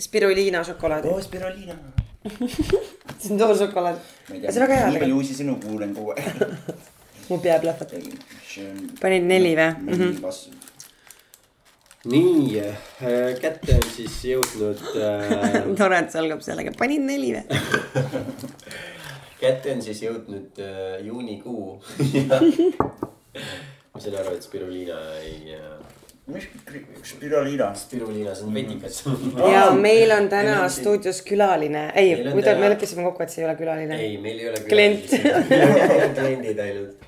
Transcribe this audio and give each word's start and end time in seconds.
spiruliina 0.00 0.64
šokolaadi 0.64 1.08
oo, 1.08 1.22
spirulina. 1.22 1.74
see 3.20 3.32
on 3.32 3.38
toor 3.38 3.56
šokolaad 3.58 3.96
see 4.28 4.38
on 4.52 4.62
väga 4.62 4.76
hea 4.78 4.90
nii 4.92 5.00
palju 5.02 5.16
uusi 5.18 5.34
sõnu 5.38 5.56
kuulen 5.62 5.94
kogu 5.96 6.14
aeg. 6.14 6.44
mu 7.28 7.38
pea 7.42 7.56
plahvatab 7.62 8.04
panid 9.00 9.26
neli 9.26 9.56
või 9.58 9.70
mm 9.80 10.04
-hmm. 10.04 10.54
nii 12.12 12.60
äh,, 12.62 13.34
kätte 13.42 13.74
on 13.80 13.88
siis 13.96 14.20
jõudnud 14.30 14.86
äh, 15.02 15.58
tore 15.82 15.98
et 15.98 16.14
see 16.14 16.22
algab 16.22 16.46
sellega 16.46 16.74
panid 16.78 17.02
neli 17.10 17.34
või 17.34 17.44
kätte 19.42 19.74
on 19.74 19.82
siis 19.82 20.02
jõudnud 20.06 20.62
äh, 20.62 21.02
juunikuu. 21.06 21.82
ma 23.94 24.00
sain 24.00 24.14
aru, 24.14 24.34
et 24.36 24.42
spiruliina 24.42 25.00
ei 25.24 25.58
äh,, 25.58 25.95
mis 26.26 26.46
spirulina? 27.06 27.68
spiruliina, 27.78 28.32
see 28.34 28.46
on 28.48 28.54
vetikas. 28.54 29.02
ja 29.52 29.66
meil 29.78 30.10
on 30.10 30.28
täna 30.28 30.42
Meil 30.56 30.62
on 30.64 30.70
siin- 30.70 30.80
stuudios 30.84 31.20
külaline 31.22 31.84
ei 31.94 32.16
muidu 32.24 32.46
täna- 32.48 32.60
me 32.60 32.70
leppisime 32.72 33.02
kokku 33.06 33.22
et 33.22 33.30
see 33.30 33.44
ei 33.44 33.48
ole 33.50 33.56
külaline 33.60 33.98
ei, 34.00 34.16
meil 34.18 34.38
ei 34.42 34.48
ole 34.50 34.62
Klient. 34.68 35.06
külalisi. 35.10 36.08
kliendid 36.18 36.58
ainult. 36.58 37.06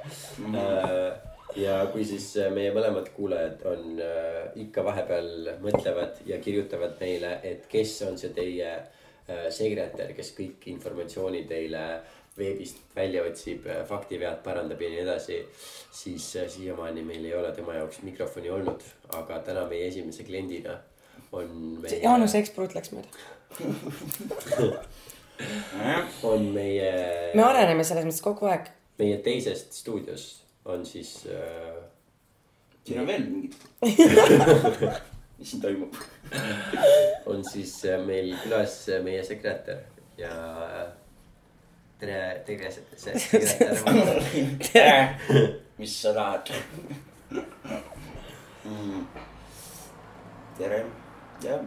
ja 1.56 1.80
kui 1.92 2.04
siis 2.06 2.28
äh, 2.38 2.52
meie 2.54 2.70
mõlemad 2.76 3.08
kuulajad 3.16 3.64
on 3.66 3.98
äh, 4.04 4.52
ikka 4.62 4.84
vahepeal 4.86 5.32
mõtlevad 5.64 6.20
ja 6.28 6.38
kirjutavad 6.44 6.94
meile, 7.00 7.38
et 7.42 7.66
kes 7.72 7.96
on 8.06 8.18
see 8.20 8.30
teie 8.36 8.70
äh, 8.76 9.48
sekretär, 9.50 10.12
kes 10.16 10.30
kõik 10.38 10.68
informatsiooni 10.76 11.42
teile 11.50 11.82
veebist 12.38 12.76
välja 12.96 13.24
otsib, 13.26 13.66
faktivead 13.88 14.42
parandab 14.44 14.82
ja 14.82 14.90
nii 14.92 15.02
edasi, 15.04 15.40
siis 15.92 16.30
äh, 16.36 16.48
siiamaani 16.50 17.04
meil 17.06 17.24
ei 17.24 17.34
ole 17.38 17.52
tema 17.56 17.74
jaoks 17.78 18.02
mikrofoni 18.06 18.50
olnud, 18.54 18.86
aga 19.18 19.42
täna 19.46 19.66
meie 19.70 19.88
esimese 19.88 20.24
kliendina 20.28 20.78
on 21.32 21.52
meie, 21.82 22.00
Jaanus 22.02 22.34
Eksprut 22.38 22.74
läks 22.78 22.94
mööda 22.96 23.08
on 26.26 26.50
meie, 26.54 26.90
me 27.34 27.44
areneme 27.44 27.84
selles 27.86 28.04
mõttes 28.08 28.24
kogu 28.24 28.48
aeg 28.50 28.72
meie 28.98 29.18
teisest 29.22 29.72
stuudios 29.78 30.24
on 30.68 30.86
siis 30.86 31.26
äh, 31.30 31.84
siin 32.84 33.00
on 33.00 33.06
veel 33.06 33.24
mingid. 33.30 33.54
mis 35.38 35.50
siin 35.50 35.62
toimub? 35.62 35.94
on 37.26 37.44
siis 37.44 37.84
äh, 37.84 38.00
meil 38.06 38.34
külas 38.42 38.80
äh, 38.88 39.02
meie 39.04 39.24
sekretär 39.24 39.84
ja 40.18 40.32
tere, 42.00 42.42
tere, 42.46 42.70
sekretär. 42.70 45.14
mis 45.76 46.02
sa 46.02 46.12
tahad? 46.14 46.50
tere, 50.58 50.84
jah. 51.42 51.60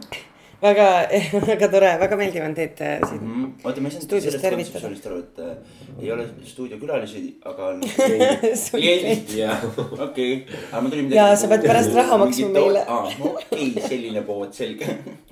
väga, 0.62 1.08
väga 1.48 1.68
tore, 1.72 1.98
väga 2.00 2.16
meeldiv 2.20 2.46
on 2.46 2.56
teid 2.56 2.80
äh, 2.80 3.04
siin 3.10 3.26
oota, 3.64 3.84
ma 3.84 3.92
ei 3.92 3.98
saanud 3.98 4.24
sellest 4.24 4.46
kontseptsioonist 4.46 5.10
aru, 5.10 5.20
et 5.20 5.44
äh, 5.44 5.52
ei 6.00 6.14
ole 6.16 6.30
stuudiokülalisi, 6.48 7.26
aga 7.52 7.74
on 7.74 7.84
kliendid 8.72 9.36
ja 9.36 9.60
okei, 10.08 10.32
aga 10.72 10.80
ma 10.80 10.96
tulin 10.96 11.10
midagi. 11.10 11.20
Jaa, 11.20 11.36
sa 11.44 11.52
pead 11.52 11.68
pärast 11.68 11.92
raha 11.98 12.22
maksma 12.24 12.50
meile. 12.56 12.88
aa, 12.88 13.04
okei, 13.34 13.68
selline 13.84 14.24
pood, 14.32 14.56
selge. 14.56 14.88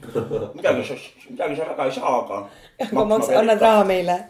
midagi 0.60 0.88
sa, 0.92 1.02
midagi 1.32 1.60
sa 1.60 1.72
väga 1.72 1.88
ei 1.88 2.00
saa, 2.02 2.16
aga. 2.22 2.46
aga 2.90 3.10
maks-, 3.16 3.36
annad 3.44 3.68
raha 3.70 3.92
meile 3.96 4.24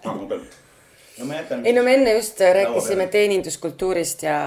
no 1.20 1.26
ma 1.26 1.40
jätan. 1.40 1.66
ei 1.66 1.74
no 1.74 1.84
me 1.84 1.94
enne 2.00 2.14
just 2.18 2.40
rääkisime 2.40 3.08
teeninduskultuurist 3.08 4.24
ja, 4.24 4.40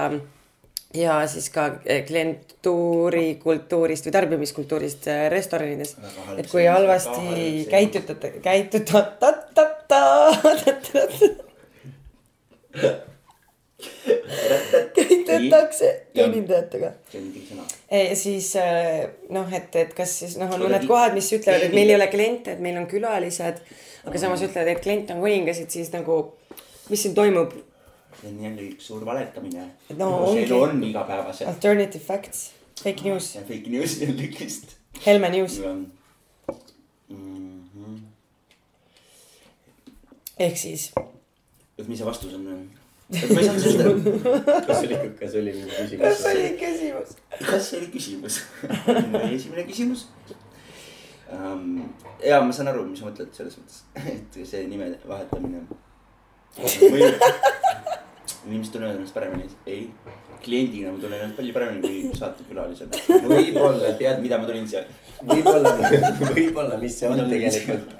ja 0.93 1.27
siis 1.27 1.49
ka 1.53 1.65
äh, 1.65 2.03
klientuuri 2.07 3.35
kultuurist 3.43 4.07
või 4.07 4.15
tarbimiskultuurist 4.17 5.07
äh, 5.11 5.25
restoranides 5.33 5.95
et 6.37 6.51
kui 6.51 6.65
halvasti 6.65 7.65
käitutate, 7.71 8.33
käitutate, 8.43 9.43
käitutakse 14.95 16.05
teenindajatega. 16.13 16.91
ja 17.91 18.15
siis 18.15 18.53
noh, 19.29 19.53
et, 19.53 19.75
et 19.75 19.93
kas 19.97 20.19
siis 20.19 20.37
noh, 20.39 20.51
on 20.53 20.65
mõned 20.65 20.87
kohad, 20.89 21.15
mis 21.15 21.31
ütlevad, 21.35 21.67
et 21.67 21.75
meil 21.75 21.91
ei 21.91 21.97
ole 21.97 22.07
kliente, 22.11 22.55
et 22.55 22.63
meil 22.63 22.77
on 22.79 22.87
külalised. 22.89 23.61
aga 24.03 24.19
samas 24.19 24.43
ütlevad, 24.43 24.73
et 24.73 24.83
klient 24.83 25.11
on 25.15 25.21
kuningas, 25.23 25.61
et 25.63 25.71
siis 25.71 25.91
nagu, 25.93 26.17
mis 26.89 27.01
siin 27.03 27.15
toimub, 27.15 27.51
see 28.21 28.29
on 28.31 28.43
jälle 28.43 28.61
üks 28.71 28.87
suur 28.91 29.05
valetamine. 29.05 29.69
No 29.97 30.09
ongi. 30.27 30.51
on 30.53 30.83
igapäevaselt. 30.83 31.49
alternative 31.49 32.03
facts, 32.03 32.51
fake 32.83 33.03
news, 33.03 33.31
see 33.33 33.41
on 33.41 33.47
fake 33.47 33.69
news 33.69 33.97
jällegist. 34.03 34.75
Helme 35.05 35.29
news 35.29 35.59
Mhm. 37.09 37.97
ehk 40.39 40.57
siis. 40.57 40.91
et 41.77 41.87
mis 41.87 41.97
see 41.99 42.05
vastus 42.05 42.33
on? 42.33 42.47
et 43.13 43.29
ma 43.29 43.39
ei 43.41 43.45
saanud 43.47 43.81
aru. 43.81 43.93
kas 44.67 44.79
see 44.81 44.87
oli, 44.87 45.09
kas 45.19 45.31
see 45.31 45.41
oli 45.41 45.53
mingi 45.53 45.97
kas 46.01 46.21
küsimus 46.23 46.23
see 46.23 46.33
oli 46.39 46.51
küsimus? 46.61 47.15
kas 47.49 47.69
see 47.69 47.79
oli 47.79 47.89
küsimus? 47.93 48.39
esimene 49.35 49.65
küsimus 49.69 50.07
um,. 51.33 51.83
ja 52.25 52.41
ma 52.41 52.51
saan 52.55 52.71
aru, 52.73 52.85
mis 52.89 52.99
sa 53.03 53.09
mõtled 53.09 53.33
selles 53.37 53.57
mõttes, 53.59 53.83
et 54.15 54.39
see 54.49 54.65
nime 54.69 54.93
vahetamine. 55.09 55.63
Inimesed 58.47 58.73
tunnevad 58.73 58.95
ennast 58.97 59.15
paremini, 59.15 59.47
ei, 59.65 59.87
kliendina 60.43 60.91
ma 60.91 60.99
tunnen 60.99 61.21
ennast 61.21 61.37
palju 61.39 61.53
paremini 61.55 61.81
kui 61.87 62.19
saatekülalisena. 62.19 63.01
võib-olla 63.31 63.93
tead, 63.99 64.19
mida 64.23 64.39
ma 64.39 64.49
tulin 64.49 64.67
seal. 64.67 64.87
võib-olla, 65.23 65.71
võib-olla, 66.35 66.77
mis 66.81 66.97
see 66.99 67.09
on 67.09 67.21
tegelikult, 67.31 67.93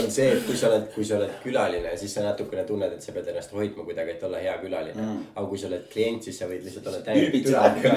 on 0.00 0.08
see, 0.10 0.30
et 0.34 0.42
kui 0.46 0.56
sa 0.58 0.70
oled, 0.70 0.88
kui 0.94 1.06
sa 1.06 1.18
oled 1.20 1.36
külaline, 1.44 1.92
siis 2.00 2.16
sa 2.16 2.24
natukene 2.24 2.64
tunned, 2.66 2.96
et 2.96 3.04
sa 3.04 3.14
pead 3.14 3.28
ennast 3.30 3.54
hoidma 3.54 3.86
kuidagi, 3.86 4.16
et 4.16 4.24
olla 4.26 4.40
hea 4.42 4.54
külaline 4.62 4.98
mm.. 4.98 5.20
aga 5.36 5.44
kui 5.52 5.60
sa 5.60 5.68
oled 5.70 5.84
klient, 5.92 6.26
siis 6.26 6.40
sa 6.42 6.48
võid 6.50 6.66
lihtsalt 6.66 6.90
olla 6.90 7.02
täielik 7.06 7.46
külaline 7.46 7.92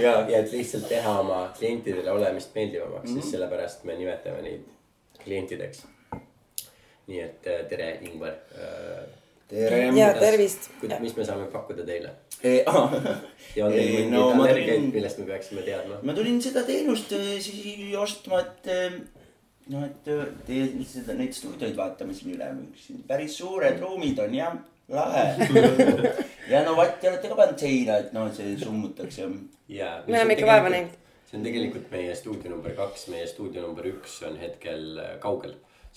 ja 0.00 0.14
ja 0.32 0.40
et 0.40 0.54
lihtsalt 0.54 0.88
teha 0.88 1.18
oma 1.20 1.42
klientidele 1.58 2.14
olemist 2.14 2.56
meeldivamaks 2.56 3.10
mm, 3.10 3.12
-hmm. 3.12 3.20
siis 3.20 3.36
sellepärast 3.36 3.84
me 3.84 3.98
nimetame 4.00 4.40
neid 4.46 4.64
klientideks. 5.20 5.84
Nii 7.06 7.22
et 7.22 7.50
äh, 7.50 7.64
tere, 7.70 7.90
Ingvar. 8.06 8.38
tere. 9.48 9.82
ja 9.96 10.12
tervist. 10.18 10.70
mis 11.00 11.16
me 11.16 11.24
saame 11.24 11.50
pakkuda 11.52 11.86
teile 11.86 12.14
ma 12.42 12.86
ja 13.56 13.66
on 13.66 13.72
teil 13.72 13.82
Ei, 13.82 13.92
mingeid 13.92 14.10
no 14.12 14.24
ma 14.34 14.46
allergiaid 14.48 14.88
millest 14.92 15.20
me 15.22 15.28
peaksime 15.30 15.66
teadma? 15.66 16.00
tulin 16.18 16.40
seda 16.44 16.64
teenust 16.66 17.12
eh, 17.16 17.36
siis 17.44 17.94
ostma, 17.96 18.42
et 18.42 18.72
noh, 19.72 19.84
et 19.86 20.10
teie 20.46 20.66
seda, 20.86 21.16
neid 21.18 21.34
stuudioid 21.36 21.76
vaatame 21.78 22.14
siin 22.16 22.34
üle, 22.36 22.50
siin 22.80 23.02
päris 23.08 23.38
suured 23.40 23.80
ruumid 23.82 24.20
on 24.22 24.36
jah, 24.36 24.54
lahe. 24.92 25.24
ja 26.52 26.62
no 26.66 26.76
vatti 26.78 27.10
olete 27.10 27.30
ka 27.30 27.38
pannud 27.38 27.62
seina, 27.62 27.98
et 28.04 28.14
noh, 28.16 28.28
see 28.34 28.54
summutaks 28.60 29.20
ja. 29.72 29.96
Me 30.06 30.20
oleme 30.20 30.36
ikka 30.36 30.50
vaeva 30.50 30.72
näinud.. 30.72 30.94
see 31.26 31.40
on 31.40 31.46
tegelikult 31.46 31.90
meie 31.90 32.14
stuudio 32.18 32.52
number 32.54 32.76
kaks, 32.78 33.08
meie 33.14 33.26
stuudio 33.30 33.64
number 33.66 33.88
üks 33.90 34.20
on 34.28 34.38
hetkel 34.38 35.00
äh, 35.02 35.16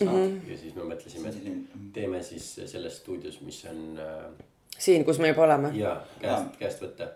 kaugel 0.05 0.29
mm. 0.29 0.41
-hmm. 0.41 0.51
ja 0.51 0.57
siis 0.57 0.75
me 0.75 0.89
mõtlesime, 0.91 1.29
et 1.29 1.93
teeme 1.93 2.23
siis 2.23 2.51
selles 2.65 2.97
stuudios, 2.97 3.41
mis 3.41 3.65
on 3.69 3.99
äh, 3.99 4.45
siin, 4.77 5.05
kus 5.05 5.19
me 5.19 5.27
juba 5.27 5.43
oleme. 5.43 5.71
jaa, 5.77 5.97
käest, 6.21 6.59
käest 6.59 6.81
võtta 6.81 7.09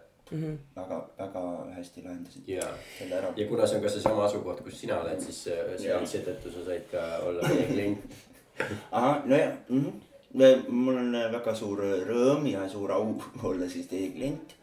väga, 0.76 1.10
väga 1.18 1.42
hästi 1.76 2.04
lahendasid 2.04 2.48
ja, 2.48 2.68
selle 2.98 3.16
ära. 3.16 3.34
ja 3.38 3.48
kuna 3.48 3.68
see 3.68 3.78
on 3.78 3.84
ka 3.84 3.90
seesama 3.90 4.26
asukoht, 4.26 4.64
kus 4.66 4.80
sina 4.82 5.00
oled, 5.02 5.22
siis 5.22 5.44
äh, 5.54 6.06
seetõttu 6.10 6.54
sa 6.54 6.66
said 6.66 6.88
ka 6.92 7.04
olla 7.28 7.50
meie 7.50 7.68
klient. 7.70 8.18
ahah, 8.98 9.26
nojah 9.26 9.54
mm. 9.70 9.86
-hmm. 9.86 10.66
mul 10.70 10.98
on 10.98 11.16
eh, 11.16 11.32
väga 11.32 11.56
suur 11.56 11.84
rõõm 12.10 12.48
ja 12.52 12.68
suur 12.70 12.92
au 12.92 13.22
olla 13.50 13.70
siis 13.70 13.88
teie 13.88 14.10
klient 14.16 14.56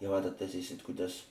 ja 0.00 0.10
vaadata 0.10 0.48
siis, 0.48 0.72
et 0.72 0.82
kuidas 0.82 1.24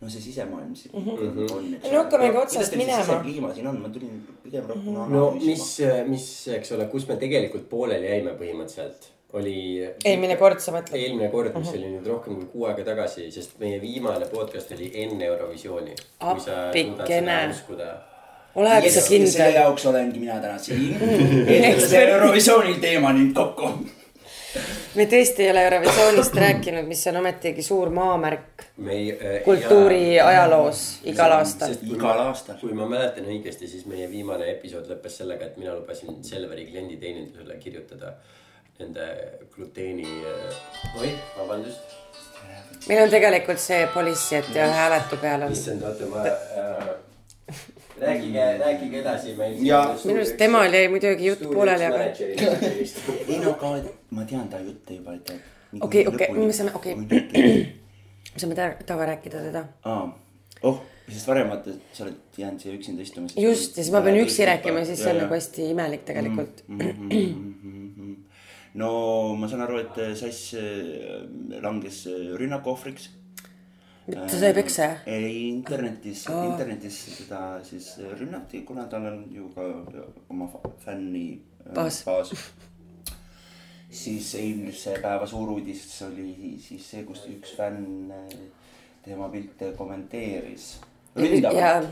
no 0.00 0.10
see 0.10 0.20
sisemaailm 0.20 0.74
siin 0.76 0.94
mm 0.94 1.04
-hmm. 1.04 1.52
on. 1.56 1.76
No 1.92 1.98
hakkamegi 1.98 2.36
otsast 2.36 2.76
minema. 2.76 3.04
sisekliima 3.04 3.54
siin 3.54 3.66
on, 3.66 3.80
ma 3.80 3.88
tulin 3.88 4.28
pigem 4.42 4.64
rohkem 4.66 4.92
mm 4.92 4.96
-hmm. 4.96 5.12
no 5.12 5.30
mis, 5.30 5.78
mis, 6.06 6.48
eks 6.48 6.72
ole, 6.72 6.86
kus 6.86 7.08
me 7.08 7.16
tegelikult 7.16 7.68
pooleli 7.68 8.06
jäime 8.06 8.30
põhimõtteliselt, 8.40 9.08
oli. 9.32 9.88
eelmine 10.04 10.36
kord 10.36 10.60
sa 10.60 10.72
mõtled? 10.72 10.98
eelmine 11.00 11.28
kord, 11.28 11.56
mis 11.58 11.68
oli 11.68 11.92
nüüd 11.94 12.06
rohkem 12.12 12.36
kui 12.36 12.50
kuu 12.52 12.66
aega 12.70 12.84
tagasi, 12.90 13.30
sest 13.30 13.58
meie 13.58 13.80
viimane 13.80 14.26
podcast 14.32 14.72
oli 14.76 14.90
enne 14.94 15.24
Eurovisiooni. 15.24 15.94
Appikene. 16.20 17.38
oled 18.54 18.90
sa 18.90 19.00
selle 19.00 19.24
kindel? 19.24 19.54
jaoks 19.60 19.86
olengi 19.86 20.18
mina 20.18 20.40
täna 20.40 20.58
siin, 20.58 20.96
et 21.48 21.80
see 21.80 22.04
Eurovisiooni 22.08 22.74
teema 22.80 23.12
nüüd 23.12 23.32
kokku. 23.34 23.72
Me 24.94 25.06
tõesti 25.10 25.44
ei 25.44 25.50
ole 25.50 25.64
Eurovisioonist 25.66 26.38
rääkinud, 26.44 26.86
mis 26.88 27.04
on 27.10 27.20
ometigi 27.20 27.62
suur 27.62 27.90
maamärk 27.94 28.64
äh,. 28.66 29.42
kultuuri 29.44 30.20
ajaloos 30.20 30.82
igal 31.12 31.36
aastal. 31.38 31.76
igal 31.82 32.22
aastal. 32.26 32.58
kui 32.60 32.74
ma 32.76 32.88
mäletan 32.90 33.28
õigesti, 33.28 33.68
siis 33.70 33.86
meie 33.90 34.08
viimane 34.10 34.50
episood 34.56 34.90
lõppes 34.90 35.20
sellega, 35.22 35.50
et 35.50 35.60
mina 35.60 35.74
lubasin 35.76 36.22
Selveri 36.26 36.66
klienditeenindusele 36.70 37.58
kirjutada 37.62 38.16
nende 38.78 39.06
gluteeni. 39.54 40.06
oih, 41.00 41.16
vabandust. 41.38 41.96
meil 42.88 43.02
on 43.06 43.10
tegelikult 43.10 43.60
see 43.62 43.86
policy, 43.94 44.36
et 44.40 44.54
hääletu 44.54 45.20
peal 45.20 45.48
on. 45.48 45.52
issand, 45.52 45.82
oota, 45.82 46.12
ma 46.12 46.26
äh,. 46.26 47.05
rääkige, 48.00 48.58
rääkige 48.58 49.00
edasi 49.00 49.34
meil. 49.38 49.56
Ja- 49.64 49.94
minu 50.04 50.18
arust 50.20 50.36
temal 50.36 50.72
jäi 50.72 50.88
muidugi 50.88 51.26
jutt 51.26 51.42
pooleli, 51.52 51.84
aga 51.84 52.02
ei 53.28 53.38
no 53.42 53.54
aga 53.56 53.92
ma 54.10 54.24
tean 54.24 54.48
ta 54.48 54.60
jutte 54.60 54.94
juba, 54.98 55.14
et 55.14 55.32
okei, 55.80 56.06
okei, 56.06 56.28
me 56.36 56.52
saame, 56.52 56.74
okei, 56.74 56.96
me 58.34 58.42
saame 58.42 58.54
taga 58.86 59.08
rääkida 59.12 59.42
teda. 59.48 59.64
aa, 59.84 60.04
oh, 60.62 60.80
sest 61.08 61.28
varem 61.30 61.50
vaata, 61.52 61.76
sa 61.96 62.04
oled 62.06 62.38
jäänud 62.38 62.62
siia 62.62 62.76
üksinda 62.76 63.02
istuma. 63.02 63.32
just, 63.36 63.76
ja 63.76 63.82
siis 63.84 63.92
ma 63.94 64.02
pean 64.04 64.20
üksi 64.20 64.48
rääkima, 64.48 64.84
siis 64.88 65.02
see 65.02 65.12
on 65.14 65.22
nagu 65.24 65.34
hästi 65.34 65.70
imelik 65.72 66.06
tegelikult. 66.08 66.64
Mhm. 66.68 68.14
no 68.76 68.90
ma 69.40 69.48
saan 69.48 69.64
aru, 69.64 69.80
et 69.84 70.02
Sass 70.20 70.52
äh, 70.54 71.24
langes 71.62 72.04
rünnaku 72.36 72.74
ohvriks. 72.76 73.10
Ta 74.06 74.28
sai 74.38 74.52
peksa, 74.54 74.88
ei, 75.10 75.48
internetis 75.48 76.26
oh., 76.30 76.44
internetis 76.46 77.00
teda 77.18 77.40
siis 77.66 77.88
rünnati, 78.18 78.62
kuna 78.66 78.86
tal 78.90 79.08
on 79.10 79.24
ju 79.34 79.48
ka 79.54 79.66
oma 80.30 80.48
fänni 80.84 81.40
äh, 81.66 81.72
Baas. 81.74 82.02
baas. 82.06 82.30
siis 83.90 84.34
eilse 84.38 84.98
päeva 85.02 85.26
suur 85.26 85.50
uudis 85.56 85.88
oli 86.06 86.54
siis 86.62 86.90
see, 86.90 87.02
kus 87.08 87.24
üks 87.32 87.56
fänn 87.58 88.12
äh, 88.14 88.38
tema 89.02 89.28
pilte 89.28 89.72
kommenteeris. 89.78 90.80
ja 91.16 91.52
jah, 91.52 91.84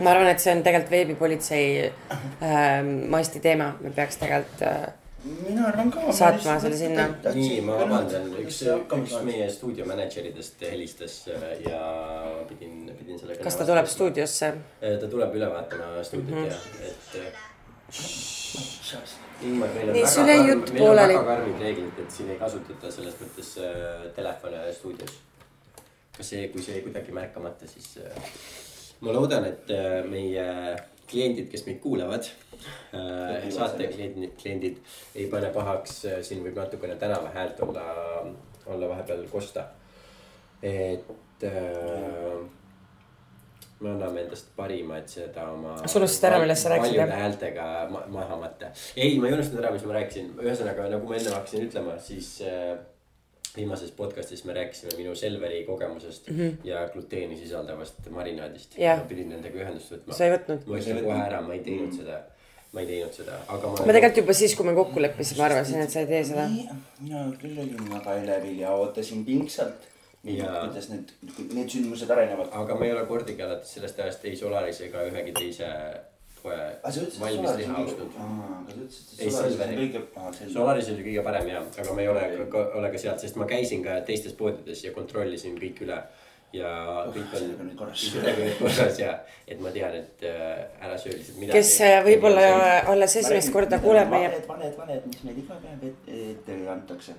ma 0.00 0.10
arvan, 0.10 0.30
et 0.30 0.42
see 0.42 0.54
on 0.54 0.62
tegelikult 0.66 0.90
veebipolitsei 0.94 1.66
äh, 1.86 2.80
masti 3.10 3.42
teema, 3.42 3.72
me 3.80 3.94
peaks 3.94 4.18
tegelikult 4.22 4.66
äh, 4.66 4.88
mina 5.24 5.66
arvan 5.68 5.90
ka. 5.92 6.12
Saatma 6.12 6.56
selle 6.62 6.76
sinna. 6.78 7.06
nii, 7.34 7.60
ma 7.66 7.76
vabandan, 7.82 8.30
üks, 8.42 8.62
üks 8.64 9.16
meie 9.26 9.48
stuudio 9.52 9.86
mänedžeridest 9.88 10.64
helistas 10.70 11.16
äh, 11.28 11.46
ja 11.66 11.80
pidin, 12.48 12.90
pidin 12.98 13.20
sellega. 13.20 13.42
kas 13.44 13.58
ta 13.60 13.68
tuleb? 13.68 13.88
stuudiosse? 13.90 14.52
ta 14.80 15.10
tuleb 15.10 15.36
üle 15.36 15.50
vaatama 15.52 16.04
stuudiot 16.04 16.36
mm 16.36 16.44
-hmm. 16.44 16.50
ja, 16.50 16.90
et. 16.90 17.38
Ingmar, 19.40 19.68
meil 19.74 19.88
on 19.88 19.94
Nii, 19.94 20.02
väga 20.04 20.24
karm- 20.26 20.48
jutt 20.48 20.72
meil 20.72 20.82
on 20.82 20.86
pooleli. 20.86 21.14
väga 21.14 21.24
karmid 21.24 21.62
reeglid, 21.64 21.98
et 22.02 22.10
siin 22.12 22.30
ei 22.30 22.38
kasutata 22.38 22.90
selles 22.92 23.14
mõttes 23.20 23.52
äh, 23.64 24.06
telefone 24.16 24.72
stuudios. 24.72 25.14
ka 26.16 26.22
see, 26.22 26.48
kui 26.52 26.62
see 26.62 26.82
kuidagi 26.84 27.12
märkamata, 27.12 27.66
siis 27.66 27.96
äh, 27.96 28.22
ma 29.00 29.12
loodan, 29.12 29.44
et 29.44 29.70
äh, 29.70 30.04
meie 30.04 30.76
kliendid, 31.08 31.48
kes 31.50 31.64
meid 31.66 31.80
kuulavad 31.80 32.28
äh,, 32.28 32.49
saate 33.54 33.88
kliendid, 33.92 34.36
kliendid 34.42 34.78
ei 35.14 35.26
pane 35.32 35.50
pahaks, 35.54 36.04
siin 36.26 36.44
võib 36.44 36.58
natukene 36.60 36.96
tänava 37.00 37.32
häält 37.34 37.60
olla, 37.66 37.84
olla 38.66 38.94
vahepeal 38.94 39.26
kosta. 39.32 39.66
et 40.62 41.44
äh, 41.44 42.40
me 43.80 43.90
anname 43.94 44.24
endast 44.26 44.50
parima, 44.56 44.98
et 45.00 45.08
seda 45.08 45.46
oma. 45.54 45.74
Sa 45.88 46.00
unustasid 46.00 46.28
ära, 46.28 46.40
millest 46.42 46.66
sa 46.66 46.72
rääkisid, 46.74 46.98
jah? 46.98 47.08
paljude 47.08 47.22
häältega 47.22 47.66
ma 47.92 48.04
maha 48.12 48.36
matta. 48.42 48.72
ei, 48.96 49.18
ma 49.18 49.30
ei 49.30 49.36
unustanud 49.38 49.64
ära, 49.64 49.72
mis 49.74 49.86
ma 49.88 49.96
rääkisin, 49.96 50.32
ühesõnaga 50.44 50.88
nagu 50.92 51.08
ma 51.08 51.16
enne 51.16 51.32
hakkasin 51.36 51.64
ütlema, 51.68 51.96
siis 52.04 52.34
äh, 52.44 52.74
viimases 53.56 53.94
podcast'is 53.96 54.44
me 54.44 54.54
rääkisime 54.58 54.92
minu 54.98 55.14
Selveri 55.14 55.64
kogemusest 55.64 56.28
mm 56.30 56.36
-hmm. 56.36 56.56
ja 56.64 56.88
gluteeni 56.92 57.36
sisaldavast 57.36 58.10
marinaadist. 58.10 58.78
Jah. 58.78 58.98
ma 58.98 59.04
pidin 59.04 59.28
nendega 59.28 59.64
ühendust 59.64 59.92
võtma. 59.92 60.12
sa 60.12 60.24
ei 60.24 60.36
võtnud? 60.36 60.66
ma 60.66 60.78
ütlen 60.78 61.04
kohe 61.04 61.22
ära, 61.24 61.40
ma 61.40 61.54
ei 61.54 61.64
teinud 61.64 61.96
seda, 61.96 62.20
ma 62.72 62.82
ei 62.84 62.90
teinud 62.90 63.14
seda, 63.14 63.38
aga 63.48 63.70
ma. 63.70 63.86
ma 63.86 63.94
tegelikult 63.96 64.22
juba 64.22 64.36
siis, 64.40 64.56
kui 64.58 64.68
me 64.68 64.74
kokku 64.76 65.02
leppisime, 65.02 65.46
arvasin, 65.48 65.80
et 65.84 65.94
sa 65.94 66.04
ei 66.04 66.10
tee 66.10 66.20
seda. 66.32 66.48
mina 67.00 67.24
küll 67.40 67.58
olin 67.64 67.88
väga 67.94 68.18
elevil 68.22 68.60
ja 68.64 68.74
ootasin 68.82 69.24
pingsalt. 69.26 69.88
Jaa. 70.20 70.66
kuidas 70.66 70.90
need, 70.92 71.12
need 71.56 71.70
sündmused 71.72 72.10
arenevad. 72.12 72.50
aga 72.52 72.74
ma 72.76 72.84
ei 72.84 72.92
ole 72.92 73.06
kordagi 73.08 73.40
alates 73.40 73.70
sellest 73.78 74.00
ajast 74.04 74.26
ei 74.28 74.36
Solaris 74.36 74.82
ega 74.84 75.06
ühegi 75.08 75.32
teise 75.38 75.68
et 76.40 77.20
valmis 77.20 77.56
liha 77.56 77.76
on 77.76 77.86
ostnud 77.86 78.12
Ei, 79.18 79.30
Selveri. 79.30 79.88
Solaris 80.52 80.88
oli 80.92 81.04
kõige 81.04 81.24
parem 81.24 81.48
ja, 81.50 81.60
aga 81.82 81.94
ma 81.96 82.04
ei 82.04 82.08
ole, 82.08 82.24
ole 82.78 82.90
ka 82.92 83.00
sealt, 83.02 83.20
sest 83.20 83.36
ma 83.36 83.48
käisin 83.50 83.82
ka 83.84 83.98
teistes 84.06 84.36
poodides 84.38 84.84
ja 84.84 84.92
kontrollisin 84.96 85.58
kõik 85.60 85.82
üle. 85.84 85.98
Ja 86.52 86.70
kõik 87.14 87.30
on 87.30 87.38
sellega 87.38 87.62
on 87.62 87.68
nüüd 87.68 87.78
korras. 87.78 88.04
sellega 88.12 88.42
on 88.42 88.48
nüüd 88.48 88.58
korras 88.58 89.00
ja, 89.00 89.14
et 89.46 89.60
ma 89.62 89.72
tean, 89.74 89.96
et 90.00 90.24
äh, 90.26 90.86
ära 90.86 90.98
söö 90.98 91.14
lihtsalt 91.14 91.38
midagi. 91.38 91.58
kes 91.58 91.72
äh, 91.86 91.96
võib-olla 92.06 92.46
alles 92.90 93.16
esimest 93.22 93.52
korda 93.54 93.78
kuuleb 93.82 94.10
meie 94.10 94.30
valed, 94.30 94.46
valed, 94.48 94.78
valed, 94.78 95.06
mis 95.10 95.24
meil 95.26 95.42
iga 95.44 95.58
päev 95.62 95.84
ette, 95.90 96.58
antakse. 96.74 97.14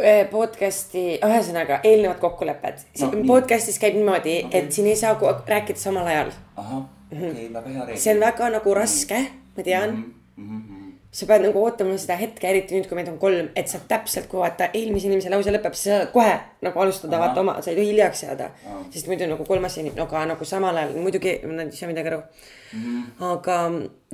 äh, 0.00 0.22
podcast'i, 0.32 1.06
ühesõnaga 1.24 1.80
eelnevad 1.84 2.20
kokkulepped 2.22 2.84
No, 3.00 3.10
podcast'is 3.32 3.80
käib 3.82 3.96
niimoodi 3.96 4.42
okay., 4.44 4.60
et 4.60 4.72
siin 4.76 4.90
ei 4.92 4.96
saa 5.00 5.16
rääkida 5.22 5.80
samal 5.80 6.12
ajal. 6.12 6.34
ahah, 6.56 6.84
okei, 7.12 7.48
väga 7.52 7.68
hea 7.68 7.84
reegel. 7.84 8.02
see 8.04 8.14
on 8.14 8.24
väga 8.28 8.52
nagu 8.58 8.74
raske, 8.82 9.22
ma 9.56 9.62
tean 9.70 9.96
mm. 9.96 10.12
Mhm, 10.36 10.58
-hmm. 10.60 10.75
Sa 11.16 11.26
pead 11.28 11.46
nagu 11.46 11.60
ootama 11.64 11.96
seda 12.00 12.18
hetke, 12.20 12.48
eriti 12.50 12.76
nüüd, 12.76 12.88
kui 12.90 12.98
meid 12.98 13.08
on 13.08 13.16
kolm, 13.20 13.48
et 13.56 13.70
sa 13.72 13.80
täpselt, 13.88 14.28
kui 14.28 14.40
vaata 14.42 14.68
eelmise 14.76 15.08
inimese 15.08 15.32
lause 15.32 15.52
lõpeb, 15.54 15.76
siis 15.76 15.88
sa 15.88 16.00
saad 16.02 16.10
kohe 16.12 16.34
nagu 16.66 16.82
alustada, 16.82 17.20
vaata 17.22 17.40
oma, 17.40 17.54
sa 17.64 17.72
ei 17.72 17.78
tohi 17.78 17.92
hiljaks 17.92 18.24
jääda. 18.26 18.50
sest 18.90 19.08
muidu 19.08 19.28
nagu 19.30 19.46
kolmas 19.48 19.78
inimene, 19.80 19.96
no 20.00 20.04
aga 20.10 20.26
nagu 20.32 20.48
samal 20.48 20.76
ajal 20.76 20.92
muidugi 21.00 21.38
nad 21.48 21.70
ei 21.70 21.78
saa 21.78 21.88
midagi 21.88 22.12
aru 22.12 22.20
mm. 22.20 22.82
-hmm. 22.82 23.24
aga 23.32 23.56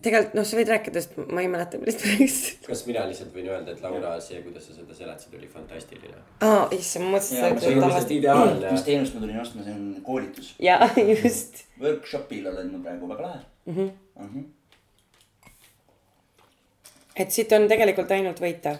tegelikult 0.03 0.39
noh, 0.39 0.47
sa 0.47 0.61
võid 0.61 0.73
rääkida, 0.75 1.03
sest 1.03 1.19
ma 1.19 1.43
ei 1.43 1.51
mäleta, 1.51 1.83
millest 1.83 2.05
me 2.05 2.13
rääkisime. 2.13 2.67
kas 2.69 2.87
mina 2.87 3.05
lihtsalt 3.11 3.35
võin 3.35 3.51
öelda, 3.51 3.75
et 3.75 3.83
Laura, 3.83 4.15
see, 4.21 4.41
kuidas 4.47 4.71
sa 4.71 4.79
seda 4.79 4.95
seletasid, 4.95 5.37
oli 5.41 5.51
fantastiline. 5.59 6.23
aa, 6.41 6.65
issand, 6.79 7.09
ma 7.09 7.17
mõtlesin, 7.17 7.43
ma 7.43 7.61
see 7.61 7.75
oli 7.75 7.85
lihtsalt 7.85 8.17
ideaalne 8.21 8.73
mis. 8.73 8.89
teenust 8.89 9.15
ma 9.19 9.27
tulin 9.27 9.45
ostma, 9.45 9.67
see 9.67 9.75
on 9.75 9.93
koolitus. 10.07 10.55
jaa, 10.71 10.91
just. 11.13 11.65
Workshopil 11.83 12.51
olen 12.55 12.75
ma 12.77 12.83
praegu 12.89 13.15
väga 13.15 13.31
lahe 13.31 13.41
mm. 13.67 13.77
-hmm. 13.77 13.91
Mm 14.23 14.35
-hmm. 14.35 14.51
Et 17.17 17.31
siit 17.31 17.53
on 17.53 17.69
tegelikult 17.69 18.11
ainult 18.11 18.41
võita. 18.41 18.76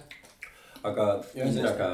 aga 0.82 1.08
ühesõnaga, 1.34 1.88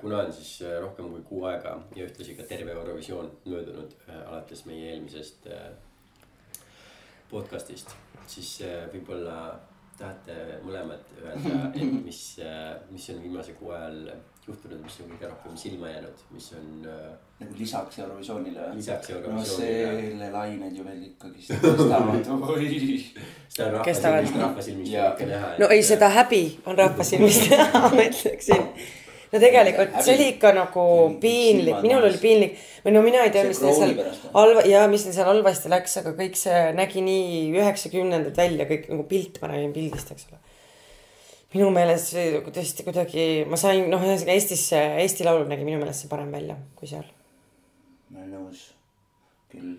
kuna 0.00 0.22
on 0.24 0.32
siis 0.32 0.62
äh, 0.62 0.78
rohkem 0.82 1.10
kui 1.12 1.22
kuu 1.28 1.44
aega 1.50 1.76
ja 1.96 2.06
ühtlasi 2.06 2.36
ka 2.38 2.46
terve 2.46 2.72
Eurovisioon 2.72 3.30
möödunud 3.44 3.94
äh, 4.08 4.20
alates 4.28 4.64
meie 4.66 4.92
eelmisest 4.92 5.46
äh, 5.50 5.70
podcast'ist, 7.30 7.90
siis 8.26 8.52
äh, 8.62 8.86
võib-olla 8.92 9.38
tahate 9.98 10.58
mõlemad 10.64 11.14
öelda, 11.20 11.60
et 11.74 12.02
mis, 12.04 12.24
mis 12.90 13.08
on 13.14 13.22
viimase 13.22 13.54
kuu 13.58 13.72
ajal 13.76 14.02
juhtunud, 14.48 14.80
mis 14.82 14.98
on 15.02 15.10
kõige 15.12 15.28
rohkem 15.28 15.56
silma 15.60 15.90
jäänud, 15.90 16.20
mis 16.32 16.46
on 16.56 16.68
äh, 16.88 17.08
nagu 17.40 17.58
lisaks 17.58 17.98
Eurovisioonile 18.00 18.62
või? 18.62 18.78
lisaks 18.80 19.10
no 19.10 19.18
Eurovisioonile. 19.18 20.04
selle 20.06 20.30
lained 20.32 20.78
ju 20.78 20.86
veel 20.86 21.02
ikkagist 21.10 21.52
tõstavad. 21.64 22.22
seda 23.52 23.66
on 23.66 23.74
rahva 23.74 23.84
Kestavad. 23.90 24.24
silmist, 24.24 24.40
rahva 24.44 24.64
silmist 24.68 24.94
ikka 24.94 25.28
näha. 25.32 25.52
no 25.60 25.70
ei, 25.74 25.84
seda 25.90 26.10
häbi 26.16 26.42
on 26.66 26.80
rahva 26.80 27.06
silmist 27.10 27.50
näha, 27.52 27.84
ma 27.98 28.08
ütleksin. 28.08 28.64
No 29.32 29.40
tegelikult 29.42 29.96
see 30.00 30.14
oli 30.16 30.26
ikka 30.34 30.52
nagu 30.56 30.84
piinlik, 31.22 31.80
minul 31.84 32.06
oli 32.08 32.20
piinlik 32.22 32.58
või 32.84 32.94
no 32.94 33.02
mina 33.04 33.24
ei 33.26 33.32
tea, 33.34 33.44
mis 33.48 33.60
neil 33.64 33.76
seal 33.76 33.96
halva 34.34 34.64
ja 34.68 34.84
mis 34.90 35.06
neil 35.06 35.16
seal 35.16 35.28
halvasti 35.28 35.72
läks, 35.72 35.98
aga 36.02 36.14
kõik 36.18 36.38
see 36.40 36.60
nägi 36.76 37.04
nii 37.04 37.40
üheksakümnendad 37.56 38.38
välja, 38.38 38.68
kõik 38.70 38.88
nagu 38.92 39.08
pilt, 39.10 39.40
ma 39.42 39.52
räägin 39.52 39.74
pildist, 39.76 40.14
eks 40.14 40.30
ole. 40.30 40.40
minu 41.56 41.72
meelest 41.74 42.14
see 42.14 42.30
nagu 42.38 42.54
tõesti 42.54 42.86
kuidagi, 42.86 43.26
ma 43.50 43.60
sain 43.60 43.90
noh, 43.92 44.04
ühesõnaga 44.04 44.36
Eestis, 44.36 44.68
Eesti 44.76 45.28
Laulul 45.28 45.50
nägi 45.50 45.68
minu 45.68 45.82
meelest 45.82 46.06
see 46.06 46.12
parem 46.12 46.32
välja 46.32 46.56
kui 46.78 46.90
seal. 46.90 47.06
ma 48.08 48.24
olen 48.24 48.32
nõus, 48.38 48.70
küll. 49.52 49.76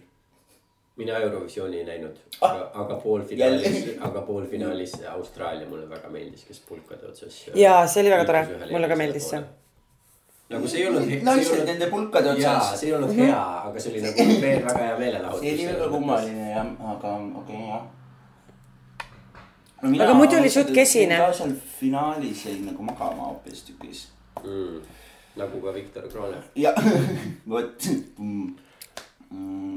Mina 1.00 1.18
Eurovisiooni 1.18 1.78
ei 1.78 1.86
näinud, 1.88 2.18
Ah! 2.42 2.52
aga, 2.52 2.72
aga 2.74 2.96
poolfinaalis 3.04 3.86
aga 4.08 4.22
poolfinaalis 4.28 4.94
Austraalia 5.12 5.68
mulle 5.70 5.90
väga 5.90 6.10
meeldis, 6.10 6.44
kes 6.48 6.60
pulkade 6.68 7.08
otsas. 7.08 7.38
Jaa, 7.56 7.88
see 7.88 8.04
oli 8.04 8.12
väga 8.14 8.26
tore. 8.28 8.42
Mulle 8.72 8.88
ka 8.92 8.98
meeldis 9.00 9.30
see.. 9.32 9.42
nagu 10.50 10.68
see 10.68 10.82
ei 10.82 10.88
olnud. 10.90 11.14
naised 11.30 11.64
nende 11.68 11.88
pulkade 11.94 12.32
otsas. 12.34 12.74
see 12.82 12.90
ei 12.90 12.96
olnud 12.98 13.16
hea, 13.16 13.40
aga 13.70 13.84
see 13.86 13.94
oli 13.94 14.04
nagu 14.08 14.28
veel 14.44 14.64
väga 14.68 14.84
hea 14.84 15.00
meelelahutus. 15.00 15.48
see 15.48 15.56
oli 15.56 15.68
väga. 15.74 15.90
kummaline 15.96 16.52
jah, 16.52 16.72
aga 16.94 17.16
okei 17.16 17.42
okay, 17.42 17.66
jah. 17.74 17.84
no, 19.82 19.92
Aga 20.04 20.14
muidu 20.22 20.40
oli 20.44 20.50
suht 20.60 20.72
kesine. 20.80 21.20
ka 21.26 21.34
seal 21.42 21.54
finaalis 21.80 22.46
jäin 22.46 22.66
nagu 22.72 22.84
magama 22.84 23.30
hoopistükkis. 23.34 24.08
Mm, 24.44 24.82
nagu 25.44 25.62
ka 25.68 25.74
Viktor 25.76 26.10
Kroone. 26.12 26.44
ja 26.56 26.74
vot 27.52 27.88
mm,. 27.92 28.04
Mm, 28.18 28.58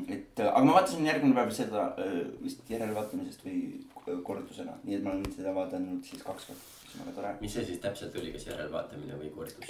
et 0.08 0.40
aga 0.40 0.64
ma 0.64 0.78
vaatasin 0.78 1.06
järgmine 1.06 1.34
päev 1.36 1.50
seda 1.52 1.84
äh, 2.00 2.14
vist 2.42 2.70
järelvaatamisest 2.72 3.44
või 3.44 3.58
kordusena, 4.24 4.78
nii 4.84 4.96
et 4.96 5.04
ma 5.04 5.12
olen 5.12 5.34
seda 5.34 5.52
vaadanud 5.54 6.00
siis 6.06 6.24
kaks 6.24 6.48
korda, 6.48 6.64
mis 6.82 6.94
on 6.94 7.02
väga 7.02 7.14
tore. 7.18 7.34
mis 7.40 7.54
see 7.54 7.66
siis 7.68 7.82
täpselt 7.84 8.16
oli, 8.16 8.32
kas 8.34 8.48
järelvaatamine 8.48 9.20
või 9.20 9.30
kordus? 9.36 9.68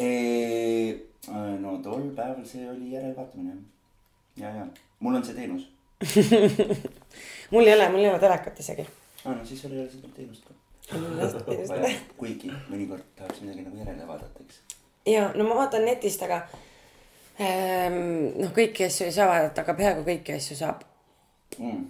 no 1.65 1.77
tol 1.85 2.09
päeval 2.17 2.47
see 2.49 2.65
oli 2.71 2.95
järelvaatamine 2.95 3.57
jah. 4.39 4.47
ja, 4.47 4.55
ja 4.63 4.67
mul 5.01 5.19
on 5.19 5.27
see 5.27 5.37
teenus 5.37 5.69
mul 7.53 7.67
ei 7.67 7.75
ole, 7.75 7.89
mul 7.91 8.07
ei 8.07 8.11
ole 8.11 8.19
telekat 8.23 8.59
isegi. 8.61 8.87
ah,. 9.25 9.37
no 9.37 9.45
siis 9.45 9.63
sul 9.63 9.75
ei 9.75 9.85
ole 9.85 9.91
seda 9.91 10.09
teenust 10.17 10.47
ka. 10.47 10.55
kuigi 12.21 12.51
mõnikord 12.71 13.07
tahaks 13.19 13.43
midagi 13.43 13.67
nagu 13.67 13.83
järele 13.83 14.07
vaadata, 14.07 14.47
eks. 14.47 14.63
ja 15.11 15.31
no 15.35 15.47
ma 15.51 15.65
vaatan 15.65 15.91
netist, 15.91 16.23
aga 16.23 16.45
noh, 18.43 18.53
kõiki 18.57 18.87
asju 18.87 19.09
ei 19.09 19.15
saa 19.15 19.29
vaadata, 19.31 19.65
aga 19.65 19.75
peaaegu 19.79 20.07
kõiki 20.07 20.37
asju 20.37 20.57
saab. 20.59 20.85
mm.. 21.59 21.85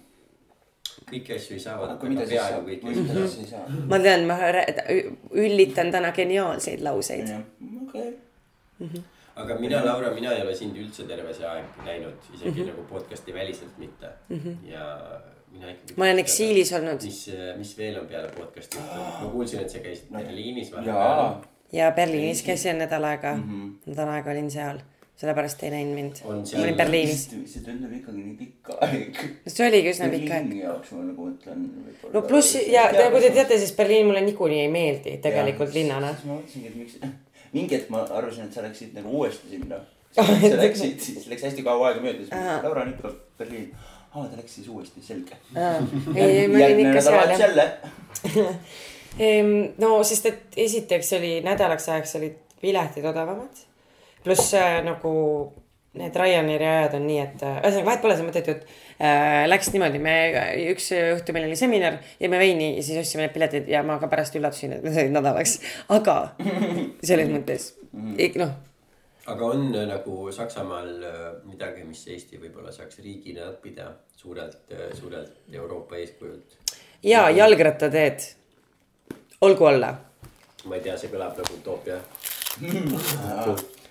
kõiki 1.10 1.36
asju 1.36 1.56
ei 1.56 1.64
saa 1.64 1.78
vaadata, 1.80 1.98
aga 1.98 2.26
peaaegu 2.26 2.36
saab, 2.36 2.68
kõiki 2.68 2.92
asju 2.92 3.26
siis 3.34 3.38
ei 3.44 3.50
saa? 3.54 3.80
ma 3.90 4.00
tean, 4.02 4.26
ma 4.30 4.38
üllitan 5.46 5.92
täna 5.94 6.12
geniaalseid 6.16 6.84
lauseid. 6.84 7.34
okei. 7.86 8.14
aga 9.42 9.58
mina, 9.60 9.84
Laura, 9.84 10.14
mina 10.14 10.32
ei 10.36 10.42
ole 10.46 10.56
sind 10.56 10.76
üldse 10.76 11.06
terve 11.08 11.34
see 11.36 11.46
aeg 11.48 11.84
näinud, 11.84 12.18
isegi 12.34 12.50
mm 12.50 12.56
-hmm. 12.56 12.72
nagu 12.72 12.88
podcast'i 12.90 13.34
väliselt 13.34 13.78
mitte 13.78 14.10
mm. 14.28 14.40
-hmm. 14.40 14.72
ja 14.72 14.88
mina 15.52 15.70
ikkagi. 15.70 15.94
ma 15.96 16.04
olen 16.04 16.18
eksiilis 16.18 16.72
olnud 16.72 17.04
mis, 17.04 17.22
mis 17.56 17.78
veel 17.78 18.00
on 18.00 18.06
peale 18.06 18.28
podcast'i 18.36 18.76
juhtunud, 18.76 19.22
ma 19.22 19.32
kuulsin, 19.32 19.60
et 19.60 19.70
sa 19.70 19.78
käisid 19.78 20.12
Berliinis 20.12 20.72
vahepeal., 20.72 21.42
ja 21.72 21.92
Berliinis 21.92 22.42
käisin 22.42 22.78
nädal 22.78 23.04
aega 23.04 23.34
mm, 23.34 23.42
-hmm. 23.42 23.90
nädal 23.90 24.08
aega 24.08 24.30
olin 24.30 24.50
seal, 24.50 24.78
sellepärast 25.20 25.62
ei 25.62 25.70
näinud 25.70 25.94
mind. 25.94 26.20
On 26.24 26.40
ma 26.42 26.62
olin 26.64 26.76
Berliinis. 26.76 27.24
see 27.30 27.62
tundub 27.64 27.92
ikkagi 27.94 28.22
nii 28.24 28.36
pikk 28.40 28.70
aeg. 28.86 29.20
see 29.46 29.68
oligi 29.68 29.92
üsna 29.92 30.08
pikk 30.10 30.28
aeg. 30.28 30.46
Berliini 30.48 30.64
jaoks 30.64 30.92
ma 30.96 31.04
nagu 31.06 31.26
mõtlen. 31.28 31.64
no 32.14 32.22
pluss 32.26 32.56
ja 32.72 32.88
nagu 32.96 33.20
te 33.22 33.30
teate, 33.36 33.58
siis 33.62 33.74
Berliin 33.78 34.08
mulle 34.08 34.24
niikuinii 34.26 34.60
ei 34.64 34.70
meeldi 34.72 35.16
tegelikult 35.24 35.74
linnana. 35.76 36.14
siis 36.16 36.28
ma 36.30 36.38
mõtlesingi, 36.40 36.72
et 36.72 36.76
miks, 36.80 36.98
mingi 37.56 37.78
hetk 37.78 37.92
ma 37.94 38.04
arvasin, 38.08 38.48
et 38.48 38.58
sa 38.58 38.64
läksid 38.66 38.96
nagu 38.98 39.16
uuesti 39.20 39.54
sinna. 39.54 39.82
sa 40.16 40.60
läksid, 40.60 41.00
siis 41.00 41.26
läks 41.30 41.46
hästi 41.48 41.64
kaua 41.66 41.90
aega 41.90 42.04
mööda, 42.04 42.24
siis 42.24 42.32
Aa. 42.36 42.60
Laura 42.66 42.86
on 42.86 42.94
ikka 42.96 43.12
Berliin. 43.38 43.68
aa, 44.12 44.26
ta 44.26 44.36
läks 44.36 44.56
siis 44.58 44.68
uuesti, 44.68 45.04
selge. 45.06 45.38
ei, 45.54 46.46
ma 46.50 46.64
olin 46.66 46.86
ikka 46.88 47.04
seal 47.08 47.60
jah. 47.60 47.76
no 49.78 49.98
sest, 50.08 50.32
et 50.32 50.64
esiteks 50.66 51.12
oli 51.20 51.36
nädalaks 51.44 51.88
ajaks 51.92 52.16
olid 52.20 52.40
piletid 52.62 53.06
odavamad. 53.06 53.68
Pluss 54.24 54.54
äh, 54.54 54.80
nagu 54.84 55.12
need 55.98 56.16
Ryanairi 56.16 56.64
ajad 56.64 56.96
on 56.96 57.04
nii, 57.04 57.18
et 57.20 57.42
äh, 57.44 57.58
ühesõnaga 57.60 57.88
vahet 57.90 58.02
pole, 58.04 58.16
see 58.16 58.26
mõtet 58.26 58.48
jutt 58.48 58.66
äh,. 58.96 59.44
Läks 59.50 59.68
niimoodi, 59.74 60.00
me 60.00 60.16
üks 60.72 60.88
õhtu 60.96 61.34
meil 61.36 61.48
oli 61.50 61.58
seminar, 61.58 61.98
jõime 62.22 62.40
veini 62.40 62.70
ja 62.78 62.84
siis 62.86 63.02
ostsime 63.02 63.26
need 63.26 63.34
piletid 63.34 63.68
ja 63.68 63.82
ma 63.86 63.98
ka 64.00 64.08
pärast 64.12 64.38
üllatusin, 64.38 64.78
et 64.78 64.86
need 64.86 65.00
olid 65.04 65.16
nädalaks. 65.18 65.58
aga 65.92 66.18
selles 67.04 67.32
mõttes, 67.32 67.72
noh 68.40 68.54
aga 69.32 69.48
on 69.54 69.68
äh, 69.76 69.84
nagu 69.90 70.30
Saksamaal 70.34 70.88
midagi, 71.46 71.84
mis 71.86 72.06
Eesti 72.10 72.40
võib-olla 72.40 72.72
saaks 72.74 73.02
riigina 73.04 73.50
õppida 73.52 73.90
suurelt, 74.16 74.72
suurelt 74.98 75.52
Euroopa 75.52 76.00
eeskujult. 76.00 76.56
ja 77.04 77.28
jalgrattateed, 77.30 78.24
olgu 79.44 79.68
olla 79.74 79.92
ma 80.64 80.78
ei 80.78 80.82
tea, 80.84 80.96
see 80.98 81.10
kõlab 81.12 81.38
nagu 81.38 81.58
utoopia. 81.58 82.00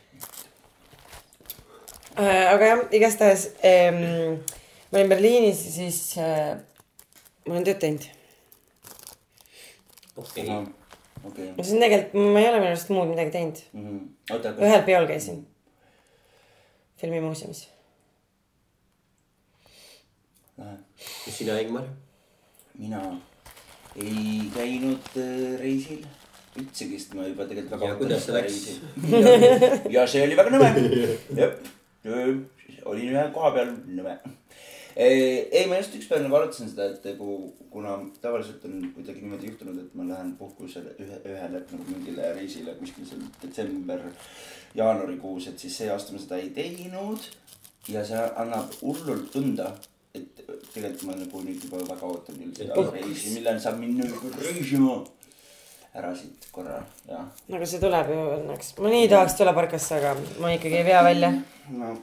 äh,. 2.18 2.53
aga 2.53 2.65
jah, 2.65 2.84
igastahes 2.91 3.48
ähm, 3.63 4.41
ma 4.91 5.00
olin 5.00 5.10
Berliinis 5.10 5.65
ja 5.65 5.72
siis 5.72 6.18
äh, 6.18 6.58
ma 7.48 7.56
olen 7.56 7.65
tööd 7.68 7.80
teinud. 7.82 8.08
okei, 10.18 10.48
okei. 11.24 11.50
no 11.58 11.63
see 11.63 11.75
on 11.77 11.86
tegelikult, 11.86 12.15
ma 12.36 12.44
ei 12.44 12.50
ole 12.51 12.62
minu 12.62 12.72
arust 12.74 12.94
muud 12.94 13.12
midagi 13.13 13.36
teinud. 13.38 13.63
oota, 14.32 14.56
ühel 14.60 14.86
peol 14.88 15.10
käisin. 15.10 15.44
filmimuuseumis. 17.01 17.68
kas 20.62 21.36
sina, 21.38 21.60
Ingmar? 21.60 21.88
mina 22.77 23.03
ei 23.96 24.50
käinud 24.56 25.13
äh, 25.20 25.60
reisil 25.60 26.06
üldsegi, 26.60 27.00
sest 27.00 27.13
ma 27.15 27.25
juba 27.27 27.46
tegelikult 27.48 27.80
väga 27.80 27.89
Ja 27.91 27.98
kuidas 28.00 28.25
see 28.25 28.36
läks? 28.36 28.58
ja 29.96 30.08
see 30.08 30.24
oli 30.25 30.38
väga 30.39 30.53
nõme. 30.53 30.72
jah, 31.38 31.53
olin 32.05 33.13
ühe 33.13 33.25
koha 33.34 33.51
peal 33.55 33.74
nõme. 33.88 34.15
ei, 34.96 35.65
ma 35.70 35.77
just 35.79 35.96
ükspäev 35.96 36.25
nagu 36.25 36.36
arutasin 36.39 36.72
seda, 36.72 36.89
et 36.91 37.05
nagu 37.08 37.36
kuna 37.72 37.93
tavaliselt 38.24 38.65
on 38.67 38.89
kuidagi 38.96 39.24
niimoodi 39.24 39.51
juhtunud, 39.51 39.77
et 39.84 39.93
ma 39.96 40.08
lähen 40.10 40.34
puhkusele 40.39 40.96
ühe, 41.00 41.20
ühele 41.31 41.62
nagu 41.62 41.86
mingile 41.88 42.34
reisile 42.36 42.75
kuskil 42.79 43.08
seal 43.08 43.22
detsember, 43.43 44.03
jaanuarikuus, 44.75 45.48
et 45.51 45.63
siis 45.63 45.77
see 45.81 45.93
aasta 45.93 46.15
ma 46.15 46.24
seda 46.24 46.41
ei 46.41 46.51
teinud. 46.58 47.29
ja 47.89 48.03
see 48.05 48.20
annab 48.38 48.75
hullult 48.81 49.31
tunda, 49.34 49.72
et 50.13 50.43
tegelikult 50.74 51.08
ma 51.08 51.15
nagu 51.17 51.46
nüüd 51.46 51.63
juba 51.65 51.79
väga 51.88 52.10
ootan 52.12 52.38
küll 52.38 52.53
seda 52.58 52.84
reisi, 52.91 53.38
millal 53.38 53.60
saab 53.63 53.79
minna 53.79 54.05
reisima. 54.43 55.00
Ära 55.93 56.12
siit 56.15 56.48
korra, 56.55 56.79
jah. 57.10 57.25
aga 57.51 57.67
see 57.67 57.81
tuleb 57.83 58.12
ju 58.13 58.19
õnneks. 58.38 58.74
ma 58.79 58.91
nii 58.93 59.10
tahaks 59.12 59.39
tuleparkasse, 59.39 59.98
aga 60.00 60.13
ma 60.43 60.53
ikkagi 60.55 60.79
ei 60.79 60.88
vea 60.88 61.03
välja. 61.03 61.31
no 61.69 61.95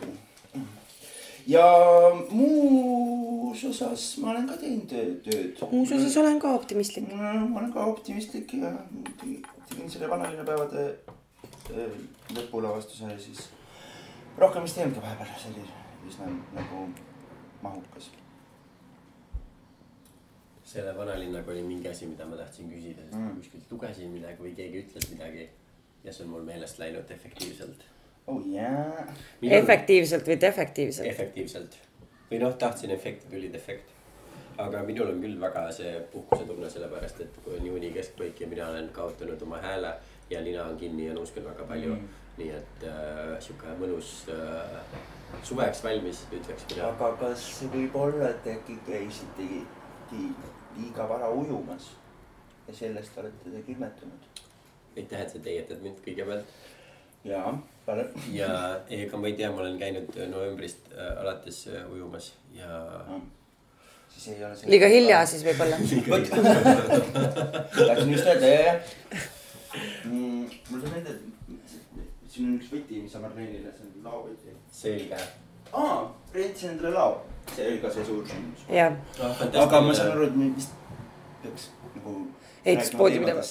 ja 1.49 1.65
muus 2.31 3.65
osas 3.65 4.05
ma 4.21 4.33
olen 4.35 4.49
ka 4.49 4.59
teinud 4.61 4.91
tööd- 4.91 5.63
muus 5.73 5.93
osas 5.97 6.17
olen 6.21 6.39
ka 6.41 6.53
optimistlik. 6.55 7.09
ma 7.15 7.33
olen 7.33 7.73
ka 7.73 7.87
optimistlik 7.87 8.53
ja 8.55 8.75
tegin 9.71 9.91
selle 9.91 10.11
vanalinnapäevade 10.11 10.85
äh, 11.73 11.97
lõpulavastuse 12.37 13.09
ja 13.09 13.19
siis 13.19 13.49
rohkem 14.37 14.63
vist 14.63 14.79
ei 14.79 14.85
olnudki 14.85 15.03
vahepeal, 15.03 15.35
see 15.41 15.55
oli 15.55 15.65
üsna 16.09 16.29
nagu 16.55 16.89
mahukas. 17.63 18.11
Selle 20.69 20.93
vanalinnaga 20.97 21.51
oli 21.53 21.63
mingi 21.65 21.89
asi, 21.89 22.07
mida 22.07 22.27
ma 22.29 22.37
tahtsin 22.37 22.69
küsida, 22.71 23.01
sest 23.07 23.17
Mm. 23.17 23.37
kuskilt 23.37 23.71
lugesin 23.73 24.11
midagi 24.13 24.43
või 24.43 24.55
keegi 24.57 24.83
ütles 24.85 25.07
midagi. 25.13 25.49
ja 26.05 26.13
see 26.13 26.25
on 26.25 26.31
mul 26.31 26.43
meelest 26.47 26.79
läinud 26.79 27.11
efektiivselt. 27.11 27.85
oh 28.27 28.43
jaa. 28.53 29.07
efektiivselt 29.43 30.27
või 30.29 30.37
defektiivselt. 30.41 31.09
efektiivselt 31.09 31.79
või 32.31 32.39
noh, 32.43 32.55
tahtsin 32.61 32.91
efekti, 32.91 33.31
tuli 33.31 33.49
defekt. 33.53 33.91
aga 34.59 34.83
minul 34.83 35.09
on 35.15 35.21
küll 35.23 35.41
väga 35.41 35.65
see 35.73 36.01
puhkusetunne, 36.13 36.71
sellepärast 36.71 37.21
et 37.25 37.37
kui 37.45 37.57
on 37.59 37.67
juuni 37.67 37.91
keskpaik 37.95 38.41
ja 38.41 38.47
mina 38.47 38.69
olen 38.69 38.89
kaotanud 38.93 39.43
oma 39.43 39.59
hääle 39.63 39.95
ja 40.31 40.41
nina 40.43 40.65
on 40.65 40.77
kinni 40.77 41.07
ja 41.07 41.15
nuuskan 41.15 41.45
väga 41.45 41.65
palju 41.65 41.95
Mm. 41.95 42.09
nii 42.39 42.51
et 42.51 42.85
äh, 42.87 43.41
sihuke 43.41 43.73
mõnus 43.81 44.11
äh, 44.29 44.85
suveks 45.43 45.81
valmis, 45.85 46.27
ütleks 46.33 46.69
mina. 46.71 46.89
aga 46.93 47.17
kas 47.21 47.49
võib 47.73 47.97
olla, 47.97 48.29
et 48.31 48.47
äkki 48.47 48.77
käisite 48.87 49.43
li- 49.49 49.67
liiga 50.79 51.09
vara 51.09 51.31
ujumas 51.31 51.91
ja 52.69 52.75
sellest 52.75 53.19
olete 53.19 53.51
te 53.55 53.63
külmetunud? 53.67 54.29
aitäh, 54.97 55.21
et 55.21 55.31
sa 55.31 55.39
teietad 55.43 55.83
mind 55.83 56.03
kõigepealt 56.05 56.53
jaa, 57.29 57.53
parem. 57.87 58.13
ja 58.35 58.51
ega 58.91 59.21
ma 59.21 59.31
ei 59.31 59.37
tea, 59.39 59.51
ma 59.55 59.63
olen 59.65 59.79
käinud 59.81 60.15
novembrist 60.31 60.93
äh, 60.93 61.21
alates 61.23 61.65
äh, 61.71 61.83
ujumas 61.93 62.33
ja 62.55 62.85
siis 64.09 64.29
ei 64.37 64.45
ole 64.45 64.57
see. 64.57 64.71
liiga 64.71 64.89
hilja. 64.91 65.25
siis 65.27 65.45
võib-olla. 65.47 65.77
tahtsin 67.79 68.13
just 68.13 68.27
öelda, 68.27 68.55
jah, 68.55 68.95
jah 69.13 69.27
mul 70.71 70.81
tuleb 70.81 70.93
meelde, 70.93 71.11
et 71.11 72.31
siin 72.33 72.49
on 72.49 72.57
üks 72.59 72.71
võti, 72.73 73.03
mis 73.05 73.17
on 73.19 73.25
Marlenile, 73.25 73.73
see 73.77 73.89
on 73.89 74.07
laovõti. 74.07 74.55
selge. 74.73 75.21
aa, 75.73 75.99
rentsin 76.35 76.75
endale 76.75 76.95
lao, 76.95 77.19
see 77.57 77.69
oli 77.71 77.81
ka 77.83 77.91
see 77.95 78.05
suur 78.05 78.27
sündmus. 78.29 78.67
jah, 78.73 78.97
aga 79.65 79.81
ma 79.87 79.95
saan 79.95 80.15
aru, 80.17 80.29
et 80.31 80.37
me 80.37 80.51
vist 80.57 80.75
peaks 81.43 81.71
nagu. 81.95 82.17
Ehituspoodi 82.65 83.23
minema.. 83.23 83.43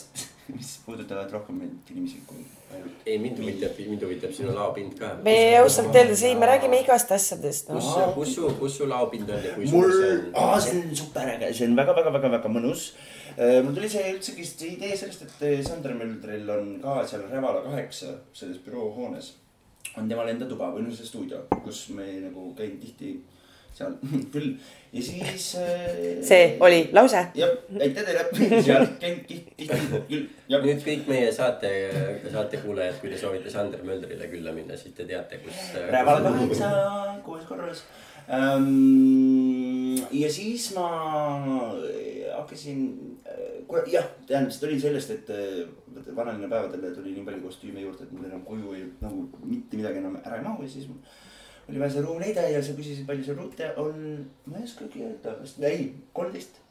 mis 0.47 0.69
puudutavad 0.85 1.31
rohkem 1.31 1.59
inimesi 1.63 2.21
kui 2.27 2.45
ainult. 2.71 3.01
ei, 3.05 3.17
mind 3.19 3.39
huvitab, 3.41 3.79
mind 3.89 4.03
huvitab 4.05 4.31
sinu 4.35 4.53
laopind 4.55 4.93
ka. 4.99 5.09
me 5.23 5.35
ausalt 5.59 5.95
öeldes 5.95 6.23
ei, 6.23 6.35
me 6.39 6.47
räägime 6.47 6.79
igast 6.83 7.11
asjadest 7.11 7.71
kus 7.71 7.89
no.. 7.91 8.05
kus 8.15 8.35
su, 8.35 8.51
kus 8.59 8.77
su 8.79 8.87
laopind 8.89 9.29
on 9.29 9.43
ja 9.43 9.55
kui 9.55 9.67
mul 9.71 9.89
suur 9.89 9.95
see, 9.97 10.13
aa, 10.33 10.53
on? 10.53 10.61
see 10.67 10.83
on 10.83 10.95
super 11.01 11.33
äge, 11.33 11.51
see 11.57 11.67
on 11.67 11.75
väga-väga-väga-väga 11.79 12.53
mõnus. 12.53 12.85
mul 13.37 13.73
tuli 13.75 13.91
see 13.95 14.13
üldsegi 14.13 14.47
see 14.51 14.71
idee 14.77 14.95
sellest, 14.99 15.27
et 15.27 15.43
eh, 15.49 15.59
Sander 15.67 15.95
Möldril 15.99 16.55
on 16.55 16.71
ka 16.83 17.01
seal 17.11 17.27
Revala 17.31 17.65
kaheksa 17.67 18.15
selles 18.35 18.63
büroohoones 18.63 19.33
on 19.97 20.07
temal 20.09 20.29
enda 20.31 20.47
tuba 20.47 20.69
või 20.71 20.85
noh, 20.85 20.95
see 20.95 21.07
stuudio, 21.07 21.43
kus 21.63 21.87
me 21.95 22.07
nagu 22.23 22.51
käin 22.57 22.79
tihti 22.81 23.17
seal 23.77 23.95
küll 24.33 24.55
ja 24.93 25.03
siis. 25.03 25.45
see 26.27 26.57
oli 26.59 26.89
lause. 26.93 27.21
jah, 27.35 27.53
aitäh 27.81 28.05
teile, 28.07 28.25
seal 28.67 28.87
käin 29.01 29.21
tihti, 29.27 29.53
tihti 29.57 30.01
küll, 30.09 30.27
nüüd 30.49 30.83
kõik 30.85 31.07
meie 31.11 31.31
saate, 31.35 31.71
saatekuulajad, 32.31 32.99
kui 33.01 33.13
te 33.13 33.21
soovite 33.21 33.53
Sander 33.53 33.83
Möldrile 33.87 34.29
külla 34.31 34.55
minna, 34.55 34.77
siis 34.79 34.95
te 34.97 35.07
teate, 35.09 35.41
kus. 35.43 35.63
äh, 35.77 35.89
Räval 35.93 36.23
kaheksa, 36.25 36.71
kuues 37.25 37.47
korrus 37.49 37.83
ähm,. 38.27 39.97
ja 40.11 40.31
siis 40.31 40.71
ma 40.75 40.87
hakkasin, 42.37 42.87
jah, 43.91 44.07
tähendab, 44.27 44.53
see 44.53 44.63
tuli 44.65 44.79
sellest, 44.81 45.13
et 45.15 45.31
äh, 45.35 46.15
vanalinna 46.15 46.49
päevadele 46.51 46.95
tuli 46.95 47.13
nii 47.15 47.25
palju 47.27 47.45
kostüüme 47.45 47.83
juurde, 47.83 48.07
et 48.07 48.11
mul 48.15 48.27
enam 48.29 48.43
koju 48.47 48.75
ei 48.77 48.85
nagu 49.01 49.27
mitte 49.43 49.79
midagi 49.79 50.01
enam 50.03 50.19
ära 50.23 50.39
ei 50.39 50.45
mahu 50.45 50.65
ja 50.65 50.71
siis 50.71 50.89
oli 51.69 51.79
vaja 51.81 51.91
see 51.97 52.01
ruum 52.05 52.19
leida 52.23 52.45
ja 52.49 52.61
sa 52.63 52.75
küsisid, 52.77 53.05
palju 53.09 53.23
seal 53.27 53.37
ruute 53.39 53.67
on, 53.81 54.25
ma 54.47 54.57
ei 54.61 54.63
oskagi 54.69 55.03
öelda, 55.03 55.35
vist 55.41 55.59
ei, 55.63 55.89
kolmteist. 56.13 56.61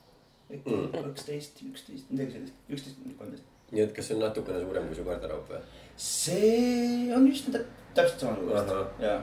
Mm. 0.47 0.93
kaksteist, 0.95 1.59
üksteist, 1.67 2.11
midagi 2.13 2.37
sellist, 2.37 2.59
üksteist, 2.71 2.99
kolmteist. 3.19 3.49
nii 3.75 3.83
et 3.83 3.95
kas 3.97 4.07
see 4.07 4.15
on 4.15 4.21
natukene 4.23 4.61
suurem 4.63 4.85
kui 4.87 4.95
su 4.95 5.03
garderoob 5.09 5.49
või? 5.51 5.59
see 5.99 7.09
on 7.17 7.27
üsna 7.27 7.57
tä- 7.57 7.65
täpselt 7.97 8.21
sama 8.23 8.61
Ahah. 8.61 8.85
ja, 9.03 9.17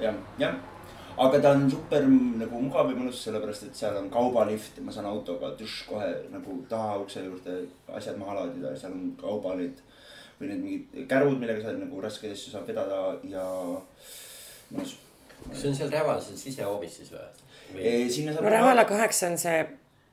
ja, 0.00 0.12
jah. 0.38 0.54
aga 1.18 1.40
ta 1.42 1.50
on 1.58 1.66
super 1.72 2.06
nagu 2.06 2.60
mugav 2.68 2.92
ja 2.92 2.96
mõnus, 3.00 3.24
sellepärast 3.26 3.66
et 3.66 3.74
seal 3.80 3.98
on 3.98 4.06
kaubalift 4.14 4.78
ma 4.86 4.94
saan 4.94 5.10
autoga 5.10 5.50
tšš, 5.58 5.88
kohe 5.88 6.12
nagu 6.30 6.60
taha 6.70 7.00
ukse 7.02 7.24
juurde 7.26 7.56
asjad 7.98 8.16
maha 8.22 8.38
laadida 8.38 8.70
ja 8.70 8.78
seal 8.84 8.94
on 8.94 9.10
kaubalid. 9.20 9.82
või 10.38 10.48
need 10.50 10.62
mingid 10.62 11.08
kärud, 11.10 11.36
millega 11.38 11.62
sa 11.62 11.74
nagu 11.78 12.00
raskeid 12.02 12.32
asju 12.34 12.50
saab 12.54 12.66
vedada 12.70 13.18
ja 13.26 13.42
mõnus. 13.42 14.23
Kas 14.78 14.94
see 15.52 15.68
on 15.70 15.76
seal 15.76 15.90
Räval 15.92 16.20
seal 16.22 16.38
sisehoovis 16.38 16.96
siis 17.00 17.10
või? 17.12 17.26
või...? 17.74 17.94
sinna 18.10 18.34
saab. 18.34 18.46
no 18.46 18.52
Rävala 18.54 18.84
kaheksa 18.88 19.30
on 19.32 19.38
see, 19.38 19.58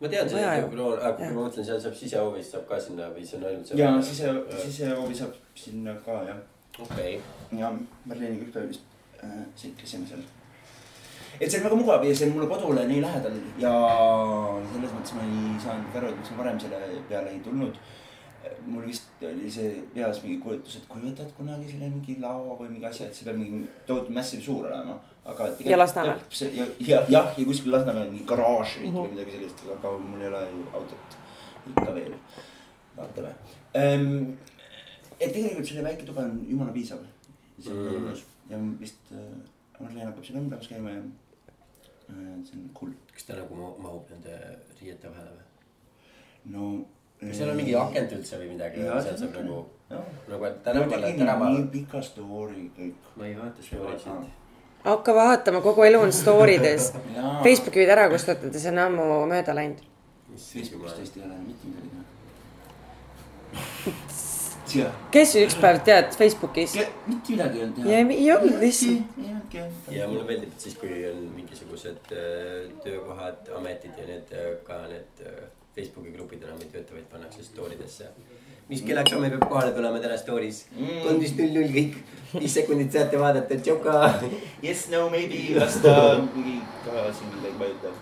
ma 0.02 0.12
tean 0.12 0.30
seda 0.30 0.52
aga 0.58 1.12
Jah. 1.12 1.32
ma 1.32 1.46
mõtlen, 1.46 1.66
seal 1.70 1.80
saab 1.86 1.96
sisehoovis 1.98 2.52
saab 2.56 2.68
ka 2.70 2.80
sinna 2.82 3.10
või 3.14 3.26
see 3.28 3.40
on 3.40 3.48
ainult 3.52 3.72
seal? 3.72 3.80
ja 3.82 3.94
sise, 4.10 4.34
sisehoovi 4.66 5.18
saab 5.22 5.40
sinna 5.64 5.96
ka 6.06 6.20
jah. 6.28 6.44
okei, 6.88 7.16
ja 7.58 7.72
Marleniga 8.06 8.48
üks 8.48 8.54
päev 8.58 8.70
vist 8.74 8.86
äh, 9.24 9.42
sõitkasime 9.64 10.10
seal. 10.10 10.28
et 11.40 11.48
see 11.48 11.62
on 11.62 11.68
väga 11.70 11.80
mugav 11.80 12.06
ja 12.08 12.14
see 12.16 12.30
on 12.30 12.38
mulle 12.38 12.52
kodule 12.52 12.86
nii 12.92 13.02
lähedal 13.06 13.40
ja 13.62 13.74
selles 14.74 14.96
mõttes 14.98 15.18
ma 15.18 15.26
ei 15.30 15.58
saanud 15.66 16.00
aru, 16.02 16.12
et 16.12 16.22
miks 16.22 16.36
ma 16.36 16.44
varem 16.44 16.62
selle 16.66 17.04
peale 17.10 17.36
ei 17.36 17.44
tulnud. 17.46 17.82
Mul 18.66 18.86
vist 18.88 19.24
oli 19.26 19.50
see 19.52 19.70
peas 19.94 20.20
mingi 20.24 20.38
kujutlus, 20.42 20.76
et 20.80 20.86
kui 20.90 21.02
võtad 21.04 21.30
kunagi 21.38 21.70
selle 21.70 21.90
mingi 21.94 22.16
lao 22.22 22.56
või 22.60 22.70
mingi 22.72 22.86
asja, 22.90 23.08
et 23.08 23.16
see 23.18 23.26
peab 23.28 23.38
mingi 23.40 23.64
tohutu 23.88 24.14
massive 24.16 24.42
suur 24.46 24.66
olema, 24.70 24.96
aga. 25.26 25.50
Ja 25.66 25.78
Lasnamäel.. 25.78 26.20
ja, 26.58 26.66
ja, 26.80 27.02
jah, 27.10 27.34
ja 27.38 27.46
kuskil 27.46 27.72
Lasnamäel 27.76 28.10
mingi 28.12 28.26
garaaž 28.30 28.78
või 28.82 28.92
või 28.96 29.12
midagi 29.16 29.36
sellist, 29.38 29.64
aga 29.78 29.92
mul 29.98 30.22
ei 30.22 30.30
ole 30.32 30.42
ju 30.52 30.64
autot 30.80 31.18
ikka 31.74 31.94
veel. 31.96 32.16
vaatame 32.98 33.34
ähm,. 33.78 34.34
et 35.20 35.34
tegelikult 35.34 35.68
selline 35.68 35.86
väike 35.90 36.06
tuba 36.06 36.22
on 36.28 36.40
jumala 36.50 36.72
piisav. 36.74 37.04
see 37.60 37.72
on 37.72 37.78
Mm. 37.78 37.90
mm. 37.92 38.06
mõnus 38.08 38.24
ja 38.50 38.58
vist 38.80 39.12
äh, 39.14 39.20
Marleen 39.82 40.08
hakkab 40.08 40.26
seal 40.26 40.40
õmblemas 40.42 40.68
käima 40.70 40.90
ja 40.96 41.02
äh, 42.10 42.40
see 42.48 42.58
on 42.58 42.70
cool. 42.74 42.92
kas 43.14 43.24
ta 43.28 43.38
nagu 43.38 43.56
ma- 43.60 43.76
mahub 43.86 44.10
nende 44.10 44.40
riiete 44.82 45.10
vahele 45.14 45.36
või? 45.38 45.46
no. 46.56 46.66
Kas 47.22 47.38
seal 47.38 47.50
on 47.54 47.58
mingi 47.60 47.76
akent 47.78 48.14
üldse 48.18 48.40
või 48.42 48.50
midagi? 48.56 48.82
Seal 48.82 49.18
saab 49.20 49.36
nagu, 49.38 49.58
nagu 50.32 50.48
et 50.50 50.62
tegi 50.66 51.14
tänaval 51.20 51.58
nii. 51.58 51.68
pika 51.76 52.02
story 52.06 52.64
kõik. 52.78 53.10
ma 53.16 53.28
ei 53.30 53.36
vaata 53.38 53.66
story 53.66 54.00
sid. 54.02 54.32
hakka 54.86 55.16
vaatama, 55.16 55.62
kogu 55.62 55.86
elu 55.86 56.00
on 56.08 56.14
story 56.16 56.58
des. 56.64 56.92
Facebooki 57.46 57.84
võid 57.84 57.94
ära 57.98 58.10
kustutada, 58.10 58.58
see 58.60 58.74
on 58.74 58.82
ammu 58.88 59.06
mööda 59.30 59.56
läinud. 59.58 59.86
Facebookis 60.32 60.98
tõesti 60.98 61.20
ei 61.20 61.28
ole 61.28 61.36
mitte 61.44 61.68
midagi 61.68 61.90
kes 65.12 65.34
ükspäev 65.36 65.82
tead 65.86 66.14
Facebookis? 66.16 66.76
mitte 67.08 67.34
midagi 67.34 67.60
ei 67.60 67.64
olnud 67.64 67.76
teha. 67.76 67.90
ja 67.90 67.98
ei 68.18 68.32
olnud 68.32 68.60
lihtsalt. 68.62 69.02
ja 69.92 70.08
mulle 70.08 70.24
meeldib, 70.24 70.54
et 70.54 70.68
siis, 70.68 70.78
kui 70.80 71.02
on 71.10 71.26
mingisugused 71.36 72.14
äh, 72.16 72.70
töökohad, 72.84 73.50
ametid 73.58 73.98
ja 74.00 74.08
need 74.08 74.32
äh, 74.32 74.54
ka 74.68 74.80
need 74.88 75.26
äh, 75.28 75.50
Facebooki 75.76 76.12
grupid 76.16 76.44
enam 76.44 76.60
ei 76.60 76.70
tööta, 76.74 76.96
vaid 76.98 77.08
pannakse 77.12 77.44
story 77.46 77.78
desse. 77.80 78.10
mis 78.72 78.82
kellaks 78.88 79.12
homme 79.14 79.30
peab 79.32 79.48
kohale 79.52 79.72
tulema 79.76 80.00
täna 80.04 80.18
story's? 80.20 80.66
kolmteist 81.04 81.40
null 81.40 81.56
null 81.58 81.72
kõik, 81.78 81.96
viis 82.34 82.54
sekundit 82.56 82.92
saate 82.96 83.20
vaadata, 83.20 83.58
tšoka. 83.60 83.96
Yes, 84.64 84.88
no 84.94 85.10
maybe, 85.10 85.42
las 85.60 85.80
ta 85.84 85.96
mingi 86.36 86.60
ka 86.86 87.08
siin 87.12 87.34
midagi 87.36 87.58
vajutab. 87.64 87.96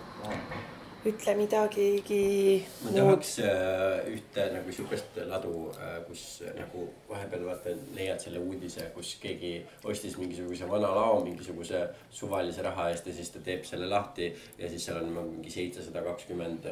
Ütle 1.08 1.32
midagigi 1.38 2.60
ma 2.84 2.92
tahaks 2.92 3.30
äh, 3.40 4.10
ühte 4.12 4.44
nagu 4.52 4.72
siukest 4.74 5.16
ladu, 5.30 5.70
kus 6.08 6.24
äh, 6.44 6.52
nagu 6.58 6.84
vahepeal 7.08 7.46
vaata 7.48 7.72
leiad 7.96 8.20
selle 8.20 8.42
uudise, 8.44 8.90
kus 8.94 9.14
keegi 9.22 9.54
ostis 9.88 10.18
mingisuguse 10.20 10.68
vana 10.68 10.90
lao 10.96 11.22
mingisuguse 11.24 11.86
suvalise 12.12 12.64
raha 12.66 12.90
eest 12.92 13.08
ja 13.08 13.16
siis 13.16 13.32
ta 13.32 13.40
teeb 13.46 13.64
selle 13.68 13.88
lahti 13.88 14.28
ja 14.58 14.68
siis 14.68 14.84
seal 14.84 15.00
on 15.00 15.08
mingi 15.16 15.52
seitsesada 15.52 16.04
kakskümmend. 16.04 16.68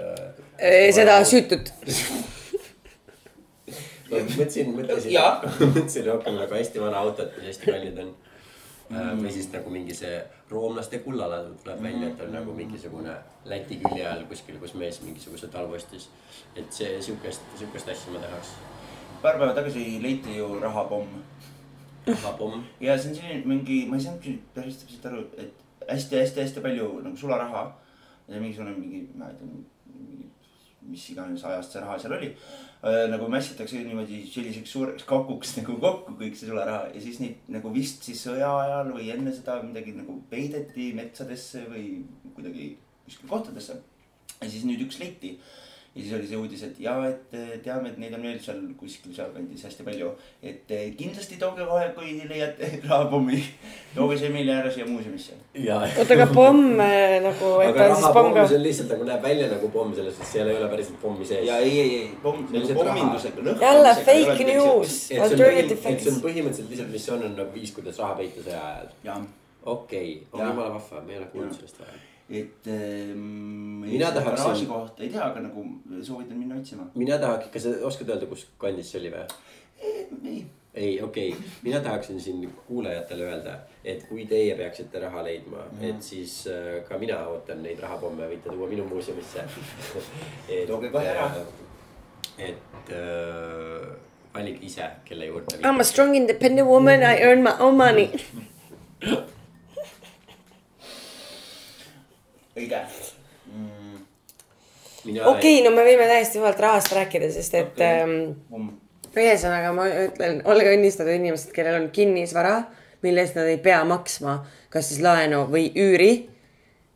Eh, 0.58 0.92
seda 0.94 1.22
süütut. 1.24 1.72
ma 4.10 4.24
mõtlesin, 4.24 4.74
mõtlesin, 4.76 5.16
mõtlesin 5.74 6.08
rohkem 6.12 6.36
nagu 6.36 6.60
hästi 6.60 6.84
vana 6.84 7.04
autot, 7.04 7.32
mis 7.38 7.54
hästi 7.54 7.72
kallid 7.72 8.04
on 8.04 8.16
mm.. 8.90 9.22
või 9.22 9.32
siis 9.32 9.50
nagu 9.52 9.70
mingi 9.72 9.94
see 9.96 10.18
roomlaste 10.50 11.00
kullaladu 11.04 11.54
tuleb 11.62 11.82
välja, 11.82 12.08
et 12.08 12.24
on 12.24 12.32
nagu 12.32 12.54
mingisugune 12.56 13.16
Läti 13.48 13.78
külje 13.80 14.04
all 14.04 14.26
kuskil, 14.28 14.58
kus 14.60 14.74
mees 14.76 15.00
mingisuguse 15.02 15.48
talvu 15.52 15.78
ostis. 15.78 16.08
et 16.56 16.72
see 16.72 16.98
siukest, 17.02 17.42
siukest 17.56 17.88
asja 17.88 18.12
ma 18.12 18.24
tahaks. 18.24 18.52
paar 19.22 19.38
päeva 19.38 19.54
tagasi 19.54 20.02
leiti 20.02 20.36
ju 20.36 20.58
rahapomm 20.60 21.22
rahapomm. 22.06 22.64
ja 22.80 22.98
see 22.98 23.10
on 23.10 23.16
selline 23.16 23.46
mingi, 23.46 23.86
ma 23.86 23.96
ei 23.96 24.02
saanudki 24.02 24.38
päris 24.54 24.82
täpselt 24.82 25.06
aru, 25.10 25.24
et 25.36 25.64
hästi-hästi-hästi 25.88 26.60
palju 26.64 27.00
nagu 27.04 27.16
sularaha. 27.16 27.64
ja 28.28 28.40
mingisugune 28.40 28.76
mingi, 28.76 29.08
ma 29.14 29.28
ei 29.28 29.34
tea, 29.34 29.46
mingi, 29.92 30.27
mis 30.88 31.04
iganes 31.12 31.44
ajast 31.44 31.74
see 31.74 31.82
raha 31.84 31.98
seal 32.02 32.16
oli. 32.18 32.32
nagu 33.12 33.28
mässitakse 33.32 33.80
niimoodi 33.82 34.20
selliseks 34.30 34.72
suureks 34.72 35.06
kakuks 35.08 35.56
nagu 35.58 35.78
kokku 35.82 36.14
kõik 36.20 36.36
see 36.38 36.50
sularaha 36.50 36.92
ja 36.94 37.00
siis 37.02 37.18
neid 37.22 37.48
nagu 37.50 37.72
vist 37.74 38.04
siis 38.06 38.20
sõja 38.26 38.50
ajal 38.62 38.92
või 38.94 39.08
enne 39.14 39.32
seda 39.34 39.58
midagi 39.64 39.96
nagu 39.96 40.20
peideti 40.30 40.92
metsadesse 40.98 41.64
või 41.72 41.86
kuidagi 42.36 42.68
kuskil 43.04 43.32
kohtadesse. 43.32 43.80
ja 44.38 44.50
siis 44.50 44.64
nüüd 44.68 44.86
üks 44.86 45.00
leiti 45.02 45.36
ja 45.94 46.02
siis 46.02 46.14
oli 46.14 46.26
see 46.30 46.38
uudis, 46.38 46.62
et 46.62 46.80
ja, 46.82 46.94
et 47.08 47.34
eh, 47.34 47.54
teame, 47.64 47.90
et 47.90 47.98
neid 47.98 48.14
on 48.14 48.22
veel 48.22 48.36
seal 48.42 48.60
kuskil 48.78 49.14
sealkandis 49.16 49.64
hästi 49.66 49.86
palju. 49.86 50.10
et 50.42 50.70
eh, 50.74 50.84
kindlasti 50.98 51.38
tooge 51.40 51.64
kohe, 51.66 51.88
kui 51.96 52.12
leiate 52.28 52.68
rahapommi, 52.88 53.40
tooge 53.94 54.18
see 54.20 54.30
meile 54.34 54.54
ära 54.60 54.70
siia 54.72 54.86
muuseumisse. 54.86 55.38
ja, 55.54 55.80
oota, 55.88 56.14
aga 56.14 56.28
pomm 56.34 56.82
äh, 56.84 57.16
nagu, 57.24 57.54
aga 57.64 57.88
on 57.88 57.96
siis 57.96 58.04
pomm 58.04 58.04
rahapomm, 58.04 58.36
ka 58.36 58.46
see 58.52 58.60
on 58.60 58.66
lihtsalt 58.66 58.94
nagu 58.94 59.08
näeb 59.08 59.24
välja 59.26 59.48
nagu 59.54 59.70
pomm, 59.74 59.94
selles 59.96 60.18
suhtes 60.18 60.34
seal 60.36 60.52
ei 60.52 60.60
ole 60.60 60.68
päriselt 60.74 61.00
pommi 61.02 61.26
sees. 61.30 61.46
ja 61.48 61.58
ei, 61.64 61.72
ei, 61.80 61.96
ei, 62.02 62.12
pomm, 62.22 62.44
See 62.48 62.60
on 62.60 62.68
nagu 62.68 62.84
pommindusega. 62.84 63.56
jälle 63.64 63.96
fake 64.10 64.48
news, 64.52 64.92
et 64.92 65.16
see 65.16 65.18
on 65.18 65.26
alternative 65.30 65.78
et 65.78 66.04
see 66.04 66.12
on 66.12 66.20
facts. 66.20 66.22
põhimõtteliselt 66.28 66.70
lihtsalt, 66.74 66.92
mis 66.94 67.08
on, 67.16 67.26
on 67.30 67.34
nagu 67.42 67.56
viis, 67.56 67.74
kuidas 67.74 67.98
raha 68.04 68.20
peita 68.20 68.44
sõja 68.44 68.62
ajal. 68.68 69.26
okei 69.64 70.14
on 70.32 70.46
jumala 70.46 70.76
vahva, 70.76 71.02
me 71.02 71.16
ei 71.16 71.24
ole 71.24 71.32
kuulnud 71.32 71.58
sellest 71.58 71.82
varem. 71.82 72.06
Et 72.30 72.66
ähm,. 72.66 73.80
Mina 73.88 74.10
tahaksin- 74.10 74.44
garaaži 74.44 74.66
kohta 74.66 75.02
ei 75.02 75.08
tea, 75.08 75.24
aga 75.24 75.40
nagu 75.40 75.64
soovitan 76.02 76.38
minna 76.38 76.56
otsima. 76.56 76.90
mina 76.94 77.18
tahaks, 77.18 77.48
kas 77.52 77.62
sa 77.62 77.74
oskad 77.82 78.08
öelda, 78.08 78.26
kus 78.26 78.46
kandis 78.58 78.90
see 78.92 79.00
oli 79.00 79.12
või? 79.14 79.26
ei, 80.24 80.46
ei, 80.74 81.02
okei 81.02 81.28
okay., 81.32 81.48
mina 81.62 81.80
tahaksin 81.80 82.20
siin 82.20 82.50
kuulajatele 82.66 83.24
öelda, 83.24 83.54
et 83.84 84.04
kui 84.08 84.26
teie 84.26 84.56
peaksite 84.56 85.00
raha 85.00 85.24
leidma 85.24 85.56
mm, 85.56 85.78
-hmm. 85.78 85.90
et 85.90 86.02
siis 86.02 86.46
äh, 86.46 86.84
ka 86.88 86.98
mina 86.98 87.22
ootan 87.28 87.62
neid 87.62 87.80
rahapomme, 87.80 88.28
võite 88.28 88.52
tuua 88.52 88.68
minu 88.68 88.84
muuseumisse 88.84 89.44
Tooge 90.66 90.90
kohe 90.90 91.08
ära.. 91.08 91.30
et 92.38 92.92
äh, 92.92 93.88
valige 94.34 94.66
ise, 94.66 94.90
kelle 95.04 95.26
juurde. 95.26 95.56
I 95.56 95.72
m 95.72 95.80
a 95.80 95.84
strong 95.84 96.14
independent 96.16 96.68
woman, 96.68 97.00
I 97.02 97.16
earn 97.24 97.42
my 97.42 97.56
own 97.58 97.76
money. 97.76 98.10
õige 102.58 102.82
mm,. 103.52 104.02
okei, 105.32 105.62
no 105.64 105.72
me 105.76 105.86
võime 105.86 106.10
täiesti 106.10 106.42
vabalt 106.42 106.60
rahast 106.66 106.92
rääkida, 106.96 107.30
sest 107.34 107.56
et 107.58 107.78
Okei. 107.78 108.02
ähm, 108.02 108.68
ühesõnaga 109.18 109.72
ma 109.76 109.86
ütlen, 110.06 110.42
olge 110.48 110.74
õnnistatud 110.74 111.14
inimesed, 111.14 111.52
kellel 111.56 111.80
on 111.82 111.88
kinnisvara, 111.94 112.56
mille 113.04 113.22
eest 113.24 113.38
nad 113.38 113.48
ei 113.50 113.60
pea 113.62 113.80
maksma, 113.88 114.40
kas 114.72 114.90
siis 114.90 115.02
laenu 115.04 115.44
või 115.50 115.70
üüri. 115.78 116.12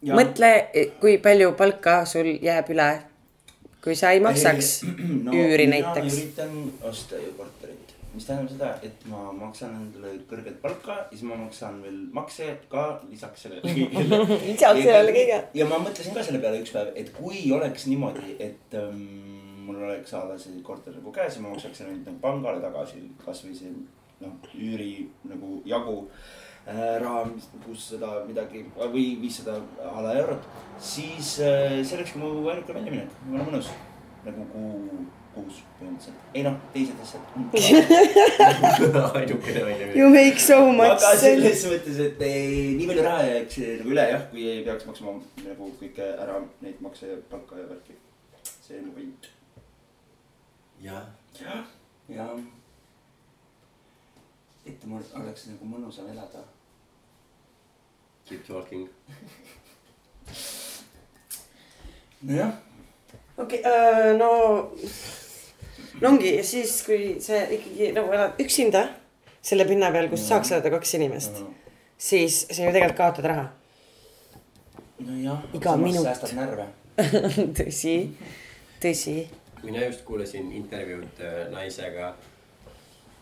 Mõtle, 0.02 0.50
kui 0.98 1.16
palju 1.22 1.52
palka 1.58 2.00
sul 2.10 2.32
jääb 2.42 2.72
üle, 2.74 2.88
kui 3.84 3.94
sa 3.98 4.10
ei 4.14 4.22
maksaks 4.22 4.80
no, 5.26 5.30
üüri 5.30 5.68
mina 5.68 5.78
näiteks. 5.78 6.16
üritan 6.18 6.56
osta 6.88 7.20
ju 7.22 7.30
korterit, 7.38 7.61
mis 8.12 8.26
tähendab 8.28 8.50
seda, 8.52 8.70
et 8.84 9.06
ma 9.08 9.30
maksan 9.36 9.74
endale 9.78 10.12
kõrget 10.28 10.58
palka 10.62 10.98
ja 11.00 11.14
siis 11.14 11.24
ma 11.28 11.38
maksan 11.40 11.78
veel 11.84 11.98
makse 12.12 12.48
ka 12.72 12.84
lisaks 13.08 13.46
sellele 13.46 13.62
kõigele. 13.78 14.20
Lisaks 14.44 14.82
sellele 14.84 15.14
kõigele. 15.16 15.40
ja 15.56 15.68
ma 15.70 15.80
mõtlesin 15.82 16.16
ka 16.16 16.24
selle 16.26 16.42
peale 16.42 16.60
üks 16.62 16.74
päev, 16.74 16.92
et 16.98 17.12
kui 17.16 17.44
oleks 17.56 17.88
niimoodi, 17.88 18.36
et 18.42 18.76
ähm, 18.78 19.00
mul 19.66 19.80
oleks 19.86 20.12
a 20.18 20.24
la 20.28 20.38
see 20.40 20.60
korter 20.66 20.94
nagu 20.98 21.14
käes 21.14 21.38
ja 21.38 21.44
ma 21.44 21.54
maksaks 21.54 21.82
selle 21.82 21.96
nüüd 21.96 22.08
nagu 22.10 22.22
pangale 22.22 22.62
tagasi, 22.64 23.04
kasvõi 23.24 23.56
see 23.56 23.72
noh, 24.22 24.36
üüri 24.54 24.92
nagu 25.30 25.62
jagu 25.68 25.96
äh, 26.66 26.98
raha, 27.02 27.24
kuussada 27.64 28.20
midagi 28.28 28.64
või 28.76 29.06
viissada 29.22 29.56
a 29.88 30.04
la 30.04 30.18
eurot, 30.20 30.46
siis 30.92 31.38
äh, 31.40 31.80
see 31.80 31.98
olekski 31.98 32.22
mu 32.22 32.34
ainuke 32.44 32.76
väljaminek, 32.76 33.16
jumala 33.26 33.48
mõnus 33.48 33.72
nagu 34.26 34.46
kuu, 34.52 35.06
kuus 35.34 35.60
põhimõtteliselt, 35.78 36.24
ei 36.36 36.42
noh, 36.44 36.56
teised 36.74 36.98
asjad. 37.02 37.22
ainukene 39.18 39.64
välja. 39.64 39.86
You 39.96 40.08
make 40.12 40.40
so 40.40 40.72
much 40.72 40.90
aga 40.90 41.12
sense. 41.16 41.22
selles 41.24 41.64
mõttes, 41.70 42.00
et 42.06 42.24
ei, 42.26 42.72
nii 42.76 42.88
palju 42.90 43.04
raha 43.06 43.26
jääks 43.28 43.60
nagu 43.80 43.94
üle 43.94 44.06
jah, 44.10 44.24
kui 44.32 44.46
ei 44.50 44.64
peaks 44.66 44.88
maksma 44.88 45.14
nagu 45.46 45.68
kõike 45.80 46.08
ära 46.24 46.40
neid 46.64 46.82
makse 46.84 47.08
ja 47.08 47.20
palka 47.30 47.60
ja 47.60 47.68
värki. 47.70 47.96
see 48.62 48.80
on 48.80 48.90
point. 48.96 49.30
jah, 50.82 51.06
jah, 51.40 51.62
ja. 52.12 52.28
et 54.66 54.84
mul 54.90 55.06
oleks 55.22 55.48
nagu 55.52 55.70
mõnusam 55.70 56.10
elada. 56.12 56.44
Keep 58.28 58.44
talking. 58.46 58.84
nojah, 62.22 62.52
okei 63.36 63.58
okay,, 63.64 64.14
no, 64.18 64.30
no 66.00 66.08
ongi 66.08 66.36
ja 66.36 66.44
siis, 66.46 66.78
kui 66.86 67.16
sa 67.22 67.42
ikkagi 67.44 67.92
nagu 67.96 68.12
elad 68.14 68.40
üksinda 68.42 68.86
selle 69.42 69.66
pinna 69.68 69.90
peal, 69.94 70.08
kus 70.12 70.24
saaks 70.28 70.52
elada 70.54 70.70
kaks 70.76 70.94
inimest, 70.98 71.42
siis 71.98 72.44
sa 72.48 72.62
ju 72.62 72.72
tegelikult 72.74 72.98
kaotad 72.98 73.28
raha. 73.32 73.46
nojah. 75.02 75.42
Iga 75.54 75.76
minut. 75.76 76.06
säästad 76.06 76.36
närve. 76.38 76.68
tõsi, 77.58 77.96
tõsi, 78.82 79.16
mina 79.62 79.86
just 79.86 80.04
kuulasin 80.04 80.52
intervjuud 80.52 81.22
äh, 81.24 81.40
naisega. 81.52 82.14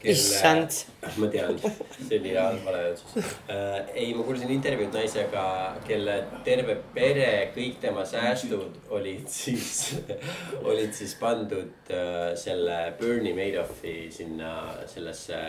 issand, 0.02 0.76
ma 1.20 1.28
tean, 1.32 1.58
see 1.60 2.18
oli 2.18 2.32
halb 2.36 2.64
vale 2.64 2.80
otsus 2.94 3.18
äh,. 3.52 3.90
ei, 3.94 4.14
ma 4.16 4.24
kuulasin 4.24 4.52
intervjuud 4.54 4.94
naisega, 4.96 5.44
kelle 5.84 6.16
terve 6.46 6.78
pere, 6.94 7.30
kõik 7.56 7.80
tema 7.82 8.06
säästud 8.08 8.80
olid 8.96 9.28
siis, 9.28 9.98
olid 10.70 10.96
siis 10.96 11.14
pandud 11.20 11.92
äh, 11.92 12.32
selle 12.40 12.82
Bernie 13.00 13.36
Madoffi 13.36 13.96
sinna 14.14 14.54
sellesse 14.88 15.40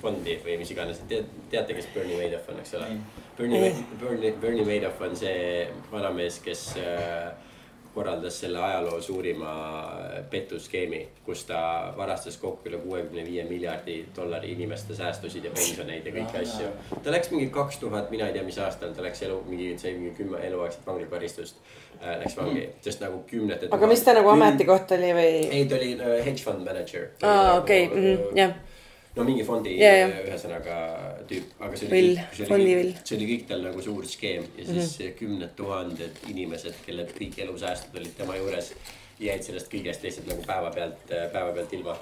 fondi 0.00 0.36
või 0.44 0.58
mis 0.60 0.70
iganes, 0.70 1.00
tead, 1.10 1.28
teate, 1.50 1.74
kes 1.76 1.88
Bernie 1.94 2.18
Madoff 2.20 2.52
on, 2.52 2.60
eks 2.62 2.74
ole? 2.78 2.90
Bernie, 3.36 3.72
Bernie, 4.00 4.32
Bernie 4.40 4.66
Madoff 4.68 5.02
on 5.04 5.16
see 5.18 5.66
vanamees, 5.90 6.38
kes 6.44 6.68
äh, 6.80 7.32
korraldas 7.96 8.40
selle 8.40 8.60
ajaloo 8.60 9.00
suurima 9.00 9.52
pettusskeemi, 10.30 11.00
kus 11.24 11.46
ta 11.48 11.60
varastas 11.96 12.36
kokku 12.36 12.68
üle 12.68 12.80
kuuekümne 12.82 13.24
viie 13.24 13.44
miljardi 13.48 13.96
dollari 14.16 14.52
inimeste 14.52 14.96
säästusid 14.98 15.48
ja 15.48 15.52
pensioneid 15.54 16.04
ja 16.06 16.12
kõiki 16.18 16.42
asju. 16.42 16.68
ta 17.00 17.14
läks 17.14 17.32
mingi 17.32 17.48
kaks 17.54 17.80
tuhat, 17.80 18.12
mina 18.12 18.28
ei 18.28 18.36
tea, 18.36 18.44
mis 18.44 18.60
aastal 18.60 18.92
ta 18.92 19.06
läks 19.06 19.24
elu, 19.24 19.40
mingi, 19.48 19.72
sai 19.80 19.94
mingi 19.96 20.12
kümme 20.18 20.42
eluaegset 20.50 20.86
vanglikaristust 20.86 21.56
äh,. 22.02 22.18
Läks 22.20 22.36
vangi, 22.36 22.68
sest 22.84 23.00
nagu 23.00 23.22
kümnete. 23.30 23.72
aga 23.72 23.88
mis 23.88 24.04
ta 24.04 24.12
nagu 24.20 24.28
ametikoht 24.34 24.92
oli 24.98 25.12
või? 25.16 25.32
ei, 25.48 25.64
ta 25.64 25.80
oli 25.80 25.92
äh, 25.96 26.16
hedge 26.28 26.44
fund 26.44 26.68
manager. 26.68 27.08
aa, 27.22 27.58
okei, 27.62 27.88
jah, 28.36 28.52
no 29.16 29.24
mingi 29.24 29.44
fondi 29.46 29.76
Ja, 29.80 29.92
ja. 30.02 30.08
ühesõnaga 30.26 30.76
tüüp, 31.30 31.54
aga 31.58 31.78
see 31.80 31.88
oli 31.88 32.12
see 32.36 32.48
oli 32.52 32.76
see 33.00 33.16
oli 33.16 33.28
kõik 33.32 33.46
tal 33.50 33.64
nagu 33.64 33.84
suur 33.84 34.06
skeem 34.08 34.44
ja 34.58 34.64
siis 34.64 34.76
mm 34.76 35.04
-hmm. 35.04 35.16
kümned 35.20 35.54
tuhanded 35.56 36.20
inimesed, 36.32 36.76
kelle 36.86 37.08
kõik 37.12 37.38
elusäästud 37.46 37.96
olid 38.00 38.16
tema 38.16 38.36
juures. 38.36 38.72
jäid 39.18 39.42
sellest 39.42 39.72
kõigest 39.72 40.02
lihtsalt 40.04 40.26
nagu 40.28 40.42
päevapealt, 40.46 41.06
päevapealt 41.32 41.72
ilma. 41.72 41.96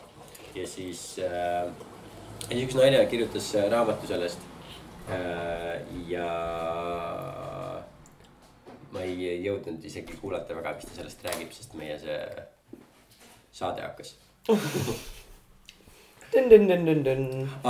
ja 0.55 0.67
siis 0.67 1.19
äh,, 1.19 1.71
ja 2.51 2.57
siis 2.57 2.65
üks 2.67 2.75
naine 2.75 3.07
kirjutas 3.07 3.55
äh, 3.55 3.71
raamatu 3.71 4.07
sellest 4.07 4.39
äh,. 5.09 5.81
ja 6.09 6.29
ma 8.93 9.01
ei 9.03 9.45
jõudnud 9.45 9.85
isegi 9.85 10.17
kuulata 10.21 10.55
väga, 10.57 10.75
mis 10.75 10.85
ta 10.85 10.95
sellest 10.95 11.25
räägib, 11.25 11.53
sest 11.53 11.75
meie 11.75 11.99
see 11.99 12.19
saade 13.53 13.83
hakkas. 13.83 14.17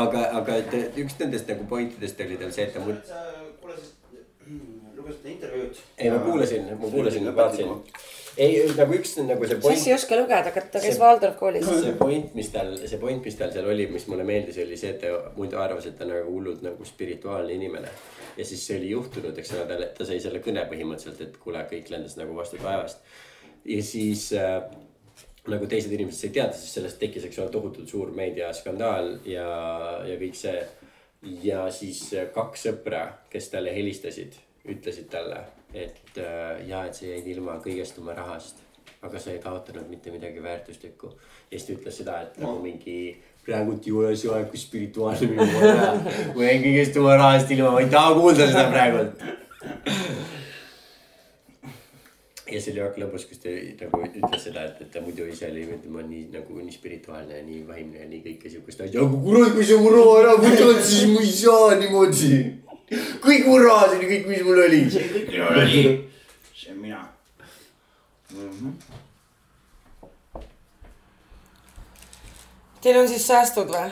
aga, 0.04 0.24
aga 0.40 0.56
et 0.62 0.98
üks 1.04 1.18
nendest 1.20 1.50
nagu 1.52 1.66
pointidest 1.70 2.20
oli 2.26 2.40
tal 2.40 2.52
see, 2.54 2.68
et 2.68 2.74
ta 2.76 2.82
mõtles. 2.84 3.10
sa 3.10 3.24
kuulasid, 3.60 3.92
lugesid 4.98 5.30
intervjuud? 5.34 5.80
ei, 5.98 6.10
ma 6.10 6.18
kuulasin, 6.24 6.68
ma 6.80 6.90
kuulasin, 6.90 7.30
vaatasin. 7.36 7.72
ei, 8.36 8.56
nagu 8.78 8.96
üks 8.98 9.14
nagu 9.20 9.48
see 9.50 9.60
point 9.62 9.86
ei, 9.86 9.94
oska 9.96 10.18
lugeda, 10.20 10.52
aga 10.52 10.64
ta 10.64 10.82
käis 10.82 10.96
See- 10.96 11.02
Waldorf 11.02 11.36
koolis. 11.40 11.68
see 11.84 11.94
point, 11.98 12.32
mis 12.38 12.50
tal, 12.54 12.72
see 12.80 13.00
point, 13.02 13.24
mis 13.24 13.38
tal 13.40 13.52
seal 13.54 13.68
oli, 13.74 13.86
mis 13.92 14.06
mulle 14.10 14.26
meeldis, 14.28 14.58
oli 14.64 14.78
see, 14.80 14.94
et 14.94 15.04
ta 15.04 15.12
muidu 15.36 15.60
arvas, 15.60 15.88
et 15.90 15.98
ta 15.98 16.06
on 16.06 16.14
nagu 16.14 16.32
hullult 16.32 16.64
nagu 16.64 16.88
spirituaalne 16.88 17.58
inimene. 17.58 17.92
ja 18.36 18.44
siis 18.44 18.64
see 18.66 18.78
oli 18.80 18.90
juhtunud, 18.94 19.36
eks 19.38 19.52
ole, 19.58 19.92
ta 19.98 20.08
sai 20.08 20.18
selle 20.22 20.40
kõne 20.44 20.64
põhimõtteliselt, 20.70 21.20
et 21.28 21.38
kuule, 21.42 21.62
kõik 21.70 21.92
lendas 21.92 22.16
nagu 22.20 22.36
vastu 22.36 22.58
taevast. 22.62 23.04
ja 23.64 23.82
siis 23.82 24.30
äh, 24.32 24.62
nagu 25.52 25.66
teised 25.68 25.92
inimesed 25.92 26.26
sai 26.26 26.32
teada, 26.32 26.56
siis 26.56 26.78
sellest 26.78 26.98
tekkis, 27.00 27.26
eks 27.28 27.40
ole, 27.42 27.52
tohutult 27.52 27.90
suur 27.90 28.12
meediaskandaal 28.16 29.10
ja, 29.28 29.48
ja 30.08 30.16
kõik 30.20 30.38
see. 30.38 30.62
ja 31.44 31.66
siis 31.72 32.00
äh, 32.16 32.30
kaks 32.32 32.66
sõpra, 32.68 33.04
kes 33.32 33.50
talle 33.52 33.72
helistasid, 33.76 34.36
ütlesid 34.68 35.10
talle, 35.12 35.42
et 35.72 36.16
äh, 36.20 36.64
ja, 36.68 36.84
et 36.84 36.96
sa 36.96 37.08
jäid 37.08 37.28
ilma 37.34 37.58
kõigest 37.64 38.00
oma 38.00 38.16
rahast, 38.16 38.62
aga 39.04 39.20
sa 39.20 39.32
ei 39.34 39.40
kaotanud 39.42 39.88
mitte 39.92 40.12
midagi 40.12 40.42
väärtuslikku. 40.42 41.12
ja 41.50 41.58
siis 41.58 41.68
ta 41.68 41.78
ütles 41.78 42.00
seda, 42.00 42.18
et 42.24 42.40
nagu 42.40 42.58
mingi 42.64 42.98
praegult 43.44 43.86
ei 43.86 43.92
ole 43.92 44.16
see 44.16 44.32
aeg, 44.32 44.48
kus 44.52 44.64
spirituaalne 44.64 45.28
minu 45.28 45.48
poole 45.52 45.72
läheb. 45.76 46.36
ma 46.36 46.48
jäin 46.48 46.68
kõigest 46.68 47.00
oma 47.00 47.16
rahast 47.20 47.56
ilma, 47.56 47.74
ma 47.76 47.84
ei 47.84 47.92
taha 47.92 48.14
kuulda 48.20 48.48
seda 48.48 48.68
praegult 48.72 49.26
ja 52.52 52.60
see 52.60 52.72
oli 52.74 52.82
väga 52.82 53.00
lõbus, 53.04 53.24
kus 53.28 53.40
ta 53.40 53.52
nagu 53.80 54.00
ütles 54.04 54.42
seda, 54.44 54.66
et, 54.68 54.82
et 54.84 54.90
ta 54.92 55.00
muidu 55.04 55.26
ise 55.30 55.48
oli, 55.48 55.64
ütleme 55.76 56.04
nii 56.08 56.24
nagu 56.34 56.58
nii 56.60 56.74
spirituaalne 56.74 57.38
ja 57.38 57.44
nii 57.46 57.62
vaimne 57.68 58.02
ja 58.02 58.08
nii 58.10 58.20
kõike 58.26 58.52
siukest 58.52 58.84
asja. 58.84 59.00
aga 59.00 59.22
kurat, 59.24 59.54
kui 59.56 59.68
sa 59.68 59.78
mu 59.80 59.92
raha 59.94 60.18
ära 60.20 60.34
võtad, 60.42 60.82
siis 60.84 61.08
ma 61.12 61.22
ei 61.24 61.32
saa 61.32 61.78
niimoodi. 61.80 62.32
kõik 63.24 63.48
mu 63.48 63.58
raha, 63.62 63.88
see 63.88 64.00
oli 64.00 64.10
kõik, 64.12 64.28
mis 64.32 64.44
mul 64.48 64.64
oli. 64.66 64.82
see 64.92 65.08
kõik 65.14 65.32
minul 65.32 65.62
oli. 65.62 65.84
see 66.52 66.72
olen 66.72 66.82
mina 66.84 67.00
mm. 68.34 68.50
-hmm. 68.50 68.72
Teil 72.80 72.98
on 73.00 73.08
siis 73.08 73.26
säästud 73.26 73.68
või? 73.72 73.90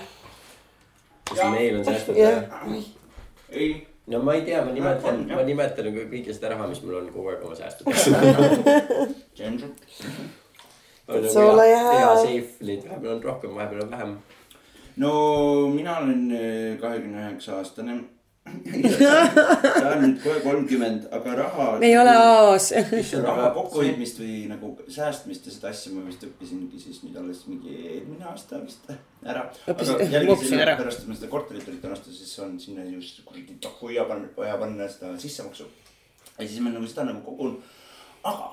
meil 1.50 1.78
on 1.78 1.84
säästud 1.84 2.14
või?, 2.14 2.84
ei, 3.48 3.86
no 4.06 4.22
ma 4.22 4.34
ei 4.34 4.44
tea, 4.46 4.64
ma 4.64 4.72
nimetan 4.72 5.14
On,, 5.14 5.26
jah. 5.28 5.36
ma 5.38 5.46
nimetan 5.46 5.90
kõike 5.94 6.34
seda 6.34 6.52
raha, 6.54 6.68
mis 6.70 6.82
mul 6.84 6.98
on 7.00 7.10
kogu 7.14 7.32
aeg 7.32 7.44
oma 7.46 7.58
säästudes. 7.58 8.08
see 9.36 9.46
on 9.48 9.58
sul. 9.60 9.74
Täitsa 11.06 11.44
ole 11.50 11.66
hea. 11.68 11.92
hea 11.98 12.14
safe, 12.22 12.64
neid 12.66 12.86
vahepeal 12.88 13.16
on 13.16 13.22
rohkem, 13.28 13.54
vahepeal 13.58 13.84
on 13.86 13.92
vähem. 13.94 14.16
no 14.96 15.12
mina 15.74 15.98
olen 16.02 16.26
kahekümne 16.80 17.22
üheksa 17.26 17.60
aastane. 17.60 18.00
Saan 18.42 20.02
nüüd 20.02 20.18
kohe 20.22 20.40
kolmkümmend, 20.42 21.04
aga 21.14 21.34
raha. 21.38 21.66
me 21.80 21.86
ei 21.88 21.98
ole 21.98 22.14
A-s. 22.18 22.72
raha 23.22 23.50
kokkuhoidmist 23.54 24.18
või 24.22 24.34
nagu 24.50 24.72
säästmist 24.90 25.46
ja 25.46 25.54
seda 25.54 25.70
asja 25.70 25.92
ma 25.94 26.02
vist 26.08 26.24
õppisingi 26.26 26.80
siis 26.82 27.02
nüüd 27.04 27.16
alles 27.20 27.44
mingi 27.50 27.76
eelmine 27.94 28.26
aasta 28.32 28.60
vist 28.64 28.90
ära. 28.90 29.46
Õppisid- 29.70 30.02
aga 30.02 30.88
ma 31.08 31.18
seda 31.20 31.30
korterit 31.30 31.70
üritan 31.70 31.94
osta, 31.94 32.10
siis 32.10 32.34
on 32.42 32.58
sinna 32.60 32.84
just 32.90 33.22
kuradi 33.28 33.56
takuja 33.62 34.08
panna, 34.10 34.28
vaja 34.36 34.58
panna 34.60 34.90
seda 34.90 35.14
sissemaksu. 35.22 35.70
ja 36.38 36.46
siis 36.48 36.60
ma 36.60 36.74
nagu 36.74 36.86
seda 36.90 37.06
nagu 37.08 37.22
kogun. 37.24 37.56
aga 38.24 38.52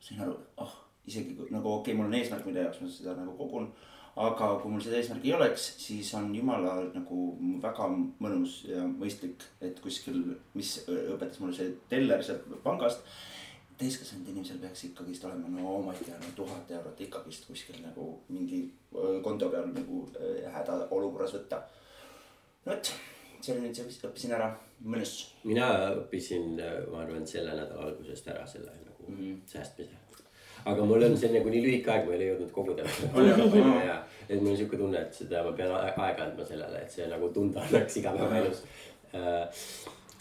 sain 0.00 0.20
aru, 0.26 0.36
ah 0.58 0.74
isegi 1.06 1.36
kui 1.36 1.48
nagu 1.54 1.72
okei 1.72 1.92
okay,, 1.92 1.98
mul 1.98 2.10
on 2.10 2.18
eesmärk, 2.18 2.44
mille 2.46 2.66
jaoks 2.66 2.82
ma 2.82 2.90
seda 2.92 3.14
nagu 3.18 3.36
kogun. 3.38 3.70
Aga 4.16 4.48
kui 4.62 4.72
mul 4.72 4.82
seda 4.82 4.98
eesmärki 4.98 5.30
ei 5.30 5.36
oleks, 5.36 5.66
siis 5.84 6.14
on 6.18 6.32
jumala 6.34 6.76
nagu 6.94 7.18
väga 7.62 7.88
mõnus 7.94 8.64
ja 8.68 8.82
mõistlik, 8.88 9.44
et 9.60 9.78
kuskil, 9.80 10.22
mis 10.54 10.80
õpetas 10.88 11.40
mulle 11.40 11.56
see 11.56 11.74
teller 11.92 12.24
sealt 12.26 12.48
pangast 12.64 13.04
täiskasvanud 13.80 14.28
inimesel 14.28 14.58
peaks 14.60 14.82
ikkagist 14.90 15.24
olema, 15.24 15.48
no 15.54 15.78
ma 15.84 15.94
ei 15.94 16.04
tea, 16.04 16.18
no 16.20 16.32
tuhat 16.36 16.72
eurot 16.76 17.00
ikkagist 17.06 17.46
kuskil 17.48 17.78
nagu 17.80 18.10
mingi 18.28 18.60
konto 19.24 19.48
peal 19.52 19.70
nagu 19.72 20.02
hädaolukorras 20.56 21.36
võtta. 21.38 21.62
no 22.66 22.74
vot, 22.74 22.92
see 23.40 23.54
oli 23.54 23.64
nüüd 23.64 23.78
see, 23.78 23.96
õppisin 24.10 24.36
ära, 24.36 24.50
mõnus. 24.84 25.14
mina 25.48 25.70
õppisin, 26.02 26.60
ma 26.92 27.04
arvan, 27.06 27.26
selle 27.30 27.56
nädala 27.56 27.88
algusest 27.88 28.28
ära 28.34 28.46
selle 28.46 28.74
nagu 28.74 29.08
mm. 29.08 29.16
-hmm. 29.16 29.42
säästmise. 29.54 29.99
Aga 30.64 30.84
mul 30.84 31.02
on 31.08 31.16
see 31.18 31.32
nagu 31.32 31.48
nii 31.52 31.62
lühike 31.64 31.90
aeg, 31.92 32.06
ma 32.06 32.12
ei 32.14 32.18
ole 32.18 32.28
jõudnud 32.32 32.50
koguda 32.52 32.84
On 33.14 33.30
et 34.30 34.40
mul 34.40 34.52
on 34.52 34.56
siuke 34.56 34.76
tunne, 34.78 35.00
et 35.00 35.14
seda 35.14 35.42
ma 35.46 35.52
pean 35.58 35.72
aeg- 35.74 35.98
aega 35.98 36.26
andma 36.28 36.44
sellele, 36.46 36.82
et 36.84 36.90
see 36.90 37.06
nagu 37.10 37.28
tunda 37.34 37.60
annaks 37.64 37.96
igapäevaelus. 38.02 38.62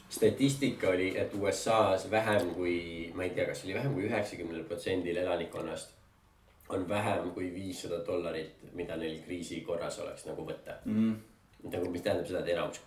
statistika 0.10 0.90
oli, 0.90 1.12
et 1.18 1.34
USA-s 1.38 2.10
vähem 2.12 2.54
kui, 2.56 3.12
ma 3.14 3.24
ei 3.24 3.30
tea, 3.36 3.46
kas 3.46 3.64
oli 3.66 3.74
vähem 3.78 3.94
kui 3.94 4.08
üheksakümnel 4.10 4.64
protsendil 4.66 5.18
elanikkonnast 5.22 5.92
on 6.70 6.90
vähem 6.90 7.32
kui 7.34 7.54
viissada 7.54 8.00
dollarit, 8.08 8.56
mida 8.74 8.96
neil 8.98 9.20
kriisi 9.26 9.62
korras 9.66 10.00
oleks 10.00 10.26
nagu 10.26 10.46
võtta 10.46 10.78
Mm. 10.86 11.16
nagu, 11.72 11.90
mis 11.92 12.02
tähendab 12.02 12.28
seda, 12.28 12.40
et 12.40 12.48
enamus 12.56 12.82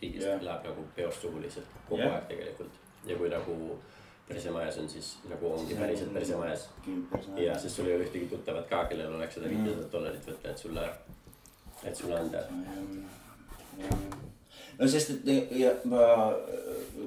riigist 0.00 0.26
yeah. 0.26 0.42
läheb 0.42 0.64
nagu 0.68 0.86
peost 0.96 1.22
suhu 1.22 1.40
lihtsalt 1.42 1.66
kogu 1.88 2.00
yeah. 2.02 2.14
aeg 2.14 2.26
tegelikult. 2.28 2.70
ja 3.06 3.16
kui 3.16 3.28
nagu 3.28 3.78
persemajas 4.28 4.78
on, 4.78 4.88
siis 4.88 5.16
nagu 5.28 5.52
ongi 5.52 5.74
päriselt 5.74 6.12
persemajas. 6.14 6.68
ja 7.36 7.58
sest 7.58 7.76
sul 7.76 7.88
ei 7.88 7.96
ole 7.96 8.06
ühtegi 8.06 8.28
tuttavat 8.30 8.68
ka, 8.68 8.84
kellel 8.88 9.14
oleks 9.14 9.36
seda 9.38 9.50
viitesadat 9.52 9.92
dollarit 9.92 10.28
võtta, 10.28 10.50
et 10.50 10.58
sulle, 10.58 10.86
et 11.84 11.96
sulle 11.96 12.16
anda. 12.18 12.44
no 14.78 14.88
sest, 14.88 15.10
et 15.26 15.52
ja 15.60 15.74
ma, 15.90 16.06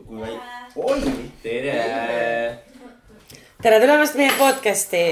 kui 0.08 0.22
väi-, 0.22 0.38
oi, 0.76 1.16
tere. 1.44 1.80
tere 3.64 3.82
tulemast 3.82 4.22
meie 4.22 4.38
podcast'i. 4.38 5.04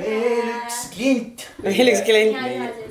veel 0.00 0.50
üks 0.56 0.80
klient. 0.96 1.46
veel 1.68 1.92
üks 1.92 2.04
klient. 2.08 2.82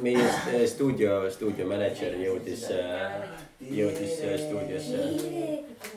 meie 0.00 0.66
stuudio, 0.72 1.22
stuudio 1.30 1.68
mänedžer 1.68 2.16
jõudis 2.24 2.64
äh, 2.72 3.20
jõudis 3.60 4.20
äh, 4.24 4.36
stuudiosse. 4.40 5.08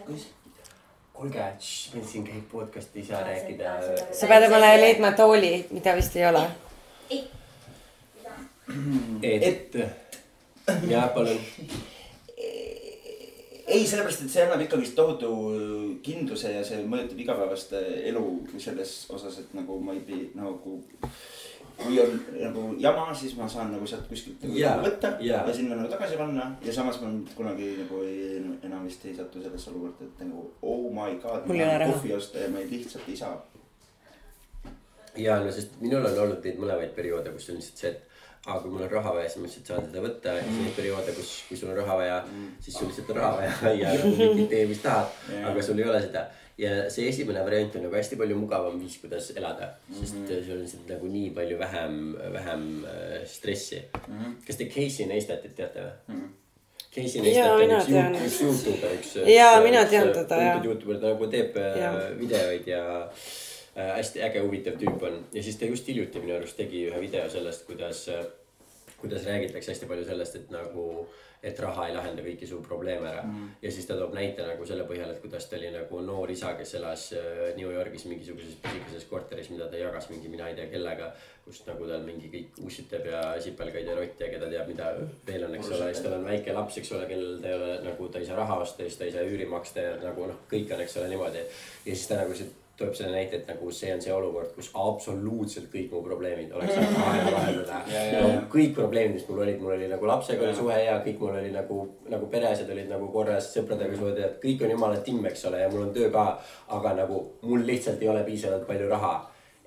kus? 0.03 0.31
kuulge, 1.13 1.45
meil 1.93 2.05
siin 2.09 2.25
käib 2.25 2.45
podcast'i, 2.51 2.99
ei 2.99 3.05
saa 3.05 3.21
rääkida. 3.23 3.73
sa 4.11 4.27
pead 4.27 4.47
omale 4.47 4.73
leidma 4.81 5.11
tooli, 5.17 5.53
mida 5.71 5.95
vist 5.95 6.15
ei 6.17 6.25
ole. 6.27 6.43
et, 9.21 9.75
jah, 10.89 11.09
palun. 11.13 11.39
ei, 13.67 13.87
sellepärast, 13.87 14.25
et 14.25 14.33
see 14.33 14.43
annab 14.45 14.65
ikkagist 14.65 14.95
tohutu 14.97 15.31
kindluse 16.03 16.51
ja 16.57 16.65
see 16.65 16.81
mõjutab 16.81 17.21
igapäevast 17.25 17.77
elu 17.77 18.25
selles 18.57 18.97
osas, 19.13 19.39
et 19.43 19.53
nagu 19.57 19.79
ma 19.83 19.95
ei 19.95 20.03
pea 20.07 20.27
nagu. 20.39 20.81
Kui 21.77 21.97
on 22.03 22.11
nagu 22.41 22.63
jama, 22.79 23.07
siis 23.17 23.33
ma 23.37 23.47
saan 23.49 23.71
nagu 23.73 23.87
sealt 23.89 24.05
kuskilt 24.09 24.43
nagu 24.45 24.57
Jaa, 24.59 24.75
võtta 24.83 25.13
jaa. 25.25 25.41
ja 25.47 25.53
sinna 25.57 25.75
nagu 25.79 25.89
tagasi 25.91 26.17
panna 26.19 26.45
ja 26.65 26.73
samas 26.75 26.99
ma 27.01 27.09
kunagi 27.35 27.71
nagu 27.81 28.01
ei, 28.05 28.37
enam 28.63 28.85
vist 28.85 29.05
ei 29.09 29.15
satu 29.17 29.41
sellesse 29.41 29.71
olukorda, 29.73 30.05
et 30.05 30.21
nagu 30.25 30.45
oh 30.61 30.85
my 30.93 31.15
god. 31.23 31.49
Ole 31.49 31.65
raha. 31.77 31.91
kohvi 31.91 32.13
osta 32.13 32.39
ja 32.45 32.49
ma 32.53 32.59
ei- 32.61 32.69
lihtsalt 32.71 33.09
ei 33.09 33.17
saa. 33.17 33.35
ja 35.17 35.39
no 35.43 35.51
sest 35.51 35.75
minul 35.81 36.05
on 36.09 36.17
olnud 36.25 36.41
neid 36.45 36.57
mõlemaid 36.61 36.93
perioode, 36.97 37.33
kus 37.35 37.49
on 37.53 37.59
lihtsalt 37.59 37.81
see, 37.83 37.91
et 37.93 38.09
aga 38.45 38.59
kui 38.63 38.71
mul 38.73 38.85
on 38.85 38.91
raha 38.91 39.11
vaja, 39.15 39.29
siis 39.29 39.39
ma 39.41 39.47
lihtsalt 39.49 39.69
saan 39.71 39.85
seda 39.87 40.01
võtta 40.05 40.33
ja 40.37 40.45
siis 40.45 40.57
neid 40.61 40.73
perioode, 40.77 41.13
kus, 41.17 41.33
kui 41.49 41.57
sul 41.59 41.69
on 41.73 41.77
raha 41.81 41.97
vaja, 42.01 42.15
siis 42.65 42.77
sul 42.79 42.89
lihtsalt 42.89 43.11
on 43.13 43.19
raha 43.21 43.35
vaja 43.41 43.73
ja 43.83 43.91
nagu 43.99 44.47
tee, 44.51 44.63
mis 44.71 44.81
tahad, 44.83 45.13
Jaa. 45.31 45.43
aga 45.51 45.61
sul 45.69 45.79
ei 45.83 45.89
ole 45.89 46.01
seda. 46.07 46.25
Ja 46.57 46.89
see 46.93 47.07
esimene 47.09 47.41
variant 47.45 47.75
on 47.77 47.87
nagu 47.87 47.97
hästi 47.97 48.17
palju 48.19 48.37
mugavam 48.37 48.77
viis, 48.81 48.99
kuidas 49.01 49.31
elada, 49.37 49.71
sest 49.89 50.19
sul 50.29 50.55
on 50.57 50.61
lihtsalt 50.61 50.91
nagu 50.93 51.09
nii 51.09 51.31
palju 51.35 51.57
vähem, 51.59 51.99
vähem 52.35 52.67
äh, 52.89 53.15
stressi. 53.29 53.81
kas 54.47 54.59
te 54.59 54.69
Casey 54.69 55.09
Neistatit 55.09 55.55
teate 55.57 55.87
või? 55.87 56.21
Casey 56.93 57.23
Jaa, 57.23 57.25
Neistat 57.25 57.53
on 57.55 57.63
mina 57.63 57.79
üks, 57.79 57.89
tean. 57.89 58.19
üks 58.19 58.37
Youtuber, 58.43 58.93
üks. 58.99 59.15
Jaa, 59.33 59.55
mina 59.65 59.81
tean 59.89 60.11
teda, 60.13 60.39
jah. 60.45 60.61
Youtuber, 60.67 61.01
ta 61.01 61.15
nagu 61.15 61.29
teeb 61.31 61.57
äh, 61.57 61.81
Jaa. 61.81 62.05
videoid 62.19 62.69
ja 62.69 62.83
äh, 63.01 63.89
hästi 63.97 64.21
äge, 64.29 64.45
huvitav 64.45 64.77
tüüp 64.81 65.09
on 65.09 65.19
ja 65.33 65.43
siis 65.43 65.57
ta 65.57 65.69
just 65.69 65.89
hiljuti 65.89 66.21
minu 66.21 66.37
arust 66.37 66.59
tegi 66.59 66.85
ühe 66.91 67.01
video 67.01 67.25
sellest, 67.33 67.65
kuidas, 67.65 68.05
kuidas 69.01 69.25
räägitakse 69.25 69.73
hästi 69.73 69.89
palju 69.89 70.05
sellest, 70.11 70.37
et 70.37 70.53
nagu, 70.53 71.07
et 71.43 71.59
raha 71.59 71.89
ei 71.89 71.95
lahenda 71.95 72.23
kõiki 72.23 72.47
su 72.47 72.61
probleeme 72.63 73.09
ära 73.09 73.23
mm.. 73.25 73.49
ja 73.61 73.71
siis 73.75 73.87
ta 73.89 73.97
toob 73.99 74.15
näite 74.15 74.45
nagu 74.47 74.65
selle 74.67 74.85
põhjal, 74.87 75.11
et 75.11 75.19
kuidas 75.23 75.49
ta 75.51 75.57
oli 75.59 75.73
nagu 75.73 75.99
noor 76.07 76.31
isa, 76.31 76.53
kes 76.59 76.73
elas 76.79 77.09
äh, 77.19 77.51
New 77.57 77.71
Yorgis 77.71 78.07
mingisuguses 78.07 78.55
pisikeses 78.63 79.05
korteris, 79.11 79.51
mida 79.51 79.67
ta 79.67 79.81
jagas 79.81 80.07
mingi 80.13 80.31
mina 80.31 80.47
ei 80.49 80.57
tea 80.59 80.71
kellega. 80.71 81.11
kust 81.43 81.65
nagu 81.67 81.83
tal 81.83 82.05
mingi 82.07 82.29
kõik 82.31 82.59
ussitab 82.63 83.03
ja 83.03 83.21
sipelgaid 83.43 83.89
ja 83.89 83.97
rotte 83.97 84.23
ja 84.23 84.31
keda 84.31 84.47
teab, 84.47 84.69
mida 84.71 84.85
veel 85.27 85.43
on, 85.43 85.57
eks 85.57 85.73
ole, 85.75 85.89
siis 85.91 86.05
tal 86.05 86.15
on 86.15 86.23
väike 86.23 86.55
laps, 86.55 86.77
eks 86.79 86.91
ole, 86.95 87.09
kellel 87.09 87.41
ta 87.43 87.51
ei 87.51 87.57
ole 87.57 87.73
nagu, 87.83 88.07
ta 88.07 88.21
ei 88.21 88.29
saa 88.29 88.37
raha 88.39 88.61
osta 88.63 88.85
ja 88.85 88.87
siis 88.87 89.01
ta 89.01 89.09
ei 89.09 89.11
saa 89.11 89.27
üüri 89.27 89.49
maksta 89.51 89.83
ja 89.83 89.97
nagu 89.99 90.29
noh, 90.31 90.39
kõik 90.47 90.71
on, 90.71 90.85
eks 90.85 91.01
ole, 91.01 91.11
niimoodi. 91.11 91.43
ja 91.43 91.91
siis 91.91 92.07
ta 92.07 92.21
nagu 92.21 92.31
lihtsalt 92.31 92.62
tuleb 92.77 92.95
selle 92.97 93.11
näite, 93.13 93.37
et 93.37 93.49
nagu 93.51 93.71
see 93.71 93.91
on 93.93 93.99
see 94.01 94.13
olukord, 94.13 94.49
kus 94.55 94.71
absoluutselt 94.81 95.67
kõik 95.73 95.91
mu 95.93 95.99
probleemid 96.05 96.55
oleks 96.57 96.73
saanud 96.73 96.95
vahele 96.97 97.33
lahendada 97.35 97.81
Ja, 97.91 98.01
ja, 98.09 98.23
no, 98.23 98.39
kõik 98.53 98.73
probleemid, 98.77 99.19
mis 99.19 99.27
mul 99.29 99.43
olid, 99.45 99.59
mul 99.61 99.75
oli 99.75 99.89
nagu 99.91 100.09
lapsega 100.09 100.47
oli 100.47 100.55
suhe 100.57 100.79
hea, 100.79 100.95
kõik 101.05 101.21
mul 101.21 101.37
oli 101.37 101.51
nagu, 101.53 101.77
nagu 102.09 102.29
pereasjad 102.33 102.71
olid 102.73 102.89
nagu 102.89 103.11
korras, 103.13 103.51
sõpradega 103.53 103.99
suhted, 103.99 104.23
et 104.25 104.41
kõik 104.41 104.65
on 104.65 104.73
jumala 104.73 105.03
timm, 105.05 105.29
eks 105.29 105.45
ole, 105.51 105.61
ja 105.61 105.69
mul 105.69 105.85
on 105.85 105.93
töö 105.93 106.09
ka. 106.13 106.25
aga 106.73 106.95
nagu 107.03 107.21
mul 107.43 107.65
lihtsalt 107.67 108.01
ei 108.01 108.09
ole 108.09 108.25
piisavalt 108.25 108.65
palju 108.67 108.89
raha, 108.89 109.13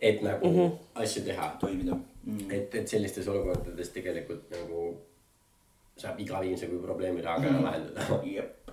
et 0.00 0.22
nagu 0.22 0.46
mm 0.46 0.58
-hmm. 0.58 1.02
asju 1.04 1.22
teha. 1.30 1.56
toimida 1.60 1.94
mm.. 2.24 2.50
et, 2.50 2.74
et 2.74 2.88
sellistes 2.88 3.28
olukordades 3.28 3.90
tegelikult 3.94 4.50
nagu 4.50 4.88
saab 5.96 6.20
iga 6.20 6.40
viimse 6.40 6.66
kui 6.66 6.82
probleemi 6.82 7.22
rahaga 7.22 7.48
ära 7.48 7.62
lahendada. 7.62 8.20
jep. 8.24 8.70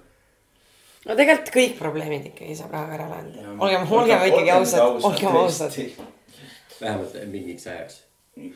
No 1.05 1.17
tegelikult 1.19 1.51
kõik 1.55 1.75
probleemid 1.79 2.31
ikkagi 2.31 2.55
saab 2.57 2.73
rahaga 2.75 2.97
ära 2.97 3.09
lahendada 3.11 3.55
olgem, 3.57 3.85
olgem 3.99 4.25
ikkagi 4.29 4.53
ausad, 4.55 5.03
olgem 5.09 5.37
ausad. 5.43 5.77
vähemalt 6.79 7.19
mingiks 7.31 7.67
ajaks. 7.67 8.01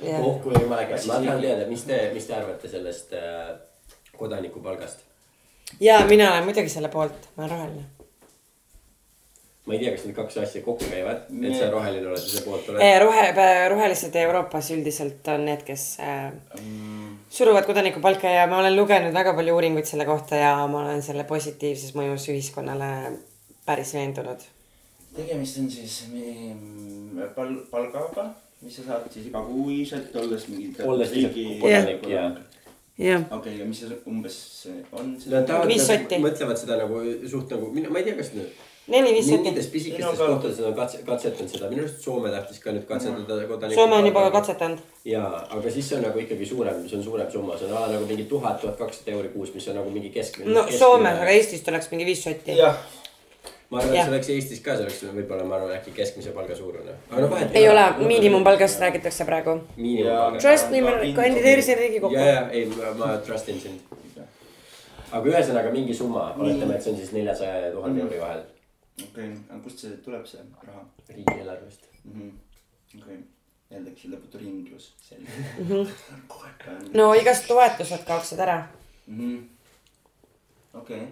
Jah. 0.01 0.23
oh, 0.25 0.39
kuule 0.41 0.63
jumala 0.63 0.87
äge, 0.87 0.97
ma 1.05 1.19
tahan 1.21 1.43
teada, 1.43 1.67
mis 1.69 1.83
te, 1.85 1.99
mis 2.13 2.25
te 2.25 2.33
arvate 2.33 2.69
sellest 2.71 3.13
äh, 3.13 3.51
kodanikupalgast? 4.17 5.03
ja 5.79 5.99
mina 6.09 6.31
olen 6.31 6.47
muidugi 6.47 6.71
selle 6.73 6.89
poolt, 6.89 7.29
ma 7.35 7.45
olen 7.45 7.51
roheline. 7.51 7.83
ma 9.67 9.75
ei 9.75 9.83
tea, 9.83 9.91
kas 9.93 10.07
need 10.07 10.17
kaks 10.17 10.39
asja 10.41 10.63
kokku 10.65 10.89
käivad, 10.89 11.27
et 11.29 11.59
sa 11.59 11.69
roheline 11.69 12.09
oled 12.09 12.23
ja 12.23 12.31
sa 12.31 12.43
poolt 12.47 12.71
oled. 12.73 12.97
rohe, 13.03 13.27
rohelised 13.75 14.17
Euroopas 14.23 14.71
üldiselt 14.73 15.29
on 15.35 15.45
need, 15.51 15.61
kes 15.67 15.85
äh, 16.01 16.31
Mm, 16.63 17.06
suruvad 17.29 17.65
kodanikupalka 17.65 18.29
ja 18.29 18.47
ma 18.47 18.59
olen 18.59 18.75
lugenud 18.75 19.13
väga 19.13 19.33
palju 19.33 19.55
uuringuid 19.55 19.85
selle 19.85 20.05
kohta 20.05 20.35
ja 20.35 20.51
ma 20.67 20.83
olen 20.85 21.01
selle 21.03 21.23
positiivses 21.27 21.95
mõjus 21.95 22.27
ühiskonnale 22.31 22.91
päris 23.65 23.93
veendunud. 23.93 24.43
tegemist 25.15 25.57
on 25.59 25.71
siis 25.71 26.03
pal-, 27.35 27.63
palgaga, 27.71 28.29
mis 28.61 28.77
sa 28.79 28.85
saad 28.91 29.09
siis 29.11 29.27
igakuiselt, 29.31 30.15
olles 30.15 30.47
mingi. 30.47 30.71
olles 30.83 31.11
lihtsalt 31.11 31.59
kodanik 31.61 32.07
ja. 32.11 32.23
jah, 32.97 33.27
okei, 33.31 33.59
ja 33.59 33.65
mis 33.65 33.83
see 33.83 33.99
umbes 34.07 34.39
on? 34.91 35.17
Nad 35.25 35.47
tahavad, 35.49 35.67
Viis 35.67 35.83
nad 35.83 36.03
sotti. 36.03 36.21
mõtlevad 36.23 36.63
seda 36.63 36.79
nagu 36.83 37.03
suht 37.27 37.53
nagu, 37.53 37.73
ma 37.89 38.01
ei 38.01 38.07
tea, 38.07 38.17
kas 38.21 38.33
nüüd 38.37 38.66
neli-viis 38.87 39.25
sotti. 39.25 39.41
mingites 39.41 39.67
pisikestes 39.67 40.19
kohtades 40.19 40.59
on 40.59 40.75
katse, 40.75 40.99
katsetanud 41.05 41.51
seda, 41.51 41.69
minu 41.71 41.83
arust 41.83 42.03
Soome 42.03 42.31
tahtis 42.31 42.59
ka 42.63 42.73
nüüd 42.75 42.85
katsetada 42.89 43.39
kodanikku. 43.49 43.81
Soome 43.81 43.97
on 43.99 44.05
juba 44.07 44.23
ka. 44.27 44.35
katsetanud. 44.39 44.83
jaa, 45.05 45.31
aga 45.57 45.73
siis 45.73 45.89
see 45.89 45.97
on 45.97 46.05
nagu 46.07 46.21
ikkagi 46.23 46.45
suurem, 46.45 46.85
see 46.87 46.99
on 46.99 47.03
suurem 47.03 47.31
summa, 47.31 47.57
see 47.57 47.67
on 47.67 47.75
ala 47.77 47.91
nagu 47.95 48.07
mingi 48.07 48.27
tuhat, 48.31 48.61
tuhat 48.61 48.79
kakssada 48.79 49.17
euri 49.17 49.33
kuus, 49.35 49.51
mis 49.55 49.67
on 49.67 49.81
nagu 49.81 49.91
mingi 49.91 50.13
keskmine. 50.15 50.53
no 50.53 50.63
Soomes, 50.71 51.19
aga 51.19 51.35
Eestist 51.35 51.67
oleks 51.73 51.91
mingi 51.91 52.07
viis 52.07 52.23
sotti. 52.23 52.55
jah, 52.61 52.79
ma 53.69 53.83
arvan, 53.83 53.93
et 53.95 54.01
see 54.01 54.15
oleks 54.15 54.33
Eestis 54.37 54.63
ka, 54.63 54.79
see 54.79 54.87
oleks 54.87 55.03
võib-olla, 55.19 55.43
ma 55.51 55.59
arvan, 55.59 55.75
äkki 55.81 55.95
keskmise 55.99 56.31
palga 56.35 56.55
suurune. 56.55 56.97
aga 57.11 57.21
no 57.25 57.31
vahet 57.35 57.59
ei 57.59 57.69
ole, 57.69 57.85
miinimumpalgast 58.07 58.87
räägitakse 58.87 59.27
praegu. 59.27 59.59
Trust 60.39 60.71
me, 60.71 60.81
ma 60.87 60.97
kandideerisin 61.21 61.75
ja, 61.75 61.79
Riigikokku. 61.83 62.15
ja 62.15 62.49
ei, 62.51 62.67
ma 62.95 63.17
trustin 63.27 63.59
sind. 63.59 63.97
aga 65.11 65.23
ühesõnaga 65.27 65.71
mingi 65.71 65.93
summa, 65.95 66.29
oletame, 66.39 66.75
et 66.75 66.83
see 66.83 66.91
on 66.93 67.01
siis 67.01 67.11
neljasaja 67.15 67.67
ja 67.67 67.73
tuhande 67.75 68.03
euri 68.03 68.19
vahel 68.19 68.45
okei, 69.03 69.31
aga 69.49 69.59
kust 69.63 69.83
see 69.83 69.97
tuleb, 70.05 70.25
see 70.29 70.43
raha 70.67 70.85
riigieelarvest. 71.09 71.89
mm 72.03 72.21
-hmm.? 72.21 73.01
okei, 73.01 73.19
jällegi 73.71 74.11
lõputu 74.13 74.41
ringlus, 74.41 74.89
aeg. 75.11 76.93
no 76.93 77.13
igast 77.13 77.47
toetused 77.47 78.03
kaoksid 78.07 78.39
ära. 78.39 78.57
Mhm. 79.07 79.37
okei. 80.73 81.07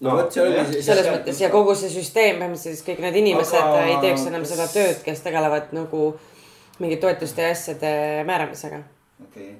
no 0.00 0.16
vot, 0.16 0.32
see 0.32 0.44
ongi. 0.46 0.82
selles 0.82 1.06
mõttes 1.06 1.40
ja 1.40 1.50
kogu 1.50 1.74
see 1.74 1.90
süsteem 1.94 2.42
põhimõtteliselt 2.42 2.86
kõik 2.88 3.00
need 3.06 3.16
inimesed 3.22 3.62
Aga 3.62 3.86
ei 3.86 3.96
teeks 4.04 4.26
enam 4.26 4.44
seda 4.44 4.68
tööd, 4.68 5.02
kes 5.04 5.20
tegelevad 5.26 5.72
nagu 5.72 6.04
mingi 6.78 6.96
toetuste 6.96 7.42
ja 7.42 7.56
asjade 7.56 7.90
määramisega. 8.26 8.82
okei 9.24 9.50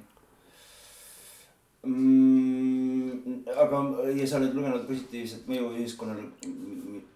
mm,. 1.87 3.45
aga, 3.57 3.81
ja 4.16 4.27
sa 4.27 4.38
oled 4.40 4.55
lugenud 4.57 4.87
positiivset 4.88 5.47
mõju 5.51 5.73
ühiskonnale, 5.77 6.27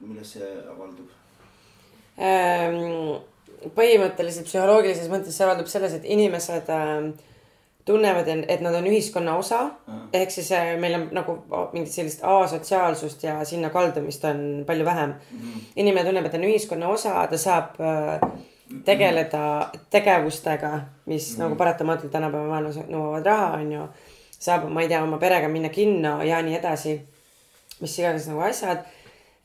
milles 0.09 0.35
see 0.37 0.49
avaldub? 0.71 1.13
Ehm, 2.15 3.21
põhimõtteliselt 3.75 4.49
psühholoogilises 4.49 5.11
mõttes 5.13 5.37
see 5.37 5.47
avaldub 5.47 5.71
selles, 5.71 5.97
et 5.97 6.05
inimesed 6.17 6.69
ähm, 6.75 7.13
tunnevad, 7.85 8.29
et 8.49 8.65
nad 8.65 8.75
on 8.75 8.87
ühiskonna 8.89 9.37
osa. 9.37 9.71
ehk 10.13 10.31
siis 10.31 10.53
äh, 10.53 10.75
meil 10.81 10.95
on 10.95 11.09
nagu 11.13 11.37
mingit 11.73 11.93
sellist 11.93 12.25
asotsiaalsust 12.25 13.23
ja 13.25 13.45
sinna 13.45 13.71
kaldumist 13.71 14.25
on 14.25 14.65
palju 14.67 14.85
vähem. 14.85 15.15
inimene 15.77 16.07
tunneb, 16.09 16.25
et 16.25 16.33
ta 16.33 16.39
on 16.39 16.49
ühiskonna 16.49 16.89
osa, 16.89 17.27
ta 17.31 17.39
saab 17.39 17.81
äh, 17.81 18.29
tegeleda 18.85 19.71
tegevustega, 19.91 20.81
mis 21.07 21.35
mm. 21.35 21.43
nagu 21.43 21.57
paratamatult 21.57 22.13
tänapäeva 22.13 22.49
maailmas 22.49 22.81
nõuavad 22.89 23.27
raha, 23.27 23.51
onju. 23.61 23.89
saab, 24.39 24.69
ma 24.69 24.83
ei 24.83 24.89
tea, 24.89 25.03
oma 25.05 25.19
perega 25.19 25.49
minna 25.49 25.69
kinno 25.69 26.23
ja 26.23 26.43
nii 26.43 26.57
edasi. 26.59 27.01
mis 27.81 27.99
iganes 27.99 28.29
nagu 28.31 28.41
asjad. 28.41 28.85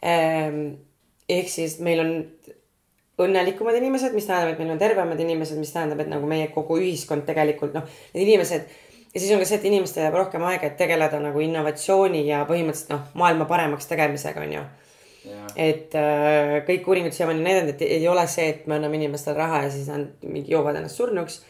Ehk 0.02 1.50
siis 1.52 1.80
meil 1.84 2.04
on 2.04 2.14
õnnelikumad 3.20 3.78
inimesed, 3.80 4.14
mis 4.16 4.28
tähendab, 4.28 4.54
et 4.54 4.62
meil 4.62 4.74
on 4.74 4.82
tervemad 4.82 5.20
inimesed, 5.20 5.60
mis 5.60 5.72
tähendab, 5.74 6.00
et 6.04 6.12
nagu 6.12 6.28
meie 6.30 6.50
kogu 6.54 6.80
ühiskond 6.80 7.26
tegelikult 7.28 7.76
noh, 7.76 7.88
need 8.14 8.28
inimesed. 8.28 8.68
ja 9.14 9.22
siis 9.22 9.32
on 9.34 9.42
ka 9.42 9.48
see, 9.50 9.60
et 9.60 9.66
inimestel 9.72 10.06
jääb 10.06 10.20
rohkem 10.22 10.46
aega, 10.48 10.70
et 10.70 10.78
tegeleda 10.80 11.20
nagu 11.22 11.42
innovatsiooni 11.44 12.26
ja 12.28 12.44
põhimõtteliselt 12.50 12.94
noh, 12.94 13.08
maailma 13.20 13.50
paremaks 13.50 13.90
tegemisega 13.92 14.46
on 14.46 14.54
ju. 14.56 14.68
et 15.60 15.96
äh, 16.00 16.54
kõik 16.68 16.88
uuringud 16.88 17.14
siiamaani 17.14 17.44
näidanud, 17.44 17.74
et 17.74 17.82
ei 17.84 18.08
ole 18.08 18.24
see, 18.32 18.46
et 18.54 18.68
me 18.72 18.78
anname 18.78 18.96
inimestele 19.02 19.36
raha 19.38 19.66
ja 19.66 19.74
siis 19.74 19.90
nad 19.92 20.24
mingi 20.24 20.54
joovad 20.54 20.80
ennast 20.80 21.02
surnuks. 21.02 21.42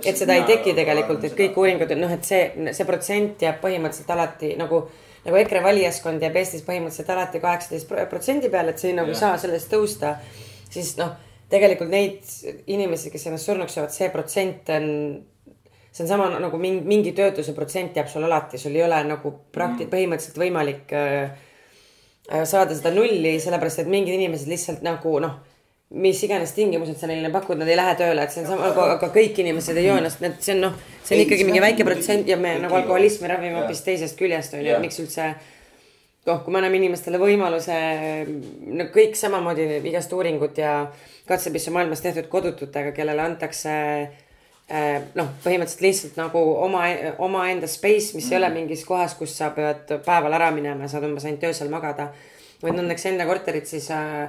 et 0.00 0.16
seda 0.16 0.38
ei 0.38 0.46
teki 0.48 0.72
tegelikult, 0.78 1.28
et 1.28 1.36
kõik 1.36 1.60
uuringud, 1.60 1.92
noh, 2.00 2.14
et 2.16 2.24
see, 2.24 2.72
see 2.72 2.88
protsent 2.88 3.44
jääb 3.44 3.60
põhimõtteliselt 3.60 4.16
alati 4.16 4.54
nagu, 4.56 4.86
nagu 5.24 5.38
EKRE 5.40 5.62
valijaskond 5.64 6.22
jääb 6.22 6.36
Eestis 6.40 6.64
põhimõtteliselt 6.66 7.10
alati 7.14 7.40
kaheksateist 7.42 7.90
protsendi 8.10 8.50
peale, 8.52 8.74
et 8.74 8.82
sa 8.82 8.88
ei 8.88 8.94
nagu 8.98 9.12
Jah. 9.14 9.20
saa 9.20 9.40
sellest 9.44 9.72
tõusta. 9.72 10.16
siis 10.70 10.96
noh, 10.98 11.14
tegelikult 11.48 11.90
neid 11.90 12.22
inimesi, 12.66 13.10
kes 13.10 13.26
ennast 13.26 13.48
surnuks 13.48 13.76
joovad, 13.76 13.92
see 13.94 14.08
protsent 14.12 14.68
on, 14.74 14.88
see 15.90 16.04
on 16.04 16.08
sama 16.08 16.28
nagu 16.38 16.58
mingi, 16.60 16.84
mingi 16.84 17.12
töötuse 17.16 17.54
protsent 17.56 17.96
jääb 17.96 18.08
sul 18.12 18.24
alati, 18.28 18.58
sul 18.58 18.76
ei 18.76 18.84
ole 18.84 19.02
nagu 19.08 19.32
prakti- 19.52 19.86
mm., 19.86 19.92
põhimõtteliselt 19.94 20.42
võimalik 20.42 20.92
äh, 20.92 21.30
äh, 22.30 22.44
saada 22.44 22.76
seda 22.76 22.92
nulli, 22.94 23.38
sellepärast 23.40 23.84
et 23.84 23.88
mingid 23.88 24.18
inimesed 24.20 24.50
lihtsalt 24.50 24.84
nagu 24.84 25.18
noh 25.24 25.47
mis 25.88 26.20
iganes 26.22 26.52
tingimused 26.52 26.98
sa 27.00 27.08
neile 27.08 27.30
pakud, 27.32 27.56
nad 27.60 27.68
ei 27.68 27.76
lähe 27.78 27.94
tööle, 27.96 28.24
et 28.24 28.32
see 28.32 28.42
on 28.42 28.50
sama, 28.50 28.68
aga, 28.68 28.88
aga 28.98 29.08
kõik 29.12 29.38
inimesed 29.40 29.78
ei 29.80 29.86
joo 29.86 29.96
ennast, 29.96 30.20
need, 30.20 30.36
see 30.44 30.52
on 30.52 30.66
noh, 30.66 30.74
see 31.00 31.16
on 31.16 31.22
ikkagi 31.24 31.46
mingi 31.48 31.62
väike 31.64 31.86
protsent 31.88 32.28
ja 32.28 32.36
me 32.40 32.58
nagu 32.60 32.76
alkoholismi 32.76 33.30
ravime 33.30 33.62
hoopis 33.62 33.80
teisest 33.86 34.18
küljest 34.18 34.56
on 34.58 34.66
ju, 34.66 34.74
et 34.74 34.84
miks 34.84 35.00
üldse. 35.00 35.30
noh, 36.28 36.42
kui 36.44 36.52
me 36.52 36.60
anname 36.60 36.76
inimestele 36.76 37.16
võimaluse, 37.16 37.76
no 38.76 38.86
kõik 38.92 39.16
samamoodi 39.16 39.78
igast 39.88 40.12
uuringut 40.12 40.58
ja 40.60 40.72
katsepissu 41.28 41.72
maailmas 41.72 42.04
tehtud 42.04 42.28
kodututega, 42.28 42.92
kellele 42.92 43.24
antakse 43.24 43.72
eh, 44.04 44.98
noh, 45.16 45.30
põhimõtteliselt 45.40 45.86
lihtsalt 45.86 46.18
nagu 46.20 46.42
oma, 46.66 46.82
omaenda 47.24 47.70
space, 47.70 48.12
mis 48.12 48.26
mm. 48.26 48.34
ei 48.34 48.38
ole 48.42 48.50
mm. 48.50 48.58
mingis 48.60 48.84
kohas, 48.84 49.16
kus 49.16 49.38
sa 49.40 49.48
pead 49.56 49.88
päeval 50.04 50.36
ära 50.36 50.50
minema 50.52 50.84
ja 50.84 50.92
saad 50.92 51.08
umbes 51.08 51.24
ainult 51.24 51.48
öösel 51.48 51.72
magada. 51.72 52.10
vaid 52.60 52.76
õnneks 52.76 53.08
enda 53.08 53.24
korterit 53.24 53.70
siis 53.70 53.88
äh, 53.94 54.28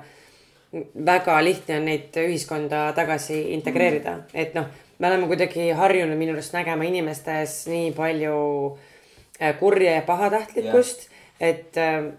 väga 1.05 1.39
lihtne 1.43 1.79
on 1.79 1.85
neid 1.89 2.17
ühiskonda 2.21 2.89
tagasi 2.97 3.41
integreerida 3.55 4.15
mm., 4.17 4.33
et 4.33 4.55
noh, 4.57 4.69
me 4.99 5.07
oleme 5.07 5.29
kuidagi 5.31 5.69
harjunud 5.75 6.17
minu 6.19 6.35
arust 6.35 6.53
nägema 6.53 6.85
inimestes 6.85 7.63
nii 7.71 7.91
palju 7.97 8.35
äh, 9.41 9.55
kurja 9.59 9.97
ja 9.97 10.03
pahatahtlikkust 10.05 11.07
yeah., 11.07 11.15
et 11.39 11.77
äh, 11.77 12.11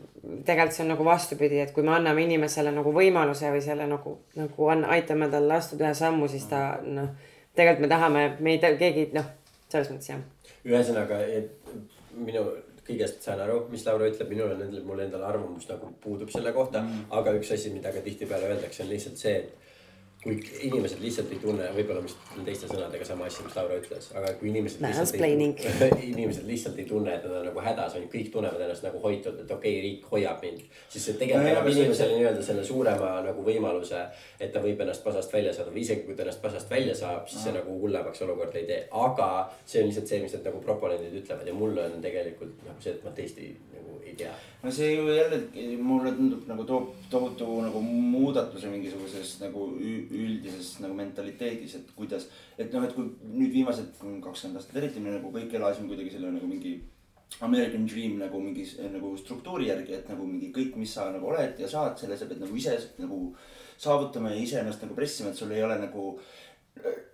tegelikult 0.45 0.77
see 0.77 0.85
on 0.85 0.91
nagu 0.95 1.05
vastupidi, 1.05 1.61
et 1.61 1.73
kui 1.77 1.85
me 1.85 1.95
anname 1.97 2.25
inimesele 2.25 2.73
nagu 2.75 2.93
võimaluse 2.93 3.53
või 3.53 3.63
selle 3.65 3.87
nagu, 3.89 4.17
nagu 4.37 4.71
anna, 4.73 4.91
aitame 4.97 5.29
tal 5.33 5.51
astuda 5.57 5.89
ühe 5.89 5.97
sammu, 5.97 6.29
siis 6.29 6.47
ta 6.51 6.81
noh, 6.85 7.13
tegelikult 7.57 7.87
me 7.87 7.93
tahame, 7.93 8.25
me 8.41 8.57
ei, 8.57 8.61
keegi 8.81 9.07
noh, 9.17 9.29
selles 9.69 9.93
mõttes 9.93 10.13
jah. 10.13 10.25
ühesõnaga, 10.67 11.21
et 11.25 11.73
minu 12.17 12.45
kõigest 12.90 13.24
saan 13.24 13.40
aru, 13.46 13.62
mis 13.72 13.87
Laura 13.87 14.11
ütleb, 14.11 14.29
minul 14.33 14.55
on 14.55 14.62
endal, 14.66 14.85
mul 14.87 15.03
endal 15.07 15.24
arvamus 15.31 15.68
nagu 15.70 15.92
puudub 16.03 16.31
selle 16.35 16.53
kohta 16.57 16.83
mm.. 16.83 17.09
aga 17.20 17.35
üks 17.38 17.55
asi, 17.57 17.72
mida 17.74 17.94
ka 17.94 18.03
tihtipeale 18.05 18.50
öeldakse, 18.53 18.85
on 18.85 18.92
lihtsalt 18.92 19.20
see, 19.22 19.37
et 19.40 19.69
kui 20.20 20.37
inimesed 20.66 21.00
lihtsalt 21.00 21.30
ei 21.33 21.38
tunne, 21.40 21.66
võib-olla 21.72 22.02
vist 22.04 22.18
teiste 22.44 22.68
sõnadega 22.68 23.06
sama 23.09 23.24
asi, 23.30 23.40
mis 23.46 23.54
Laura 23.56 23.78
ütles, 23.80 24.11
aga 24.20 24.33
kui 24.37 24.50
inimesed 24.50 24.83
lihtsalt 24.85 25.22
ei, 25.24 25.46
inimesed 26.11 26.44
lihtsalt 26.48 26.80
ei 26.83 26.85
tunne, 26.90 27.14
et 27.14 27.24
nad 27.24 27.38
on 27.38 27.46
nagu 27.48 27.62
hädas, 27.64 27.96
on 27.96 28.04
ju, 28.04 28.11
kõik 28.12 28.28
tunnevad 28.35 28.61
ennast 28.66 28.85
nagu 28.85 29.00
hoitud, 29.00 29.38
et 29.40 29.54
okei 29.56 29.78
okay,, 29.78 29.87
riik 29.87 30.11
hoiab 30.12 30.44
mind. 30.44 30.66
siis 30.92 31.09
see 31.09 31.16
tegelikult 31.22 31.54
annab 31.54 31.70
inimesele 31.72 32.18
nii-öelda 32.18 32.44
selle 32.44 32.66
suurema 32.68 33.14
nagu 33.24 33.46
võimaluse, 33.46 34.02
et 34.37 34.52
ta 34.52 34.61
võib 34.61 34.85
ennast 34.85 35.04
pasast 35.06 35.33
välja 35.33 35.56
saada 35.56 35.72
või 35.72 35.87
isegi 35.87 36.04
kui 36.04 36.18
ta 36.18 36.26
ennast 36.26 36.44
pasast 36.44 36.76
välja 36.76 36.98
saab, 37.00 37.24
siis 37.30 37.46
see 37.46 37.56
nagu 37.56 37.80
hullemaks 37.80 38.20
olukorda 38.28 38.61
ei 38.61 38.68
tee. 38.68 38.83
aga 39.06 39.30
see 39.64 39.80
on 39.80 39.88
lihtsalt 39.88 40.12
see, 40.12 40.20
mis 40.26 40.37
need 40.37 40.50
nagu 40.50 40.61
proponendid 40.68 41.16
ütlevad 41.22 41.48
ja 41.48 41.56
mul 41.56 41.80
on 41.80 41.96
tegelikult 42.04 42.61
nagu 42.68 42.76
see, 42.85 42.92
et 42.92 43.09
ma 43.09 43.16
tõesti. 43.16 43.54
No 44.62 44.72
see 44.72 44.90
ju 44.94 45.06
jällegi 45.09 45.66
mulle 45.80 46.12
tundub 46.16 46.46
nagu 46.50 46.64
toob 46.68 46.88
tohutu 47.12 47.48
nagu 47.64 47.80
muudatuse 47.80 48.70
mingisuguses 48.72 49.38
nagu 49.40 49.66
üldises 49.80 50.74
nagu 50.85 50.96
mentaliteedis, 50.98 51.76
et 51.80 51.92
kuidas. 51.96 52.28
et 52.59 52.72
noh, 52.72 52.85
et 52.85 52.94
kui 52.94 53.09
nüüd 53.24 53.52
viimased 53.54 54.02
kakskümmend 54.24 54.61
aastat 54.61 54.83
eriti 54.83 55.00
me 55.00 55.16
nagu 55.16 55.33
kõik 55.37 55.54
elasime 55.56 55.88
kuidagi 55.88 56.16
selle 56.16 56.35
nagu 56.37 56.50
mingi 56.50 56.76
American 57.46 57.87
Dream 57.87 58.18
nagu 58.18 58.40
mingi 58.42 58.66
nagu 58.92 59.14
struktuuri 59.16 59.70
järgi, 59.70 59.94
et 60.00 60.09
nagu 60.11 60.26
mingi 60.26 60.50
kõik, 60.52 60.76
mis 60.76 60.92
sa 60.94 61.09
nagu 61.14 61.30
oled 61.30 61.61
ja 61.62 61.68
saad, 61.70 61.96
selle 61.98 62.18
sa 62.18 62.26
pead 62.26 62.42
nagu 62.42 62.56
ise 62.56 62.76
nagu 62.98 63.20
saavutama 63.80 64.35
ja 64.35 64.42
iseennast 64.42 64.83
nagu 64.85 64.96
pressima, 64.98 65.30
et 65.30 65.38
sul 65.38 65.52
ei 65.54 65.62
ole 65.64 65.78
nagu 65.80 66.06
äh, 66.18 66.39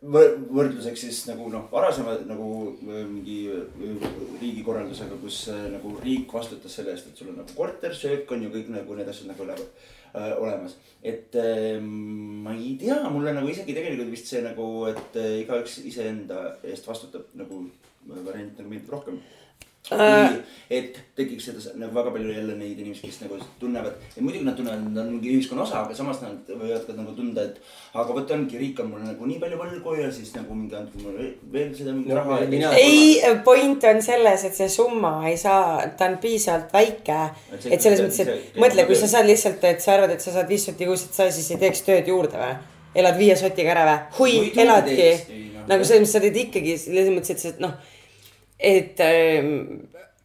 võrdluseks 0.07 1.03
siis 1.07 1.21
nagu 1.31 1.49
noh, 1.51 1.67
varasema 1.73 2.15
nagu 2.29 2.49
äh, 2.87 3.03
mingi 3.09 3.39
äh, 3.51 4.09
riigikorraldusega, 4.41 5.19
kus 5.23 5.47
äh, 5.53 5.67
nagu 5.73 5.95
riik 6.03 6.33
vastutas 6.33 6.77
selle 6.79 6.93
eest, 6.95 7.11
et 7.11 7.19
sul 7.19 7.33
on 7.33 7.41
nagu 7.41 7.57
korter, 7.57 7.95
söök 7.97 8.31
on 8.37 8.45
ju 8.47 8.53
kõik 8.53 8.71
nagu 8.75 8.99
need 8.99 9.11
asjad 9.11 9.33
nagu 9.33 9.49
lähevad 9.49 9.89
äh, 10.13 10.35
olemas. 10.37 10.77
et 11.03 11.35
äh, 11.41 11.81
ma 11.81 12.55
ei 12.55 12.77
tea, 12.81 13.01
mulle 13.11 13.35
nagu 13.35 13.51
isegi 13.51 13.75
tegelikult 13.77 14.13
vist 14.13 14.31
see 14.31 14.45
nagu, 14.45 14.69
et 14.93 15.19
äh, 15.19 15.41
igaüks 15.43 15.81
iseenda 15.89 16.45
eest 16.63 16.87
vastutab 16.87 17.27
nagu 17.35 17.65
variant 18.07 18.55
nagu 18.61 18.71
meeldib 18.71 18.95
rohkem 18.95 19.19
Äh, 19.95 20.33
et 20.67 20.97
tekiks 21.15 21.45
seda 21.47 21.61
nagu 21.79 21.95
väga 21.95 22.11
palju 22.11 22.33
jälle 22.35 22.57
neid 22.59 22.79
inimesi, 22.83 23.07
kes 23.07 23.21
nagu 23.23 23.37
tunnevad, 23.61 24.01
et 24.09 24.19
muidugi 24.19 24.43
nad 24.49 24.57
tunnevad, 24.59 24.81
et 24.83 24.89
nad 24.97 25.05
on 25.05 25.13
mingi 25.13 25.31
ühiskonna 25.37 25.63
osa, 25.63 25.85
aga 25.85 25.95
samas 25.95 26.19
nad 26.25 26.51
võivad 26.51 26.83
ka 26.89 26.97
nagu 26.97 27.15
tunda, 27.15 27.45
et. 27.47 27.61
aga 27.95 28.17
vot 28.17 28.33
ongi, 28.35 28.59
riik 28.59 28.83
on 28.83 28.91
mulle 28.91 29.07
nagu 29.07 29.31
nii 29.31 29.39
palju 29.45 29.61
võlgu 29.61 29.95
ja 30.01 30.11
siis 30.11 30.35
nagu 30.35 30.59
mingi 30.59 30.75
andke 30.75 31.05
mulle 31.05 31.31
veel 31.55 31.71
seda 31.79 31.95
mingi 31.95 32.11
no, 32.11 32.19
raha. 32.19 32.75
ei, 32.83 33.15
point 33.47 33.87
on 33.93 34.03
selles, 34.03 34.47
et 34.51 34.59
see 34.59 34.69
summa 34.75 35.15
ei 35.31 35.39
saa, 35.39 35.87
ta 35.99 36.11
on 36.11 36.19
piisavalt 36.23 36.75
väike. 36.75 37.23
et 37.55 37.79
selles 37.79 38.03
mõttes, 38.03 38.23
et 38.27 38.63
mõtle, 38.63 38.91
kui 38.91 38.99
sa 38.99 39.15
saad 39.15 39.31
lihtsalt, 39.31 39.71
et 39.71 39.85
sa 39.85 39.95
arvad, 39.95 40.17
et 40.17 40.25
sa 40.25 40.35
saad 40.35 40.51
viis 40.51 40.67
sotti 40.67 40.91
kuus, 40.91 41.07
et 41.07 41.21
sa 41.21 41.31
siis 41.31 41.53
ei 41.55 41.63
teeks 41.63 41.87
tööd 41.87 42.11
juurde 42.11 42.43
või? 42.43 42.57
elad 42.97 43.19
viie 43.21 43.39
sotiga 43.39 43.77
ära 43.77 43.87
või? 43.87 43.99
hui, 44.19 44.39
eladki. 44.67 45.13
nagu 45.71 45.87
selles 45.87 46.03
mõttes 46.03 46.19
sa 46.19 46.27
teed 46.27 46.47
ikkagi 46.49 46.81
selles 46.81 47.15
mõttes, 47.15 47.37
et 47.37 47.45
sa 47.45 47.61
noh 47.63 47.95
et 48.59 49.01
äh, 49.05 49.45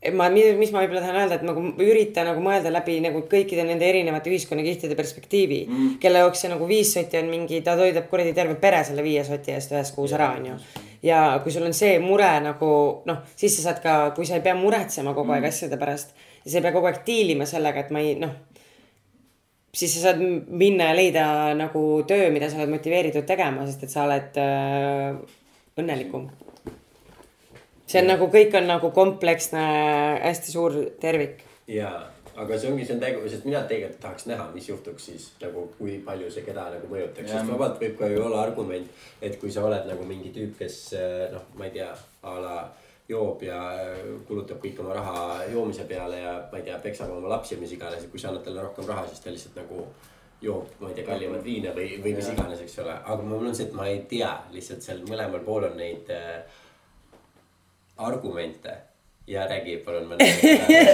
ma, 0.10 0.30
mis 0.34 0.72
ma 0.74 0.82
võib-olla 0.82 1.04
tahan 1.04 1.20
öelda, 1.20 1.38
et 1.38 1.46
nagu 1.46 1.64
ürita 1.86 2.24
nagu 2.26 2.42
mõelda 2.42 2.72
läbi 2.74 2.98
nagu 3.04 3.22
kõikide 3.30 3.66
nende 3.68 3.86
erinevate 3.86 4.32
ühiskonnakihtide 4.32 4.98
perspektiivi 4.98 5.60
mm.. 5.68 5.92
kelle 6.02 6.24
jaoks 6.24 6.42
see 6.42 6.50
nagu 6.50 6.68
viis 6.70 6.94
sotti 6.96 7.20
on 7.20 7.30
mingi, 7.30 7.62
ta 7.66 7.76
toidab 7.78 8.08
kuradi 8.10 8.34
terve 8.38 8.56
pere 8.62 8.82
selle 8.88 9.06
viie 9.06 9.24
soti 9.28 9.54
eest 9.54 9.76
ühes 9.76 9.94
kuus 9.94 10.16
ära, 10.18 10.32
onju. 10.40 10.58
ja 11.06 11.22
kui 11.44 11.54
sul 11.54 11.68
on 11.70 11.78
see 11.78 12.00
mure 12.02 12.32
nagu 12.42 12.72
noh, 13.10 13.26
siis 13.36 13.60
sa 13.60 13.70
saad 13.70 13.84
ka, 13.84 13.98
kui 14.18 14.26
sa 14.26 14.40
ei 14.40 14.46
pea 14.46 14.58
muretsema 14.58 15.14
kogu 15.18 15.36
aeg 15.36 15.46
mm. 15.46 15.52
asjade 15.54 15.82
pärast 15.82 16.16
ja 16.42 16.48
sa 16.48 16.58
ei 16.58 16.66
pea 16.66 16.74
kogu 16.74 16.90
aeg 16.90 17.04
diilima 17.06 17.50
sellega, 17.50 17.86
et 17.86 17.94
ma 17.94 18.02
ei 18.02 18.16
noh 18.22 18.40
siis 19.72 19.94
sa 19.96 20.10
saad 20.10 20.24
minna 20.50 20.90
ja 20.90 20.96
leida 20.98 21.26
nagu 21.56 22.02
töö, 22.08 22.32
mida 22.34 22.50
sa 22.50 22.60
oled 22.60 22.74
motiveeritud 22.74 23.28
tegema, 23.28 23.64
sest 23.70 23.86
et 23.86 23.94
sa 23.94 24.04
oled 24.04 24.40
äh, 24.42 25.22
õnnelikum 25.80 26.28
see 27.92 28.02
on 28.02 28.10
nagu 28.14 28.28
kõik 28.32 28.58
on 28.60 28.68
nagu 28.70 28.92
kompleksne, 28.96 29.62
hästi 30.24 30.54
suur 30.54 30.78
tervik. 31.02 31.44
ja, 31.72 31.92
aga 32.36 32.60
see 32.60 32.72
ongi, 32.72 32.86
see 32.88 32.96
on 32.96 33.02
tegu, 33.04 33.24
sest 33.30 33.48
mina 33.48 33.64
tegelikult 33.70 34.02
tahaks 34.06 34.28
näha, 34.32 34.48
mis 34.56 34.70
juhtuks 34.70 35.08
siis 35.12 35.32
nagu, 35.42 35.68
kui 35.78 35.98
palju 36.06 36.30
see 36.34 36.46
keda 36.48 36.70
nagu 36.76 36.92
mõjutaks, 36.92 37.32
sest 37.32 37.52
vabalt 37.52 37.82
võib 37.82 37.98
ka 38.00 38.12
ju 38.12 38.22
olla 38.28 38.46
argument, 38.46 39.04
et 39.22 39.36
kui 39.42 39.52
sa 39.54 39.66
oled 39.68 39.90
nagu 39.90 40.08
mingi 40.08 40.32
tüüp, 40.36 40.56
kes 40.62 40.80
noh, 41.34 41.50
ma 41.60 41.68
ei 41.68 41.76
tea, 41.80 41.92
a 42.28 42.38
la 42.40 42.56
joob 43.12 43.44
ja 43.44 43.60
kulutab 44.28 44.62
kõik 44.64 44.80
oma 44.84 44.96
raha 44.96 45.42
joomise 45.52 45.84
peale 45.90 46.22
ja 46.22 46.38
ma 46.52 46.60
ei 46.60 46.68
tea, 46.68 46.80
peksab 46.84 47.12
oma 47.12 47.34
lapsi 47.34 47.56
ja 47.56 47.62
mis 47.62 47.76
iganes, 47.76 48.06
et 48.06 48.12
kui 48.14 48.22
sa 48.22 48.32
annad 48.32 48.46
talle 48.46 48.64
rohkem 48.64 48.88
raha, 48.88 49.04
siis 49.10 49.24
ta 49.24 49.34
lihtsalt 49.34 49.58
nagu 49.60 49.86
joob, 50.42 50.70
ma 50.80 50.90
ei 50.90 50.98
tea, 50.98 51.06
kallimat 51.06 51.44
viina 51.46 51.74
või, 51.76 51.98
või 52.02 52.16
mis 52.18 52.32
iganes, 52.32 52.64
eks 52.64 52.80
ole, 52.82 52.96
aga 52.96 53.26
mul 53.26 53.50
on 53.52 53.58
see, 53.58 53.68
et 53.68 53.78
ma 53.78 53.88
ei 53.90 54.04
tea, 54.10 54.32
lihtsalt 54.56 54.86
seal 54.86 55.04
mõlemal 55.10 55.44
pool 55.46 55.68
on 55.68 55.76
neid 55.78 56.10
äh, 56.16 56.62
argumente 58.02 58.78
ja 59.32 59.46
räägi 59.48 59.78
palun 59.86 60.10
mõne 60.10 60.26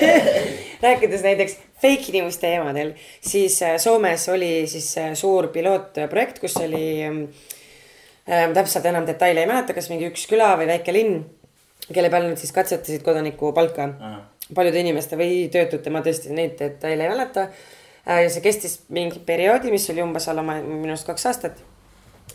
rääkides 0.86 1.24
näiteks 1.26 1.58
fake 1.82 2.14
news 2.16 2.40
teemadel, 2.42 2.94
siis 3.22 3.60
äh, 3.66 3.78
Soomes 3.82 4.28
oli 4.34 4.52
siis 4.68 4.90
äh, 5.02 5.14
suur 5.18 5.50
pilootprojekt, 5.54 6.42
kus 6.44 6.58
oli 6.62 6.88
äh,. 7.08 8.52
täpselt 8.54 8.86
enam 8.86 9.08
detaile 9.08 9.46
ei 9.46 9.50
mäleta, 9.50 9.74
kas 9.74 9.90
mingi 9.92 10.10
üks 10.10 10.26
küla 10.28 10.52
või 10.60 10.68
väike 10.68 10.94
linn, 10.94 11.22
kelle 11.88 12.12
peal 12.12 12.28
nad 12.28 12.42
siis 12.42 12.52
katsetasid 12.52 13.06
kodaniku 13.06 13.54
palka. 13.56 13.88
-huh. 13.88 14.20
paljude 14.56 14.84
inimeste 14.84 15.20
või 15.20 15.48
töötute, 15.52 15.90
ma 15.90 16.04
tõesti 16.04 16.36
neid 16.36 16.60
detaile 16.60 17.08
ei 17.08 17.14
mäleta 17.16 17.48
äh,. 17.48 18.24
ja 18.26 18.30
see 18.30 18.44
kestis 18.44 18.82
mingi 18.90 19.24
perioodi, 19.24 19.72
mis 19.72 19.90
oli 19.90 20.04
umbes 20.04 20.28
alla 20.28 20.44
minu 20.44 20.92
arust 20.92 21.08
kaks 21.08 21.26
aastat 21.32 21.64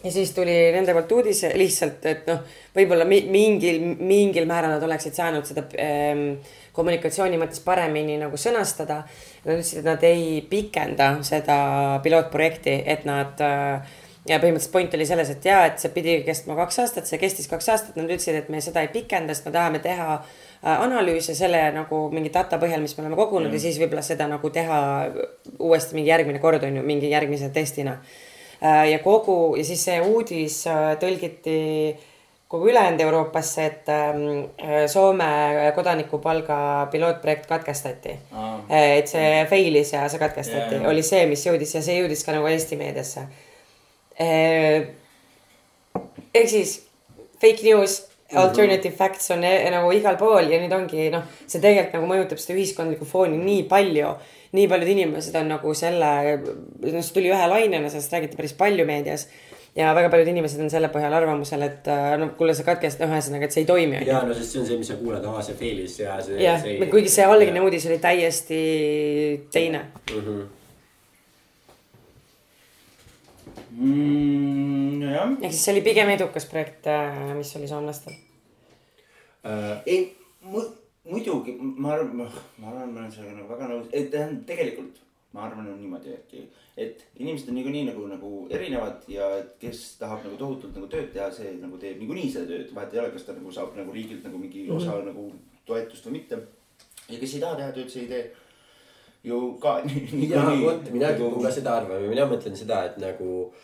ja 0.05 0.11
siis 0.11 0.33
tuli 0.35 0.55
nende 0.75 0.95
poolt 0.97 1.13
uudis 1.13 1.45
lihtsalt, 1.55 2.05
et 2.11 2.27
noh, 2.27 2.43
võib-olla 2.75 3.07
mingil, 3.07 3.81
mingil 4.01 4.49
määral 4.51 4.77
nad 4.77 4.83
oleksid 4.87 5.15
saanud 5.15 5.47
seda 5.47 5.65
ähm, 5.79 6.27
kommunikatsiooni 6.75 7.39
mõttes 7.41 7.63
paremini 7.65 8.17
nagu 8.21 8.39
sõnastada. 8.41 9.03
Nad 9.45 9.59
ütlesid, 9.59 9.83
et 9.83 9.91
nad 9.91 10.07
ei 10.07 10.41
pikenda 10.51 11.15
seda 11.27 11.59
pilootprojekti, 12.03 12.79
et 12.95 13.05
nad 13.07 13.43
äh, 13.45 13.99
ja 14.29 14.39
põhimõtteliselt 14.39 14.73
point 14.75 14.95
oli 14.95 15.07
selles, 15.07 15.31
et 15.35 15.47
jaa, 15.47 15.65
et 15.69 15.83
see 15.83 15.91
pidi 15.95 16.17
kestma 16.27 16.57
kaks 16.59 16.81
aastat, 16.85 17.09
see 17.11 17.21
kestis 17.23 17.51
kaks 17.51 17.71
aastat, 17.75 17.97
nad 17.99 18.11
ütlesid, 18.11 18.39
et 18.39 18.51
me 18.55 18.63
seda 18.65 18.85
ei 18.85 18.91
pikenda, 18.93 19.35
sest 19.35 19.49
me 19.49 19.55
tahame 19.55 19.83
teha 19.83 20.09
äh, 20.19 20.75
analüüse 20.75 21.35
selle 21.39 21.63
nagu 21.75 22.05
mingi 22.15 22.33
data 22.35 22.59
põhjal, 22.63 22.83
mis 22.83 22.97
me 22.97 23.07
oleme 23.07 23.19
kogunud 23.19 23.51
mm. 23.51 23.59
ja 23.59 23.65
siis 23.67 23.81
võib-olla 23.83 24.05
seda 24.07 24.27
nagu 24.31 24.51
teha 24.55 24.83
uuesti 25.59 25.99
mingi 25.99 26.11
järgmine 26.11 26.43
kord 26.43 26.67
on 26.67 26.79
ju, 26.81 26.87
mingi 26.87 27.11
järgmise 27.11 27.51
testina 27.55 27.99
ja 28.63 28.99
kogu 29.03 29.57
ja 29.59 29.65
siis 29.67 29.85
see 29.89 30.01
uudis 30.07 30.63
äh, 30.71 30.93
tõlgiti 31.01 31.59
kogu 32.53 32.69
ülejäänud 32.69 33.01
Euroopasse, 33.01 33.65
et 33.65 33.89
ähm, 33.89 34.45
äh, 34.61 34.85
Soome 34.87 35.73
kodanikupalga 35.75 36.89
pilootprojekt 36.93 37.49
katkestati 37.49 38.17
ah.. 38.37 38.61
et 38.69 39.09
see 39.11 39.43
fail'is 39.51 39.95
ja 39.97 40.05
see 40.09 40.21
katkestati 40.23 40.79
yeah., 40.79 40.89
oli 40.91 41.03
see, 41.07 41.25
mis 41.31 41.47
jõudis 41.47 41.75
ja 41.79 41.83
see 41.83 41.99
jõudis 42.03 42.25
ka 42.27 42.37
nagu 42.37 42.47
Eesti 42.51 42.79
meediasse. 42.81 43.27
ehk 46.33 46.49
siis 46.49 46.79
fake 47.41 47.65
news 47.67 48.03
alternative 48.35 48.95
facts 48.97 49.31
on 49.31 49.45
e 49.45 49.71
nagu 49.71 49.91
igal 49.93 50.17
pool 50.21 50.51
ja 50.51 50.61
nüüd 50.61 50.73
ongi 50.77 51.09
noh, 51.13 51.25
see 51.47 51.61
tegelikult 51.61 51.99
nagu 51.99 52.09
mõjutab 52.11 52.41
seda 52.41 52.59
ühiskondlikku 52.59 53.09
fooni 53.09 53.41
nii 53.41 53.67
palju. 53.71 54.15
Nii 54.53 54.69
paljud 54.69 54.91
inimesed 54.93 55.37
on 55.41 55.49
nagu 55.55 55.73
selle, 55.77 56.11
noh 56.83 57.01
see 57.01 57.15
tuli 57.17 57.33
ühe 57.33 57.49
lainena, 57.49 57.89
sellest 57.93 58.13
räägiti 58.13 58.39
päris 58.39 58.53
palju 58.59 58.85
meedias 58.89 59.29
ja 59.77 59.93
väga 59.97 60.11
paljud 60.13 60.29
inimesed 60.29 60.61
on 60.61 60.71
selle 60.73 60.91
põhjal 60.93 61.15
arvamusel, 61.17 61.65
et 61.65 61.89
äh, 61.89 62.15
no 62.21 62.29
kuule, 62.37 62.55
sa 62.57 62.65
katkestad, 62.67 63.09
ühesõnaga, 63.09 63.49
et 63.49 63.55
see 63.57 63.63
ei 63.65 63.69
toimi. 63.69 64.03
ja 64.09 64.21
no 64.27 64.35
sest 64.37 64.53
see 64.53 64.61
on 64.61 64.67
see, 64.69 64.81
mis 64.81 64.91
sa 64.93 64.99
kuuled, 65.01 65.25
aa 65.29 65.45
see 65.47 65.57
fail'is 65.61 65.97
ja 66.03 66.19
see. 66.25 66.41
jah, 66.45 66.67
kuigi 66.93 67.13
see 67.13 67.29
algne 67.29 67.63
uudis 67.65 67.87
oli 67.89 68.01
täiesti 68.03 68.59
teine 69.55 69.87
mm. 70.13 70.21
-hmm. 70.21 70.43
mm,. 73.79 75.03
jah. 75.09 75.33
ehk 75.41 75.51
siis 75.51 75.65
see 75.65 75.77
oli 75.77 75.87
pigem 75.89 76.13
edukas 76.19 76.49
projekt, 76.53 76.87
äh, 76.93 77.33
mis 77.39 77.57
oli 77.57 77.71
soomlastel 77.73 78.13
uh,. 78.13 79.81
ei, 79.87 80.05
muidugi 81.11 81.57
ma 81.59 81.95
arvan, 81.97 82.17
ma 82.17 82.69
arvan, 82.71 82.93
ma 82.93 83.01
olen 83.01 83.13
sellega 83.13 83.39
nagu 83.41 83.49
väga 83.49 83.71
nõus, 83.71 83.89
et 83.93 84.11
tähendab 84.13 84.47
tegelikult 84.47 85.01
ma 85.33 85.47
arvan, 85.47 85.69
on 85.73 85.81
niimoodi 85.81 86.13
äkki, 86.13 86.43
et 86.77 87.05
inimesed 87.17 87.49
on 87.49 87.57
niikuinii 87.57 87.87
nagu, 87.89 88.05
nagu 88.11 88.31
erinevad 88.53 89.07
ja 89.09 89.31
et 89.39 89.55
kes 89.61 89.81
tahab 90.01 90.27
nagu 90.27 90.37
tohutult 90.41 90.77
nagu 90.77 90.89
tööd 90.93 91.09
teha, 91.15 91.31
see 91.33 91.55
nagu 91.61 91.81
teeb 91.81 92.01
niikuinii 92.03 92.29
seda 92.35 92.51
tööd, 92.51 92.69
vahet 92.77 92.93
ei 92.95 93.01
ole, 93.01 93.13
kas 93.15 93.27
ta 93.27 93.37
nagu 93.37 93.55
saab 93.55 93.73
nagu 93.79 93.95
riigilt 93.97 94.27
nagu 94.29 94.41
mingi 94.41 94.67
mm 94.67 94.77
-hmm. 94.77 94.83
osa 94.83 94.99
nagu 95.09 95.33
toetust 95.67 96.07
või 96.07 96.19
mitte. 96.19 96.39
ja 97.09 97.19
kes 97.19 97.35
ei 97.35 97.41
taha 97.41 97.57
teha 97.57 97.73
tööd, 97.73 97.91
see 97.91 98.03
ei 98.03 98.09
tee 98.09 98.31
ju 99.25 99.41
ka 99.63 99.81
niikuinii. 99.87 100.31
jaa, 100.31 100.57
vot 100.61 100.91
mina 100.93 101.13
kipun 101.13 101.43
ka 101.43 101.51
seda 101.51 101.77
arvama, 101.81 102.09
mina 102.15 102.29
mõtlen 102.29 102.57
seda, 102.57 102.85
et 102.85 102.99
nagu 102.99 103.55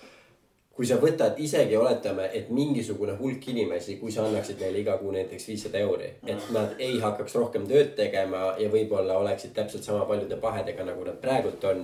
kui 0.79 0.87
sa 0.87 0.95
võtad 1.03 1.41
isegi 1.43 1.75
oletame, 1.75 2.29
et 2.39 2.53
mingisugune 2.55 3.17
hulk 3.19 3.49
inimesi, 3.51 3.97
kui 3.99 4.13
sa 4.15 4.23
annaksid 4.29 4.61
neile 4.63 4.79
iga 4.85 4.95
kuu 5.01 5.11
näiteks 5.11 5.49
viissada 5.51 5.81
euri, 5.83 6.13
et 6.23 6.45
nad 6.55 6.79
ei 6.79 7.01
hakkaks 7.03 7.35
rohkem 7.35 7.65
tööd 7.67 7.97
tegema 7.99 8.53
ja 8.63 8.69
võib-olla 8.71 9.17
oleksid 9.19 9.57
täpselt 9.57 9.83
sama 9.83 10.05
paljude 10.07 10.39
pahedega, 10.39 10.87
nagu 10.87 11.03
nad 11.09 11.19
praegult 11.19 11.67
on 11.67 11.83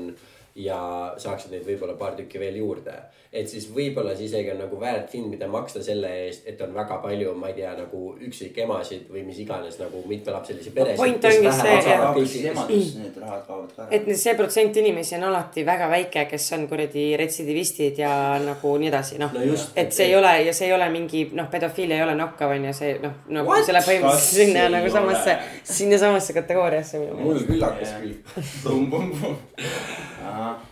ja 0.54 0.78
saaksid 1.18 1.50
neid 1.50 1.66
võib-olla 1.66 1.98
paar 1.98 2.14
tükki 2.14 2.38
veel 2.38 2.60
juurde. 2.62 2.94
Et 3.34 3.50
siis 3.50 3.64
võib-olla 3.74 4.12
see 4.14 4.28
isegi 4.28 4.52
on 4.52 4.60
nagu 4.62 4.76
väärt 4.78 5.10
hind, 5.16 5.26
mida 5.32 5.48
maksta 5.50 5.82
selle 5.82 6.10
eest, 6.24 6.44
et 6.46 6.60
on 6.62 6.74
väga 6.74 7.00
palju, 7.02 7.32
ma 7.38 7.50
ei 7.50 7.56
tea, 7.56 7.72
nagu 7.74 8.02
üksikemasid 8.22 9.08
või 9.10 9.24
mis 9.26 9.40
iganes 9.42 9.78
nagu 9.80 10.02
mitmelapselisi 10.06 10.70
peresid. 10.76 11.00
see, 11.58 11.74
et, 13.98 14.06
see 14.22 14.36
protsent 14.38 14.78
inimesi 14.84 15.18
on 15.18 15.26
alati 15.32 15.66
väga 15.66 15.90
väike, 15.90 16.24
kes 16.30 16.46
on 16.54 16.68
kuradi 16.70 17.08
retsidivistid 17.18 17.98
ja 18.04 18.12
nagu 18.44 18.76
nii 18.78 18.92
edasi, 18.92 19.18
noh. 19.22 19.34
No. 19.34 19.58
et 19.82 19.92
see 19.96 20.08
ei 20.12 20.16
ole 20.16 20.36
ja 20.46 20.54
see 20.54 20.70
ei 20.70 20.76
ole 20.76 20.88
mingi 20.94 21.26
noh, 21.34 21.50
pedofiilia 21.50 21.98
ei 21.98 22.06
ole 22.06 22.14
nokkav 22.18 22.54
on 22.54 22.70
ju, 22.70 22.76
see 22.76 22.94
noh, 23.02 23.18
nagu 23.34 23.58
see 23.60 23.74
läheb 23.74 23.90
põhimõtteliselt 23.90 24.38
sinna 24.38 24.68
nagu 24.78 24.94
samasse, 24.94 25.36
sinnasamasse 25.74 26.38
kategooriasse. 26.38 27.02
mul 27.18 27.42
küll. 27.42 27.62
Hakkas 27.66 27.98
küll 27.98 28.14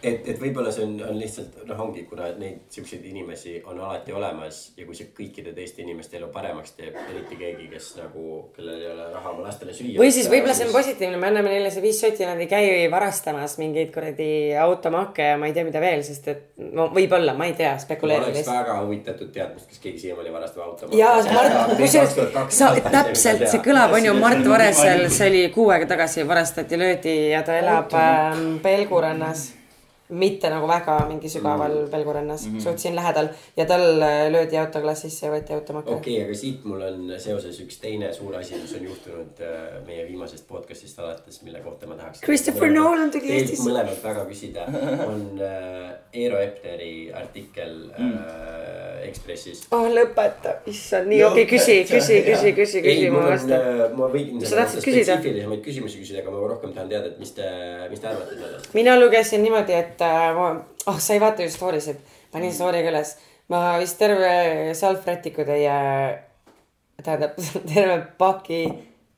et, 0.03 0.29
et 0.29 0.41
võib-olla 0.41 0.73
see 0.73 0.85
on, 0.87 0.97
on 1.07 1.19
lihtsalt 1.19 1.63
noh, 1.69 1.81
ongi, 1.87 2.05
kuna 2.09 2.31
neid 2.39 2.52
siukseid 2.73 3.05
inimesi 3.05 3.63
on 3.67 3.81
alati 3.81 4.13
olemas 4.13 4.61
ja 4.77 4.87
kui 4.87 4.97
see 4.97 5.11
kõikide 5.17 5.53
teiste 5.57 5.83
inimeste 5.83 6.17
elu 6.19 6.29
paremaks 6.33 6.75
teeb, 6.79 6.97
eriti 7.11 7.39
keegi, 7.41 7.69
kes 7.73 7.89
nagu, 7.99 8.25
kellel 8.57 8.81
ei 8.81 8.91
ole 8.91 9.09
raha 9.13 9.33
oma 9.35 9.47
lastele 9.47 9.75
süüa. 9.77 9.99
või 10.01 10.13
siis 10.15 10.29
võib-olla 10.33 10.57
see 10.57 10.69
on 10.69 10.75
positiivne, 10.75 11.21
me 11.21 11.31
anname 11.31 11.53
neile 11.55 11.71
see 11.75 11.85
viis 11.85 12.01
sotti, 12.03 12.27
nad 12.29 12.41
ei 12.41 12.49
käi 12.51 12.91
varastamas 12.93 13.57
mingeid 13.61 13.93
kuradi 13.95 14.29
automakke 14.63 15.31
ja 15.33 15.39
ma 15.41 15.49
ei 15.51 15.57
tea, 15.57 15.67
mida 15.69 15.83
veel, 15.83 16.05
sest 16.07 16.29
et 16.33 16.45
no 16.73 16.89
võib-olla, 16.95 17.37
ma 17.39 17.49
ei 17.51 17.57
tea, 17.59 17.73
spekuleerin. 17.83 18.29
ma 18.29 18.35
oleks 18.35 18.53
väga 18.53 18.77
huvitatud 18.83 19.33
teadmist, 19.35 19.71
kas 19.71 19.83
keegi 19.87 20.05
siiamaani 20.07 20.35
varastab 20.35 20.67
automakke. 20.67 21.01
ja 21.01 21.15
Mart, 21.33 21.75
kusjuures 21.81 22.53
sa 22.59 22.75
täpselt, 22.91 23.49
see 23.49 23.65
kõlab, 23.65 23.97
on 23.97 24.11
ju, 24.11 24.15
Mart 24.21 24.47
Varesel, 24.49 25.09
see 25.13 25.33
oli 25.33 25.43
kuu 25.55 25.71
aega 25.75 25.91
tagasi 25.95 26.29
varastati, 26.29 26.79
löödi 26.79 27.17
ja 27.33 27.43
ta 27.47 27.59
elab 27.59 27.97
äh, 27.97 28.39
Pelgurannas 28.63 29.51
mitte 30.13 30.51
nagu 30.53 30.69
väga 30.69 30.99
mingi 31.09 31.31
sügaval 31.33 31.73
mm. 31.73 31.91
pelgurannas 31.91 32.47
mm, 32.47 32.57
-hmm. 32.57 32.63
suht 32.65 32.79
siin 32.79 32.97
lähedal 32.97 33.29
ja 33.57 33.67
tal 33.67 34.03
äh, 34.03 34.29
löödi 34.33 34.59
autoklassisse 34.61 35.27
ja 35.27 35.33
võeti 35.33 35.55
automakka. 35.57 35.91
okei 35.91 36.17
okay,, 36.17 36.25
aga 36.27 36.39
siit 36.39 36.65
mul 36.65 36.83
on 36.89 37.13
seoses 37.19 37.61
üks 37.65 37.81
teine 37.81 38.13
suur 38.13 38.37
asi, 38.37 38.59
mis 38.61 38.75
on 38.79 38.85
juhtunud 38.85 39.41
äh, 39.41 39.79
meie 39.87 40.07
viimasest 40.09 40.47
podcast'ist 40.49 40.99
alates, 40.99 41.43
mille 41.43 41.61
kohta 41.65 41.87
ma 41.87 41.97
tahaks. 41.97 42.21
Christopher 42.21 42.73
Nolan 42.73 43.11
tuli 43.11 43.33
Eestisse. 43.33 43.69
mõlemalt 43.69 44.05
väga 44.05 44.25
küsida, 44.29 44.67
on 45.11 45.41
äh, 45.41 45.91
Eero 46.13 46.41
Epneri 46.41 47.13
artikkel 47.15 47.75
mm. 47.99 48.13
äh, 48.13 49.09
Ekspressis. 49.09 49.65
oh 49.73 49.89
lõpeta, 49.91 50.59
issand, 50.67 51.09
nii 51.11 51.25
okei 51.25 51.47
okay,, 51.47 51.51
küsi, 51.55 51.79
küsi, 51.89 52.21
küsi, 52.29 52.53
küsi, 52.59 52.85
küsi, 52.85 53.11
ma 53.11 53.25
vastan. 53.31 53.97
Ma 53.97 54.13
võin. 54.13 54.45
sa 54.45 54.63
tahtsid 54.63 54.85
küsida? 54.85 55.17
spetsiifilisemaid 55.17 55.65
küsimusi 55.65 56.03
küsida, 56.03 56.23
aga 56.23 56.35
ma 56.35 56.45
rohkem 56.53 56.77
tahan 56.77 56.93
teada, 56.93 57.11
et 57.13 57.19
mis 57.23 57.33
te, 57.37 57.49
mis 57.91 58.03
te 58.03 58.11
arvate 58.11 58.37
sellest. 58.37 58.71
mina 58.77 58.97
lugesin 59.01 59.43
niimoodi, 59.45 59.75
et 59.77 60.02
äh, 60.03 60.31
ma, 60.37 60.53
oh 60.87 60.99
sa 60.99 61.17
ei 61.17 61.23
vaata 61.23 61.47
ju 61.47 61.51
story 61.51 61.81
sid, 61.81 62.01
panin 62.33 62.55
story 62.55 62.83
ka 62.85 62.93
üles. 62.93 63.17
ma 63.53 63.79
vist 63.79 63.99
terve 63.99 64.73
Self-Rätiku 64.75 65.45
teie, 65.45 65.75
tähendab 67.03 67.37
terve 67.75 67.99
paki 68.19 68.65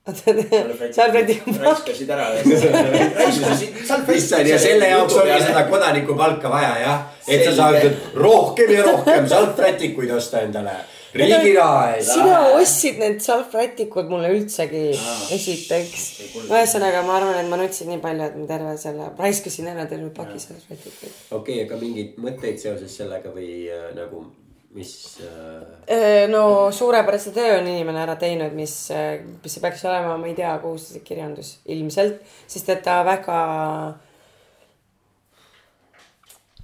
salvrätiku 0.04 1.50
raiskasid 1.60 2.10
ära. 2.10 2.26
issand 4.14 4.46
ja 4.46 4.58
selle 4.58 4.88
jaoks 4.88 5.16
ongi 5.16 5.38
seda 5.46 5.62
kodanikupalka 5.70 6.50
vaja 6.52 6.74
jah, 6.82 6.98
et 7.28 7.44
sa 7.46 7.54
saaksid 7.56 8.18
rohkem 8.20 8.74
ja 8.74 8.82
rohkem 8.84 9.28
salvrätikuid 9.28 10.12
osta 10.12 10.44
endale 10.44 10.76
riigi 11.14 11.54
raha 11.56 11.96
eest. 11.96 12.12
sina 12.12 12.38
ostsid 12.58 13.00
need 13.02 13.20
salvrätikud 13.24 14.10
mulle 14.10 14.30
üldsegi 14.34 14.84
ah, 14.98 15.24
esiteks. 15.36 16.06
ühesõnaga, 16.44 17.02
ma 17.06 17.18
arvan, 17.18 17.40
et 17.40 17.50
ma 17.50 17.58
nutsin 17.60 17.90
nii 17.92 18.00
palju, 18.04 18.28
et 18.28 18.38
ma 18.38 18.46
terve 18.50 18.76
selle, 18.80 19.10
raiskasin 19.18 19.70
ära 19.72 19.88
terve 19.90 20.10
paki 20.14 20.40
salvrätikuid. 20.42 21.20
okei 21.30 21.36
okay,, 21.38 21.66
aga 21.66 21.80
mingeid 21.82 22.16
mõtteid 22.22 22.62
seoses 22.62 22.96
sellega 23.00 23.34
või 23.34 23.50
äh, 23.72 23.90
nagu, 23.98 24.24
mis 24.74 24.94
äh...? 25.24 26.24
no 26.32 26.72
suurepärase 26.74 27.34
töö 27.36 27.58
on 27.60 27.68
inimene 27.74 28.02
ära 28.04 28.18
teinud, 28.20 28.56
mis, 28.56 28.78
äh, 28.94 29.20
mis 29.42 29.54
see 29.54 29.64
peaks 29.64 29.86
olema, 29.88 30.16
ma 30.18 30.30
ei 30.30 30.38
tea, 30.38 30.56
kohustuslik 30.62 31.06
kirjandus 31.12 31.58
ilmselt, 31.70 32.18
sest 32.50 32.74
et 32.74 32.82
ta 32.86 33.02
väga 33.06 33.38
Eh, 33.94 34.03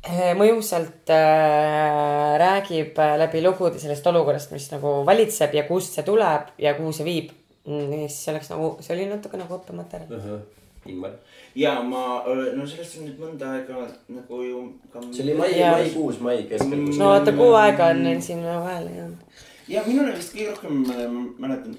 mõjusalt 0.09 1.11
äh, 1.13 2.39
räägib 2.41 2.99
äh, 2.99 3.19
läbi 3.21 3.43
lugude 3.45 3.79
sellest 3.79 4.07
olukorrast, 4.07 4.53
mis 4.55 4.71
nagu 4.73 5.01
valitseb 5.07 5.55
ja 5.55 5.67
kust 5.69 5.99
see 5.99 6.07
tuleb 6.07 6.55
ja 6.59 6.73
kuhu 6.79 6.93
see 6.97 7.05
viib 7.05 7.35
mm,. 7.67 8.07
siis 8.09 8.25
see 8.25 8.33
oleks 8.33 8.49
nagu, 8.55 8.71
see 8.81 8.95
oli 8.97 9.11
natuke 9.11 9.41
nagu 9.41 9.59
õppematerjal 9.59 10.17
uh. 10.17 10.25
-huh. 10.25 10.41
Ingmar? 10.89 11.13
ja 11.55 11.83
ma, 11.83 12.25
no 12.57 12.67
sellest 12.67 12.97
on 12.99 13.11
nüüd 13.11 13.21
mõnda 13.21 13.51
aega 13.59 13.85
nagu 14.09 14.43
ju 14.43 14.63
ka.... 14.93 15.03
see 15.13 15.27
oli 15.27 15.35
mai, 15.37 15.53
maikuus, 15.61 16.21
mai 16.25 16.47
keskel. 16.49 16.87
no 16.97 17.13
vaata, 17.13 17.37
kuu 17.37 17.53
aega 17.59 17.93
on 17.93 18.03
neil 18.07 18.25
siin 18.25 18.41
vahele 18.47 18.97
jäänud. 18.97 19.45
ja 19.69 19.85
minule 19.87 20.17
vist 20.17 20.33
kõige 20.33 20.55
rohkem 20.55 20.81
mäletan 21.39 21.77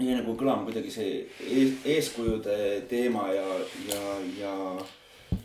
jäi 0.00 0.18
nagu 0.18 0.34
kõlama 0.34 0.66
kuidagi 0.66 0.90
see 0.90 1.22
ees, 1.46 1.78
eeskujude 1.84 2.82
teema 2.90 3.28
ja, 3.30 3.46
ja, 3.92 4.02
ja 4.40 4.54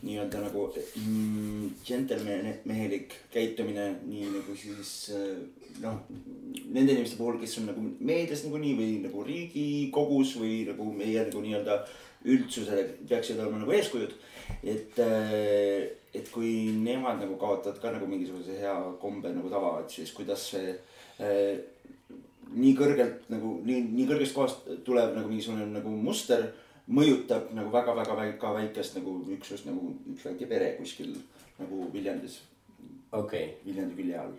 nii-öelda 0.06 0.42
nagu 0.46 0.66
mm, 0.76 1.70
džentelmehelik 1.86 3.16
käitumine, 3.34 3.90
nii 4.08 4.30
nagu 4.34 4.56
siis 4.58 4.94
noh, 5.84 5.98
nende 6.72 6.94
inimeste 6.94 7.20
puhul, 7.20 7.40
kes 7.42 7.58
on 7.62 7.70
nagu 7.72 7.84
meedias 8.00 8.46
nagunii 8.46 8.76
või 8.80 8.92
nagu 9.06 9.24
riigikogus 9.28 10.36
või 10.40 10.62
nagu 10.70 10.92
meie 10.96 11.26
nagu 11.26 11.44
nii-öelda 11.46 11.82
üldsusele 12.28 12.84
peaksid 13.08 13.40
olema 13.40 13.62
nagu 13.62 13.76
eeskujud. 13.76 14.14
et, 14.64 14.98
et 15.00 16.32
kui 16.34 16.72
nemad 16.76 17.20
nagu 17.22 17.38
kaotavad 17.40 17.80
ka 17.82 17.92
nagu 17.94 18.08
mingisuguse 18.10 18.58
hea 18.60 18.76
kombe 19.02 19.32
nagu 19.32 19.52
tava, 19.52 19.78
et 19.84 19.94
siis 19.94 20.12
kuidas 20.16 20.48
see 20.52 20.74
eh, 21.20 21.60
nii 22.50 22.74
kõrgelt 22.76 23.30
nagu 23.30 23.60
nii, 23.66 23.84
nii 23.94 24.08
kõrgest 24.10 24.36
kohast 24.36 24.72
tuleb 24.86 25.14
nagu 25.16 25.30
mingisugune 25.30 25.70
nagu 25.70 25.94
muster 25.94 26.50
mõjutab 26.90 27.52
nagu 27.54 27.72
väga-väga 27.74 28.16
väika 28.18 28.54
väikest 28.56 28.98
nagu 28.98 29.16
üksust 29.36 29.68
nagu 29.70 29.94
üks 30.14 30.26
väike 30.26 30.50
pere 30.50 30.70
kuskil 30.80 31.16
nagu 31.60 31.90
Viljandis. 31.94 32.42
okei 33.12 33.46
okay.. 33.46 33.58
Viljandi 33.66 33.96
külje 33.96 34.18
all. 34.18 34.36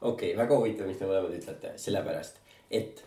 okei 0.00 0.32
okay,, 0.32 0.36
väga 0.36 0.58
huvitav, 0.58 0.88
mis 0.88 1.00
te 1.00 1.08
mõlemad 1.08 1.36
ütlete, 1.38 1.74
sellepärast 1.76 2.40
et 2.70 3.04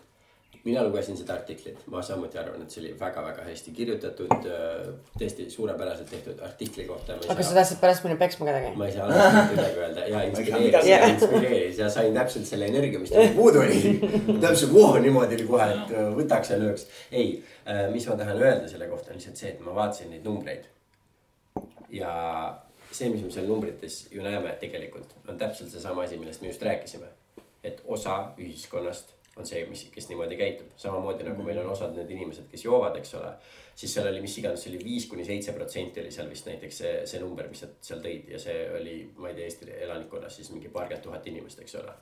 mina 0.66 0.82
lugesin 0.82 1.16
seda 1.18 1.36
artiklit, 1.36 1.78
ma 1.92 2.00
samuti 2.02 2.38
arvan, 2.40 2.62
et 2.64 2.74
see 2.74 2.80
oli 2.82 2.92
väga-väga 2.98 3.44
hästi 3.46 3.72
kirjutatud, 3.76 4.48
äh, 4.50 4.88
tõesti 5.14 5.46
suurepäraselt 5.52 6.10
tehtud 6.10 6.42
artikli 6.42 6.86
kohta. 6.88 7.18
aga 7.30 7.46
sa 7.46 7.54
tahtsid 7.60 7.78
pärast 7.82 8.06
minna 8.06 8.18
peksma 8.18 8.48
kedagi? 8.48 8.72
ma 8.80 8.88
ei 8.88 8.96
saa 8.96 9.06
alati 9.06 9.54
midagi 9.54 9.80
öelda 9.84 10.06
ja 10.10 10.22
inspireeris 10.30 10.90
ja 10.90 11.00
inspireeris 11.12 11.80
ja 11.84 11.90
sain 11.98 12.18
täpselt 12.18 12.50
selle 12.50 12.70
energia, 12.72 13.02
mis 13.02 13.14
tal 13.14 13.30
puudu 13.38 13.62
oli. 13.62 13.94
täpselt 14.46 14.74
voh 14.74 14.98
niimoodi 15.06 15.38
oli 15.38 15.48
kohe, 15.52 15.70
et 15.76 15.94
äh, 15.94 16.10
võtaks 16.18 16.54
ja 16.54 16.60
lööks. 16.62 16.88
ei, 17.12 17.28
äh, 17.62 17.86
mis 17.94 18.10
ma 18.10 18.18
tahan 18.18 18.42
öelda 18.42 18.70
selle 18.72 18.90
kohta 18.90 19.14
on 19.14 19.20
lihtsalt 19.20 19.42
see, 19.42 19.54
et 19.54 19.62
ma 19.62 19.74
vaatasin 19.78 20.10
neid 20.16 20.26
numbreid. 20.26 20.66
ja 21.94 22.12
see, 22.90 23.12
mis 23.12 23.22
me 23.22 23.30
seal 23.30 23.46
numbrites 23.46 24.06
ju 24.10 24.26
näeme 24.26 24.58
tegelikult 24.60 25.14
on 25.28 25.38
täpselt 25.38 25.70
seesama 25.70 26.02
asi, 26.02 26.18
millest 26.18 26.42
me 26.42 26.50
just 26.50 26.66
rääkisime. 26.66 27.12
et 27.62 27.82
osa 27.86 28.24
ühiskonnast 28.38 29.15
on 29.36 29.46
see, 29.46 29.64
mis, 29.68 29.84
kes 29.92 30.08
niimoodi 30.08 30.36
käitub, 30.36 30.68
samamoodi 30.80 31.24
nagu 31.26 31.44
meil 31.44 31.58
on 31.60 31.68
osad 31.74 31.92
need 31.96 32.10
inimesed, 32.14 32.46
kes 32.50 32.64
joovad, 32.64 32.96
eks 32.96 33.14
ole. 33.18 33.32
siis 33.76 33.92
seal 33.94 34.08
oli, 34.08 34.22
mis 34.24 34.38
iganes, 34.40 34.62
see 34.64 34.72
oli 34.72 34.84
viis 34.84 35.06
kuni 35.10 35.24
seitse 35.24 35.52
protsenti 35.52 36.00
oli 36.00 36.10
seal 36.14 36.30
vist 36.32 36.48
näiteks 36.48 36.78
see, 36.82 36.94
see 37.10 37.20
number, 37.20 37.48
mis 37.52 37.60
sa 37.60 37.68
seal 37.84 38.00
tõid 38.04 38.30
ja 38.32 38.40
see 38.40 38.62
oli, 38.78 38.96
ma 39.20 39.28
ei 39.28 39.36
tea, 39.36 39.50
Eesti 39.50 39.68
elanikkonnas 39.88 40.40
siis 40.40 40.48
mingi 40.54 40.72
paarkümmend 40.72 41.04
tuhat 41.04 41.28
inimest, 41.28 41.60
eks 41.60 41.76
ole. 41.82 41.92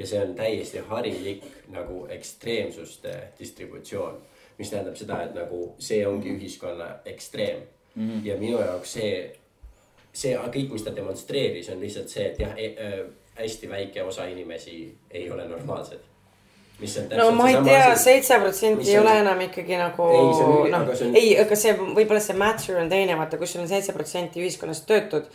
ja 0.00 0.08
see 0.08 0.22
on 0.24 0.34
täiesti 0.38 0.84
harilik 0.88 1.44
nagu 1.74 2.06
ekstreemsuste 2.16 3.14
distributsioon, 3.38 4.20
mis 4.58 4.72
tähendab 4.72 4.96
seda, 4.96 5.22
et 5.26 5.36
nagu 5.36 5.62
see 5.78 6.00
ongi 6.08 6.32
ühiskonna 6.38 6.90
ekstreem 7.04 7.66
mm. 7.94 8.08
-hmm. 8.08 8.26
ja 8.26 8.40
minu 8.40 8.64
jaoks 8.64 8.92
see, 8.96 9.14
see 10.12 10.36
kõik, 10.36 10.72
mis 10.72 10.88
ta 10.88 10.96
demonstreeris, 10.96 11.68
on 11.68 11.80
lihtsalt 11.84 12.08
see, 12.08 12.30
et 12.32 12.40
jah 12.40 12.56
e, 12.56 12.72
äh, 12.72 13.00
hästi 13.38 13.68
väike 13.68 14.02
osa 14.02 14.24
inimesi 14.26 14.96
ei 15.10 15.30
ole 15.30 15.44
normaalsed 15.48 16.07
no 17.18 17.30
ma 17.34 17.48
ei 17.50 17.58
tea, 17.66 17.96
seitse 17.98 18.38
protsenti 18.38 18.90
ei 18.90 18.98
ole 19.00 19.16
enam 19.18 19.40
ikkagi 19.48 19.78
nagu 19.80 20.08
noh, 20.70 20.90
ei, 21.10 21.32
aga 21.42 21.58
see 21.58 21.74
võib-olla 21.74 22.22
see 22.22 22.38
matter 22.38 22.78
on 22.78 22.90
teine, 22.92 23.16
vaata, 23.18 23.40
kui 23.40 23.50
sul 23.50 23.64
on 23.64 23.70
seitse 23.70 23.94
protsenti 23.96 24.42
ühiskonnast 24.44 24.86
töötud 24.86 25.26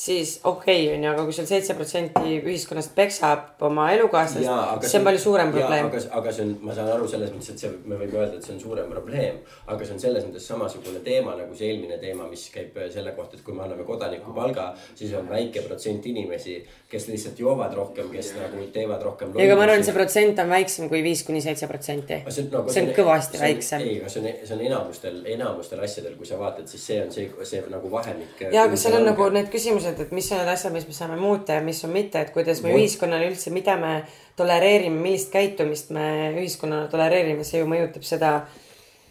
siis 0.00 0.40
okei 0.44 0.86
okay, 0.86 0.96
on 0.96 1.02
ju, 1.04 1.10
aga 1.10 1.24
kui 1.28 1.34
sul 1.36 1.46
seitse 1.48 1.74
protsenti 1.76 2.38
ühiskonnast 2.38 2.94
peksab 2.96 3.60
oma 3.68 3.90
elukaaslast, 3.92 4.46
siis 4.80 4.92
see 4.94 5.00
on 5.00 5.04
palju 5.04 5.20
suurem 5.20 5.50
probleem. 5.52 5.88
aga, 5.90 5.98
aga 6.16 6.32
see 6.32 6.46
on, 6.46 6.54
ma 6.64 6.76
saan 6.78 6.88
aru 6.94 7.08
selles 7.12 7.34
mõttes, 7.34 7.50
et 7.52 7.60
see, 7.60 7.72
me 7.84 7.98
võime 8.00 8.16
öelda, 8.16 8.38
et 8.38 8.46
see 8.46 8.54
on 8.54 8.62
suurem 8.62 8.88
probleem. 8.88 9.42
aga 9.66 9.84
see 9.84 9.98
on 9.98 10.00
selles 10.00 10.24
mõttes 10.24 10.46
samasugune 10.48 11.02
teema 11.04 11.34
nagu 11.36 11.56
see 11.58 11.68
eelmine 11.68 11.98
teema, 12.00 12.28
mis 12.30 12.46
käib 12.54 12.78
selle 12.94 13.12
kohta, 13.18 13.36
et 13.36 13.44
kui 13.44 13.56
me 13.58 13.66
anname 13.66 13.84
kodanikupalga, 13.90 14.70
siis 14.94 15.12
on 15.20 15.28
väike 15.28 15.66
protsent 15.66 16.08
inimesi, 16.08 16.56
kes 16.88 17.10
lihtsalt 17.10 17.44
joovad 17.44 17.76
rohkem, 17.76 18.08
kes 18.14 18.32
nagu 18.38 18.64
teevad 18.72 19.04
rohkem. 19.04 19.36
ei, 19.36 19.50
aga 19.50 19.60
ma 19.60 19.68
arvan, 19.68 19.84
see 19.84 19.98
protsent 19.98 20.40
on 20.40 20.56
väiksem 20.56 20.88
kui 20.88 21.02
viis 21.04 21.26
kuni 21.28 21.44
seitse 21.44 21.68
protsenti. 21.68 22.22
see 22.24 22.46
on, 22.46 22.50
no, 22.56 22.64
see 22.72 22.86
on 22.86 22.90
kõvasti 22.96 23.36
see 23.36 23.44
on, 23.44 23.46
väiksem. 23.50 23.84
ei, 23.84 24.00
aga 24.00 24.14
see 24.16 24.24
on, 24.24 24.32
see 24.48 24.56
on 24.56 24.64
enamustel, 24.70 25.20
enamustel 25.36 25.84
asjadel, 25.84 26.16
kui 26.16 26.32
sa 26.32 26.40
vaatad, 26.40 26.72
siis 26.72 26.88
see 26.88 26.98
on 27.04 27.12
see, 27.12 27.28
see 27.52 27.62
nagu 27.68 27.92
vahemik. 27.92 28.46
ja, 28.48 28.64
aga 28.64 28.80
seal 28.80 28.96
on 29.02 29.08
nagu 29.12 29.28
need 29.36 29.52
küsimused 29.52 29.89
küsimused, 29.90 30.06
et 30.06 30.12
mis 30.12 30.30
on 30.32 30.38
need 30.40 30.48
asjad, 30.48 30.72
mis 30.72 30.86
me 30.86 30.94
saame 30.94 31.16
muuta 31.16 31.58
ja 31.58 31.60
mis 31.62 31.84
on 31.84 31.92
mitte, 31.92 32.20
et 32.20 32.32
kuidas 32.32 32.62
me 32.62 32.72
ühiskonnale 32.74 33.28
üldse, 33.30 33.50
mida 33.50 33.76
me 33.76 34.04
tolereerime, 34.36 35.00
millist 35.00 35.32
käitumist 35.32 35.90
me 35.90 36.32
ühiskonnana 36.38 36.88
tolereerime, 36.90 37.44
see 37.44 37.60
ju 37.60 37.68
mõjutab 37.70 38.04
seda, 38.06 38.32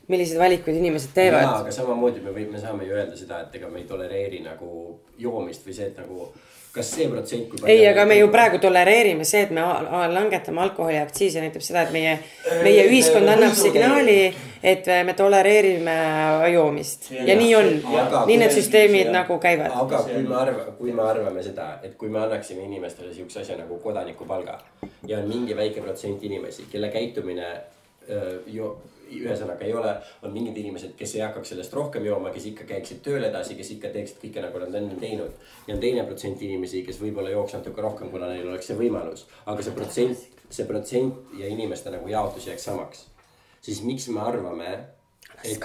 milliseid 0.09 0.39
valikuid 0.39 0.79
inimesed 0.79 1.13
teevad. 1.13 1.43
jaa, 1.43 1.57
aga 1.63 1.71
samamoodi 1.71 2.21
me 2.23 2.33
võime, 2.33 2.55
me 2.55 2.61
saame 2.61 2.87
ju 2.87 2.95
öelda 2.95 3.17
seda, 3.17 3.43
et 3.45 3.55
ega 3.59 3.69
me 3.69 3.83
ei 3.83 3.87
tolereeri 3.89 4.41
nagu 4.45 4.99
joomist 5.17 5.65
või 5.67 5.75
see, 5.77 5.91
et 5.91 5.99
nagu 5.99 6.31
kas 6.73 6.91
see 6.95 7.07
protsent. 7.09 7.53
ei, 7.65 7.87
aga 7.87 8.05
me 8.05 8.19
ju 8.19 8.27
praegu 8.33 8.59
tolereerime 8.61 9.25
see, 9.25 9.41
et 9.47 9.53
me 9.55 9.63
langetame 10.13 10.61
alkoholiaktsiisi, 10.67 11.41
näitab 11.41 11.65
seda, 11.65 11.87
et 11.87 11.93
meie, 11.95 12.13
meie 12.63 12.85
ühiskond 12.89 13.29
annab 13.31 13.55
signaali, 13.57 14.17
et 14.63 14.89
me 15.05 15.15
tolereerime 15.17 15.95
joomist 16.53 17.09
ja, 17.15 17.25
ja 17.31 17.37
nii 17.39 17.55
on. 17.57 17.71
nii 18.29 18.37
need 18.43 18.53
süsteemid 18.53 19.09
ja, 19.09 19.15
nagu 19.21 19.39
käivad. 19.41 19.73
aga 19.85 20.03
kui 20.11 20.21
me 20.27 20.37
arvame, 20.43 20.77
kui 20.77 20.93
me 20.93 21.05
arvame 21.07 21.43
seda, 21.45 21.71
et 21.83 21.97
kui 21.97 22.13
me 22.13 22.21
annaksime 22.21 22.63
inimestele 22.67 23.13
siukse 23.13 23.41
asja 23.41 23.57
nagu 23.57 23.79
kodanikupalga 23.83 24.59
ja 25.07 25.17
on 25.23 25.27
mingi 25.31 25.57
väike 25.57 25.81
protsent 25.81 26.23
inimesi, 26.23 26.69
kelle 26.71 26.93
käitumine 26.93 27.49
öö, 28.09 28.39
jo, 28.47 28.75
ühesõnaga 29.17 29.65
ei 29.65 29.73
ole, 29.73 29.93
on 30.23 30.33
mingid 30.33 30.57
inimesed, 30.57 30.93
kes 30.99 31.15
ei 31.15 31.23
hakkaks 31.25 31.53
sellest 31.53 31.73
rohkem 31.73 32.05
jooma, 32.05 32.33
kes 32.35 32.49
ikka 32.51 32.67
käiksid 32.69 33.01
tööl 33.05 33.25
edasi, 33.29 33.57
kes 33.59 33.71
ikka 33.75 33.93
teeksid 33.95 34.21
kõike 34.23 34.43
nagu 34.45 34.61
nad 34.63 34.75
enne 34.81 34.99
teinud. 35.01 35.33
ja 35.67 35.75
on 35.75 35.81
teine 35.81 36.05
protsent 36.05 36.41
inimesi, 36.41 36.83
kes 36.85 37.01
võib-olla 37.01 37.33
jooks 37.33 37.57
natuke 37.57 37.81
rohkem, 37.81 38.11
kuna 38.11 38.29
neil 38.31 38.47
oleks 38.47 38.71
see 38.71 38.77
võimalus. 38.77 39.25
aga 39.45 39.65
see 39.65 39.75
protsent, 39.75 40.27
see 40.49 40.65
protsent 40.65 41.33
ja 41.39 41.47
inimeste 41.47 41.91
nagu 41.93 42.07
jaotus 42.07 42.47
jääks 42.47 42.69
samaks. 42.71 43.05
siis 43.61 43.83
miks 43.83 44.07
me 44.07 44.21
arvame, 44.21 44.77
et, 45.43 45.55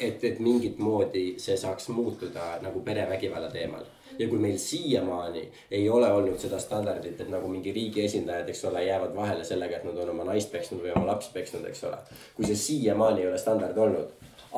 et, 0.00 0.24
et 0.24 0.38
mingit 0.40 0.78
moodi 0.78 1.34
see 1.38 1.56
saaks 1.56 1.88
muutuda 1.88 2.56
nagu 2.62 2.82
perevägivalla 2.86 3.50
teemal 3.50 3.84
ja 4.18 4.28
kui 4.28 4.38
meil 4.38 4.58
siiamaani 4.58 5.42
ei 5.70 5.88
ole 5.88 6.12
olnud 6.12 6.38
seda 6.38 6.58
standardit, 6.60 7.20
et 7.20 7.28
nagu 7.32 7.48
mingi 7.48 7.72
riigi 7.72 8.04
esindajad, 8.04 8.48
eks 8.48 8.64
ole, 8.68 8.84
jäävad 8.84 9.14
vahele 9.16 9.44
sellega, 9.44 9.78
et 9.78 9.86
nad 9.88 10.00
on 10.02 10.10
oma 10.14 10.26
naist 10.28 10.52
peksnud 10.52 10.82
või 10.82 10.92
oma 10.96 11.06
lapsi 11.12 11.32
peksnud, 11.32 11.64
eks 11.70 11.84
ole. 11.88 12.00
kui 12.36 12.48
see 12.48 12.58
siiamaani 12.64 13.24
ei 13.24 13.30
ole 13.30 13.38
standard 13.38 13.78
olnud, 13.78 14.12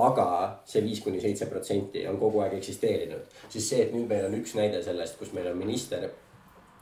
aga 0.07 0.28
see 0.66 0.83
viis 0.85 1.03
kuni 1.05 1.20
seitse 1.20 1.47
protsenti 1.47 2.07
on 2.09 2.18
kogu 2.18 2.43
aeg 2.43 2.57
eksisteerinud, 2.59 3.39
siis 3.49 3.68
see, 3.68 3.83
et 3.87 3.95
nüüd 3.95 4.09
meil 4.11 4.26
on 4.26 4.39
üks 4.41 4.57
näide 4.59 4.83
sellest, 4.83 5.18
kus 5.20 5.35
meil 5.37 5.51
on 5.53 5.59
minister, 5.61 6.09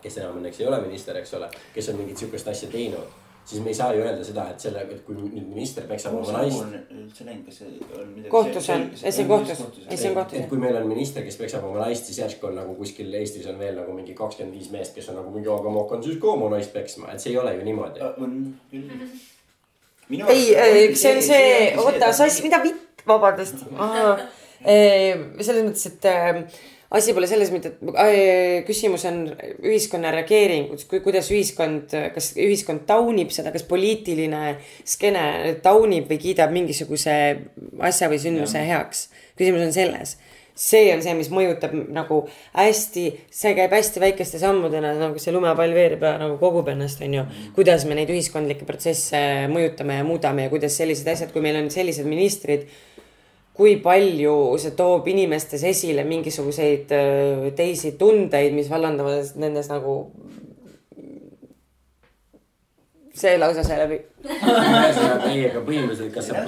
kes 0.01 0.17
enam 0.23 0.39
õnneks 0.41 0.63
ei 0.63 0.71
ole 0.71 0.81
minister, 0.87 1.19
eks 1.21 1.35
ole, 1.37 1.51
kes 1.75 1.91
on 1.93 2.01
mingit 2.01 2.23
sihukest 2.23 2.49
asja 2.55 2.71
teinud 2.73 3.20
siis 3.45 3.63
me 3.63 3.71
ei 3.71 3.75
saa 3.75 3.95
ju 3.95 4.03
öelda 4.03 4.25
seda, 4.25 4.45
et 4.53 4.63
selle, 4.63 4.83
et 4.83 5.03
kui 5.07 5.17
nüüd 5.17 5.49
minister 5.49 5.87
peksab 5.89 6.15
oma 6.19 6.35
naist. 6.37 6.75
üldse 6.95 7.27
läinud, 7.27 7.47
kas 7.47 7.61
see 7.61 7.71
on 7.71 8.13
midagi. 8.13 8.31
kohtus 8.33 8.69
on, 8.75 8.87
ei 9.03 9.15
see 9.17 9.25
on 9.25 9.31
kohtus, 9.33 9.63
ei 9.89 9.97
see 9.97 10.11
on 10.11 10.19
kohtus. 10.21 10.39
et 10.41 10.49
kui 10.53 10.63
meil 10.63 10.79
on 10.81 10.89
minister, 10.91 11.25
kes 11.27 11.39
peksab 11.41 11.67
oma 11.69 11.85
naist, 11.85 12.11
siis 12.11 12.21
järsku 12.23 12.51
on 12.51 12.59
nagu 12.61 12.75
kuskil 12.79 13.15
Eestis 13.21 13.49
on 13.51 13.59
veel 13.59 13.79
nagu 13.81 13.95
mingi 13.97 14.15
kakskümmend 14.19 14.59
viis 14.59 14.71
meest, 14.75 14.95
kes 14.97 15.11
on 15.13 15.21
nagu 15.21 15.35
mingi, 15.35 15.51
aga 15.53 15.75
ma 15.75 15.85
hakkan 15.85 16.05
siis 16.07 16.21
ka 16.23 16.35
oma 16.35 16.51
naist 16.55 16.75
peksma, 16.77 17.13
et 17.15 17.25
see 17.25 17.35
ei 17.35 17.41
ole 17.43 17.55
ju 17.57 17.67
niimoodi. 17.69 18.05
on 18.27 18.37
küll. 18.71 19.07
ei, 20.29 20.95
see 20.95 21.17
on 21.17 21.23
see, 21.31 21.49
oota, 21.85 22.13
sa, 22.17 22.29
mida 22.45 22.63
vitt, 22.65 23.07
vabandust. 23.09 23.65
selles 24.61 25.65
mõttes, 25.65 25.87
et 25.89 26.05
asi 26.91 27.15
pole 27.15 27.29
selles 27.31 27.53
mitte, 27.55 27.75
et 27.77 28.67
küsimus 28.67 29.05
on 29.09 29.23
ühiskonna 29.63 30.11
reageeringus, 30.15 30.89
kuidas 30.91 31.31
ühiskond, 31.31 31.95
kas 32.15 32.33
ühiskond 32.35 32.83
taunib 32.89 33.31
seda, 33.35 33.53
kas 33.55 33.67
poliitiline 33.69 34.57
skeene 34.89 35.55
taunib 35.63 36.11
või 36.11 36.19
kiidab 36.23 36.55
mingisuguse 36.55 37.15
asja 37.91 38.11
või 38.11 38.19
sündmuse 38.23 38.67
heaks. 38.73 39.09
küsimus 39.39 39.69
on 39.69 39.77
selles 39.77 40.19
see 40.61 40.91
on 40.93 41.01
see, 41.01 41.15
mis 41.17 41.31
mõjutab 41.33 41.73
nagu 41.95 42.21
hästi, 42.53 43.05
see 43.33 43.55
käib 43.57 43.73
hästi 43.73 44.03
väikeste 44.03 44.41
sammudena, 44.43 44.93
nagu 44.99 45.21
see 45.23 45.33
lumepall 45.33 45.73
veereb 45.77 46.05
ja 46.05 46.15
nagu 46.21 46.37
kogub 46.41 46.69
ennast, 46.73 47.01
on 47.07 47.17
ju. 47.17 47.25
kuidas 47.57 47.87
me 47.89 47.97
neid 47.97 48.13
ühiskondlikke 48.13 48.69
protsesse 48.69 49.21
mõjutame 49.53 50.01
ja 50.01 50.07
muudame 50.07 50.47
ja 50.47 50.53
kuidas 50.53 50.77
sellised 50.77 51.09
asjad, 51.09 51.33
kui 51.33 51.45
meil 51.45 51.57
on 51.63 51.71
sellised 51.73 52.09
ministrid 52.09 52.69
kui 53.57 53.77
palju 53.83 54.35
see 54.63 54.75
toob 54.79 55.09
inimestes 55.11 55.65
esile 55.69 56.05
mingisuguseid 56.09 56.93
äh, 56.97 57.49
teisi 57.57 57.97
tundeid, 58.01 58.55
mis 58.57 58.71
vallandavad 58.71 59.35
nendes 59.43 59.71
nagu. 59.73 60.03
see 63.21 63.35
lause 63.37 63.61
sai 63.67 63.77
läbi. 63.77 63.97
ühesõnaga 64.25 65.27
ei, 65.29 65.43
aga 65.51 65.61
põhimõtteliselt, 65.67 66.13
kas 66.15 66.31
sa, 66.31 66.45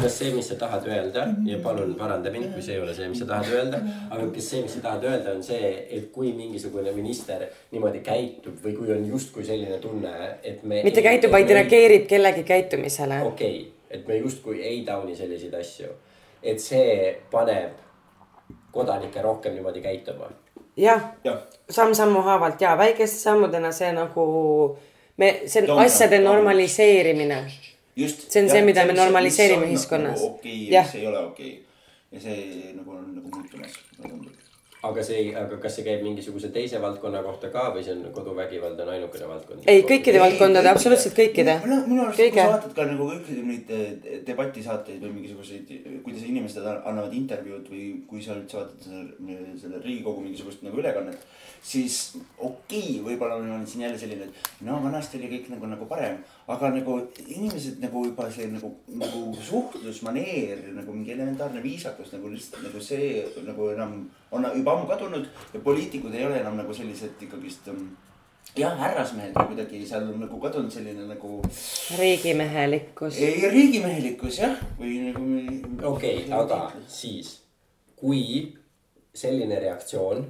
kas 0.00 0.16
see, 0.18 0.32
mis 0.34 0.48
sa 0.50 0.56
tahad 0.58 0.88
öelda 0.88 1.28
ja 1.46 1.60
palun 1.62 1.92
paranda 2.00 2.32
mind, 2.34 2.48
kui 2.56 2.64
see 2.64 2.74
ei 2.74 2.82
ole 2.82 2.96
see, 2.96 3.06
mis 3.12 3.22
sa 3.22 3.28
tahad 3.28 3.52
öelda. 3.54 3.78
aga 4.08 4.26
kas 4.34 4.48
see, 4.50 4.64
mis 4.64 4.74
sa 4.74 4.82
tahad 4.88 5.06
öelda, 5.06 5.36
on 5.36 5.46
see, 5.46 5.70
et 5.94 6.10
kui 6.16 6.32
mingisugune 6.34 6.96
minister 6.96 7.44
niimoodi 7.70 8.02
käitub 8.08 8.58
või 8.64 8.74
kui 8.80 8.90
on 8.96 9.06
justkui 9.12 9.46
selline 9.46 9.78
tunne, 9.84 10.16
et 10.42 10.66
me. 10.66 10.82
mitte 10.88 11.06
käitub, 11.06 11.30
vaid 11.36 11.54
reageerib 11.60 12.10
kellegi 12.10 12.42
käitumisele. 12.50 13.22
okei 13.30 13.62
okay,, 13.62 13.72
et 13.94 14.10
me 14.10 14.18
justkui 14.18 14.58
ei 14.64 14.82
tauni 14.88 15.14
selliseid 15.14 15.54
asju 15.60 15.94
et 16.42 16.60
see 16.60 17.16
paneb 17.30 17.78
kodanikke 18.72 19.22
rohkem 19.22 19.54
niimoodi 19.54 19.80
käituma. 19.80 20.30
jah 20.76 21.02
ja., 21.24 21.36
samm-sammu 21.70 22.22
haavalt 22.22 22.60
ja 22.60 22.78
väikeste 22.78 23.18
sammudena 23.18 23.72
see 23.72 23.92
nagu 23.92 24.26
me, 25.16 25.40
see 25.46 25.64
on 25.68 25.78
asjade 25.84 26.18
normaliseerimine. 26.18 27.44
see 27.96 28.42
on 28.42 28.48
ja, 28.48 28.52
see, 28.52 28.64
mida 28.64 28.84
me 28.86 28.92
normaliseerime 28.92 29.66
ühiskonnas. 29.66 30.20
Nagu 30.20 30.34
okei 30.34 30.58
okay, 30.62 30.74
ja 30.74 30.82
mis 30.82 30.94
ei 30.94 31.06
ole 31.06 31.18
okei 31.18 31.52
okay. 31.52 31.64
ja 32.12 32.20
see 32.20 32.74
nagu 32.74 32.90
on 32.90 33.14
nagu 33.14 33.28
muutumas, 33.36 33.80
mulle 33.98 34.10
tundub 34.10 34.37
aga 34.86 35.02
see 35.02 35.32
aga 35.34 35.56
kas 35.62 35.74
see 35.76 35.84
käib 35.86 36.04
mingisuguse 36.06 36.52
teise 36.54 36.78
valdkonna 36.82 37.22
kohta 37.26 37.50
ka 37.50 37.64
või 37.74 37.82
see 37.82 37.96
on 37.96 38.12
koduvägivald 38.14 38.78
on 38.84 38.92
ainukene 38.94 39.30
valdkond? 39.30 39.64
ei, 39.66 39.82
kõikide 39.88 40.20
valdkondade, 40.22 40.70
absoluutselt 40.70 41.16
kõikide. 41.18 41.56
minu 41.64 42.04
arust, 42.04 42.20
kui 42.22 42.38
sa 42.38 42.46
vaatad 42.52 42.76
ka 42.76 42.86
nagu 42.86 43.08
kõiki 43.10 43.40
neid 43.42 43.72
eh, 43.74 44.20
debatisaateid 44.28 45.02
või 45.02 45.16
mingisuguseid, 45.16 45.72
kuidas 46.06 46.28
inimesed 46.30 46.70
annavad 46.76 47.16
intervjuud 47.18 47.66
või 47.72 47.84
kui 48.06 48.22
sa 48.22 48.36
üldse 48.38 48.60
vaatad 48.60 48.86
selle, 48.86 49.40
selle 49.58 49.82
Riigikogu 49.82 50.22
mingisugust 50.22 50.62
nagu 50.66 50.78
ülekannet. 50.78 51.26
Siis 51.62 52.16
okei 52.38 52.98
okay,, 53.00 53.04
võib-olla 53.04 53.38
on 53.40 53.66
siin 53.66 53.84
jälle 53.86 53.98
selline, 53.98 54.28
et 54.28 54.64
no 54.66 54.78
vanasti 54.82 55.18
oli 55.18 55.30
kõik 55.32 55.50
nagu, 55.54 55.70
nagu 55.70 55.88
parem 55.90 56.18
aga 56.48 56.70
nagu 56.72 56.98
inimesed 57.26 57.80
nagu 57.84 58.04
juba 58.06 58.28
see 58.32 58.48
nagu, 58.52 58.72
nagu 59.00 59.22
suhtlusmaneer 59.50 60.68
nagu 60.76 60.94
mingi 60.94 61.12
elementaarne 61.16 61.62
viisakus 61.64 62.12
nagu 62.16 62.32
lihtsalt 62.32 62.64
nagu 62.68 62.82
see 62.82 63.24
nagu 63.46 63.70
enam 63.74 63.96
on 64.32 64.50
juba 64.56 64.76
ammu 64.76 64.90
kadunud 64.90 65.28
ja 65.54 65.60
poliitikud 65.64 66.14
ei 66.14 66.26
ole 66.26 66.40
enam 66.40 66.56
nagu 66.60 66.74
sellised 66.74 67.20
ikkagist 67.26 67.68
um, 67.72 67.88
jah, 68.56 68.76
härrasmehed 68.80 69.36
või 69.36 69.52
kuidagi 69.52 69.82
seal 69.86 70.08
on 70.08 70.22
nagu 70.22 70.40
kadunud 70.40 70.72
selline 70.72 71.06
nagu. 71.08 71.42
riigimehelikkus. 71.98 73.18
ei, 73.20 73.50
riigimehelikkus 73.52 74.40
jah, 74.42 74.56
või 74.80 74.96
nagu. 75.08 75.26
okei 75.94 76.24
okay,, 76.24 76.32
aga 76.32 76.60
siis, 76.88 77.38
kui 77.98 78.54
selline 79.14 79.58
reaktsioon 79.60 80.26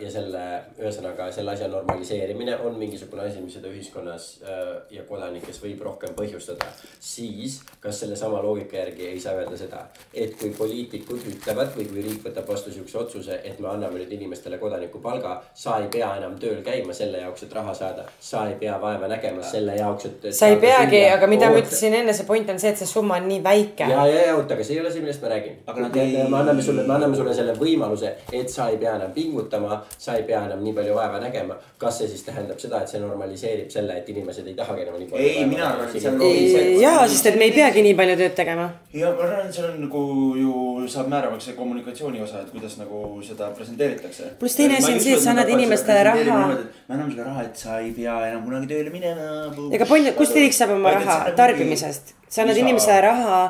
ja 0.00 0.10
selle, 0.10 0.42
ühesõnaga 0.80 1.26
selle 1.32 1.52
asja 1.52 1.66
normaliseerimine 1.68 2.56
on 2.64 2.78
mingisugune 2.80 3.26
asi, 3.28 3.42
mis 3.44 3.52
seda 3.58 3.68
ühiskonnas 3.68 4.28
äh, 4.40 4.70
ja 4.94 5.02
kodanikes 5.04 5.58
võib 5.60 5.82
rohkem 5.84 6.14
põhjustada. 6.16 6.64
siis, 7.00 7.58
kas 7.80 8.00
sellesama 8.00 8.40
loogika 8.42 8.78
järgi 8.78 9.10
ei 9.10 9.20
saa 9.20 9.34
öelda 9.36 9.58
seda, 9.60 9.82
et 10.14 10.32
kui 10.40 10.48
poliitikud 10.56 11.26
ütlevad 11.28 11.74
või 11.76 11.84
kui 11.90 12.04
riik 12.06 12.24
võtab 12.24 12.48
vastu 12.48 12.72
siukse 12.72 12.98
otsuse, 12.98 13.36
et 13.44 13.60
me 13.60 13.68
anname 13.68 14.00
nüüd 14.00 14.14
inimestele 14.16 14.58
kodanikupalga. 14.58 15.34
sa 15.54 15.76
ei 15.82 15.90
pea 15.92 16.14
enam 16.16 16.38
tööl 16.40 16.62
käima 16.64 16.96
selle 16.96 17.20
jaoks, 17.20 17.44
et 17.44 17.52
raha 17.52 17.74
saada, 17.74 18.08
sa 18.20 18.46
ei 18.48 18.56
pea 18.60 18.80
vaeva 18.80 19.12
nägema 19.12 19.42
selle 19.42 19.76
jaoks, 19.76 20.06
et. 20.06 20.26
sa 20.32 20.48
ei 20.48 20.56
peagi, 20.56 21.04
aga 21.10 21.28
mida 21.28 21.52
ma 21.52 21.60
ütlesin 21.60 21.98
enne, 22.00 22.16
see 22.16 22.24
point 22.24 22.48
on 22.48 22.58
see, 22.58 22.72
et 22.72 22.80
see 22.80 22.88
summa 22.88 23.20
on 23.20 23.28
nii 23.28 23.44
väike. 23.44 23.92
ja, 23.92 24.08
ja, 24.08 24.26
ja 24.30 24.40
oota, 24.40 24.56
aga 24.56 24.64
see 24.64 24.78
ei 24.78 24.80
ole 24.86 24.96
see, 24.96 25.04
millest 25.04 25.20
ma 25.20 25.36
räägin. 25.36 25.60
me, 25.76 26.28
me 26.32 26.40
anname 26.40 26.62
sulle, 26.62 26.88
me 26.88 26.96
anname 26.96 27.20
sulle 27.20 27.36
selle 27.36 27.52
võimaluse, 27.60 28.16
et 28.32 28.48
sa 28.48 28.72
ei 28.72 28.80
pea 28.80 28.96
enam 28.96 29.12
pingutama 29.12 29.33
pingutama, 29.34 29.82
sa 29.98 30.14
ei 30.14 30.22
pea 30.22 30.44
enam 30.46 30.62
nii 30.62 30.72
palju 30.74 30.94
vaeva 30.94 31.18
nägema. 31.20 31.56
kas 31.78 31.98
see 31.98 32.08
siis 32.08 32.22
tähendab 32.22 32.58
seda, 32.58 32.80
et 32.82 32.88
see 32.88 33.00
normaliseerib 33.00 33.70
selle, 33.70 33.96
et 33.98 34.08
inimesed 34.08 34.46
ei 34.46 34.54
tahagi 34.54 34.82
enam 34.82 34.98
nii 34.98 35.08
palju? 35.10 35.26
ei, 35.26 35.46
mina 35.46 35.66
arvan, 35.68 35.88
et 35.88 36.00
see 36.02 36.10
on 36.10 36.18
loogiline. 36.18 36.80
jaa, 36.82 37.08
sest 37.08 37.26
et 37.30 37.38
me 37.38 37.48
ei 37.48 37.54
peagi 37.56 37.82
nii 37.84 37.94
palju 37.98 38.16
tööd 38.20 38.36
tegema. 38.38 38.68
ja 38.94 39.10
ma 39.12 39.26
arvan, 39.26 39.48
et 39.48 39.58
see 39.58 39.66
on 39.66 39.80
nagu 39.84 40.04
ju 40.38 40.54
saab 40.94 41.10
määravaks 41.12 41.50
see 41.50 41.56
kommunikatsiooni 41.58 42.22
osa, 42.24 42.44
et 42.44 42.52
kuidas 42.54 42.78
nagu 42.80 43.02
seda 43.26 43.50
presenteeritakse. 43.58 44.30
pluss 44.38 44.60
teine 44.60 44.78
asi 44.78 44.92
on 44.92 45.02
see, 45.06 45.16
et 45.18 45.24
sa 45.24 45.34
annad 45.34 45.50
inimestele 45.56 46.06
raha. 46.10 46.46
me 46.54 46.94
anname 46.94 47.10
sulle 47.10 47.28
raha, 47.30 47.48
et 47.48 47.64
sa 47.66 47.80
ei 47.80 47.92
pea 47.96 48.16
enam 48.30 48.46
kunagi 48.46 48.70
tööle 48.70 48.94
minema. 48.94 49.50
ega 49.74 49.90
point, 49.90 50.14
kust 50.20 50.38
riik 50.38 50.56
saab 50.56 50.76
oma 50.78 50.94
raha 51.00 51.18
tarbimisest, 51.42 52.14
sa 52.28 52.46
annad 52.46 52.62
inimesele 52.62 53.02
raha, 53.08 53.42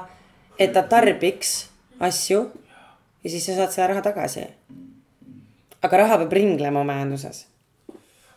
et 0.59 0.73
ta 0.73 0.87
tarbiks 0.89 1.57
asju 2.01 2.47
ja 3.25 3.31
siis 3.31 3.47
sa 3.47 3.61
saad 3.61 3.73
selle 3.73 3.93
raha 3.93 4.03
tagasi 4.05 4.49
aga 5.85 6.01
raha 6.01 6.17
peab 6.23 6.33
ringlema 6.33 6.85
majanduses. 6.89 7.45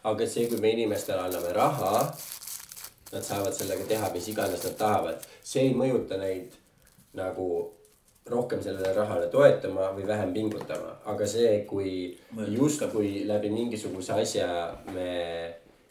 aga 0.03 0.27
see, 0.27 0.47
kui 0.51 0.59
me 0.63 0.71
inimestele 0.75 1.19
anname 1.19 1.51
raha, 1.55 2.03
nad 3.11 3.23
saavad 3.23 3.55
sellega 3.55 3.87
teha, 3.87 4.11
mis 4.13 4.27
iganes 4.31 4.63
nad 4.67 4.77
tahavad, 4.79 5.25
see 5.43 5.65
ei 5.67 5.73
mõjuta 5.75 6.19
neid 6.21 6.55
nagu 7.17 7.47
rohkem 8.27 8.61
sellele 8.63 8.91
rahale 8.95 9.27
toetama 9.31 9.91
või 9.95 10.07
vähem 10.07 10.33
pingutama, 10.35 10.97
aga 11.11 11.27
see, 11.27 11.61
kui 11.69 11.91
justkui 12.55 13.23
läbi 13.27 13.51
mingisuguse 13.51 14.15
asja 14.15 14.49
me 14.95 15.11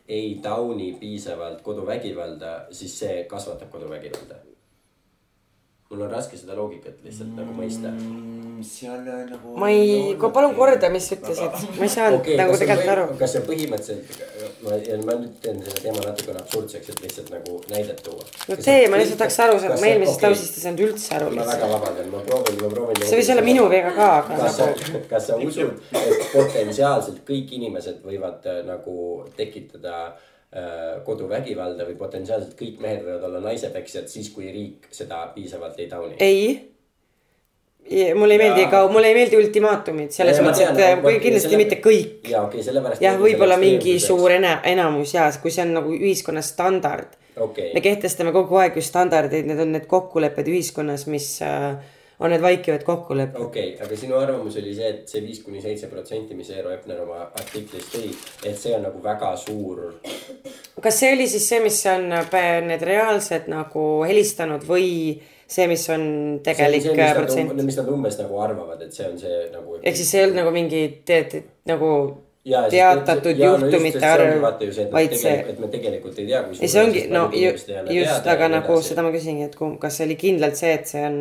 ei 0.09 0.37
tauni 0.43 0.93
piisavalt 1.01 1.65
koduvägivalda, 1.67 2.53
siis 2.71 2.99
see 3.01 3.25
kasvatab 3.31 3.73
koduvägivalda 3.73 4.39
mul 5.91 6.01
on 6.03 6.11
raske 6.11 6.39
seda 6.39 6.57
loogikat 6.59 6.99
lihtsalt 7.05 7.31
mm, 7.31 7.37
nagu 7.39 7.53
mõista. 7.55 7.93
Mm, 7.95 8.63
seal 8.67 9.05
nagu. 9.07 9.53
ma 9.61 9.69
ei, 9.71 10.17
palun 10.19 10.57
korda, 10.57 10.91
mis 10.91 11.07
sa 11.07 11.15
ütlesid, 11.15 11.67
ma 11.77 11.87
ei 11.87 11.93
saanud 11.93 12.19
okay, 12.25 12.39
nagu 12.41 12.57
tegelikult 12.59 12.93
aru. 12.95 13.05
kas 13.21 13.37
see 13.37 13.45
põhimõtteliselt, 13.47 14.25
ma, 14.65 14.81
ma 15.07 15.17
nüüd 15.21 15.39
teen 15.45 15.63
selle 15.63 15.85
teema 15.85 16.03
natukene 16.09 16.43
absurdseks, 16.43 16.91
et 16.91 17.03
lihtsalt 17.07 17.33
nagu 17.37 17.59
näidet 17.71 18.03
tuua. 18.03 18.27
no 18.51 18.59
tee, 18.59 18.89
ma 18.91 18.99
lihtsalt 19.03 19.23
tahaks 19.23 19.41
aru 19.47 19.59
saada, 19.63 19.79
ma 19.79 19.91
eelmisest 19.93 20.19
okay, 20.19 20.35
lausest 20.35 20.59
ei 20.59 20.67
saanud 20.67 20.85
üldse 20.89 21.19
aru. 21.21 21.33
ma 21.39 21.49
väga 21.53 21.73
vabandan, 21.77 22.13
ma 22.17 22.27
proovin, 22.31 22.63
ma 22.65 22.75
proovin. 22.75 23.03
see 23.05 23.21
võis 23.23 23.35
olla 23.37 23.49
minu 23.53 23.71
viga 23.71 23.93
ka, 23.95 24.13
aga. 24.23 24.41
kas 24.43 24.59
sa, 24.59 24.71
nagu- 24.73 25.05
kas 25.13 25.29
sa 25.31 25.43
usud, 25.51 25.91
et 26.03 26.31
potentsiaalselt 26.33 27.23
kõik 27.29 27.59
inimesed 27.61 28.03
võivad 28.07 28.51
äh, 28.51 28.65
nagu 28.67 28.97
tekitada 29.39 30.01
Äh, 30.07 30.36
koduvägivalda 31.05 31.85
või 31.89 31.97
potentsiaalselt 31.99 32.55
kõik 32.57 32.79
mehed 32.81 33.03
võivad 33.05 33.27
olla 33.29 33.41
naisepeksjad 33.49 34.07
siis, 34.09 34.31
kui 34.33 34.47
riik 34.49 34.87
seda 34.95 35.27
piisavalt 35.35 35.81
ei 35.83 35.89
tauni. 35.91 36.15
ei. 36.21 38.15
mulle 38.15 38.39
ei 38.39 38.41
meeldi 38.41 38.69
ka, 38.71 38.85
mulle 38.89 39.11
ei 39.11 39.19
meeldi 39.19 39.37
ultimaatumid 39.37 40.15
selles 40.15 40.39
ja, 40.39 40.47
mõttes, 40.47 40.63
et 40.65 40.79
tean, 40.79 41.03
kui 41.03 41.19
kindlasti 41.19 41.51
selle... 41.51 41.61
mitte 41.65 41.81
kõik. 41.83 42.31
ja 42.31 42.47
okei 42.47 42.61
okay,, 42.61 42.69
sellepärast. 42.71 43.05
jah, 43.05 43.19
võib-olla 43.21 43.59
mingi 43.61 43.99
suur 44.01 44.39
ena-, 44.39 44.61
enamus 44.71 45.13
ja 45.19 45.29
kui 45.43 45.53
see 45.53 45.67
on 45.67 45.77
nagu 45.81 45.93
ühiskonna 45.99 46.47
standard 46.47 47.19
okay.. 47.37 47.75
me 47.75 47.83
kehtestame 47.85 48.33
kogu 48.37 48.63
aeg 48.63 48.79
ju 48.79 48.85
standardeid, 48.87 49.51
need 49.51 49.61
on 49.61 49.75
need 49.77 49.87
kokkulepped 49.91 50.49
ühiskonnas, 50.51 51.07
mis 51.11 51.29
äh, 51.45 51.75
on 52.19 52.31
need 52.31 52.43
vaikivad 52.43 52.83
kokkulepped. 52.83 53.41
okei 53.41 53.75
okay,, 53.75 53.87
aga 53.87 53.97
sinu 53.97 54.17
arvamus 54.17 54.57
oli 54.57 54.75
see, 54.75 54.89
et 54.89 55.09
see 55.09 55.23
viis 55.25 55.43
kuni 55.45 55.61
seitse 55.63 55.91
protsenti, 55.93 56.35
mis 56.35 56.51
Eero 56.51 56.73
Epner 56.73 57.03
oma 57.05 57.27
artiklis 57.27 57.91
tõi, 57.93 58.11
et 58.45 58.59
see 58.59 58.75
on 58.77 58.87
nagu 58.89 59.03
väga 59.05 59.35
suur. 59.41 59.87
kas 60.83 61.01
see 61.03 61.13
oli 61.17 61.29
siis 61.29 61.49
see, 61.49 61.63
mis 61.65 61.81
on 61.93 62.09
need 62.71 62.85
reaalsed 62.89 63.51
nagu 63.53 63.87
helistanud 64.09 64.65
või 64.69 64.89
see, 65.47 65.67
mis 65.71 65.89
on 65.93 66.07
tegelik 66.45 66.89
protsent? 67.15 67.53
mis 67.63 67.81
nad 67.83 67.91
umbes 67.93 68.17
nagu 68.23 68.41
arvavad, 68.45 68.87
et 68.87 68.97
see 68.97 69.09
on 69.09 69.19
see 69.21 69.43
nagu. 69.53 69.81
ehk 69.83 69.99
siis 69.99 70.15
see 70.15 70.23
ei 70.23 70.29
olnud 70.29 70.41
nagu 70.41 70.55
mingi 70.57 70.87
tead, 71.05 71.37
nagu 71.69 71.91
ja, 72.47 72.65
teatatud 72.73 73.37
ja, 73.37 73.53
juhtumite 73.53 74.01
no 74.01 74.15
arv, 74.15 74.49
vaid 74.93 75.15
see. 75.21 75.37
et 75.53 75.61
me 75.61 75.69
tegelikult 75.69 76.19
ei 76.19 76.31
tea, 76.33 76.43
kui. 76.49 76.57
ei, 76.63 76.73
see 76.73 76.83
ongi, 76.83 77.05
no 77.13 77.29
just, 77.35 77.71
just, 77.93 78.33
aga 78.33 78.49
nagu 78.57 78.81
seda 78.87 79.05
ma 79.05 79.13
küsingi, 79.15 79.51
et 79.51 79.61
kas 79.85 80.01
see 80.01 80.09
oli 80.09 80.17
kindlalt 80.21 80.57
see, 80.59 80.75
et 80.81 80.89
see 80.89 81.05
on 81.05 81.21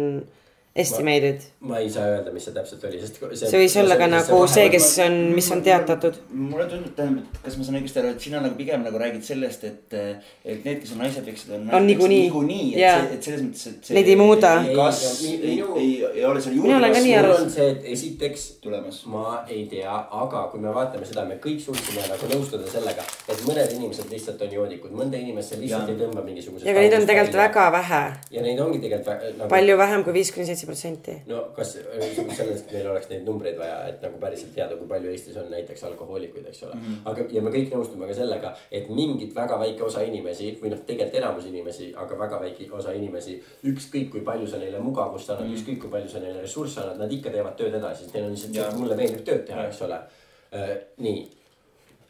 Estimated. 0.76 1.40
ma 1.60 1.78
ei 1.80 1.90
saa 1.90 2.04
öelda, 2.12 2.32
mis 2.36 2.44
see 2.44 2.52
täpselt 2.52 2.82
oli, 2.84 2.98
sest 3.00 3.16
see. 3.16 3.48
see 3.48 3.60
võis 3.62 3.76
olla 3.80 3.96
ka 3.96 4.10
nagu 4.12 4.40
see, 4.52 4.66
kes 4.74 4.88
on, 5.06 5.14
mis 5.32 5.46
on 5.56 5.62
teatatud. 5.64 6.18
mulle 6.36 6.66
tundub, 6.68 6.92
tähendab, 6.98 7.30
et 7.32 7.46
kas 7.46 7.56
ma 7.56 7.64
saan 7.64 7.78
õigesti 7.80 8.02
aru, 8.02 8.10
et 8.12 8.26
sina 8.26 8.42
nagu 8.44 8.58
pigem 8.60 8.84
nagu 8.84 9.00
räägid 9.00 9.24
sellest, 9.24 9.64
et, 9.70 9.96
et 10.44 10.66
need, 10.68 10.82
kes 10.82 10.92
on 10.92 11.00
naisepeksid, 11.06 11.54
on. 11.56 11.70
on 11.80 11.88
niikuinii. 11.88 12.18
niikuinii, 12.26 12.66
et, 12.76 13.14
et 13.16 13.30
selles 13.30 13.46
mõttes, 13.46 13.70
et 13.72 13.88
see. 13.88 13.96
Neid 13.96 14.12
ei 14.12 14.18
muuda. 14.20 14.52
kas 14.76 15.00
ei, 15.14 15.38
ei, 15.38 15.54
ei, 15.86 15.94
ei 16.10 16.26
ole 16.28 16.44
seal 16.44 16.58
juurde. 16.58 16.68
mina 16.68 16.82
olen 16.82 16.98
ka 16.98 17.06
nii 17.08 17.16
aru. 17.22 17.40
see, 17.56 17.70
et 17.78 17.88
esiteks. 17.96 18.46
tulemas. 18.66 19.00
ma 19.16 19.24
ei 19.48 19.64
tea, 19.72 19.96
aga 20.26 20.44
kui 20.52 20.60
me 20.60 20.76
vaatame 20.76 21.08
seda, 21.08 21.24
me 21.32 21.40
kõik 21.40 21.64
suutsime 21.64 22.04
nagu 22.12 22.32
nõustuda 22.34 22.68
sellega, 22.74 23.08
et 23.30 23.46
mõned 23.48 23.78
inimesed 23.78 24.12
lihtsalt 24.12 24.44
on 24.44 24.60
joodikud, 24.60 24.92
mõnda 25.00 25.24
inimest 25.24 25.56
see 25.56 25.64
lihtsalt 25.64 25.88
ja. 25.88 25.96
ei 25.96 26.04
tõmba 26.04 26.28
mingisugusest. 26.28 26.68
ja, 26.68 26.76
aga 26.76 26.84
neid 26.84 27.00
on 27.00 27.10
tegelikult 27.14 27.42
väga 27.46 27.72
vähe. 27.80 28.04
ja 28.36 28.46
neid 28.50 28.64
ongi 28.68 28.84
tegelikult 28.84 29.26
nagu.... 29.40 29.52
palju 29.56 29.82
vähem 29.86 30.04
kui 30.04 30.20
viis 30.20 30.36
kuni 30.36 30.65
seitse 30.74 30.96
protsenti. 31.06 31.16
no 31.30 31.42
kas 31.56 31.76
sellest 32.38 32.72
meil 32.74 32.90
oleks 32.92 33.10
neid 33.12 33.26
numbreid 33.28 33.58
vaja, 33.60 33.78
et 33.92 34.02
nagu 34.04 34.20
päriselt 34.22 34.54
teada, 34.56 34.78
kui 34.80 34.88
palju 34.88 35.12
Eestis 35.12 35.38
on 35.42 35.50
näiteks 35.52 35.84
alkohoolikuid, 35.90 36.48
eks 36.50 36.64
ole 36.64 36.74
mm. 36.74 36.82
-hmm. 36.82 36.98
aga, 37.12 37.28
ja 37.38 37.42
me 37.42 37.54
kõik 37.54 37.72
nõustume 37.76 38.10
ka 38.10 38.18
sellega, 38.18 38.56
et 38.72 38.90
mingit 38.90 39.36
väga 39.36 39.60
väike 39.60 39.84
osa 39.84 40.02
inimesi 40.02 40.52
või 40.62 40.74
noh, 40.74 40.84
tegelikult 40.88 41.22
enamus 41.22 41.46
inimesi, 41.46 41.94
aga 41.96 42.20
väga 42.20 42.42
väike 42.42 42.70
osa 42.72 42.94
inimesi. 42.94 43.42
ükskõik 43.64 44.12
kui 44.12 44.22
palju 44.22 44.48
sa 44.48 44.58
neile 44.58 44.80
mugavust 44.80 45.30
annad 45.30 45.46
mm, 45.46 45.54
-hmm. 45.54 45.58
ükskõik 45.60 45.80
kui 45.82 45.90
palju 45.90 46.10
sa 46.10 46.20
neile 46.20 46.42
ressursse 46.42 46.82
annad, 46.82 47.00
nad 47.00 47.12
ikka 47.12 47.30
teevad 47.30 47.56
tööd 47.56 47.74
edasi, 47.74 48.04
sest 48.04 48.14
neil 48.14 48.26
on 48.26 48.32
lihtsalt, 48.32 48.78
mulle 48.78 48.96
meeldib 48.96 49.26
tööd 49.26 49.46
teha, 49.46 49.68
eks 49.68 49.82
ole 49.82 49.96
uh,. 49.96 50.76
nii 50.98 51.26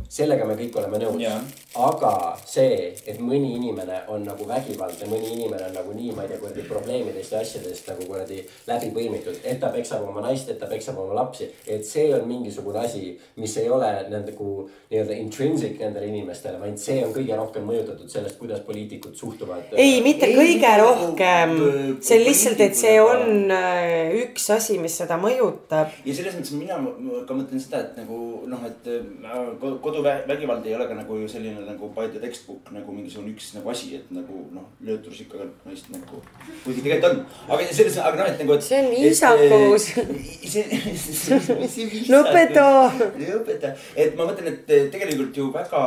sellega 0.09 0.45
me 0.47 0.55
kõik 0.57 0.75
oleme 0.79 0.99
nõus. 1.01 1.53
aga 1.75 2.37
see, 2.47 2.93
et 3.03 3.17
mõni 3.19 3.49
inimene 3.57 3.97
on 4.07 4.21
nagu 4.23 4.45
vägivaldne, 4.47 5.09
mõni 5.11 5.33
inimene 5.33 5.65
on 5.67 5.73
nagu 5.75 5.91
nii, 5.91 6.13
ma 6.15 6.23
ei 6.23 6.29
tea, 6.29 6.37
kuradi 6.39 6.63
probleemidest 6.69 7.33
ja 7.33 7.41
asjadest 7.43 7.89
nagu 7.89 8.05
kuradi 8.07 8.37
läbi 8.67 8.91
põimitud, 8.95 9.41
et 9.43 9.59
ta 9.59 9.73
peksab 9.73 10.05
oma 10.07 10.23
naist, 10.23 10.47
et 10.49 10.59
ta 10.59 10.69
peksab 10.71 11.01
oma 11.01 11.17
lapsi. 11.17 11.49
et 11.67 11.83
see 11.85 12.13
on 12.15 12.23
mingisugune 12.29 12.79
asi, 12.79 13.17
mis 13.35 13.57
ei 13.57 13.67
ole 13.69 13.89
nagu 14.09 14.69
nii-öelda 14.91 15.17
intrinsic 15.19 15.75
nendele 15.81 16.07
inimestele, 16.07 16.61
vaid 16.61 16.79
see 16.79 17.01
on 17.03 17.11
kõige 17.11 17.35
rohkem 17.35 17.67
mõjutatud 17.67 18.07
sellest, 18.07 18.37
kuidas 18.39 18.61
poliitikud 18.63 19.15
suhtuvad. 19.15 19.75
ei, 19.75 19.99
mitte 20.05 20.29
ei, 20.31 20.37
kõige 20.37 20.71
rohkem, 20.79 21.57
see 21.99 22.21
on 22.21 22.25
lihtsalt, 22.29 22.63
et 22.63 22.79
see 22.79 22.95
on 23.03 23.51
äh, 23.51 24.15
üks 24.21 24.47
asi, 24.55 24.79
mis 24.79 24.95
seda 24.95 25.19
mõjutab. 25.19 25.91
ja 26.05 26.15
selles 26.15 26.39
mõttes 26.39 26.55
mina 26.55 26.79
ka 27.27 27.35
mõtlen 27.35 27.59
seda, 27.59 27.83
et 27.83 27.99
nagu 27.99 28.21
noh, 28.47 28.63
et 28.63 28.87
äh, 28.87 29.03
koduvägivald 29.85 30.65
ei 30.67 30.75
ole 30.75 30.87
ka 30.89 30.97
nagu 30.97 31.17
selline 31.29 31.65
nagu 31.67 31.89
by 31.95 32.07
the 32.13 32.21
textbook 32.23 32.71
nagu 32.75 32.95
mingisugune 32.95 33.33
üks 33.33 33.51
nagu 33.57 33.69
asi, 33.73 33.95
et 33.99 34.09
nagu 34.15 34.41
noh, 34.55 34.65
lööturus 34.85 35.21
ikka 35.25 35.45
naist 35.65 35.91
nagu. 35.93 36.21
kuigi 36.63 36.81
tegelikult 36.85 37.11
on, 37.11 37.21
aga 37.49 37.67
selles, 37.69 37.99
aga 38.01 38.21
noh, 38.21 38.31
et 38.31 38.41
nagu, 38.43 38.57
see 38.61 38.79
on 38.81 38.89
viisakus. 38.93 39.87
lõpeta. 42.11 42.65
lõpeta, 43.21 43.75
et 43.95 44.17
ma 44.17 44.27
mõtlen, 44.31 44.51
et 44.53 44.91
tegelikult 44.93 45.37
ju 45.37 45.51
väga 45.53 45.85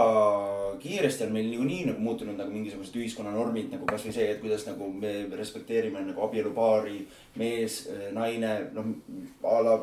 kiiresti 0.79 1.27
on 1.27 1.33
meil 1.35 1.49
niikuinii 1.51 1.85
nagu 1.91 2.03
muutunud 2.03 2.39
nagu 2.39 2.53
mingisugused 2.55 2.97
ühiskonnanormid 3.01 3.73
nagu 3.75 3.87
kasvõi 3.89 4.15
see, 4.15 4.29
et 4.33 4.43
kuidas 4.43 4.67
nagu 4.69 4.91
me 4.95 5.15
respekteerime 5.39 6.05
nagu 6.07 6.23
abielupaari, 6.27 7.01
mees, 7.41 7.81
naine, 8.15 8.55
noh 8.77 8.93
a 9.43 9.63
la 9.65 9.79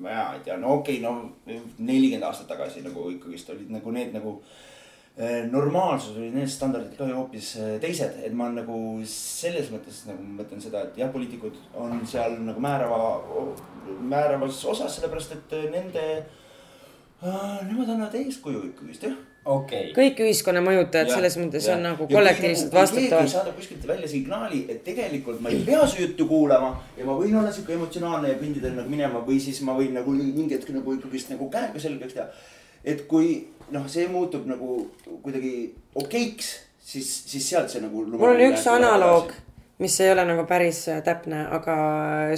ma 0.00 0.34
ei 0.34 0.42
tea, 0.44 0.56
no 0.60 0.78
okei 0.78 1.00
okay,, 1.00 1.04
no 1.04 1.56
nelikümmend 1.78 2.26
aastat 2.28 2.48
tagasi 2.52 2.84
nagu 2.84 3.08
ikkagist 3.14 3.50
olid 3.54 3.72
nagu 3.74 3.94
need 3.94 4.14
nagu 4.16 4.36
eh, 5.16 5.42
normaalsus 5.50 6.16
või 6.18 6.30
need 6.34 6.50
standardid 6.50 6.94
ka 6.98 7.08
ju 7.08 7.18
hoopis 7.18 7.54
eh, 7.60 7.74
teised, 7.82 8.20
et 8.24 8.36
ma 8.36 8.50
nagu 8.52 8.76
selles 9.08 9.72
mõttes 9.74 10.04
nagu 10.08 10.28
mõtlen 10.38 10.62
seda, 10.64 10.86
et 10.86 11.02
jah, 11.02 11.12
poliitikud 11.14 11.58
on 11.78 12.00
seal 12.08 12.38
nagu 12.46 12.62
määrava, 12.62 13.18
määravas 14.00 14.64
osas, 14.64 14.96
sellepärast 14.96 15.36
et 15.38 15.58
nende 15.74 16.06
äh,, 16.20 17.60
nemad 17.68 17.88
annavad 17.88 18.16
eeskuju 18.22 18.66
ikkagist 18.72 19.10
jah 19.10 19.20
okay., 19.44 19.90
kõik 19.96 20.20
ühiskonna 20.22 20.62
mõjutajad 20.64 21.10
Jah, 21.10 21.18
selles 21.18 21.36
mõttes 21.40 21.66
jah. 21.66 21.76
on 21.76 21.86
nagu 21.88 22.06
Ja 22.08 22.16
kollektiivselt 22.16 22.74
vastutavad. 22.74 23.28
saadab 23.28 23.56
kuskilt 23.58 23.86
välja 23.88 24.08
signaali, 24.08 24.64
et 24.68 24.82
tegelikult 24.84 25.40
ma 25.42 25.50
ei 25.50 25.62
pea 25.66 25.86
su 25.86 26.02
juttu 26.02 26.26
kuulama 26.30 26.72
ja 26.96 27.06
ma 27.08 27.16
võin 27.18 27.38
olla 27.40 27.52
sihuke 27.52 27.74
emotsionaalne 27.78 28.34
ja 28.34 28.40
kõndida 28.40 28.74
nagu 28.74 28.90
minema 28.90 29.22
või 29.26 29.40
siis 29.42 29.60
ma 29.66 29.76
võin 29.78 29.94
nagu 29.98 30.14
mingi 30.14 30.54
hetk 30.54 30.70
nagu 30.74 30.94
ikkagist 30.98 31.32
nagu 31.34 31.50
käega 31.50 31.80
selgeks 31.82 32.18
teha. 32.18 32.28
et 32.84 33.06
kui 33.08 33.46
noh, 33.70 33.88
see 33.90 34.06
muutub 34.10 34.46
nagu 34.50 34.82
kuidagi 35.22 35.72
okeiks, 35.94 36.52
siis, 36.78 37.08
siis 37.30 37.48
sealt 37.54 37.72
see 37.72 37.82
nagu. 37.82 38.04
mul 38.12 38.34
on 38.34 38.44
üks 38.50 38.66
analoog, 38.70 39.32
mis 39.82 39.98
ei 40.04 40.12
ole 40.12 40.24
nagu 40.28 40.46
päris 40.46 40.84
äh, 40.92 41.02
täpne, 41.04 41.46
aga 41.50 41.76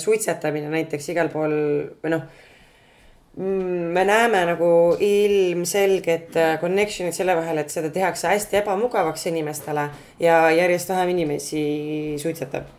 suitsetamine 0.00 0.70
näiteks 0.72 1.12
igal 1.12 1.32
pool 1.32 1.54
või 2.02 2.16
noh. 2.16 2.26
Me 3.36 4.04
näeme 4.04 4.44
nagu 4.46 4.96
ilmselget 5.00 6.36
äh, 6.36 6.54
connection'it 6.60 7.16
selle 7.16 7.34
vahel, 7.36 7.58
et 7.58 7.70
seda 7.70 7.90
tehakse 7.90 8.28
hästi 8.30 8.60
ebamugavaks 8.60 9.26
inimestele 9.26 9.88
ja 10.22 10.38
järjest 10.54 10.88
vähem 10.88 11.14
inimesi 11.16 11.64
suitsetab. 12.22 12.70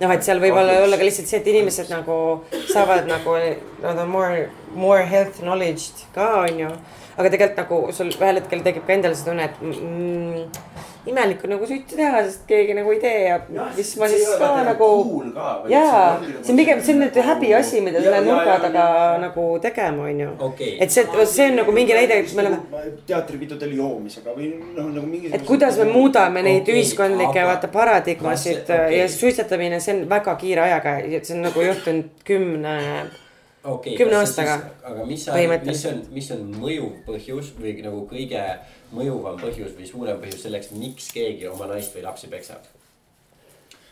Noh, 0.00 0.12
et 0.14 0.24
seal 0.24 0.40
võib 0.40 0.56
olla, 0.56 0.78
olla 0.80 0.96
ka 0.96 1.04
lihtsalt 1.04 1.28
see, 1.28 1.42
et 1.42 1.48
inimesed 1.52 1.90
nagu 1.92 2.14
saavad 2.70 3.04
nagu, 3.10 3.36
nad 3.82 4.00
on 4.00 4.08
more, 4.08 4.46
more 4.72 5.04
health 5.04 5.42
knowledge'd 5.42 6.06
ka 6.14 6.30
onju. 6.46 6.70
Aga 7.20 7.32
tegelikult 7.32 7.58
nagu 7.60 7.80
sul 7.92 8.12
ühel 8.14 8.40
hetkel 8.40 8.62
tekib 8.64 8.86
ka 8.86 8.96
endal 8.96 9.16
see 9.16 9.28
tunne, 9.28 9.44
et 9.50 9.60
mm, 9.60 10.78
imelik 11.10 11.44
on 11.44 11.54
nagu 11.54 11.66
suitsu 11.68 11.96
teha, 11.98 12.22
sest 12.26 12.46
keegi 12.48 12.74
nagu 12.76 12.92
ei 12.92 13.00
tee 13.00 13.20
ja 13.26 13.36
mis 13.76 13.92
ma 14.00 14.08
siis 14.10 14.26
ka 14.40 14.50
nagu. 14.66 14.88
jaa, 15.72 16.00
see 16.40 16.52
on 16.54 16.60
pigem, 16.60 16.82
see 16.84 16.96
on 16.96 17.02
nüüd 17.04 17.20
häbiasi, 17.28 17.82
mida 17.84 18.02
selle 18.04 18.22
nurga 18.26 18.56
taga 18.64 18.86
nagu 19.22 19.46
tegema 19.62 20.08
onju 20.08 20.30
et 20.80 20.92
see, 20.92 21.06
see 21.28 21.48
on 21.50 21.60
nagu 21.62 21.76
mingi 21.76 21.96
näide, 21.96 22.20
et 22.24 22.34
me 22.36 22.44
oleme, 22.44 22.82
teatripidudel 23.08 23.72
joomisega 23.78 24.36
või 24.36 24.52
noh, 24.58 24.90
nagu 24.90 25.06
mingi. 25.06 25.32
et 25.36 25.46
kuidas 25.48 25.80
me 25.80 25.88
muudame 25.92 26.44
neid 26.46 26.62
okay, 26.64 26.76
ühiskondlikke 26.76 27.48
vaata 27.48 27.72
paradigmasid 27.72 28.64
okei. 28.64 29.00
ja 29.00 29.08
suitsetamine, 29.12 29.80
see 29.80 29.98
on 29.98 30.06
väga 30.10 30.36
kiire 30.40 30.68
ajaga, 30.68 31.00
see 31.20 31.36
on 31.36 31.44
nagu 31.48 31.68
juhtunud 31.68 32.24
kümne 32.28 32.78
okei. 33.64 33.96
Kümne 33.96 34.16
aastaga. 34.20 34.58
aga 34.82 35.06
mis 35.06 35.26
mis 35.66 35.86
on, 35.90 36.02
mis 36.10 36.30
on 36.34 36.44
mõjuv 36.56 37.00
põhjus 37.06 37.54
või 37.60 37.76
nagu 37.84 38.04
kõige 38.10 38.44
mõjuvam 38.96 39.40
põhjus 39.40 39.74
või 39.78 39.88
suurem 39.88 40.20
põhjus 40.22 40.44
selleks, 40.46 40.74
miks 40.76 41.10
keegi 41.14 41.48
oma 41.50 41.70
naist 41.70 41.96
või 41.96 42.06
lapsi 42.06 42.30
peksab? 42.32 42.68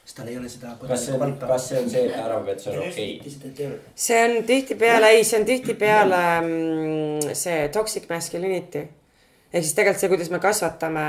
sest 0.09 0.17
tal 0.17 0.29
ei 0.31 0.39
ole 0.41 0.49
seda 0.49 0.71
kas 0.81 1.03
see 1.05 1.17
on, 1.21 1.35
kas 1.41 1.67
see 1.69 1.81
on 1.83 1.91
see, 1.93 2.05
et 2.09 2.15
ta 2.17 2.23
arvab, 2.25 2.47
et 2.49 2.63
see 2.65 2.73
on 2.73 2.79
okei 2.87 3.11
okay.? 3.21 3.73
see 4.07 4.21
on 4.25 4.39
tihtipeale, 4.49 5.11
ei, 5.19 5.25
see 5.29 5.41
on 5.41 5.45
tihtipeale 5.49 6.23
mm, 6.39 7.35
see 7.37 7.59
toxic 7.75 8.09
masculinity. 8.09 8.87
ehk 9.53 9.67
siis 9.67 9.75
tegelikult 9.77 10.01
see, 10.01 10.11
kuidas 10.15 10.33
me 10.33 10.41
kasvatame, 10.41 11.05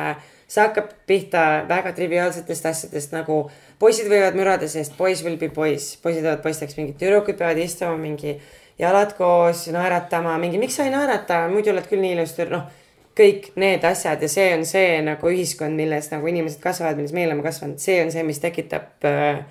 see 0.49 0.63
hakkab 0.63 0.91
pihta 1.07 1.43
väga 1.69 1.93
triviaalsetest 1.97 2.65
asjadest 2.65 3.13
nagu 3.13 3.43
poisid 3.79 4.09
võivad 4.09 4.37
mürada 4.37 4.67
seest, 4.67 4.97
boys 4.97 5.21
will 5.25 5.37
be 5.37 5.51
boys, 5.53 5.93
poisid 6.01 6.25
võivad 6.25 6.41
poisteks, 6.43 6.77
mingid 6.79 6.97
tüdrukud 6.99 7.37
peavad 7.37 7.61
istuma 7.61 7.97
mingi 8.01 8.39
jalad 8.79 9.13
koos, 9.17 9.67
naeratama, 9.73 10.37
mingi 10.41 10.57
miks 10.61 10.79
sa 10.79 10.87
ei 10.87 10.93
naerata, 10.93 11.43
muidu 11.53 11.73
oled 11.73 11.87
küll 11.89 12.01
nii 12.01 12.15
ilus 12.17 12.33
tüdruk, 12.37 12.57
noh 12.57 12.87
kõik 13.19 13.49
need 13.59 13.83
asjad 13.87 14.21
ja 14.23 14.29
see 14.31 14.51
on 14.55 14.65
see 14.67 14.99
nagu 15.03 15.31
ühiskond, 15.31 15.75
milles 15.77 16.07
nagu 16.13 16.27
inimesed 16.31 16.61
kasvavad, 16.63 16.99
milles 16.99 17.13
me 17.15 17.25
oleme 17.27 17.43
kasvanud, 17.43 17.79
see 17.83 17.97
on 18.03 18.13
see, 18.13 18.23
mis 18.27 18.39
tekitab 18.41 19.07
äh, 19.07 19.41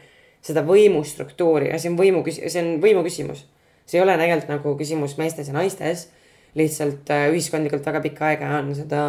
seda 0.44 0.62
võimustruktuuri 0.66 1.72
ja 1.72 1.80
see 1.80 1.92
on 1.92 1.98
võimu, 1.98 2.22
see 2.32 2.62
on 2.62 2.78
võimu 2.82 3.04
küsimus. 3.06 3.44
see 3.88 3.98
ei 3.98 4.04
ole 4.04 4.16
tegelikult 4.20 4.52
nagu 4.52 4.74
küsimus 4.78 5.16
meestes 5.20 5.48
ja 5.48 5.56
naistes, 5.56 6.08
lihtsalt 6.58 7.10
äh, 7.12 7.28
ühiskondlikult 7.32 7.84
väga 7.86 8.02
pikka 8.04 8.30
aega 8.32 8.54
on 8.60 8.72
seda 8.76 9.02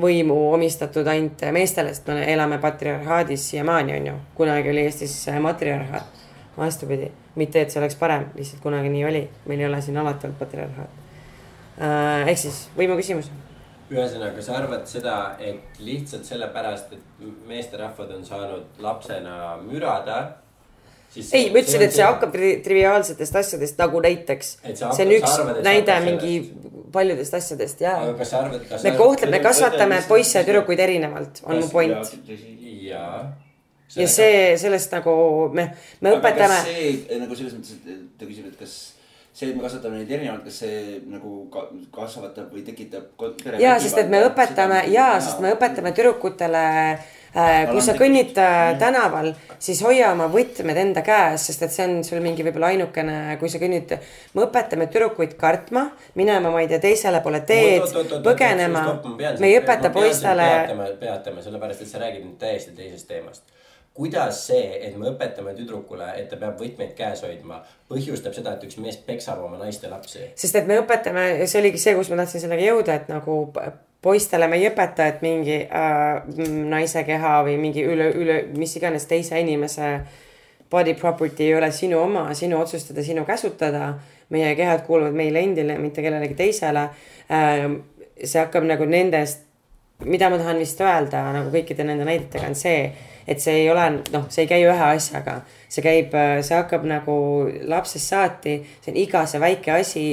võimu 0.00 0.36
omistatud 0.52 1.06
ainult 1.08 1.40
meestele, 1.56 1.94
sest 1.94 2.10
me 2.12 2.26
elame 2.32 2.58
patriarhaadis 2.60 3.48
siiamaani, 3.50 3.96
on 4.00 4.06
ju. 4.10 4.18
kunagi 4.36 4.70
oli 4.70 4.84
Eestis 4.84 5.16
äh, 5.28 5.40
matriarhaat, 5.40 6.22
vastupidi, 6.58 7.10
mitte 7.34 7.64
et 7.64 7.72
see 7.72 7.80
oleks 7.80 7.96
parem, 8.00 8.28
lihtsalt 8.36 8.62
kunagi 8.62 8.92
nii 8.92 9.08
oli, 9.08 9.26
meil 9.46 9.64
ei 9.64 9.70
ole 9.70 9.82
siin 9.82 9.98
alati 10.02 10.28
olnud 10.28 10.38
patriarhaat. 10.40 11.02
ehk 12.26 12.38
siis 12.40 12.62
võimu 12.76 12.96
küsimus 12.96 13.28
ühesõnaga, 13.92 14.42
sa 14.42 14.56
arvad 14.58 14.86
seda, 14.90 15.16
et 15.42 15.78
lihtsalt 15.82 16.26
sellepärast, 16.26 16.96
et 16.96 17.28
meesterahvad 17.46 18.10
on 18.16 18.24
saanud 18.26 18.80
lapsena 18.82 19.54
mürada, 19.62 20.18
siis 21.12 21.30
ei, 21.36 21.50
ma 21.54 21.62
ütlesin, 21.62 21.84
et 21.86 21.94
see 21.94 22.06
hakkab 22.06 22.32
tri 22.34 22.56
triviaalsetest 22.64 23.38
asjadest 23.42 23.78
nagu 23.78 24.02
näiteks. 24.02 24.56
See 24.74 25.06
on 25.06 25.14
üks 25.20 25.38
näide 25.62 26.00
mingi 26.04 26.34
paljudest 26.96 27.36
asjadest 27.38 27.82
ja 27.84 27.96
aga 28.02 28.16
kas 28.18 28.32
sa 28.32 28.42
arvad, 28.44 28.66
kas 28.68 28.84
me 28.86 28.92
kohtleme, 28.98 29.36
me 29.36 29.42
kasvatame 29.44 30.02
poisse 30.08 30.38
ja 30.40 30.44
tüdrukuid 30.48 30.82
erinevalt, 30.86 31.42
on 31.46 31.60
mu 31.62 31.70
point. 31.72 32.12
jaa. 32.88 33.22
ja 33.96 34.08
see, 34.10 34.52
sellest 34.60 34.92
nagu 34.96 35.16
me, 35.54 35.70
me 36.04 36.14
õpetame, 36.18 36.60
see 36.68 37.20
nagu 37.22 37.38
selles 37.38 37.56
mõttes, 37.56 37.80
et 37.80 38.06
ta 38.18 38.28
küsib, 38.28 38.48
et 38.50 38.60
kas 38.60 38.76
see, 39.36 39.50
et 39.50 39.56
me 39.56 39.64
kasvatame 39.64 40.00
neid 40.00 40.16
erinevalt, 40.16 40.46
kas 40.48 40.62
see 40.64 41.02
nagu 41.12 41.36
ka, 41.52 41.68
kasvatab 41.94 42.50
või 42.54 42.64
tekitab. 42.66 43.12
ja 43.60 43.76
sest, 43.82 44.00
et 44.00 44.10
me 44.12 44.24
õpetame 44.30 44.86
ja, 44.94 45.12
sest 45.20 45.44
me 45.44 45.54
õpetame 45.56 45.94
tüdrukutele 45.96 46.66
äh, 46.96 47.14
kui 47.70 47.82
sa 47.84 47.94
kõnnid 47.96 48.36
äh, 48.40 48.74
tänaval, 48.80 49.32
siis 49.60 49.82
hoia 49.84 50.08
oma 50.14 50.28
võtmed 50.32 50.78
enda 50.80 51.02
käes, 51.04 51.44
sest 51.48 51.66
et 51.66 51.74
see 51.74 51.84
on 51.84 51.98
sul 52.06 52.22
mingi 52.24 52.44
võib-olla 52.46 52.70
ainukene, 52.72 53.36
kui 53.40 53.50
sa 53.52 53.60
kõnnid. 53.60 53.96
me 54.34 54.46
õpetame 54.46 54.88
tüdrukuid 54.92 55.36
kartma, 55.40 55.90
minema, 56.16 56.52
ma 56.52 56.62
ei 56.64 56.70
tea, 56.70 56.80
teisele 56.82 57.20
poole 57.24 57.42
teed, 57.48 57.84
põgenema. 58.24 58.86
me 59.40 59.50
ei 59.50 59.58
õpeta 59.60 59.92
poistele. 59.92 60.48
peatame, 60.62 60.88
peatame, 61.00 61.44
sellepärast 61.44 61.84
et 61.84 61.92
sa 61.92 62.00
räägid 62.04 62.24
nüüd 62.24 62.40
täiesti 62.40 62.72
teisest 62.76 63.08
teemast. 63.10 63.44
kuidas 63.96 64.42
see, 64.46 64.64
et 64.84 64.96
me 64.96 65.08
õpetame 65.08 65.54
tüdrukule, 65.56 66.08
et 66.20 66.28
ta 66.28 66.36
peab 66.40 66.60
võtmeid 66.60 66.92
käes 66.96 67.22
hoidma, 67.24 67.62
põhjustab 67.88 68.34
seda, 68.36 68.52
et 68.56 68.64
üks 68.68 68.76
mees 68.80 68.96
peksab 68.96 69.40
oma 69.44 69.60
naiste 69.60 69.88
lapsi? 69.92 70.30
sest 70.36 70.56
et 70.56 70.68
me 70.68 70.80
õpetame, 70.80 71.44
see 71.44 71.60
oligi 71.60 71.80
see, 71.80 71.96
kus 71.96 72.12
ma 72.12 72.22
tahtsin 72.22 72.44
sellega 72.44 72.64
jõuda, 72.70 72.96
et 72.96 73.12
nagu 73.12 73.42
poistele 74.06 74.46
me 74.46 74.60
ei 74.60 74.68
õpeta, 74.70 75.08
et 75.10 75.22
mingi 75.24 75.56
äh, 75.66 76.20
naise 76.70 77.02
keha 77.06 77.40
või 77.46 77.56
mingi 77.58 77.82
üle, 77.82 78.12
üle, 78.14 78.36
mis 78.54 78.76
iganes 78.78 79.08
teise 79.10 79.40
inimese 79.42 79.96
body 80.70 80.94
property 80.98 81.48
ei 81.48 81.56
ole 81.58 81.72
sinu 81.74 81.98
oma, 82.04 82.28
sinu 82.34 82.60
otsustada, 82.60 83.02
sinu 83.02 83.24
käsutada. 83.26 83.94
meie 84.30 84.56
kehad 84.58 84.80
kuuluvad 84.82 85.14
meile 85.14 85.38
endile, 85.38 85.76
mitte 85.78 86.02
kellelegi 86.02 86.34
teisele 86.34 86.88
äh,. 87.30 87.66
see 88.24 88.40
hakkab 88.40 88.64
nagu 88.66 88.84
nendest, 88.88 89.44
mida 90.04 90.30
ma 90.30 90.38
tahan 90.38 90.58
vist 90.58 90.80
öelda 90.80 91.20
nagu 91.32 91.52
kõikide 91.52 91.84
nende 91.84 92.04
näidetega 92.08 92.48
on 92.48 92.56
see, 92.58 92.88
et 93.28 93.40
see 93.40 93.60
ei 93.60 93.70
ole, 93.70 93.84
noh, 94.12 94.26
see 94.30 94.46
ei 94.46 94.50
käi 94.50 94.64
ühe 94.64 94.88
asjaga, 94.88 95.36
see 95.68 95.84
käib, 95.84 96.16
see 96.42 96.56
hakkab 96.56 96.86
nagu 96.88 97.16
lapsest 97.68 98.14
saati, 98.14 98.56
see 98.80 98.94
on 98.94 98.98
iga 99.02 99.26
see 99.30 99.42
väike 99.42 99.74
asi 99.76 100.06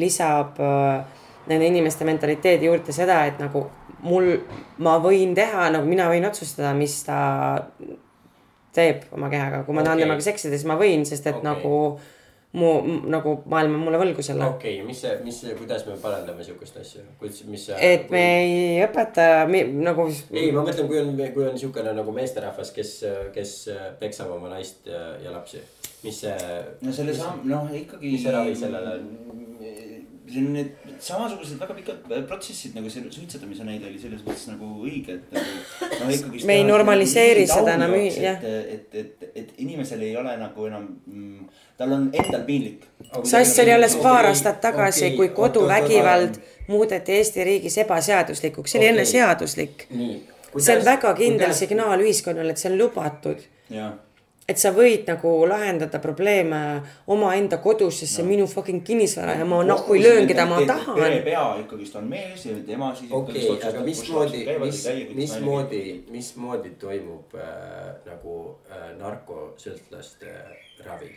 lisab 0.00 0.60
äh, 0.62 1.17
nende 1.48 1.68
inimeste 1.68 2.06
mentaliteedi 2.08 2.68
juurde 2.68 2.94
seda, 2.94 3.22
et 3.28 3.40
nagu 3.42 3.64
mul, 4.04 4.34
ma 4.84 4.98
võin 5.02 5.34
teha, 5.36 5.70
nagu 5.74 5.88
mina 5.88 6.08
võin 6.10 6.28
otsustada, 6.28 6.74
mis 6.76 7.00
ta 7.06 7.18
teeb 8.76 9.08
oma 9.16 9.30
kehaga, 9.32 9.64
kui 9.66 9.74
ma 9.74 9.82
tahan 9.82 9.98
Okei. 9.98 10.06
temaga 10.06 10.24
seksida, 10.28 10.54
siis 10.54 10.68
ma 10.68 10.78
võin, 10.78 11.04
sest 11.08 11.26
et 11.26 11.38
okay. 11.38 11.48
nagu 11.48 11.74
mu 12.58 12.68
nagu 13.12 13.34
maailm 13.44 13.74
on 13.76 13.82
mulle 13.84 13.98
võlgu 14.00 14.22
selle 14.24 14.46
okay.. 14.46 14.56
okei 14.56 14.76
okay,, 14.78 14.86
mis 14.88 15.02
see, 15.04 15.16
mis 15.20 15.40
see, 15.42 15.52
kuidas 15.58 15.82
me 15.84 15.98
parandame 16.00 16.44
siukest 16.46 16.78
asja, 16.80 17.02
kuidas, 17.20 17.42
mis 17.44 17.66
see. 17.68 17.76
et 17.84 18.08
me 18.12 18.22
ei 18.38 18.78
õpeta 18.86 19.26
mi, 19.50 19.60
nagu. 19.84 20.06
ei, 20.32 20.48
ma 20.56 20.64
mõtlen, 20.64 20.88
kui 20.88 21.00
on, 21.02 21.12
kui 21.34 21.44
on 21.44 21.52
niisugune 21.58 21.92
nagu 21.98 22.14
meesterahvas, 22.16 22.72
kes, 22.76 22.94
kes 23.34 23.52
peksab 24.00 24.32
oma 24.32 24.48
naist 24.54 24.88
ja, 24.88 25.02
ja 25.20 25.34
lapsi, 25.34 25.60
mis 26.06 26.22
see. 26.24 26.38
no 26.80 26.94
selle 26.96 27.16
sam-, 27.16 27.44
noh 27.50 27.68
ikkagi. 27.82 28.14
mis 28.16 28.24
see 28.24 28.32
ravi 28.32 28.56
sellele 28.56 28.96
on? 28.96 29.12
see 30.28 30.40
on 30.40 30.52
need 30.56 30.87
samasugused 31.04 31.60
väga 31.60 31.74
pikad 31.76 32.12
protsessid 32.28 32.74
nagu 32.76 32.90
see 32.90 33.04
suitsetamise 33.14 33.66
näide 33.66 33.88
oli 33.90 34.00
selles 34.00 34.22
mõttes 34.26 34.46
nagu 34.50 34.68
õige, 34.86 35.18
et 35.18 35.32
nagu 35.34 36.04
no 36.04 36.10
ikkagi. 36.16 36.42
Me 36.48 36.58
ei 36.60 36.66
normaliseeri 36.68 37.46
seda 37.50 37.76
enam, 37.78 37.94
jah. 38.08 38.42
et, 38.42 38.74
et, 38.74 38.98
et, 39.02 39.28
et 39.42 39.52
inimesel 39.64 40.02
ei 40.06 40.16
ole 40.18 40.34
nagu 40.40 40.66
enam 40.68 40.88
mm,, 41.06 41.48
tal 41.78 41.94
on 41.96 42.08
endal 42.12 42.44
piinlik. 42.48 42.88
sass 43.22 43.58
oli 43.64 43.74
alles 43.74 43.96
paar 44.02 44.30
aastat 44.30 44.60
tagasi 44.64 45.06
okei, 45.06 45.16
kui 45.20 45.28
koduvägivald 45.36 46.40
oot, 46.40 46.56
muudeti 46.68 47.16
Eesti 47.18 47.44
riigis 47.44 47.78
ebaseaduslikuks, 47.84 48.72
see 48.72 48.82
oli 48.82 48.90
enne 48.92 49.06
Okei. 49.06 49.12
seaduslik. 49.12 49.86
nii. 49.90 50.18
see 50.58 50.76
on 50.76 50.84
väga 50.84 51.14
kindel. 51.14 51.54
signaal 51.54 52.04
ühiskonnale, 52.04 52.56
et 52.56 52.60
see 52.62 52.72
on 52.72 52.78
lubatud. 52.82 53.46
jah, 53.70 53.94
et 54.48 54.56
sa 54.56 54.70
võid 54.72 55.04
nagu 55.08 55.30
lahendada 55.48 56.00
probleeme 56.00 56.60
omaenda 57.12 57.58
kodus, 57.60 58.00
sest 58.00 58.16
see 58.16 58.24
on 58.24 58.30
minu 58.30 58.46
fucking 58.48 58.80
kinnisvara 58.86 59.36
ja 59.36 59.46
ma 59.48 59.60
nahku 59.66 59.98
löön, 60.00 60.24
keda 60.30 60.46
ma 60.48 60.62
tahan. 60.68 60.96
pea 61.26 61.44
ikkagist 61.60 61.98
on 62.00 62.08
mees 62.08 62.46
ja 62.48 62.56
tema 62.66 62.94
siis. 62.96 63.12
okei 63.12 63.52
aga 63.58 63.84
mismoodi, 63.84 64.42
mis, 64.64 64.82
mismoodi, 65.20 65.84
mismoodi 66.10 66.74
toimub 66.80 67.36
äh, 67.36 67.92
nagu 68.08 68.40
äh, 68.72 68.90
narkosõltlaste 68.98 70.34
ravi? 70.88 71.12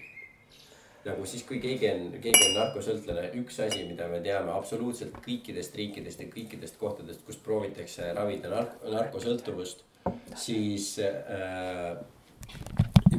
nagu 1.06 1.26
siis, 1.26 1.48
kui 1.48 1.64
keegi 1.64 1.88
on, 1.90 2.08
keegi 2.22 2.48
on 2.50 2.58
narkosõltlane, 2.60 3.30
üks 3.40 3.64
asi, 3.64 3.86
mida 3.88 4.12
me 4.12 4.20
teame 4.22 4.52
absoluutselt 4.54 5.16
kõikidest 5.24 5.76
riikidest 5.80 6.20
ja 6.22 6.28
kõikidest 6.30 6.76
kohtadest, 6.78 7.24
kus 7.26 7.40
proovitakse 7.42 8.12
ravida 8.14 8.52
nark 8.52 8.84
narkosõltuvust, 8.92 9.86
siis 10.36 10.98
äh, 11.02 11.96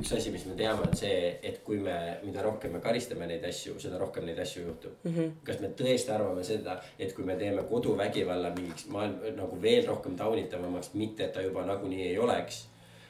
üks 0.03 0.12
asi, 0.16 0.32
mis 0.34 0.44
me 0.48 0.57
teame, 0.59 0.86
on 0.86 0.96
see, 0.98 1.30
et 1.42 1.61
kui 1.66 1.78
me, 1.82 1.94
mida 2.26 2.42
rohkem 2.44 2.74
me 2.76 2.82
karistame 2.84 3.28
neid 3.30 3.44
asju, 3.48 3.78
seda 3.82 4.00
rohkem 4.00 4.26
neid 4.28 4.40
asju 4.42 4.66
juhtub 4.66 4.98
mm. 5.05 5.14
-hmm. 5.14 5.30
kas 5.46 5.62
me 5.62 5.70
tõesti 5.78 6.12
arvame 6.14 6.44
seda, 6.44 6.76
et 6.98 7.14
kui 7.14 7.24
me 7.28 7.36
teeme 7.40 7.62
koduvägivalla 7.70 8.53
mingiks 8.57 8.88
maailm 8.92 9.22
nagu 9.38 9.62
veel 9.62 9.86
rohkem 9.86 10.18
taunitavamaks, 10.18 10.92
mitte 10.94 11.24
et 11.24 11.32
ta 11.32 11.42
juba 11.42 11.64
nagunii 11.66 12.09
ei 12.11 12.18
oleks. 12.18 12.68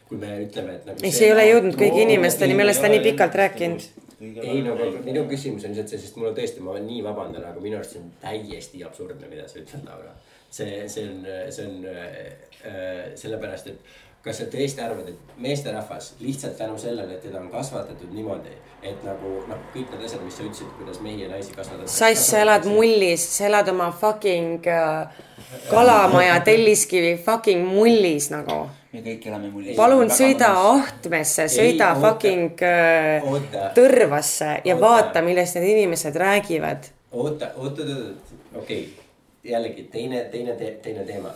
kui 0.09 0.18
me 0.20 0.28
ütleme, 0.45 0.74
et 0.76 0.86
nagu. 0.86 0.99
ei, 1.03 1.12
see 1.12 1.26
ei 1.26 1.32
ole 1.32 1.45
jõudnud 1.49 1.76
kõigi 1.80 2.03
inimesteni, 2.05 2.55
me 2.55 2.66
oleme 2.66 2.76
seda 2.76 2.88
nii 2.93 3.05
pikalt 3.07 3.34
rääkinud 3.34 3.86
ei 4.22 4.61
no 4.62 4.74
aga 4.74 5.01
minu 5.07 5.24
küsimus 5.30 5.64
on 5.64 5.72
lihtsalt 5.72 5.88
see, 5.90 5.99
sest 6.05 6.18
mul 6.18 6.30
on 6.30 6.36
tõesti, 6.36 6.62
ma 6.62 6.76
nii 6.78 7.01
vabandan, 7.05 7.47
aga 7.49 7.62
minu 7.64 7.78
arust 7.78 7.97
see 7.97 8.03
on 8.03 8.12
täiesti 8.22 8.84
absurdne, 8.86 9.30
mida 9.30 9.49
sa 9.51 9.59
ütled, 9.59 9.82
Laura. 9.88 10.12
see, 10.51 10.84
see 10.93 11.09
on, 11.09 11.26
see 11.51 11.66
on 11.66 11.86
äh, 11.90 13.14
sellepärast, 13.18 13.72
et 13.72 13.80
kas 14.23 14.39
sa 14.39 14.45
tõesti 14.51 14.83
arvad, 14.85 15.09
et 15.11 15.39
meesterahvas 15.43 16.12
lihtsalt 16.23 16.55
tänu 16.59 16.77
sellele, 16.79 17.16
et 17.16 17.25
teda 17.27 17.41
on 17.41 17.49
kasvatatud 17.51 18.12
niimoodi, 18.14 18.53
et 18.83 19.03
nagu 19.07 19.33
noh, 19.49 19.64
kõik 19.75 19.91
need 19.91 20.05
asjad, 20.07 20.23
mis 20.23 20.37
sa 20.39 20.47
ütlesid, 20.47 20.70
kuidas 20.79 21.01
mehi 21.03 21.25
ja 21.25 21.31
naisi 21.33 21.55
kasvatatakse. 21.57 21.97
sass, 21.97 22.29
sa 22.31 22.45
elad 22.45 22.68
mullis, 22.70 23.25
sa 23.37 23.49
elad 23.51 23.73
oma 23.75 23.91
fucking 23.99 24.68
äh, 24.70 25.18
kalamaja 25.70 26.39
telliskivi 26.49 27.16
fucking 27.25 27.66
mullis 27.66 28.31
nagu. 28.35 28.62
me 28.95 29.03
kõik 29.03 29.27
elame 29.33 29.51
mullis. 29.51 29.77
palun 29.77 30.14
sõida 30.14 30.55
Ahtmesse, 30.70 31.51
sõida 31.51 31.93
Ei, 31.97 32.03
fucking 32.07 32.66
äh, 32.70 33.27
oota. 33.27 33.70
Tõrvasse 33.75 34.53
ja 34.62 34.77
oota. 34.77 34.87
vaata, 34.87 35.27
millest 35.27 35.59
need 35.59 35.70
inimesed 35.75 36.18
räägivad. 36.27 36.93
oota, 37.11 37.51
oota, 37.57 37.83
oota, 37.83 38.37
okei 38.55 38.85
okay., 38.87 38.91
jällegi 39.43 39.91
teine, 39.91 40.29
teine, 40.31 40.55
teine 40.55 41.03
teema 41.03 41.35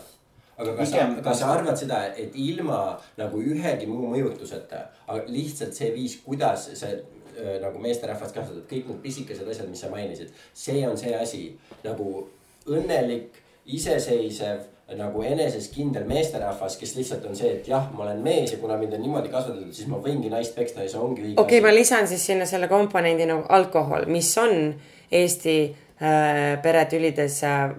aga 0.57 0.77
kas 0.79 0.93
sa, 0.93 1.09
kas 1.25 1.41
sa 1.43 1.51
arvad 1.55 1.79
seda, 1.79 2.03
et 2.17 2.37
ilma 2.41 2.97
nagu 3.19 3.43
ühegi 3.43 3.89
muu 3.91 4.13
mõjutuseta, 4.15 4.87
aga 5.07 5.25
lihtsalt 5.29 5.77
see 5.77 5.91
viis, 5.95 6.17
kuidas 6.25 6.71
see 6.73 6.95
äh, 6.95 7.59
nagu 7.63 7.81
meesterahvas 7.83 8.33
kasvatab, 8.33 8.65
kõik 8.71 8.89
need 8.93 9.03
pisikesed 9.05 9.49
asjad, 9.49 9.69
mis 9.73 9.85
sa 9.85 9.93
mainisid, 9.93 10.33
see 10.57 10.87
on 10.89 10.97
see 11.01 11.13
asi 11.17 11.43
nagu 11.85 12.25
õnnelik, 12.67 13.43
iseseisev 13.67 14.65
nagu 14.95 15.23
eneseskindel 15.27 16.05
meesterahvas, 16.07 16.77
kes 16.79 16.93
lihtsalt 16.95 17.25
on 17.27 17.35
see, 17.35 17.57
et 17.59 17.69
jah, 17.69 17.89
ma 17.93 18.05
olen 18.05 18.21
mees 18.23 18.53
ja 18.55 18.59
kuna 18.61 18.77
mind 18.79 18.95
on 18.95 19.03
niimoodi 19.03 19.33
kasvatatud, 19.33 19.73
siis 19.75 19.89
ma 19.91 19.99
võingi 20.03 20.31
naist 20.31 20.55
peksta 20.55 20.85
ja 20.85 20.93
see 20.93 21.01
ongi 21.03 21.25
õige. 21.25 21.41
okei 21.43 21.59
okay,, 21.59 21.65
ma 21.65 21.75
lisan 21.75 22.07
siis 22.07 22.23
sinna 22.31 22.47
selle 22.47 22.69
komponendi 22.71 23.27
nagu 23.27 23.43
alkohol, 23.51 24.07
mis 24.07 24.31
on 24.39 24.71
Eesti 25.11 25.57
äh, 25.67 26.55
peretülides 26.63 27.43
äh, 27.47 27.75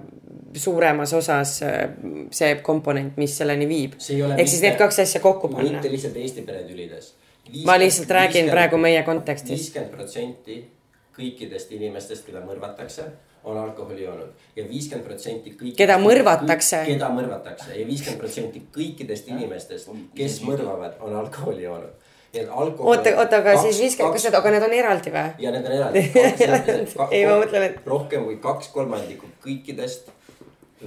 suuremas 0.59 1.13
osas 1.13 1.61
äh, 1.65 1.77
see 2.31 2.55
komponent, 2.65 3.17
mis 3.17 3.37
selleni 3.37 3.67
viib. 3.69 3.97
ehk 4.37 4.47
siis 4.47 4.63
need 4.63 4.79
kaks 4.79 4.99
asja 5.05 5.21
kokku 5.23 5.51
panna. 5.53 5.77
mitte 5.77 5.91
lihtsalt 5.91 6.17
Eesti 6.17 6.41
peretülides. 6.47 7.13
ma 7.65 7.77
lihtsalt 7.79 8.11
räägin 8.19 8.49
praegu 8.49 8.77
meie 8.77 9.03
kontekstis. 9.03 9.59
viiskümmend 9.59 9.95
protsenti 9.95 10.59
kõikidest 11.17 11.71
inimestest, 11.73 12.25
keda 12.27 12.43
mõrvatakse, 12.45 13.07
on 13.47 13.57
alkoholi 13.57 14.03
joonud 14.03 14.49
ja 14.55 14.65
viiskümmend 14.69 15.07
protsenti 15.07 15.55
kõik. 15.59 15.75
keda 15.77 15.97
mõrvatakse. 16.01 16.83
keda 16.85 17.09
mõrvatakse 17.13 17.77
ja 17.79 17.87
viiskümmend 17.87 18.21
protsenti 18.21 18.65
kõikidest 18.75 19.31
inimestest, 19.33 19.89
kes 20.15 20.41
mõrvavad, 20.45 20.99
on 21.01 21.15
alkoholi 21.15 21.63
joonud 21.63 22.05
oota, 22.45 23.09
oota, 23.17 23.37
aga 23.37 23.53
kaks, 23.53 23.61
siis 23.61 23.79
viiskümmend, 23.81 24.13
kas 24.17 24.27
need, 24.27 24.35
aga 24.37 24.51
need 24.53 24.65
on 24.67 24.75
eraldi 24.75 25.13
või? 25.13 25.31
ja 25.43 25.53
need 25.55 25.65
on 25.65 25.75
eraldi. 25.77 26.03
ei, 27.15 27.23
ma 27.25 27.37
mõtlen, 27.41 27.65
et. 27.69 27.79
rohkem 27.87 28.27
kui 28.27 28.37
kaks 28.43 28.71
kolmandikku 28.75 29.29
kõikidest 29.45 30.11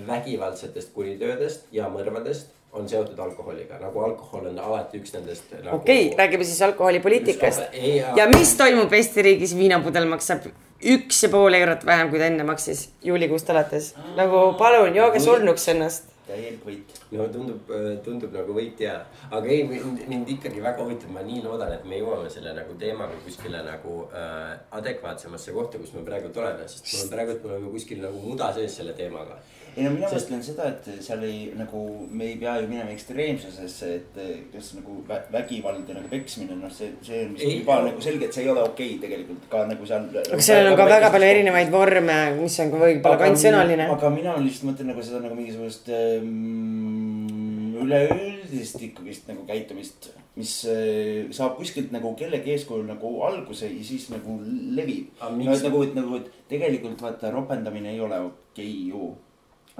vägivaldsetest 0.06 0.92
kuritöödest 0.94 1.68
ja 1.72 1.88
mõrvadest 1.92 2.56
on 2.72 2.88
seotud 2.88 3.18
alkoholiga, 3.18 3.80
nagu 3.82 4.02
alkohol 4.06 4.46
on 4.52 4.58
alati 4.62 5.00
üks 5.00 5.14
nendest 5.16 5.50
nagu.... 5.56 5.80
okei 5.80 6.04
okay,, 6.06 6.18
räägime 6.18 6.46
siis 6.46 6.62
alkoholipoliitikast. 6.62 7.74
Ja... 7.74 8.12
ja 8.16 8.28
mis 8.30 8.54
toimub 8.58 8.92
Eesti 8.94 9.26
riigis, 9.26 9.56
viinapudel 9.58 10.06
maksab 10.10 10.46
üks 10.80 11.24
ja 11.24 11.32
pool 11.32 11.58
eurot 11.58 11.82
vähem, 11.86 12.12
kui 12.12 12.22
ta 12.22 12.30
enne 12.30 12.46
maksis 12.46 12.88
juulikuust 13.04 13.50
alates. 13.50 13.92
nagu 14.16 14.46
palun, 14.58 14.94
jooge 14.96 15.20
surnuks 15.20 15.68
ennast 15.74 16.10
täielik 16.30 16.64
võit. 16.66 16.98
no 17.16 17.26
tundub, 17.32 17.70
tundub 18.04 18.34
nagu 18.34 18.54
võit 18.56 18.80
ja, 18.84 18.96
aga 19.30 19.50
ei, 19.50 19.64
mind 19.66 20.30
ikkagi 20.36 20.62
väga 20.62 20.84
huvitab, 20.84 21.12
ma 21.14 21.24
nii 21.26 21.42
loodan, 21.44 21.72
et 21.74 21.86
me 21.88 22.00
jõuame 22.00 22.30
selle 22.32 22.54
nagu 22.56 22.76
teemaga 22.80 23.18
kuskile 23.24 23.62
nagu 23.66 23.96
äh, 24.14 24.52
adekvaatsemasse 24.78 25.54
kohta, 25.56 25.80
kus 25.82 25.94
me 25.96 26.04
praegu 26.06 26.30
oleme, 26.30 26.68
sest 26.70 26.92
mul 26.92 27.06
on 27.06 27.14
praegu, 27.14 27.38
me 27.44 27.56
oleme 27.56 27.72
kuskil 27.74 28.04
nagu 28.04 28.22
muda 28.24 28.52
sees 28.56 28.78
selle 28.80 28.94
teemaga 28.98 29.40
ei 29.80 29.86
no 29.86 29.92
mina 29.96 30.10
Sest... 30.10 30.28
mõtlen 30.28 30.42
seda, 30.44 30.68
et 30.70 31.02
seal 31.04 31.24
ei 31.26 31.38
nagu, 31.58 31.82
me 32.12 32.28
ei 32.28 32.36
pea 32.40 32.56
ju 32.60 32.68
minema 32.70 32.92
ekstreemsusesse, 32.94 33.90
et 33.96 34.20
kas 34.52 34.70
nagu 34.76 35.00
vägivald 35.08 35.88
ja 35.88 35.96
nagu 35.96 36.10
peksmine, 36.12 36.58
noh, 36.60 36.72
see, 36.74 36.92
see 37.06 37.24
on 37.26 37.34
vist 37.36 37.56
juba 37.58 37.80
nagu 37.86 38.04
selge, 38.04 38.28
et 38.28 38.36
see 38.36 38.44
ei 38.46 38.52
ole 38.52 38.64
okei 38.66 38.94
okay, 38.94 39.02
tegelikult 39.06 39.48
ka 39.52 39.64
nagu 39.70 39.88
seal. 39.88 40.08
aga 40.20 40.40
sellel 40.44 40.72
on 40.72 40.78
ka 40.80 40.88
väga 40.92 41.12
palju 41.16 41.32
erinevaid 41.34 41.74
vorme, 41.74 42.18
mis 42.38 42.60
on 42.64 42.72
ka 42.74 42.82
võib-olla 42.84 43.20
ka 43.20 43.28
ainult 43.30 43.44
sõnaline. 43.44 43.90
aga 43.96 44.14
mina 44.14 44.36
lihtsalt 44.38 44.70
mõtlen 44.70 44.92
nagu 44.92 45.06
seda 45.08 45.24
nagu 45.24 45.38
mingisugust 45.38 45.92
ähm, 45.96 47.76
üleüldist 47.80 48.82
ikkagist 48.90 49.30
nagu 49.32 49.46
käitumist 49.48 50.12
mis 50.38 50.52
äh, 50.70 51.30
saab 51.34 51.56
kuskilt 51.58 51.90
nagu 51.94 52.12
kellegi 52.18 52.54
eeskujul 52.54 52.86
nagu 52.88 53.10
alguse 53.26 53.68
ja 53.68 53.82
siis 53.84 54.08
nagu 54.12 54.38
levib. 54.76 55.10
no 55.20 55.54
et 55.54 55.66
nagu, 55.66 55.82
et 55.82 55.96
nagu, 55.98 56.20
et 56.20 56.30
tegelikult 56.52 57.02
vaata 57.02 57.32
ropendamine 57.34 57.92
ei 57.94 58.00
ole 58.00 58.20
okei 58.28 58.70
okay, 58.70 58.88
ju 58.92 59.10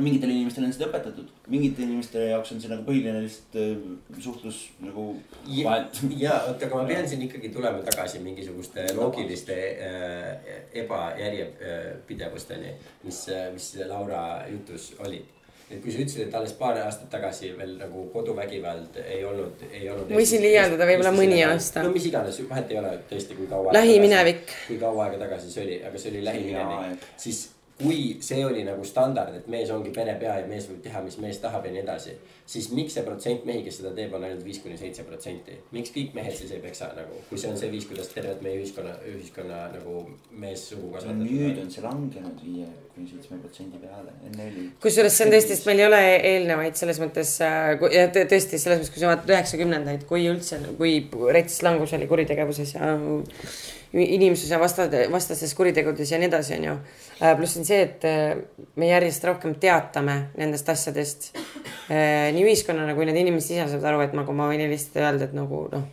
mingitele 0.04 0.34
inimestele 0.36 0.68
on 0.68 0.74
seda 0.76 0.88
õpetatud, 0.90 1.32
mingite 1.52 1.82
inimeste 1.86 2.22
jaoks 2.30 2.52
on 2.54 2.60
see 2.62 2.70
nagu 2.72 2.84
põhiline 2.86 3.24
lihtsalt 3.24 3.58
äh, 3.60 3.72
suhtlus 4.22 4.62
nagu 4.84 5.08
vahelt. 5.48 6.00
ja 6.20 6.36
oota, 6.46 6.68
aga 6.68 6.80
ma 6.80 6.86
pean 6.90 7.08
siin 7.10 7.26
ikkagi 7.26 7.52
tulema 7.54 7.82
tagasi 7.86 8.22
mingisuguste 8.24 8.86
loogiliste 8.98 9.58
äh, 9.88 10.54
ebajärjepidevusteni, 10.84 12.72
mis, 13.04 13.26
äh, 13.34 13.50
mis 13.54 13.74
Laura 13.88 14.22
jutus 14.50 14.94
olid 15.04 15.36
et 15.70 15.78
kui 15.78 15.92
sa 15.94 16.00
ütlesid, 16.02 16.24
et 16.26 16.34
alles 16.34 16.52
paar 16.58 16.78
aastat 16.82 17.12
tagasi 17.12 17.52
veel 17.54 17.76
nagu 17.78 18.08
koduvägivald 18.10 18.96
ei 19.04 19.20
olnud, 19.26 19.62
ei 19.70 19.86
olnud. 19.92 20.10
võisin 20.16 20.42
liialdada 20.42 20.88
võib-olla 20.88 21.12
mõni 21.14 21.38
aasta. 21.46 21.84
no 21.86 21.92
mis 21.94 22.08
iganes, 22.10 22.40
vahet 22.50 22.74
ei 22.74 22.80
ole 22.80 22.96
tõesti, 23.10 23.38
kui 23.38 23.46
kaua. 23.50 23.72
lähiminevik. 23.78 24.50
kui 24.66 24.80
kaua 24.82 25.06
aega 25.06 25.22
tagasi 25.22 25.52
see 25.52 25.62
oli, 25.68 25.78
aga 25.86 26.02
see 26.02 26.10
oli 26.10 26.24
lähiminevik, 26.26 27.06
siis 27.22 27.44
kui 27.80 28.00
see 28.24 28.44
oli 28.44 28.64
nagu 28.66 28.84
standard, 28.86 29.34
et 29.40 29.48
mees 29.52 29.70
ongi 29.72 29.92
pene 29.94 30.14
pea 30.20 30.36
ja 30.40 30.48
mees 30.48 30.68
võib 30.70 30.82
teha, 30.84 31.02
mis 31.04 31.16
mees 31.22 31.40
tahab 31.42 31.64
ja 31.66 31.72
nii 31.74 31.82
edasi, 31.82 32.14
siis 32.50 32.68
miks 32.76 32.96
see 32.96 33.06
protsent 33.06 33.46
mehi, 33.48 33.64
kes 33.66 33.80
seda 33.80 33.94
teeb, 33.96 34.12
on 34.16 34.26
ainult 34.26 34.44
viis 34.44 34.60
kuni 34.62 34.76
seitse 34.80 35.06
protsenti? 35.08 35.56
miks 35.74 35.94
kõik 35.94 36.12
mehed 36.18 36.36
siis 36.36 36.52
ei 36.56 36.62
peksa 36.62 36.90
nagu, 36.96 37.22
kui 37.30 37.40
see 37.40 37.50
on 37.52 37.58
see 37.60 37.72
viis, 37.72 37.88
kuidas 37.88 38.12
tervet 38.12 38.44
meie 38.44 38.60
ühiskonna, 38.60 38.94
ühiskonna 39.14 39.64
nagu 39.74 40.04
meessugu 40.44 40.92
kasvatada? 40.92 41.24
nüüd 41.24 41.64
on 41.64 41.72
see 41.72 41.84
langenud 41.86 42.44
viie 42.44 42.68
kuni 42.94 43.08
seitsme 43.08 43.40
protsendi 43.40 43.80
peale, 43.80 44.14
enne 44.28 44.46
oli. 44.50 44.68
kusjuures 44.82 45.16
see 45.16 45.26
on 45.26 45.34
tõesti, 45.34 45.56
sest 45.56 45.68
meil 45.70 45.82
ei 45.82 45.88
ole 45.88 46.00
eelnevaid 46.34 46.78
selles 46.80 47.00
mõttes 47.02 47.34
äh,, 47.46 47.72
ja 47.96 48.06
tõesti 48.12 48.60
selles 48.60 48.80
mõttes, 48.80 48.92
kui 48.94 49.02
sa 49.02 49.12
vaatad 49.14 49.34
üheksakümnendaid, 49.36 50.06
kui 50.10 50.26
üldse, 50.30 50.60
kui 50.78 50.98
rets 51.32 51.60
langus 51.66 51.94
oli 51.96 52.10
kuritegevuses 52.10 52.74
ja 52.76 52.96
inimsuse 53.92 54.58
vastade, 54.60 55.04
vastastes 55.10 55.54
kuritegudes 55.58 56.12
ja 56.12 56.18
nii 56.20 56.28
edasi, 56.30 56.54
onju. 56.58 56.76
Äh, 57.18 57.34
pluss 57.38 57.58
on 57.58 57.66
see, 57.66 57.80
et 57.88 58.06
äh, 58.06 58.36
me 58.78 58.90
järjest 58.90 59.24
rohkem 59.26 59.56
teatame 59.62 60.16
nendest 60.38 60.68
asjadest. 60.70 61.30
Äh, 61.90 62.30
nii 62.36 62.46
ühiskonnana 62.46 62.94
kui 62.94 63.08
need 63.08 63.18
inimesed 63.24 63.56
ise 63.56 63.66
saavad 63.72 63.88
aru, 63.90 64.04
et 64.06 64.14
nagu 64.16 64.36
ma 64.36 64.46
võin 64.50 64.62
lihtsalt 64.70 65.00
öelda, 65.02 65.30
et 65.30 65.34
nagu 65.36 65.64
noh, 65.72 65.88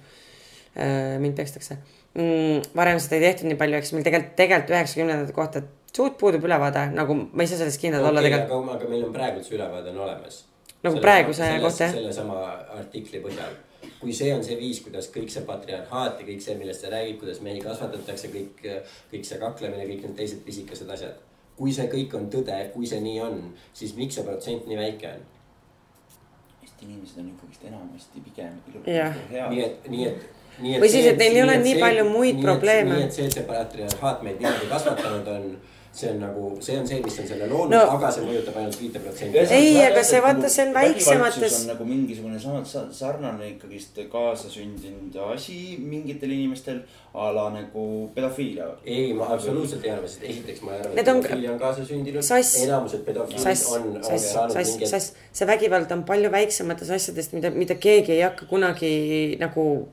mind 0.78 1.34
pekstakse 1.34 1.80
mm,. 2.14 2.68
varem 2.78 3.00
seda 3.02 3.18
ei 3.18 3.24
tehtud 3.24 3.50
nii 3.50 3.58
palju, 3.58 3.80
eks 3.80 3.96
meil 3.96 4.04
tegelikult, 4.06 4.36
tegelikult 4.38 4.74
üheksakümnendate 4.76 5.34
kohta 5.34 5.64
suht 5.98 6.20
puudub 6.22 6.46
ülevaade, 6.46 6.84
nagu 6.94 7.16
ma 7.18 7.42
ei 7.42 7.50
saa 7.50 7.64
selles 7.64 7.80
kindel 7.82 8.04
okay, 8.04 8.12
olla 8.12 8.22
tegelikult. 8.22 8.76
aga 8.76 8.90
meil 8.92 9.08
on 9.08 9.16
praegu 9.16 9.42
see 9.42 9.58
ülevaade 9.58 9.90
on 9.96 10.04
olemas. 10.06 10.44
nagu 10.86 11.02
praeguse 11.02 11.50
kohta 11.64 11.88
jah? 11.88 11.96
sellesama 11.98 12.44
artikli 12.78 13.24
põhjal 13.24 13.58
kui 14.02 14.14
see 14.14 14.34
on 14.34 14.44
see 14.46 14.58
viis, 14.60 14.82
kuidas 14.86 15.10
kõik 15.14 15.32
see 15.34 15.46
patriarhaat 15.48 16.22
ja 16.22 16.28
kõik 16.28 16.44
see, 16.44 16.58
millest 16.60 16.84
sa 16.86 16.92
räägid, 16.94 17.18
kuidas 17.22 17.42
mehi 17.46 17.64
kasvatatakse, 17.64 18.30
kõik, 18.34 18.62
kõik 19.14 19.26
see 19.26 19.40
kaklemine, 19.42 19.88
kõik 19.90 20.06
need 20.06 20.16
teised 20.20 20.44
pisikesed 20.46 20.90
asjad. 20.94 21.24
kui 21.58 21.72
see 21.74 21.88
kõik 21.90 22.14
on 22.14 22.28
tõde, 22.30 22.58
kui 22.74 22.86
see 22.86 23.02
nii 23.02 23.20
on, 23.26 23.40
siis 23.74 23.96
miks 23.98 24.20
see 24.20 24.26
protsent 24.26 24.68
nii 24.70 24.78
väike 24.78 25.10
on? 25.10 25.24
Eesti 26.62 26.86
inimesed 26.86 27.24
on 27.24 27.32
ikkagist 27.32 27.64
enamasti 27.66 28.22
pigem. 28.28 28.60
nii 28.86 29.64
et, 29.64 29.90
nii 29.90 30.06
et 30.06 30.28
nii 30.62 30.76
et 30.76 30.82
või 30.82 30.90
siis, 30.90 31.06
et 31.06 31.18
neil 31.22 31.36
ei 31.38 31.44
ole 31.44 31.58
nii 31.62 31.80
palju 31.82 32.06
muid 32.10 32.38
nii, 32.38 32.46
probleeme. 32.46 32.94
nii 32.96 33.08
et 33.08 33.18
see, 33.18 33.26
et 33.30 33.38
see 33.38 33.46
patriarhaat 33.48 34.24
meid 34.26 34.42
niimoodi 34.42 34.70
kasvatanud 34.72 35.32
on, 35.34 35.50
see 35.98 36.10
on 36.14 36.20
nagu, 36.22 36.50
see 36.62 36.76
on 36.78 36.86
see, 36.88 37.00
mis 37.02 37.16
on 37.22 37.26
selle 37.30 37.48
loonud 37.50 37.72
No- 37.74 37.86
aga 37.96 38.10
see 38.14 38.26
mõjutab 38.28 38.58
ainult 38.62 38.76
viite 38.82 39.00
protsenti. 39.02 39.40
Ei, 39.56 39.72
aga 39.82 40.04
see 40.06 40.20
vaata, 40.22 40.50
see 40.54 40.66
on 40.68 40.74
väiksemates- 40.76 41.56
on 41.62 41.68
nagu 41.72 41.88
mingisugune 41.90 42.40
sama 42.44 42.62
sa- 42.66 42.86
sarnane 42.94 43.48
ikkagist 43.56 43.98
kaasasündinud 44.12 45.16
asi 45.34 45.78
mingitel 45.82 46.32
inimestel 46.38 46.84
a 47.18 47.32
la 47.34 47.48
nagu 47.56 47.86
pedofiilia. 48.16 48.68
ei, 48.86 49.14
ma 49.14 49.26
absoluutselt 49.34 49.84
ei 49.86 49.92
arva, 49.96 50.08
sest 50.08 50.24
esiteks 50.24 50.62
ma 50.62 50.74
ei 50.76 50.80
arva, 50.80 50.94
et 51.02 51.08
on- 51.08 51.22
pedofiilia 51.24 51.52
on 51.56 51.60
kaasasündinud. 51.60 52.22
Sass. 52.24 52.56
enamused 52.64 53.04
pedofiilid 53.06 53.42
on, 53.74 53.98
on, 53.98 54.20
saanud 54.20 54.86
sass, 54.88 55.14
see 55.34 55.48
vägivald 55.48 55.92
on 55.92 56.04
palju 56.04 56.30
väiksematest 56.32 56.92
asjadest, 56.92 57.34
mida, 57.34 57.50
mida 57.50 57.76
keegi 57.76 58.12
ei 58.20 58.22
hakka 58.22 58.46
kunagi 58.46 59.38
nagu 59.40 59.88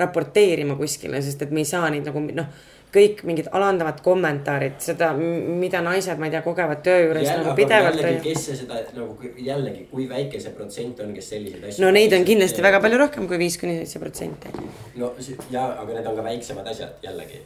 raporteerima 0.00 0.76
kuskile, 0.78 1.20
sest 1.22 1.42
et 1.42 1.50
me 1.50 1.60
ei 1.60 1.68
saa 1.68 1.90
neid 1.92 2.06
nagu 2.08 2.20
noh, 2.32 2.46
kõik 2.94 3.22
mingid 3.28 3.48
alandavad 3.54 4.00
kommentaarid, 4.02 4.80
seda, 4.82 5.12
mida 5.14 5.82
naised, 5.84 6.18
ma 6.18 6.26
ei 6.26 6.34
tea, 6.34 6.42
kogevad 6.42 6.82
töö 6.86 7.04
juures 7.04 7.28
Jälle, 7.28 7.44
nagu 7.44 7.54
pidevalt 7.58 8.02
kes 8.24 8.46
see 8.48 8.56
seda 8.64 8.80
nagu 8.96 9.30
jällegi, 9.46 9.86
kui 9.92 10.08
väike 10.10 10.40
see 10.42 10.54
protsent 10.56 11.02
on, 11.04 11.12
kes 11.14 11.30
selliseid 11.34 11.68
asju. 11.68 11.84
no 11.84 11.92
neid 11.94 12.14
on 12.16 12.26
kindlasti 12.26 12.64
väga 12.66 12.82
palju 12.82 12.98
rohkem 13.04 13.28
kui 13.30 13.38
viis 13.38 13.58
kuni 13.60 13.78
seitse 13.78 14.02
protsenti. 14.02 14.50
no 14.98 15.12
see- 15.18 15.38
ja, 15.54 15.68
aga 15.82 15.94
need 15.94 16.10
on 16.12 16.18
ka 16.18 16.24
väiksemad 16.26 16.70
asjad 16.72 17.06
jällegi. 17.06 17.42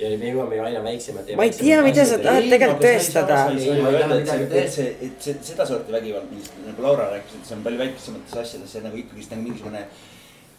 ja 0.00 0.12
me 0.16 0.30
jõuame 0.32 0.56
ju 0.56 0.62
aina 0.64 0.80
väiksemate. 0.84 1.36
Ma 1.36 1.44
ei 1.44 1.50
tea, 1.52 1.82
mida 1.84 2.06
sa 2.08 2.16
tahad 2.18 2.46
tegelikult 2.48 2.86
tõestada. 2.86 3.40
Ei, 3.52 3.82
ma 3.82 3.90
ei 3.90 3.98
taha 4.00 4.14
et 4.16 4.22
midagi 4.24 4.46
see, 4.48 4.62
et 4.62 4.72
see, 4.72 5.34
see, 5.34 5.34
sedasorti 5.50 5.92
vägivald, 5.92 6.30
millest 6.32 6.56
nagu 6.64 6.86
Laura 6.86 7.10
rääkis, 7.12 7.36
et 7.36 7.50
see 7.50 7.58
on 7.58 7.66
palju 7.66 7.82
väiksemates 7.82 8.38
asjades, 8.44 8.72
see 8.72 8.80
nagu 8.86 8.96
ikkagist 8.96 9.34
nagu 9.34 9.44
mingisugune 9.44 9.84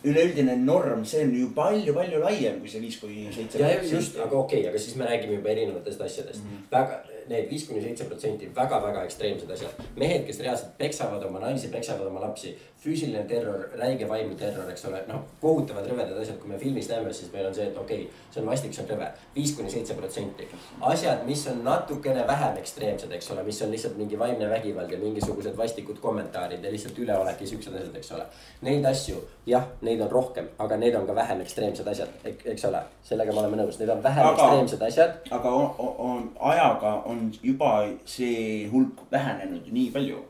üleüldine 0.03 0.55
norm, 0.65 1.05
see 1.05 1.25
on 1.25 1.33
ju 1.37 1.49
palju-palju 1.55 2.21
laiem 2.23 2.59
kui 2.61 2.69
see 2.71 2.81
viis 2.81 2.97
kuni 3.01 3.27
seitse. 3.35 3.61
just, 3.91 4.17
aga 4.17 4.37
okei 4.37 4.63
okay,, 4.63 4.69
aga 4.69 4.79
siis 4.81 4.95
me 4.97 5.05
räägime 5.05 5.37
juba 5.37 5.53
erinevatest 5.53 6.01
asjadest 6.01 6.43
mm. 6.43 6.51
-hmm. 6.51 6.71
väga, 6.71 7.03
need 7.31 7.47
viis 7.49 7.63
kuni 7.67 7.81
seitse 7.83 8.07
protsenti 8.09 8.49
väga-väga 8.55 9.05
ekstreemsed 9.07 9.49
asjad. 9.55 9.79
mehed, 9.95 10.25
kes 10.27 10.39
reaalselt 10.39 10.77
peksavad 10.77 11.23
oma 11.23 11.39
naisi, 11.39 11.69
peksavad 11.71 12.07
oma 12.07 12.21
lapsi, 12.21 12.53
füüsiline 12.81 13.23
terror, 13.29 13.67
räige 13.77 14.07
vaimne 14.09 14.35
terror, 14.35 14.69
eks 14.71 14.85
ole, 14.89 15.03
noh, 15.07 15.21
kohutavad 15.41 15.85
rõvedad 15.85 16.17
asjad, 16.21 16.39
kui 16.41 16.49
me 16.49 16.57
filmis 16.57 16.89
näeme, 16.89 17.13
siis 17.13 17.29
meil 17.33 17.45
on 17.45 17.53
see, 17.53 17.67
et 17.69 17.77
okei 17.77 18.05
okay,, 18.07 18.23
see 18.33 18.41
on 18.41 18.49
vastik, 18.49 18.73
see 18.73 18.83
on 18.85 18.89
rõve. 18.89 19.09
viis 19.35 19.53
kuni 19.57 19.69
seitse 19.69 19.97
protsenti. 19.97 20.47
asjad, 20.89 21.21
mis 21.27 21.45
on 21.51 21.61
natukene 21.63 22.25
vähem 22.27 22.57
ekstreemsed, 22.63 23.11
eks 23.17 23.31
ole, 23.31 23.43
mis 23.43 23.61
on 23.61 23.71
lihtsalt 23.71 23.97
mingi 24.01 24.19
vaimne 24.19 24.49
vägivald 24.49 24.91
ja 24.91 24.97
mingisugused 24.97 25.57
vastikud 25.57 25.99
kommentaarid 26.01 26.63
ja 26.63 26.71
lihtsalt 26.71 26.97
üleolek 26.97 27.41
ja 27.41 27.47
siuksed 27.53 27.75
asjad, 27.75 27.95
eks 28.01 28.11
ole. 28.17 28.25
Neid 28.65 28.85
asju, 28.89 29.21
jah, 29.45 29.67
neid 29.81 30.01
on 30.01 30.11
rohkem, 30.11 30.49
aga 30.57 30.77
need 30.81 30.97
on 30.97 31.05
ka 31.07 31.15
vähem 31.15 31.45
ekstreemsed 31.45 31.87
asjad, 31.93 32.17
eks 32.25 32.65
ole, 32.65 32.81
sellega 33.05 33.33
me 33.33 33.45
oleme 33.45 33.61
nõus, 33.61 33.77
need 33.79 33.93
on 33.93 34.03
vähem 34.03 34.25
Aga- 34.25 34.41
ekstreemsed 34.41 34.87
asjad 34.89 35.31
aga 35.31 35.49
on, 35.49 35.95
on, 35.97 36.31
ajaga 36.39 36.91
on 37.05 37.20
juba 37.43 37.71
see 38.05 38.67
hulk 38.71 39.05
vähenenud 39.11 39.71
nii 39.71 39.89
palju. 39.91 40.25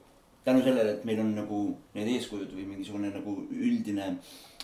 tänu 0.45 0.63
sellele, 0.65 0.91
et 0.91 1.03
meil 1.05 1.19
on 1.21 1.35
nagu 1.37 1.57
need 1.93 2.07
eeskujud 2.15 2.49
või 2.55 2.63
mingisugune 2.65 3.11
nagu 3.13 3.35
üldine 3.53 4.15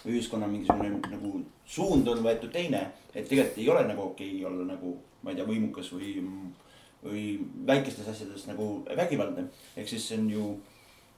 ühiskonna 0.06 0.48
mingisugune 0.50 0.90
nagu 1.12 1.42
suund 1.66 2.08
on 2.08 2.24
võetud 2.26 2.52
teine. 2.52 2.88
et 3.14 3.28
tegelikult 3.28 3.58
ei 3.58 3.70
ole 3.70 3.84
nagu 3.88 4.02
okei 4.02 4.32
okay 4.32 4.46
olla 4.46 4.66
nagu, 4.74 4.96
ma 5.22 5.32
ei 5.32 5.38
tea, 5.38 5.46
võimukas 5.46 5.92
või, 5.94 6.16
või 7.04 7.24
väikestes 7.68 8.08
asjades 8.08 8.48
nagu 8.48 8.84
vägivaldne. 8.96 9.48
ehk 9.76 9.88
siis 9.90 10.08
see 10.10 10.20
on 10.20 10.30
ju 10.32 10.48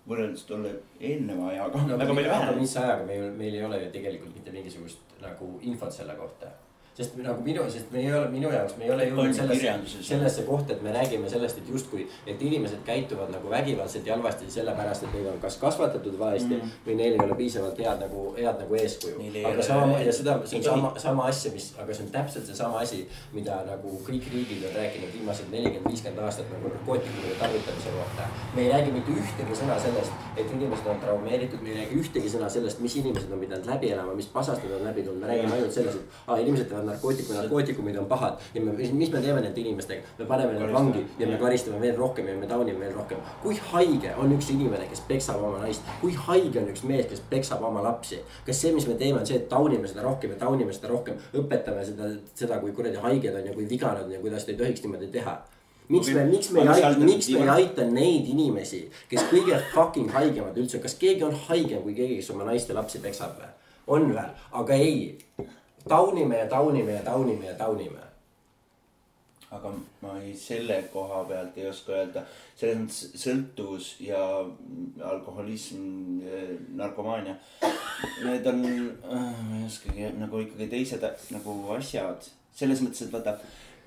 võrreldes 0.10 0.46
tolle 0.50 0.72
eelneva 1.00 1.52
ajaga 1.52 1.84
no, 1.84 1.98
väga 2.00 2.16
palju 2.16 2.32
vähenenud. 2.32 2.62
mis 2.62 2.78
ajaga 2.82 3.06
meil, 3.06 3.30
meil 3.38 3.60
ei 3.60 3.66
ole 3.66 3.84
ju 3.84 3.92
tegelikult 3.94 4.36
mitte 4.36 4.56
mingisugust 4.56 5.16
nagu 5.22 5.52
infot 5.62 5.94
selle 5.94 6.16
kohta. 6.20 6.52
Sest 7.00 7.16
nagu 7.24 7.40
minu, 7.44 7.64
sest 7.72 7.92
me 7.94 8.02
ei 8.02 8.10
ole, 8.12 8.28
minu 8.34 8.50
jaoks 8.52 8.76
me 8.76 8.84
ei 8.84 8.92
ole 8.92 9.06
jõudnud 9.08 9.36
sellesse 9.38 10.02
sellesse 10.04 10.44
kohta, 10.48 10.76
et 10.76 10.82
me 10.84 10.92
räägime 10.92 11.30
sellest, 11.32 11.62
et 11.62 11.70
justkui, 11.72 12.06
et 12.28 12.42
inimesed 12.44 12.82
käituvad 12.88 13.32
nagu 13.32 13.52
vägivaldselt 13.52 14.08
ja 14.08 14.18
halvasti 14.18 14.50
sellepärast, 14.52 15.06
et 15.08 15.16
neid 15.16 15.30
on 15.32 15.40
kas 15.40 15.56
kasvatatud 15.62 16.18
valesti 16.20 16.58
mm. 16.58 16.74
või 16.88 16.98
neil 17.00 17.16
ei 17.16 17.22
ole 17.24 17.38
piisavalt 17.40 17.80
head 17.80 18.04
nagu, 18.04 18.24
head 18.36 18.60
nagu 18.64 18.80
eeskuju. 18.82 19.30
Aga 19.48 19.64
sama 19.70 20.02
ja 20.04 20.16
seda, 20.16 20.36
see 20.50 20.60
on 20.60 20.66
sama, 20.66 20.92
sama 21.00 21.30
asja, 21.32 21.54
mis, 21.56 21.70
aga 21.80 21.96
see 21.96 22.08
on 22.08 22.12
täpselt 22.18 22.52
seesama 22.52 22.84
asi, 22.84 23.06
mida 23.36 23.62
nagu 23.70 23.96
kõik 24.08 24.28
riigid 24.34 24.68
on 24.68 24.76
rääkinud 24.76 25.16
viimased 25.16 25.56
nelikümmend, 25.56 25.88
viiskümmend 25.94 26.26
aastat 26.28 26.52
nagu 26.52 26.74
narkootikumide 26.74 27.40
tarvitamise 27.40 27.96
kohta. 27.96 28.28
me 28.58 28.66
ei 28.66 28.74
räägi 28.74 28.96
mitte 28.98 29.16
ühtegi 29.24 29.60
sõna 29.62 29.80
sellest, 29.80 30.28
et 30.36 30.52
inimesed 30.52 30.92
on 30.92 31.00
traumeeritud, 31.06 31.64
me 31.64 31.72
ei 31.72 31.80
räägi 31.80 32.04
ühtegi 32.04 32.36
sõna 32.36 32.52
sellest, 32.52 32.84
mis 32.84 33.00
inimesed 33.00 33.32
on 33.32 33.40
pidanud 33.40 33.72
läbi 33.72 33.94
elama, 33.96 34.20
mis 34.20 34.28
pasast 34.36 34.68
nad 34.68 34.78
on 34.82 34.88
läbi 34.92 35.08
tulnud, 35.08 35.24
me 35.24 35.32
räägime 35.32 35.56
ainult 35.56 35.76
sellest, 35.80 36.04
et 36.04 36.22
aa, 36.28 36.40
inimesed 36.44 36.68
teevad 36.70 36.89
narkootikume, 36.90 37.38
narkootikumid 37.40 38.00
on 38.02 38.08
pahad. 38.10 38.40
Ja 38.54 38.64
me, 38.66 38.74
mis 38.74 39.12
me 39.14 39.22
teeme 39.24 39.42
nende 39.44 39.62
inimestega, 39.62 40.16
me 40.20 40.28
paneme 40.30 40.58
nad 40.60 40.74
vangi 40.74 41.04
ja 41.20 41.28
me 41.28 41.38
karistame 41.42 41.82
veel 41.82 41.98
rohkem 41.98 42.28
ja 42.28 42.38
me 42.38 42.50
taunime 42.50 42.86
veel 42.86 42.96
rohkem. 42.98 43.22
kui 43.44 43.60
haige 43.72 44.16
on 44.18 44.34
üks 44.36 44.50
inimene, 44.54 44.88
kes 44.90 45.04
peksab 45.08 45.44
oma 45.44 45.62
naist, 45.64 45.86
kui 46.02 46.16
haige 46.28 46.64
on 46.64 46.72
üks 46.74 46.84
mees, 46.88 47.06
kes 47.12 47.22
peksab 47.30 47.64
oma 47.66 47.84
lapsi. 47.86 48.20
kas 48.46 48.62
see, 48.62 48.74
mis 48.76 48.88
me 48.88 48.98
teeme, 49.00 49.20
on 49.20 49.30
see, 49.30 49.40
et 49.40 49.48
taunime 49.50 49.88
seda 49.88 50.04
rohkem 50.06 50.36
ja 50.36 50.42
taunime 50.46 50.74
seda 50.74 50.92
rohkem, 50.92 51.22
õpetame 51.34 51.86
seda, 51.86 52.12
seda, 52.34 52.60
kui 52.64 52.76
kuradi 52.76 53.00
haiged 53.02 53.36
on 53.36 53.48
ja 53.48 53.56
kui 53.56 53.70
vigane 53.70 54.04
on 54.04 54.12
ja 54.12 54.20
kuidas 54.20 54.48
ei 54.50 54.60
tohiks 54.60 54.84
niimoodi 54.86 55.12
teha? 55.14 55.40
Miks 55.90 56.12
me, 56.14 56.24
miks 56.30 56.52
me 56.54 56.62
ei 56.62 56.68
aita, 56.70 57.00
miks 57.02 57.28
me 57.34 57.40
ei 57.42 57.50
aita 57.50 57.86
neid 57.90 58.28
inimesi, 58.30 58.84
kes 59.10 59.24
kõige 59.32 59.58
fucking 59.72 60.12
haigemad 60.14 60.58
üldse, 60.62 60.78
kas 60.84 60.94
keegi 61.02 61.26
on 61.26 61.34
haigem 61.48 61.82
kui 61.82 61.96
keegi, 61.98 62.20
kes 62.20 62.30
oma 62.36 62.46
naiste 62.46 62.78
lapsi 62.78 63.02
peksab 63.02 63.40
või? 63.40 63.50
on 63.96 64.06
või? 64.12 64.26
aga 64.62 64.78
ei, 64.78 65.18
taunime 65.90 66.44
ja 66.44 66.48
taunime 66.52 66.94
ja 67.00 67.04
taunime 67.04 67.52
ja 67.52 67.56
taunime. 67.58 68.06
aga 69.50 69.72
ma 70.04 70.12
ei, 70.22 70.36
selle 70.38 70.76
koha 70.94 71.24
pealt 71.26 71.56
ei 71.58 71.64
oska 71.66 71.96
öelda, 71.98 72.22
selles 72.54 72.84
mõttes 72.84 73.16
sõltuvus 73.18 73.88
ja 74.06 74.20
alkoholism, 75.08 75.88
narkomaania. 76.78 77.34
Need 78.28 78.46
on, 78.52 78.62
ma 79.08 79.58
ei 79.58 79.64
oskagi 79.66 80.12
nagu 80.20 80.44
ikkagi 80.44 80.68
teised 80.70 81.08
nagu 81.34 81.56
asjad, 81.74 82.30
selles 82.62 82.86
mõttes, 82.86 83.08
et 83.08 83.16
vaata. 83.16 83.40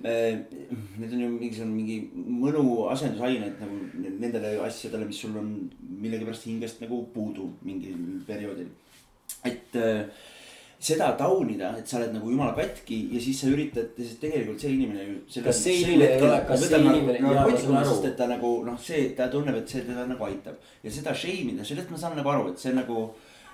Need 0.03 1.15
on 1.15 1.23
ju 1.23 1.31
mingisugune 1.31 1.77
mingi 1.77 2.01
mõnu 2.43 2.89
asendusained 2.91 3.63
nagu 3.63 3.79
nendele 4.19 4.57
asjadele, 4.67 5.07
mis 5.07 5.23
sul 5.23 5.39
on 5.39 5.55
millegipärast 6.03 6.51
hingest 6.51 6.83
nagu 6.83 7.05
puudu 7.15 7.53
mingil 7.63 8.03
perioodil. 8.27 8.75
et 9.47 9.77
äh, 9.79 10.11
seda 10.83 11.13
taunida, 11.19 11.69
et 11.79 11.87
sa 11.87 11.99
oled 12.01 12.15
nagu 12.17 12.31
jumala 12.33 12.55
katki 12.57 12.97
ja 13.15 13.21
siis 13.23 13.41
sa 13.45 13.51
üritad, 13.53 13.93
sest 13.99 14.19
tegelikult 14.23 14.59
see 14.61 14.73
inimene 14.75 15.05
ju. 15.07 15.43
Kas 15.45 15.61
see 15.63 15.77
inimene 15.85 16.09
ei 16.17 16.23
ole- 16.27 16.41
kas 16.49 16.65
see 16.67 16.81
inimene- 16.81 17.21
jaa, 17.21 17.45
ma 17.47 17.59
saan 17.59 17.77
aru. 17.81 17.91
sest 17.93 18.09
et 18.09 18.17
ta 18.19 18.27
nagu 18.27 18.51
noh, 18.67 18.79
see, 18.83 19.05
ta 19.19 19.29
tunneb, 19.31 19.61
et 19.61 19.69
see 19.69 19.85
teda 19.87 20.07
nagu 20.11 20.25
aitab 20.27 20.57
ja 20.83 20.91
seda 20.91 21.15
shame 21.15 21.53
ida, 21.55 21.65
sellest 21.65 21.91
ma 21.91 21.97
saan 22.03 22.17
nagu 22.19 22.29
aru, 22.35 22.49
et 22.51 22.59
see 22.59 22.73
nagu 22.75 23.05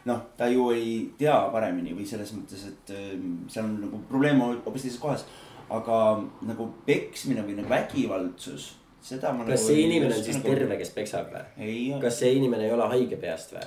noh, 0.09 0.20
ta 0.39 0.49
ju 0.49 0.70
ei 0.72 1.11
tea 1.18 1.37
paremini 1.53 1.93
või 1.93 2.07
selles 2.09 2.33
mõttes, 2.33 2.64
et 2.70 2.95
ähm, 2.97 3.45
seal 3.53 3.66
on 3.66 3.76
nagu 3.83 4.01
probleem 4.09 4.41
hoopis 4.41 4.83
teises 4.89 4.99
kohas. 5.03 5.24
aga 5.68 6.24
nagu 6.49 6.70
peksmine 6.87 7.43
või 7.45 7.59
nagu 7.59 7.68
vägivaldsus, 7.68 8.70
seda 9.05 9.35
ma. 9.37 9.45
kas 9.45 9.66
see 9.66 9.83
inimene 9.85 10.14
on 10.16 10.24
siis 10.24 10.41
terve, 10.41 10.79
kes 10.81 10.91
peksab 10.97 11.29
või? 11.35 11.45
ei, 11.61 11.83
kas 12.01 12.20
see 12.22 12.33
inimene 12.39 12.64
ei 12.64 12.72
ole 12.72 12.89
haige 12.89 13.16
peast 13.20 13.53
või? 13.53 13.66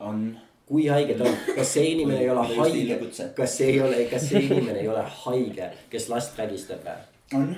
on. 0.00 0.24
Kui 0.66 0.88
haige 0.90 1.14
ta 1.14 1.24
on, 1.28 1.38
kas 1.54 1.72
see 1.76 1.92
inimene 1.92 2.20
ei 2.24 2.30
ole 2.30 2.46
haige 2.56 2.82
ilukutse., 2.82 3.30
kas 3.36 3.56
see 3.58 3.70
ei 3.74 3.80
ole, 3.80 4.04
kas 4.10 4.28
see 4.28 4.42
inimene 4.48 4.80
ei 4.82 4.88
ole 4.88 5.06
haige, 5.22 5.70
kes 5.90 6.08
last 6.10 6.38
vägistab 6.38 6.84
või? 6.86 7.00
on 7.40 7.56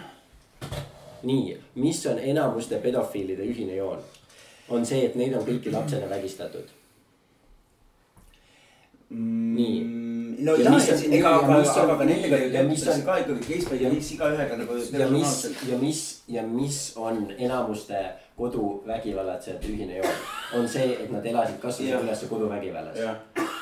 nii, 1.23 1.57
mis 1.75 2.07
on 2.07 2.19
enamuste 2.19 2.79
pedofiilide 2.79 3.43
ühine 3.43 3.77
joon? 3.77 4.03
on 4.69 4.87
see, 4.87 5.07
et 5.07 5.15
neid 5.17 5.33
on 5.33 5.47
kõiki 5.47 5.73
lapsena 5.73 6.09
vägistatud. 6.11 6.69
Nii. 9.09 9.79
No 10.39 10.55
Ja 10.55 10.65
jah, 10.65 10.75
mis 10.75 10.89
on- 10.93 11.13
ega, 11.13 11.29
ja 11.29 11.39
aga 11.39 11.59
mis, 11.59 11.69
aga 11.69 12.05
nendega 12.05 12.37
ju 12.37 12.51
ja 12.53 12.63
mis 12.63 12.87
on- 12.89 13.03
ka 13.03 13.17
ikkagi 13.19 13.41
case 13.49 13.71
by 13.71 13.79
case 13.79 14.15
igaühega 14.15 14.57
nagu 14.57 14.73
ja 14.73 14.79
mis 14.79 14.91
personaalselt., 14.91 15.69
ja 15.69 15.79
mis, 15.79 16.23
ja 16.29 16.43
mis 16.43 16.93
on 16.97 17.33
enamuste 17.39 18.03
koduvägivallatsejate 18.37 19.67
ühine 19.67 19.97
joon? 19.97 20.15
on 20.55 20.69
see, 20.69 20.93
et 20.93 21.11
nad 21.11 21.27
elasid, 21.27 21.59
kasvasid 21.61 22.05
üles 22.05 22.23
koduvägivallas. 22.31 22.97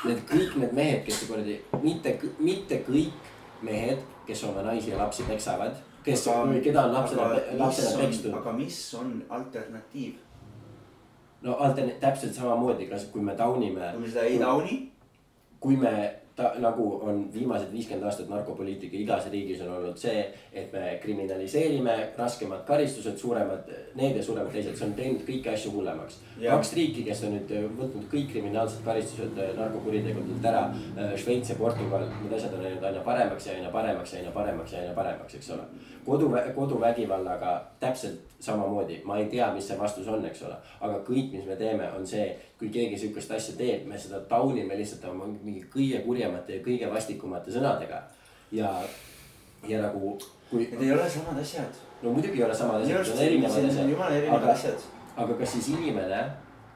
Need 0.05 0.21
kõik 0.29 0.53
need 0.61 0.73
mehed, 0.77 1.01
kes 1.05 1.23
kuradi, 1.27 1.57
mitte, 1.81 2.19
mitte 2.39 2.83
kõik 2.87 3.33
mehed, 3.61 4.03
kes 4.27 4.43
oma 4.43 4.61
naisi 4.61 4.91
ja 4.91 4.97
lapsi 4.97 5.23
peksavad, 5.23 5.73
kes, 6.03 6.27
keda 6.63 6.85
on 6.85 6.93
lapsena, 6.93 7.31
lapsena 7.57 7.97
pekstud. 8.03 8.33
aga 8.37 8.53
mis 8.53 8.77
on 8.93 9.23
alternatiiv, 9.29 10.13
no 11.41 11.57
altern-, 11.57 11.97
täpselt 11.99 12.37
samamoodi, 12.37 12.85
kas, 12.91 13.09
kui 13.11 13.21
me 13.21 13.35
taunime 13.35 13.91
kui, 13.91 14.01
me 14.05 14.07
seda 14.13 14.29
ei 14.29 14.39
tauni, 14.39 14.91
kui 15.59 15.75
me 15.75 15.93
ta 16.37 16.51
nagu 16.61 16.85
on 17.01 17.23
viimased 17.33 17.71
viiskümmend 17.73 18.05
aastat 18.05 18.27
narkopoliitika 18.29 18.97
igas 18.99 19.25
riigis 19.33 19.61
on 19.65 19.71
olnud 19.73 19.97
see, 19.97 20.19
et 20.53 20.69
me 20.73 20.99
kriminaliseerime 21.01 21.95
raskemad 22.17 22.61
karistused, 22.67 23.17
suuremad 23.17 23.71
need 23.97 24.19
ja 24.19 24.23
suuremad 24.23 24.53
teised, 24.53 24.77
see 24.77 24.85
on 24.85 24.93
teinud 24.99 25.23
kõiki 25.25 25.49
asju 25.53 25.73
hullemaks. 25.73 26.19
kaks 26.43 26.73
riiki, 26.77 27.07
kes 27.09 27.23
on 27.25 27.33
nüüd 27.39 27.55
võtnud 27.79 28.05
kõik 28.13 28.29
kriminaalsed 28.35 28.85
karistused 28.85 29.41
narkokuritegudelt 29.57 30.45
ära, 30.51 30.63
Šveits 31.17 31.49
ja 31.49 31.57
Portugal, 31.57 32.05
need 32.21 32.37
asjad 32.37 32.53
on 32.53 32.65
läinud 32.67 32.85
aina 32.91 33.01
paremaks 33.09 33.49
ja 33.49 33.57
aina 33.57 33.73
paremaks 33.73 34.13
ja 34.13 34.21
aina 34.21 34.37
paremaks 34.37 34.77
ja 34.77 34.85
aina 34.85 34.93
paremaks, 35.01 35.39
eks 35.41 35.53
ole. 35.57 35.69
kodu, 36.05 36.29
koduvägivallaga 36.55 37.59
täpselt 37.79 38.26
samamoodi, 38.39 39.01
ma 39.05 39.17
ei 39.17 39.25
tea, 39.31 39.47
mis 39.53 39.65
see 39.67 39.77
vastus 39.79 40.07
on, 40.07 40.25
eks 40.29 40.43
ole, 40.45 40.55
aga 40.85 40.99
kõik, 41.07 41.31
mis 41.33 41.45
me 41.47 41.55
teeme, 41.57 41.89
on 41.97 42.05
see, 42.07 42.27
kui 42.59 42.69
keegi 42.73 42.99
sihukest 43.01 43.33
asja 43.33 43.55
teeb, 43.57 43.87
me 43.89 43.97
seda 43.99 44.19
taunime 44.29 44.77
lihtsalt 44.77 45.07
oma 45.09 45.25
mingi 45.31 45.63
kõige 45.73 46.03
kurjemate 46.05 46.59
ja 46.59 46.65
kõige 46.65 46.89
vastikumate 46.93 47.53
sõnadega. 47.53 48.03
ja, 48.51 48.71
ja 49.67 49.81
nagu 49.81 50.17
kui. 50.49 50.67
Need 50.71 50.83
ei 50.85 50.91
ole 50.93 51.09
samad 51.09 51.39
asjad. 51.41 51.79
no 52.01 52.13
muidugi 52.13 52.37
ei 52.37 52.43
ole 52.43 52.55
samad 52.55 52.81
asjad, 52.81 53.01
need 53.01 53.15
on 53.15 53.23
erinevad 53.25 53.69
asjad. 53.71 53.89
jumala 53.89 54.19
erinevad 54.19 54.49
asjad. 54.53 54.85
aga 55.15 55.39
kas 55.41 55.55
siis 55.57 55.71
inimene, 55.73 56.21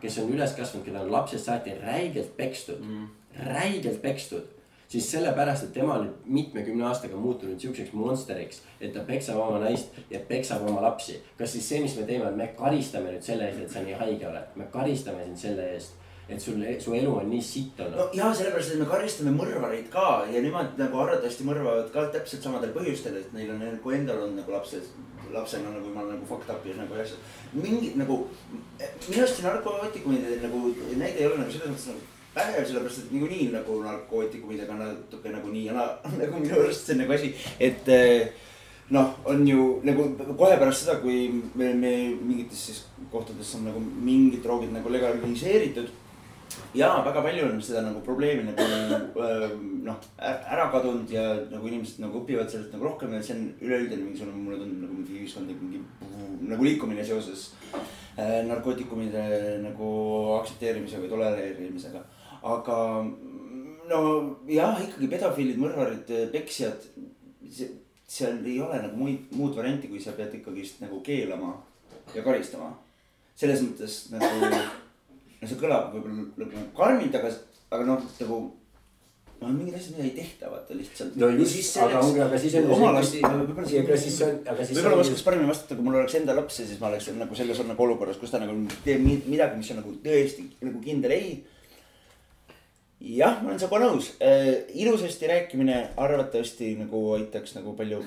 kes 0.02 0.18
on 0.18 0.34
üles 0.34 0.56
kasvanud, 0.58 0.86
keda 0.86 1.06
on 1.06 1.12
lapsest 1.12 1.46
saati 1.46 1.78
räigelt 1.84 2.34
pekstud 2.38 2.82
mm., 2.82 3.08
räigelt 3.54 4.02
pekstud 4.02 4.61
siis 4.92 5.12
sellepärast, 5.12 5.64
et 5.64 5.74
tema 5.74 5.96
on 5.96 6.06
nüüd 6.06 6.28
mitmekümne 6.38 6.84
aastaga 6.90 7.16
muutunud 7.16 7.60
siukseks 7.60 7.94
monsteriks, 7.96 8.62
et 8.82 8.92
ta 8.94 9.06
peksab 9.08 9.40
oma 9.40 9.62
naist 9.64 9.96
ja 10.12 10.20
peksab 10.28 10.68
oma 10.68 10.84
lapsi. 10.84 11.22
kas 11.38 11.56
siis 11.56 11.70
see, 11.70 11.80
mis 11.86 11.96
me 11.96 12.04
teeme, 12.10 12.32
me 12.36 12.52
karistame 12.58 13.14
nüüd 13.14 13.24
selle 13.24 13.48
eest, 13.48 13.62
et 13.64 13.72
sa 13.72 13.84
nii 13.86 13.96
haige 14.02 14.28
oled, 14.28 14.56
me 14.60 14.68
karistame 14.74 15.24
sind 15.30 15.40
selle 15.46 15.72
eest 15.78 15.98
et 16.32 16.40
sul, 16.40 16.62
su 16.80 16.94
elu 16.96 17.16
on 17.22 17.30
nii 17.30 17.42
sitt 17.44 17.80
olnud. 17.80 17.98
no 17.98 18.10
ja 18.16 18.34
sellepärast, 18.36 18.76
et 18.76 18.84
me 18.84 18.90
karistame 18.92 19.34
mõrvareid 19.36 19.88
ka 19.94 20.06
ja 20.32 20.44
nemad 20.44 20.78
nagu 20.80 21.02
arvatavasti 21.06 21.48
mõrvavad 21.48 21.92
ka 21.96 22.06
täpselt 22.14 22.44
samadel 22.44 22.76
põhjustel, 22.76 23.18
et 23.20 23.34
neil 23.36 23.52
on 23.56 23.64
nagu 23.64 23.96
endal 23.96 24.24
on 24.28 24.38
nagu 24.40 24.56
lapsed, 24.56 24.92
lapsena 25.32 25.72
nagu 25.72 25.92
ma 25.96 26.06
nagu 26.08 26.28
fucked 26.28 26.52
up 26.52 26.68
ja 26.68 26.76
nagu 26.78 27.00
asjad. 27.00 27.20
mingid 27.54 28.00
nagu, 28.00 28.24
minu 29.10 29.22
arust 29.24 29.40
see 29.40 29.48
narkootikumide 29.48 30.40
nagu 30.44 30.66
näide 30.96 31.20
ei 31.20 31.30
ole 31.32 31.44
nagu 31.44 31.52
selles 31.52 31.72
mõttes 31.72 31.94
nagu 31.94 32.10
päev, 32.36 32.64
sellepärast 32.66 33.06
et 33.06 33.12
niikuinii 33.12 33.50
nagu 33.52 33.82
narkootikumidega 33.84 34.78
natuke 34.80 35.34
nagu 35.34 35.52
nii 35.52 35.66
ja 35.68 35.76
naa, 35.76 35.90
nagu 36.22 36.40
minu 36.40 36.60
arust 36.62 36.88
see 36.88 36.96
on 36.96 37.04
nagu 37.04 37.16
asi, 37.16 37.32
et 37.60 37.90
eh, 37.92 38.30
noh, 38.96 39.16
on 39.28 39.48
ju 39.48 39.66
nagu 39.88 40.08
kohe 40.40 40.60
pärast 40.60 40.86
seda, 40.86 41.00
kui 41.04 41.26
me, 41.56 41.74
me 41.74 41.96
mingites 42.22 42.68
siis 42.70 42.86
kohtades 43.12 43.56
on 43.58 43.68
nagu 43.68 43.82
mingid 43.82 44.40
droogid 44.46 44.72
nagu 44.72 44.94
legaliseeritud. 44.94 45.98
ja 46.76 46.88
väga 47.06 47.22
palju 47.24 47.46
on 47.48 47.62
seda 47.64 47.82
nagu 47.84 48.00
probleemi 48.04 48.48
nagu 48.48 48.64
eh, 49.28 49.46
noh, 49.84 50.00
ära 50.20 50.70
kadunud 50.72 51.12
ja 51.12 51.26
nagu 51.52 51.68
inimesed 51.68 52.00
nagu 52.04 52.24
õpivad 52.24 52.52
sellest 52.52 52.72
nagu 52.76 52.88
rohkem 52.88 53.14
ja 53.16 53.22
see 53.24 53.36
on 53.36 53.46
üleüldine 53.60 54.06
mingisugune, 54.06 54.40
mulle 54.40 54.60
tundub 54.64 54.86
nagu 54.86 55.02
mingi 55.02 55.20
ühiskondlik 55.20 55.60
mingi 55.60 55.84
nagu 56.48 56.64
liikumine 56.64 57.04
seoses 57.08 57.52
äh, 57.76 58.42
narkootikumide 58.48 59.28
nagu 59.64 59.92
aktsepteerimise 60.40 61.00
või 61.04 61.12
tolereerimisega 61.12 62.04
aga 62.42 62.78
no 63.92 64.02
jah, 64.50 64.80
ikkagi 64.82 65.10
pedofiilid, 65.12 65.60
mõrvarid, 65.62 66.14
peksjad, 66.34 66.88
seal 68.12 68.40
ei 68.46 68.60
ole 68.64 68.80
nagu 68.84 68.98
muid, 69.00 69.28
muud 69.38 69.58
varianti, 69.58 69.90
kui 69.92 70.02
sa 70.04 70.16
pead 70.18 70.34
ikkagist 70.40 70.82
nagu 70.84 71.02
keelama 71.06 71.54
ja 72.16 72.24
karistama. 72.26 72.74
selles 73.42 73.62
mõttes 73.64 73.94
nagu, 74.14 74.48
no 75.42 75.48
see 75.50 75.60
kõlab 75.60 75.94
võib-olla 75.94 76.26
nagu 76.44 76.66
karmilt, 76.78 77.16
aga, 77.18 77.32
aga 77.72 77.86
noh, 77.88 78.04
nagu 78.20 78.42
no 79.42 79.48
on 79.48 79.56
mingid 79.58 79.78
asjad, 79.78 79.96
mida 79.96 80.06
ei 80.06 80.14
tehta, 80.18 80.52
vaata 80.52 80.76
lihtsalt. 80.78 81.16
no 81.18 81.30
just, 81.34 81.78
aga 81.82 82.02
ongi, 82.04 82.22
aga 82.22 82.42
siis 82.42 82.58
on. 82.60 82.68
oma 82.76 82.92
lasti, 82.98 83.22
võib-olla. 83.24 83.70
aga 83.82 83.98
siis 84.04 84.20
on, 84.28 84.36
aga 84.46 84.68
siis. 84.68 84.76
võib-olla 84.78 85.06
oskaks 85.06 85.24
paremini 85.26 85.50
vastata, 85.50 85.78
kui 85.78 85.88
mul 85.88 85.98
oleks 86.02 86.18
enda 86.20 86.36
laps 86.38 86.60
ja 86.62 86.68
siis 86.68 86.82
ma 86.82 86.92
oleks 86.92 87.10
nagu 87.18 87.40
selles 87.40 87.64
nagu 87.72 87.88
olukorras, 87.88 88.20
kus 88.22 88.34
ta 88.34 88.44
nagu 88.44 88.60
teeb 88.86 89.02
midagi, 89.08 89.58
mis 89.58 89.72
on 89.74 89.82
nagu 89.82 89.96
tõesti 90.04 90.46
nagu 90.62 90.84
kindel 90.84 91.16
ei 91.18 91.34
jah, 93.02 93.42
ma 93.42 93.50
olen 93.50 93.60
sinuga 93.60 93.84
nõus 93.84 94.14
äh,. 94.22 94.66
ilusasti 94.78 95.28
rääkimine 95.28 95.78
arvatavasti 95.98 96.76
nagu 96.80 97.06
aitaks 97.18 97.56
nagu 97.58 97.74
palju 97.78 98.02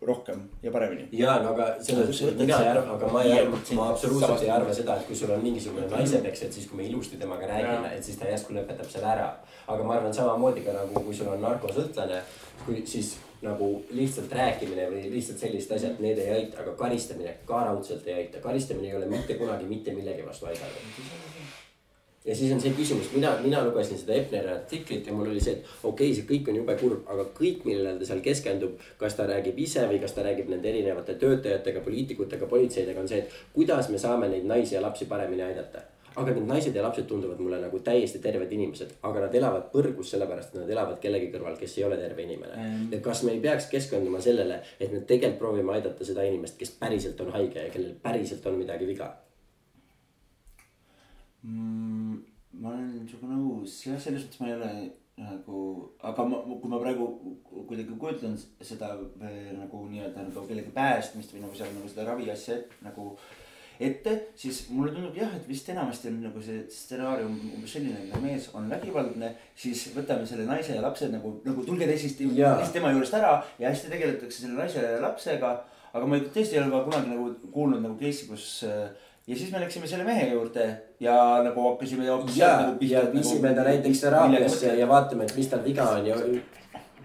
rohkem 0.00 0.40
ja 0.62 0.70
paremini. 0.70 1.08
ja 1.12 1.38
no 1.42 1.52
aga 1.52 1.68
et 1.76 2.38
mina 2.38 2.58
ei 2.62 2.68
arva, 2.70 2.94
aga 2.94 3.12
ma 3.12 3.22
ei 3.26 3.32
arva, 3.40 3.60
ma 3.74 3.88
absoluutselt 3.90 4.42
ei 4.46 4.50
arva 4.54 4.74
seda, 4.74 4.96
et 4.96 5.06
kui 5.06 5.16
sul 5.18 5.32
on 5.34 5.42
mingisugune 5.42 5.88
naisepeks, 5.90 6.42
et 6.46 6.58
siis 6.58 6.68
kui 6.70 6.78
me 6.78 6.86
ilusti 6.86 7.18
temaga 7.18 7.50
räägime, 7.50 7.92
et 7.96 8.04
siis 8.04 8.18
ta 8.18 8.30
järsku 8.30 8.54
lõpetab 8.54 8.90
selle 8.92 9.10
ära. 9.10 9.28
aga 9.66 9.84
ma 9.84 9.96
arvan 9.98 10.14
samamoodi 10.14 10.62
ka 10.64 10.76
nagu, 10.76 11.02
kui 11.04 11.14
sul 11.14 11.32
on 11.34 11.42
narkosõltlane, 11.42 12.22
kui 12.64 12.82
siis 12.86 13.16
nagu 13.42 13.70
lihtsalt 13.90 14.32
rääkimine 14.32 14.88
või 14.90 15.04
lihtsalt 15.12 15.42
sellised 15.42 15.76
asjad, 15.76 16.00
need 16.02 16.18
ei 16.18 16.30
aita, 16.40 16.62
aga 16.62 16.74
karistamine 16.78 17.36
ka 17.46 17.64
raudselt 17.66 18.06
ei 18.06 18.22
aita. 18.22 18.40
karistamine 18.42 18.88
ei 18.88 18.96
ole 18.96 19.06
mitte 19.10 19.34
kunagi 19.34 19.66
mitte 19.66 19.94
millegi 19.94 20.26
vastu 20.26 20.46
aidanud 20.46 21.66
ja 22.28 22.36
siis 22.36 22.52
on 22.52 22.60
see 22.60 22.74
küsimus, 22.76 23.08
mina, 23.14 23.32
mina 23.42 23.62
lugesin 23.64 23.98
seda 23.98 24.16
Epneri 24.18 24.52
artiklit 24.52 25.06
ja 25.08 25.16
mul 25.16 25.30
oli 25.32 25.40
see, 25.40 25.56
et 25.56 25.68
okei 25.82 26.10
okay,, 26.10 26.16
see 26.18 26.28
kõik 26.28 26.50
on 26.52 26.60
jube 26.60 26.78
kurb, 26.80 27.04
aga 27.14 27.28
kõik, 27.36 27.62
millele 27.64 27.96
ta 27.98 28.08
seal 28.08 28.24
keskendub, 28.24 28.80
kas 29.00 29.16
ta 29.16 29.26
räägib 29.30 29.60
ise 29.64 29.86
või 29.88 30.00
kas 30.02 30.16
ta 30.16 30.24
räägib 30.26 30.50
nende 30.52 30.68
erinevate 30.68 31.16
töötajatega, 31.22 31.84
poliitikutega, 31.86 32.48
politseidega, 32.50 33.00
on 33.00 33.08
see, 33.08 33.22
et 33.24 33.38
kuidas 33.54 33.88
me 33.92 34.00
saame 34.02 34.28
neid 34.28 34.48
naisi 34.48 34.76
ja 34.76 34.82
lapsi 34.84 35.08
paremini 35.08 35.46
aidata. 35.46 35.86
Aga 36.18 36.32
need 36.34 36.48
naised 36.50 36.74
ja 36.74 36.82
lapsed 36.82 37.06
tunduvad 37.06 37.38
mulle 37.38 37.60
nagu 37.62 37.78
täiesti 37.86 38.18
terved 38.18 38.50
inimesed, 38.52 38.96
aga 39.06 39.22
nad 39.22 39.36
elavad 39.38 39.68
põrgus 39.70 40.10
sellepärast, 40.12 40.50
et 40.50 40.64
nad 40.64 40.72
elavad 40.74 40.98
kellegi 41.00 41.28
kõrval, 41.30 41.54
kes 41.60 41.76
ei 41.78 41.86
ole 41.86 42.00
terve 42.00 42.24
inimene. 42.26 42.56
Mm.. 42.56 42.90
et 42.96 43.04
kas 43.04 43.22
me 43.24 43.36
ei 43.36 43.40
peaks 43.44 43.70
keskenduma 43.70 44.20
sellele, 44.24 44.58
et 44.80 44.92
me 44.92 45.04
tegelikult 45.06 45.38
proovime 45.44 45.78
aidata 45.78 46.04
seda 46.04 46.26
inimest, 46.26 46.58
kes 46.58 46.74
päriselt 46.80 47.22
on 47.24 47.32
haige 47.38 47.68
ja 47.68 47.72
kellel 47.72 47.94
päriselt 48.02 48.50
on 48.50 48.58
midagi 48.58 48.90
viga 48.90 49.12
mm,? 51.48 52.22
ma 52.58 52.72
olen 52.74 53.08
sinuga 53.08 53.34
nõus, 53.34 53.80
jah, 53.86 53.98
selles 54.00 54.24
mõttes 54.26 54.40
ma 54.42 54.48
ei 54.48 54.56
ole 54.56 54.70
nagu, 55.18 55.58
aga 56.06 56.24
ma, 56.30 56.38
kui 56.46 56.70
ma 56.70 56.78
praegu 56.82 57.08
kuidagi 57.68 57.98
kujutlen 57.98 58.38
seda 58.38 58.94
nagu 59.58 59.82
nii-öelda 59.90 60.28
nagu 60.28 60.46
kellegi 60.46 60.72
päästmist 60.74 61.34
või 61.34 61.44
nagu 61.44 61.58
seal 61.58 61.74
nagu 61.74 61.90
seda 61.90 62.06
raviasja 62.08 62.58
nagu 62.86 63.12
ette, 63.78 64.14
siis 64.38 64.64
mulle 64.74 64.92
tundub 64.94 65.14
jah, 65.18 65.30
et 65.36 65.46
vist 65.46 65.68
enamasti 65.70 66.10
on 66.10 66.18
nagu 66.24 66.42
see 66.42 66.64
stsenaarium 66.74 67.34
umbes 67.54 67.76
selline, 67.76 68.08
et 68.08 68.22
mees 68.22 68.48
on 68.58 68.66
vägivaldne, 68.70 69.32
siis 69.58 69.84
võtame 69.94 70.26
selle 70.26 70.46
naise 70.48 70.74
ja 70.74 70.82
lapse 70.82 71.10
nagu, 71.12 71.36
nagu 71.46 71.66
tulge 71.66 71.86
teisest, 71.86 72.22
tema 72.74 72.90
juurest 72.94 73.14
ära 73.18 73.36
ja 73.60 73.70
hästi 73.70 73.92
tegeletakse 73.92 74.42
selle 74.42 74.58
naise 74.58 74.82
ja 74.82 75.02
lapsega. 75.04 75.58
aga 75.88 76.06
ma 76.06 76.18
tõesti 76.20 76.58
ei 76.58 76.60
ole 76.60 76.70
ka 76.70 76.82
kunagi 76.84 77.14
nagu 77.14 77.52
kuulnud 77.54 77.80
nagu 77.80 77.94
case'i, 77.96 78.26
kus 78.28 78.48
äh, 78.68 78.90
ja 79.28 79.36
siis 79.36 79.50
me 79.52 79.60
läksime 79.60 79.86
selle 79.86 80.04
mehe 80.04 80.30
juurde 80.32 80.66
ja 81.00 81.42
nagu 81.44 81.68
hakkasime. 81.68 82.04
ja, 82.04 82.16
nagu 82.60 82.78
ja 82.80 83.02
viisime 83.12 83.54
ta 83.54 83.64
näiteks 83.64 84.00
teraapiasse 84.00 84.74
ja 84.78 84.88
vaatame, 84.88 85.24
et 85.24 85.36
mis 85.36 85.48
tal 85.48 85.64
viga 85.64 85.84
on 85.98 86.06
ja 86.06 86.16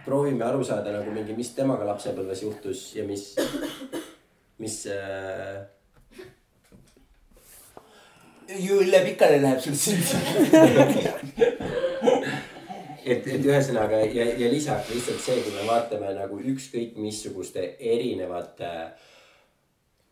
proovime 0.05 0.43
aru 0.45 0.63
saada 0.63 0.91
nagu 0.95 1.11
mingi, 1.11 1.36
mis 1.36 1.51
temaga 1.57 1.88
lapsepõlves 1.91 2.43
juhtus 2.43 2.95
ja 2.95 3.03
mis, 3.07 3.36
mis 4.63 4.80
äh.... 4.88 5.61
ju 8.59 8.80
üle 8.88 9.03
pikali 9.09 9.41
läheb 9.43 9.59
sul 9.59 9.76
siin 9.76 9.99
et, 13.03 13.28
et 13.28 13.43
ühesõnaga 13.43 13.99
ja, 14.05 14.32
ja 14.39 14.51
lisaks 14.51 14.95
lihtsalt 14.95 15.24
see, 15.28 15.41
kui 15.43 15.57
me 15.59 15.67
vaatame 15.67 16.15
nagu 16.15 16.39
ükskõik 16.39 16.95
missuguste 17.03 17.74
erinevate 17.80 18.69
äh, 18.69 19.11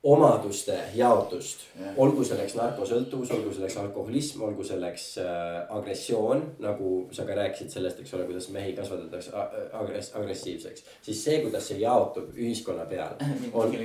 omaduste 0.04 0.76
jaotust, 0.98 1.68
olgu 2.02 2.24
selleks 2.26 2.56
narkosõltuvus, 2.58 3.30
olgu 3.36 3.52
selleks 3.54 3.78
alkoholism, 3.78 4.42
olgu 4.48 4.66
selleks 4.66 5.06
äh, 5.22 5.60
agressioon, 5.78 6.42
nagu 6.64 6.94
sa 7.14 7.26
ka 7.28 7.36
rääkisid 7.38 7.70
sellest, 7.70 8.02
eks 8.02 8.16
ole, 8.18 8.26
kuidas 8.30 8.50
mehi 8.54 8.74
kasvatatakse 8.78 9.34
agress-, 9.78 10.16
agressiivseks. 10.18 10.88
siis 11.06 11.22
see, 11.24 11.38
kuidas 11.46 11.70
see 11.70 11.78
jaotub 11.84 12.34
ühiskonna 12.34 12.88
peal 12.90 13.14
on, 13.62 13.78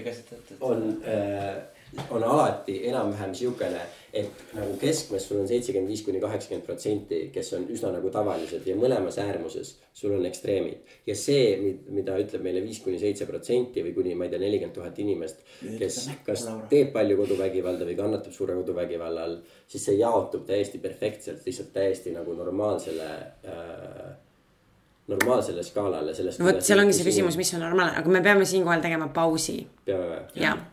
on 0.71 0.87
äh, 1.05 1.76
on 2.11 2.25
alati 2.25 2.81
enam-vähem 2.89 3.35
siukene, 3.35 3.81
et 4.17 4.43
nagu 4.57 4.75
keskmes 4.81 5.27
sul 5.29 5.41
on 5.41 5.49
seitsekümmend 5.49 5.91
viis 5.91 6.03
kuni 6.05 6.21
kaheksakümmend 6.21 6.67
protsenti, 6.67 7.21
kes 7.35 7.53
on 7.57 7.67
üsna 7.73 7.93
nagu 7.95 8.11
tavalised 8.13 8.67
ja 8.67 8.77
mõlemas 8.79 9.19
äärmuses 9.23 9.75
sul 9.97 10.17
on 10.17 10.27
ekstreemid. 10.27 10.83
ja 11.07 11.17
see, 11.17 11.77
mida 11.95 12.17
ütleb 12.21 12.45
meile 12.45 12.63
viis 12.65 12.81
kuni 12.85 12.99
seitse 13.01 13.29
protsenti 13.29 13.85
või 13.87 13.95
kuni, 13.97 14.15
ma 14.19 14.27
ei 14.27 14.35
tea, 14.35 14.43
nelikümmend 14.43 14.77
tuhat 14.77 14.99
inimest, 15.05 15.43
kes 15.79 16.03
kas 16.27 16.47
teeb 16.71 16.93
palju 16.97 17.19
koduvägivalda 17.23 17.89
või 17.89 17.99
kannatab 18.03 18.35
suure 18.35 18.59
koduvägivalla 18.61 19.27
all, 19.29 19.41
siis 19.69 19.89
see 19.89 19.99
jaotub 20.01 20.47
täiesti 20.49 20.83
perfektselt, 20.83 21.43
lihtsalt 21.47 21.73
täiesti 21.77 22.15
nagu 22.17 22.35
normaalsele 22.37 23.11
äh, 23.47 24.07
normaalsele 25.07 25.63
skaalale 25.63 26.15
sellest. 26.15 26.43
no 26.43 26.51
vot, 26.51 26.65
seal 26.67 26.83
ongi 26.83 26.97
see 26.97 27.07
küsimus, 27.07 27.39
mis 27.39 27.55
on 27.55 27.63
normaalne, 27.63 28.01
aga 28.01 28.11
me 28.11 28.25
peame 28.25 28.49
siinkohal 28.49 28.83
tegema 28.83 29.13
pausi. 29.15 29.61
peame 29.87 30.09
või? 30.11 30.25
jah 30.43 30.65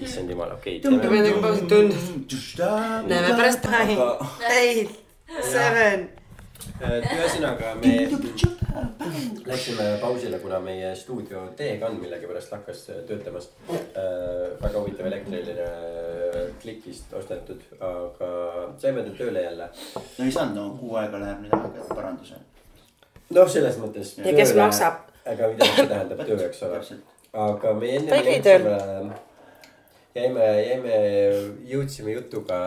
issand 0.00 0.30
jumal, 0.30 0.54
okei 0.56 0.78
okay,. 0.78 0.86
tõmbame 0.86 1.20
nagu 1.26 1.42
pausi 1.44 1.66
tund. 1.70 1.92
näeme 3.10 3.34
pärast. 3.36 3.68
Eight, 4.50 4.96
seven. 5.52 6.08
ühesõnaga 6.80 7.74
me 7.80 7.94
Läksime 9.46 9.84
pausile, 10.00 10.38
kuna 10.38 10.60
meie 10.62 10.92
stuudio 10.96 11.42
teekann 11.56 11.98
millegipärast 12.00 12.52
hakkas 12.54 12.84
töötamas 13.08 13.48
äh,. 13.70 13.78
väga 14.62 14.78
huvitav 14.78 15.06
elektriline 15.10 15.66
klikist 16.62 17.12
ostetud, 17.18 17.62
aga 17.80 18.30
saime 18.78 19.04
ta 19.06 19.14
tööle 19.18 19.42
jälle. 19.42 19.70
no 20.18 20.24
ei 20.24 20.32
saanud, 20.32 20.56
no 20.56 20.76
kuu 20.80 20.94
aega 21.00 21.22
läheb 21.22 21.40
nüüd 21.44 21.56
aega, 21.56 21.72
et 21.82 21.94
paranduse. 21.94 22.42
noh, 23.30 23.48
selles 23.56 23.80
mõttes. 23.82 24.14
ja 24.20 24.36
kes 24.36 24.54
maksab? 24.58 25.08
aga 25.26 25.50
mida 25.54 25.72
see 25.72 25.88
tähendab 25.94 26.22
töö, 26.26 26.38
eks 26.46 26.62
ole. 26.68 26.84
aga 27.48 27.74
me 27.80 27.96
enne 27.96 28.12
ta 28.12 28.20
ei 28.20 28.28
käi 28.30 28.46
tööl 28.46 29.10
jäime, 30.14 30.46
jäime, 30.66 30.94
jõudsime 31.70 32.14
jutuga 32.16 32.58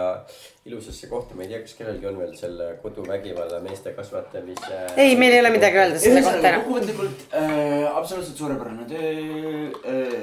ilusasse 0.65 1.09
kohta, 1.11 1.35
ma 1.35 1.43
ei 1.43 1.51
tea, 1.51 1.59
kas 1.65 1.75
kellelgi 1.75 2.07
on 2.07 2.19
veel 2.21 2.31
selle 2.39 2.69
koduvägivalla 2.83 3.59
meeste 3.65 3.91
kasvatamise. 3.97 4.79
ei, 4.95 5.17
meil 5.19 5.35
ei 5.35 5.41
ole 5.43 5.51
midagi 5.57 5.81
öelda 5.81 5.99
selle 5.99 6.23
kohta 6.23 6.47
enam. 6.51 6.63
kokkuvõtlikult 6.63 7.25
äh, 7.35 7.89
absoluutselt 7.91 8.39
suurepärane 8.39 8.87
töö 8.87 9.11
äh,, 9.91 10.15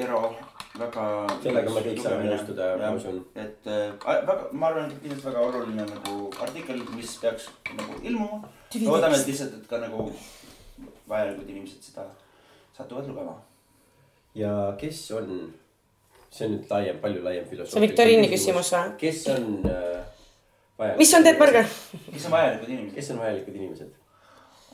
Eero, 0.00 0.34
väga. 0.80 1.06
sellega 1.46 1.76
me 1.76 1.86
kõik 1.86 2.02
saame 2.02 2.28
nõustuda, 2.32 2.68
ma 2.82 2.92
usun. 2.98 3.22
et 3.38 3.70
äh, 3.70 3.86
väga, 4.02 4.50
ma 4.52 4.72
arvan, 4.72 4.90
et 4.90 5.02
kindlasti 5.06 5.30
väga 5.30 5.46
oluline 5.48 5.88
nagu 5.94 6.18
artikkel, 6.48 6.82
mis 6.98 7.16
peaks 7.22 7.50
nagu 7.78 8.02
ilmuma. 8.02 8.42
loodame, 8.82 9.20
et 9.20 9.30
lihtsalt, 9.30 9.58
et 9.60 9.70
ka 9.70 9.82
nagu 9.86 10.10
vajalikud 11.08 11.50
inimesed 11.54 11.92
seda 11.92 12.08
satuvad 12.74 13.06
lugema. 13.06 13.38
ja 14.34 14.74
kes 14.80 15.06
on 15.14 15.36
see 16.34 16.46
on 16.48 16.56
nüüd 16.56 16.70
laiem, 16.70 16.96
palju 17.02 17.22
laiem 17.24 17.44
filosoofia. 17.46 17.72
see 17.72 17.80
on 17.80 17.86
viktoriini 17.86 18.30
küsimus 18.32 18.70
või? 18.74 18.94
kes 18.98 19.20
on 19.34 19.44
äh, 19.70 20.00
vajalikud? 20.78 21.02
mis 21.02 21.12
on 21.14 21.26
Teet 21.26 21.42
Märger? 21.42 21.68
kes 22.08 22.24
on 22.26 22.34
vajalikud 22.34 22.72
inimesed? 22.72 22.96
kes 22.96 23.10
on 23.14 23.20
vajalikud 23.22 23.60
inimesed? 23.60 23.92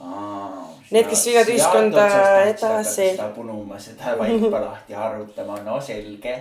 Need, 0.00 1.08
kes 1.10 1.24
viivad 1.28 1.50
ühiskonda 1.52 2.04
edasi. 2.48 3.10
punuma 3.36 3.76
seda 3.78 4.14
vaipa 4.20 4.62
lahti 4.64 4.96
arutama, 4.96 5.58
no 5.66 5.76
selge 5.84 6.38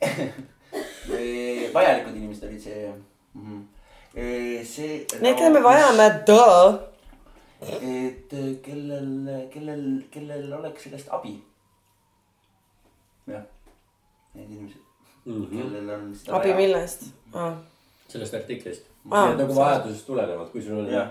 vajalikud 1.76 2.16
inimesed 2.16 2.48
olid 2.48 2.64
see 2.64 2.88
mm. 2.90 3.44
-hmm. 3.44 4.64
see. 4.66 5.06
Need, 5.20 5.38
keda 5.38 5.52
me 5.54 5.62
vajame, 5.62 6.08
duh. 6.26 6.82
et 7.62 8.34
kellel, 8.66 9.14
kellel, 9.54 9.86
kellel 10.10 10.52
oleks 10.58 10.88
sellest 10.88 11.14
abi. 11.14 11.38
jah 13.30 13.46
need 14.34 14.50
inimesed 14.50 14.80
mm, 15.24 15.46
-hmm. 15.46 15.62
kellel 15.62 15.90
on 15.94 16.14
seda 16.14 16.36
abi 16.36 16.54
millest 16.54 17.06
ah.? 17.32 17.56
sellest 18.08 18.34
artiklist 18.34 18.86
ah,. 19.10 19.36
nagu 19.36 19.56
vajadusest 19.56 20.06
tulenevalt, 20.06 20.52
kui 20.52 20.62
sul 20.62 20.78
on, 20.78 21.10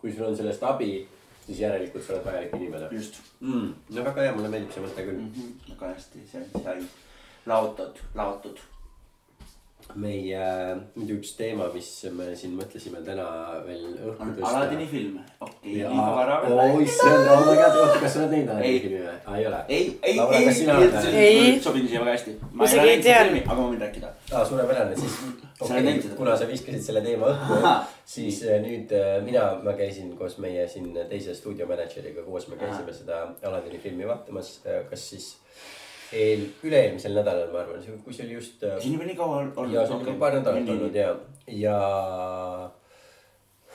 kui 0.00 0.12
sul 0.12 0.26
on 0.26 0.36
sellest 0.36 0.62
abi, 0.62 1.08
siis 1.46 1.60
järelikult 1.60 2.04
sa 2.04 2.12
oled 2.12 2.24
vajalik 2.24 2.56
inimene. 2.60 2.88
just 2.92 3.20
mm.. 3.40 3.74
no 3.90 4.04
väga 4.04 4.22
hea, 4.22 4.32
mulle 4.36 4.48
meeldib 4.48 4.74
see 4.74 4.86
mõte 4.86 5.06
küll 5.10 5.20
mm. 5.20 5.30
-hmm. 5.36 5.70
väga 5.74 5.92
hästi, 5.94 6.26
see 6.32 6.42
on 6.54 6.64
sai 6.64 6.82
laotud, 7.46 8.02
laotud 8.14 8.58
meie 9.96 10.40
muidu 10.94 11.16
üks 11.16 11.32
teema, 11.38 11.68
mis 11.72 11.88
me 12.12 12.28
siin 12.36 12.54
mõtlesime 12.58 13.00
täna 13.06 13.26
veel 13.64 13.86
õhku 13.96 14.28
tõsta. 14.36 14.50
Aladini 14.50 14.86
film, 14.90 15.16
okei 15.40 15.56
okay,, 15.56 15.74
liiga 15.78 16.06
vara 16.18 16.38
veel. 16.44 16.58
oh 16.64 16.82
issand, 16.84 17.30
oh 17.32 17.44
my 17.46 17.56
god, 17.56 17.78
oota, 17.82 17.98
kas 18.02 18.14
sa 18.14 18.22
oled 18.22 18.34
näinud 18.36 18.52
Aladini 18.54 18.82
filmi 18.84 19.00
või? 19.06 19.16
aa, 19.24 19.36
ei 19.38 19.48
ole? 19.50 19.60
ei, 19.68 19.90
ei, 20.02 20.18
ei, 20.20 21.24
ei. 21.24 21.60
sobin 21.64 21.88
siia 21.88 22.04
väga 22.04 22.16
hästi. 22.18 22.36
ma 22.52 22.68
isegi 22.68 22.94
ei 22.94 23.02
tea. 23.08 23.20
aga 23.24 23.58
ma 23.60 23.64
võin 23.64 23.82
rääkida. 23.86 24.12
aa, 24.32 24.44
suurepärane, 24.50 25.00
siis 25.00 25.18
okay, 25.60 25.98
kuna 26.16 26.36
sa 26.38 26.48
viskasid 26.50 26.84
selle 26.84 27.02
teema 27.04 27.32
õhku, 27.32 27.74
siis 28.08 28.42
äh, 28.46 28.60
nüüd 28.64 28.92
äh, 28.96 29.18
mina, 29.24 29.50
ma 29.64 29.74
käisin 29.78 30.12
koos 30.20 30.38
meie 30.42 30.68
siin 30.70 30.92
teise 31.10 31.34
stuudiomänedžeriga 31.38 32.26
koos, 32.26 32.48
me 32.52 32.60
käisime 32.60 32.94
seda 32.94 33.24
Aladini 33.48 33.80
filmi 33.82 34.08
vaatamas, 34.08 34.58
äh, 34.66 34.84
kas 34.90 35.08
siis 35.14 35.32
eel, 36.12 36.46
üle-eelmisel 36.64 37.14
nädalal, 37.18 37.50
ma 37.52 37.58
arvan, 37.64 37.82
kui 38.04 38.14
see 38.14 38.26
oli 38.26 38.34
just. 38.38 38.62
Äh, 38.64 38.68
siin 38.82 38.94
juba 38.96 39.04
nii 39.08 39.18
kaua 39.18 39.34
olnud. 39.42 39.74
ja 39.74 39.80
see 39.86 39.96
on 39.96 40.06
juba 40.06 40.18
paar 40.24 40.34
nädalat 40.38 40.68
olnud 40.76 40.94
ja, 40.96 41.08
ja 41.46 41.78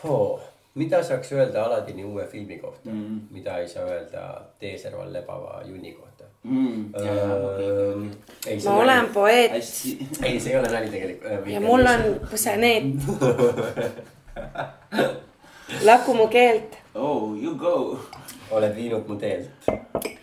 oh, 0.04 0.40
mida 0.76 1.04
saaks 1.04 1.32
öelda 1.32 1.66
Aladini 1.66 2.06
uue 2.06 2.28
filmi 2.32 2.58
kohta 2.58 2.90
mm., 2.90 3.20
mida 3.32 3.58
ei 3.58 3.68
saa 3.70 3.86
öelda 3.86 4.42
Teeserval 4.60 5.14
lebava 5.14 5.62
junni 5.66 5.94
kohta 5.94 6.24
mm,. 6.44 6.94
Uh, 6.94 8.08
ei, 8.48 8.60
ma 8.66 8.76
olen 8.76 9.08
poeet. 9.14 9.52
ei, 10.26 10.40
see 10.40 10.54
ei 10.54 10.60
ole 10.60 10.68
nali 10.72 10.90
tegelikult. 10.90 11.32
Äh, 11.32 11.52
ja 11.54 11.62
mul 11.62 11.86
on 11.86 12.02
põseneet 12.32 12.84
laku 15.88 16.14
mu 16.14 16.28
keelt. 16.28 16.78
Oh, 16.96 17.34
you 17.34 17.56
go. 17.56 18.00
Oled 18.58 18.76
viinud 18.76 19.08
mu 19.10 19.18
teelt. 19.20 19.72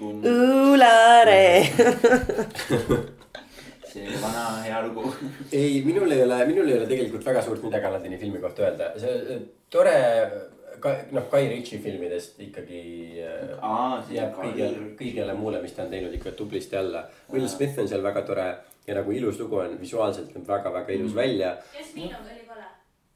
Ulare 0.00 1.42
see 3.90 4.06
vana 4.22 4.62
hea 4.62 4.80
lugu. 4.86 5.10
ei, 5.52 5.82
minul 5.84 6.10
ei 6.14 6.22
ole, 6.22 6.38
minul 6.46 6.68
ei 6.68 6.78
ole 6.78 6.86
tegelikult 6.90 7.26
väga 7.26 7.42
suurt 7.42 7.64
midagi 7.66 7.88
Aladini 7.88 8.18
filmi 8.20 8.40
kohta 8.42 8.66
öelda, 8.68 8.92
see 9.02 9.38
tore 9.70 9.94
noh, 11.12 11.26
Guy 11.30 11.48
Ritchie 11.50 11.80
filmidest 11.82 12.40
ikkagi 12.46 12.82
Aa, 13.60 14.00
jääb 14.10 14.36
kõigele, 14.38 14.90
kõigele 14.98 15.36
muule, 15.38 15.62
mis 15.64 15.74
ta 15.76 15.84
on 15.84 15.92
teinud 15.92 16.14
ikka 16.16 16.32
tublisti 16.38 16.78
alla. 16.78 17.04
Will 17.32 17.48
Smith 17.52 17.78
on 17.82 17.90
seal 17.90 18.04
väga 18.04 18.22
tore 18.28 18.46
ja 18.86 18.96
nagu 18.96 19.12
ilus 19.14 19.40
lugu 19.42 19.60
on, 19.60 19.76
visuaalselt 19.80 20.32
näeb 20.34 20.48
väga-väga 20.48 20.94
ilus 20.96 21.12
mm. 21.12 21.18
välja. 21.18 21.50
Jasmin 21.76 22.14
on 22.16 22.24
oli 22.24 22.39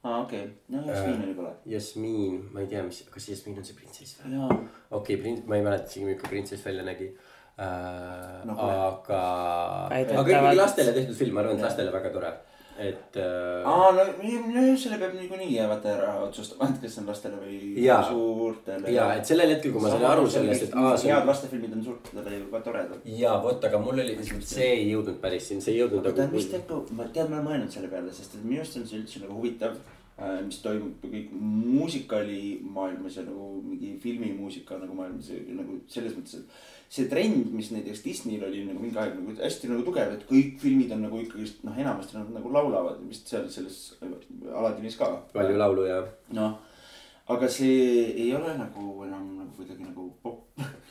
aa, 0.04 0.20
okei 0.22 0.42
okay., 0.44 0.54
no 0.68 0.82
Jasmin 0.86 1.22
oli 1.26 1.36
kole. 1.38 1.52
Jasmin, 1.74 2.40
ma 2.52 2.64
ei 2.64 2.70
tea, 2.72 2.82
mis, 2.86 3.02
kas 3.12 3.28
Jasmin 3.32 3.60
on 3.60 3.68
see 3.68 3.78
printsess 3.78 4.18
või? 4.22 4.40
okei 4.40 4.58
okay,, 5.00 5.20
print-, 5.22 5.46
ma 5.50 5.58
ei 5.58 5.66
mäleta 5.66 5.90
isegi, 5.90 6.08
milline 6.08 6.32
printsess 6.32 6.66
välja 6.66 6.86
nägi 6.86 7.10
äh,. 7.10 8.40
No, 8.48 8.58
aga, 8.58 9.20
aga 9.90 10.18
ikkagi 10.22 10.58
lastele 10.58 10.96
tehtud 10.96 11.16
film, 11.18 11.38
ma 11.38 11.44
arvan, 11.44 11.58
et 11.58 11.68
lastele 11.68 11.94
väga 11.94 12.12
tore 12.14 12.34
et 12.78 13.16
äh.... 13.16 13.66
aa, 13.70 13.90
no, 13.94 14.04
no 14.50 14.62
selle 14.80 14.98
peab 14.98 15.14
niikuinii 15.14 15.66
vaata 15.70 15.90
ära 15.92 16.10
otsustama, 16.24 16.68
et 16.72 16.80
kas 16.82 16.96
see 16.96 17.02
on 17.02 17.08
lastele 17.10 17.38
või 17.38 17.58
ja. 17.84 18.00
suurtele. 18.08 18.90
ja, 18.94 19.06
et 19.18 19.30
sellel 19.30 19.54
hetkel, 19.54 19.74
kui 19.74 19.84
ma 19.84 19.92
sain 19.92 20.06
aru 20.10 20.26
sellest, 20.36 20.66
et 20.66 20.76
aa. 20.80 20.92
head 21.04 21.28
lastefilmid 21.30 21.76
on 21.78 21.84
suurtele 21.86 22.36
ju 22.40 22.50
ka 22.50 22.62
toredad. 22.66 23.08
ja 23.22 23.36
vot, 23.44 23.68
aga 23.70 23.82
mul 23.82 24.04
oli, 24.04 24.18
see 24.40 24.70
ei 24.72 24.86
jõudnud 24.90 25.20
päris 25.22 25.50
siin, 25.50 25.62
see 25.64 25.76
ei 25.76 25.82
jõudnud 25.84 26.02
nagu. 26.02 26.18
tead, 26.18 26.34
mis 26.34 26.50
teeb, 26.50 26.72
ma 26.98 27.08
tead, 27.14 27.30
ma 27.30 27.38
olen 27.40 27.50
mõelnud 27.50 27.76
selle 27.76 27.92
peale, 27.92 28.14
sest 28.14 28.38
et 28.38 28.46
minu 28.46 28.64
arust 28.64 28.80
on 28.80 28.88
see 28.90 29.02
üldse 29.02 29.22
nagu 29.22 29.38
huvitav 29.38 29.78
äh, 29.78 30.38
mis 30.42 30.58
toimub 30.66 31.06
kõik 31.06 31.34
muusikali 31.38 32.44
maailmas 32.74 33.20
ja 33.20 33.28
nagu 33.28 33.52
mingi 33.62 33.94
filmimuusika 34.02 34.82
nagu 34.82 34.98
maailmas 34.98 35.30
nagu 35.62 35.78
selles 35.86 36.18
mõttes, 36.18 36.42
et 36.42 36.73
see 36.88 37.08
trend, 37.10 37.50
mis 37.56 37.70
näiteks 37.74 38.04
Disneyl 38.04 38.44
oli 38.46 38.64
nagu 38.68 38.82
mingi 38.82 38.98
aeg 39.00 39.16
nagu 39.18 39.34
hästi 39.38 39.70
nagu 39.70 39.86
tugev, 39.86 40.12
et 40.14 40.26
kõik 40.28 40.60
filmid 40.62 40.92
on 40.94 41.02
nagu 41.06 41.20
ikkagist 41.22 41.64
noh, 41.66 41.76
enamasti 41.78 42.18
nad 42.18 42.30
nagu 42.36 42.52
laulavad 42.54 43.00
vist 43.08 43.30
seal 43.30 43.48
selles 43.52 43.80
Aladinis 44.54 44.98
ka. 45.00 45.10
palju 45.34 45.58
laulu 45.58 45.88
ja. 45.88 46.02
noh, 46.36 46.58
aga 47.34 47.50
see 47.50 48.06
ei 48.12 48.30
ole 48.36 48.56
nagu 48.60 48.88
enam 49.06 49.30
nagu 49.40 49.50
kuidagi 49.56 49.86
nagu 49.86 50.10
popp 50.22 50.60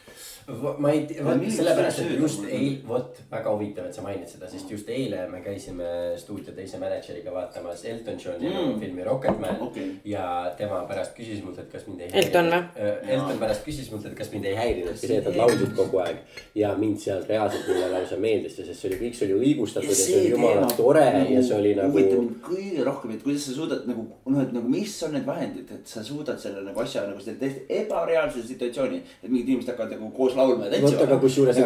ma 0.78 0.92
ei 0.92 1.06
tea, 1.08 1.24
vot 1.24 1.44
sellepärast, 1.56 2.04
et 2.04 2.20
just 2.20 2.44
eil, 2.50 2.80
vot 2.88 3.20
väga 3.32 3.54
huvitav, 3.54 3.88
et 3.88 3.96
sa 3.96 4.04
mainid 4.04 4.28
seda, 4.28 4.50
sest 4.52 4.72
just 4.72 4.90
eile 4.92 5.24
me 5.32 5.40
käisime 5.46 5.88
stuudio 6.20 6.54
teise 6.56 6.80
mänedžeriga 6.82 7.32
vaatamas 7.34 7.86
Elton 7.88 8.20
Johni 8.20 8.50
mm. 8.50 8.80
filmi 8.82 9.06
Rocketman 9.08 9.62
okay.. 9.64 9.90
ja 10.06 10.26
tema 10.58 10.82
pärast 10.90 11.16
küsis 11.18 11.44
mult, 11.46 11.60
et 11.64 11.70
kas 11.72 11.88
mind 11.88 12.04
ei 12.04 12.12
häirinud. 12.12 12.26
Elton 12.26 12.52
või? 12.52 12.88
Äh, 12.88 13.14
Elton 13.16 13.40
pärast 13.44 13.68
küsis 13.68 13.92
mult, 13.94 14.08
et 14.10 14.18
kas 14.18 14.32
mind 14.34 14.50
ei 14.50 14.58
häirinudki 14.60 15.08
see, 15.08 15.20
et 15.22 15.30
nad 15.30 15.40
laulsid 15.44 15.76
kogu 15.78 16.02
aeg. 16.04 16.20
ja 16.60 16.74
mind 16.80 17.00
seal 17.04 17.24
reaalselt 17.30 17.70
mulle 17.72 17.90
lausa 17.94 18.20
meeldis 18.20 18.60
ja 18.60 18.68
sest 18.68 18.84
see 18.84 18.92
oli, 18.92 19.00
kõik 19.06 19.18
see 19.20 19.30
oli 19.30 19.50
õigustatud 19.50 19.94
ja 19.94 20.00
see 20.00 20.20
oli 20.20 20.34
jumala 20.34 20.68
tore 20.78 21.06
ja 21.30 21.46
see 21.46 21.58
oli 21.58 21.74
nagu. 21.80 21.96
huvitab 21.96 22.20
mind 22.20 22.44
kõige 22.50 22.88
rohkem, 22.90 23.16
et 23.16 23.24
kuidas 23.26 23.48
sa 23.48 23.56
suudad 23.56 23.88
nagu 23.90 24.06
noh, 24.10 24.42
et 24.44 24.54
nagu 24.56 24.76
mis 24.76 24.96
on 25.08 25.16
need 25.16 25.28
vahendid, 25.28 25.72
et 25.78 25.90
sa 25.90 26.04
suudad 26.06 26.40
selle 26.42 26.64
nagu 26.68 26.84
asja 26.84 27.06
nagu 27.08 27.24
selle 27.24 27.40
täiesti 27.42 27.66
ebareaalse 27.82 28.44
situatsiooni, 28.48 29.02
et 29.22 29.30
mingid 29.30 29.54
inimesed 29.54 29.74
hakkavad 29.74 29.96
nagu 29.96 30.12
koos 30.16 30.33
laulma 30.38 30.68
ja 30.68 30.72
tantsima 30.74 31.06
aga 31.08 31.18
kusjuures, 31.22 31.60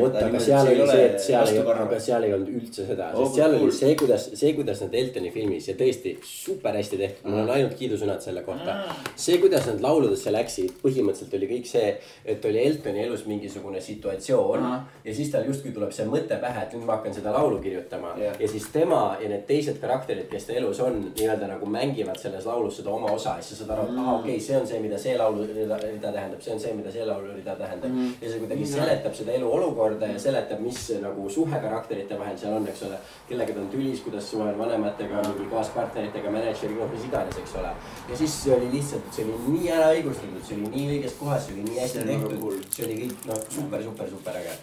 vot 0.00 0.18
aga 0.20 0.42
seal 0.42 0.70
oli 0.72 0.86
see, 0.90 1.04
et 1.08 1.20
seal 1.24 1.52
ei, 1.52 1.60
aga 1.84 2.00
seal 2.06 2.26
ei 2.28 2.34
olnud 2.36 2.52
üldse 2.60 2.86
seda, 2.88 3.10
sest 3.12 3.22
oh, 3.22 3.32
seal 3.34 3.56
oli 3.58 3.74
see, 3.78 3.94
kuidas, 4.00 4.26
see, 4.40 4.52
kuidas 4.58 4.82
nad 4.84 4.96
Eltoni 5.00 5.32
filmis 5.34 5.68
ja 5.70 5.76
tõesti 5.78 6.14
super 6.28 6.78
hästi 6.78 7.00
tehtud, 7.00 7.30
mul 7.30 7.42
on 7.44 7.52
ainult 7.56 7.76
kiidusõnad 7.78 8.24
selle 8.24 8.44
kohta. 8.46 8.76
see, 9.16 9.38
kuidas 9.42 9.68
nad 9.70 9.82
lauludesse 9.84 10.32
läksid, 10.34 10.76
põhimõtteliselt 10.82 11.38
oli 11.38 11.50
kõik 11.54 11.70
see, 11.70 11.94
et 12.24 12.48
oli 12.50 12.62
Eltoni 12.64 13.04
elus 13.04 13.26
mingisugune 13.30 13.82
situatsioon 13.84 14.68
ja 15.04 15.14
siis 15.14 15.32
tal 15.32 15.46
justkui 15.48 15.74
tuleb 15.74 15.92
see 15.94 16.06
mõte 16.08 16.38
pähe, 16.40 16.66
et 16.66 16.76
nüüd 16.76 16.86
ma 16.88 16.98
hakkan 16.98 17.14
seda 17.16 17.34
laulu 17.34 17.60
kirjutama. 17.64 18.14
Yeah. 18.20 18.36
ja 18.40 18.48
siis 18.48 18.68
tema 18.72 19.16
ja 19.20 19.28
need 19.30 19.46
teised 19.48 19.80
karakterid, 19.82 20.28
kes 20.30 20.48
ta 20.48 20.56
elus 20.58 20.80
on, 20.84 21.00
nii-öelda 21.14 21.48
nagu 21.50 21.68
mängivad 21.70 22.18
selles 22.20 22.46
laulus 22.48 22.78
seda 22.80 22.92
oma 22.94 23.12
osa 23.14 23.36
ja 23.38 23.44
siis 23.44 23.58
sa 23.60 23.64
saad 23.64 23.78
aru, 23.78 23.88
et 23.90 23.98
aa 23.98 24.14
okei 24.18 24.36
okay,, 24.36 24.44
see 24.46 24.56
on 24.58 24.66
see, 24.68 24.80
mida 24.84 24.98
see 25.00 25.16
laulu 25.18 25.46
rida 25.48 26.12
tähendab, 26.12 26.40
see 26.44 26.54
on 26.54 26.60
see, 26.60 26.72
mida 26.76 26.92
see 26.92 27.06
laulu 27.06 27.32
rida 27.34 27.56
tähendab. 27.58 27.90
Mm. 27.90 28.03
Mm. 28.04 28.12
ja 28.22 28.30
see 28.30 28.40
kuidagi 28.42 28.66
seletab 28.68 29.16
seda 29.18 29.34
eluolukorda 29.38 30.10
ja 30.12 30.18
seletab, 30.20 30.60
mis 30.64 30.80
nagu 31.02 31.28
suhe 31.36 31.60
karakterite 31.64 32.18
vahel 32.20 32.36
seal 32.40 32.58
on, 32.58 32.68
eks 32.72 32.84
ole. 32.88 33.00
kellega 33.28 33.56
ta 33.56 33.64
on 33.64 33.72
tülis, 33.72 34.04
kuidas 34.04 34.30
suhe 34.30 34.46
on 34.50 34.58
vanematega, 34.58 35.24
mingi 35.30 35.48
kaaspartneritega, 35.52 36.34
mänedžeriga, 36.36 36.90
mis 36.92 37.08
iganes, 37.08 37.40
eks 37.42 37.56
ole. 37.62 37.72
ja 38.10 38.20
siis 38.22 38.38
see 38.44 38.54
oli 38.58 38.70
lihtsalt, 38.76 39.10
see 39.16 39.26
oli 39.26 39.56
nii 39.56 39.74
ära 39.78 39.90
õigustatud, 39.96 40.44
see 40.44 40.60
oli 40.60 40.70
nii 40.76 40.86
õiges 40.98 41.18
kohas, 41.18 41.48
see 41.48 41.56
oli 41.56 41.66
nii 41.70 41.82
hästi 41.82 42.06
tehtud, 42.12 42.70
see 42.70 42.88
oli 42.88 43.02
kõik 43.02 43.28
noh, 43.32 43.44
super, 43.58 43.84
super, 43.90 44.14
super 44.16 44.40
äge 44.42 44.56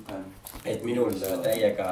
okay.. 0.00 0.22
et 0.74 0.86
minul 0.86 1.18
täiega 1.44 1.90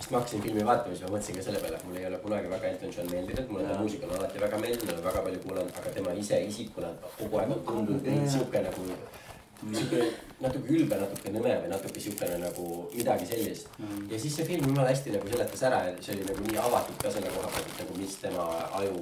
sest 0.00 0.10
ma 0.10 0.18
hakkasin 0.18 0.42
filmi 0.42 0.66
vaatama, 0.66 0.94
siis 0.94 1.04
ma 1.04 1.12
mõtlesin 1.14 1.36
ka 1.36 1.42
selle 1.44 1.60
peale, 1.62 1.76
et 1.76 1.86
mulle 1.86 2.00
ei 2.00 2.06
ole 2.08 2.18
kunagi 2.22 2.50
väga 2.50 2.68
Elton 2.70 2.92
John 2.96 3.10
meeldinud, 3.12 3.50
mulle 3.52 3.66
ta 3.68 3.78
muusika 3.78 4.06
on 4.08 4.14
alati 4.16 4.40
väga 4.42 4.58
meeldinud, 4.58 4.92
olen 4.94 5.04
väga 5.04 5.24
palju 5.26 5.42
kuulanud, 5.44 5.74
aga 5.80 5.92
tema 5.96 6.14
ise 6.22 6.40
isikuna 6.46 6.92
kogu 7.18 7.40
aeg 7.42 7.52
on 7.54 7.60
tundunud 7.68 8.30
sihuke 8.34 8.62
nagu. 8.64 8.86
Sihuke 9.60 10.04
natuke 10.40 10.72
ülbe, 10.72 10.98
natuke 11.00 11.32
nõme 11.34 11.56
või 11.62 11.70
natuke 11.72 12.00
siukene 12.00 12.38
nagu 12.40 12.66
midagi 12.94 13.26
sellist. 13.28 13.68
Mm.. 13.78 14.06
ja 14.12 14.20
siis 14.20 14.38
see 14.38 14.46
film 14.48 14.70
jumala 14.70 14.88
hästi 14.88 15.12
nagu 15.16 15.32
seletas 15.32 15.64
ära 15.68 15.82
ja 15.88 15.96
see 16.00 16.16
oli 16.16 16.28
nagu 16.30 16.46
nii 16.46 16.62
avatud 16.62 17.02
ka 17.02 17.12
selle 17.16 17.32
koha 17.34 17.50
pealt, 17.52 17.68
et 17.74 17.82
nagu 17.84 17.98
mis 18.00 18.16
tema 18.22 18.46
aju 18.80 18.96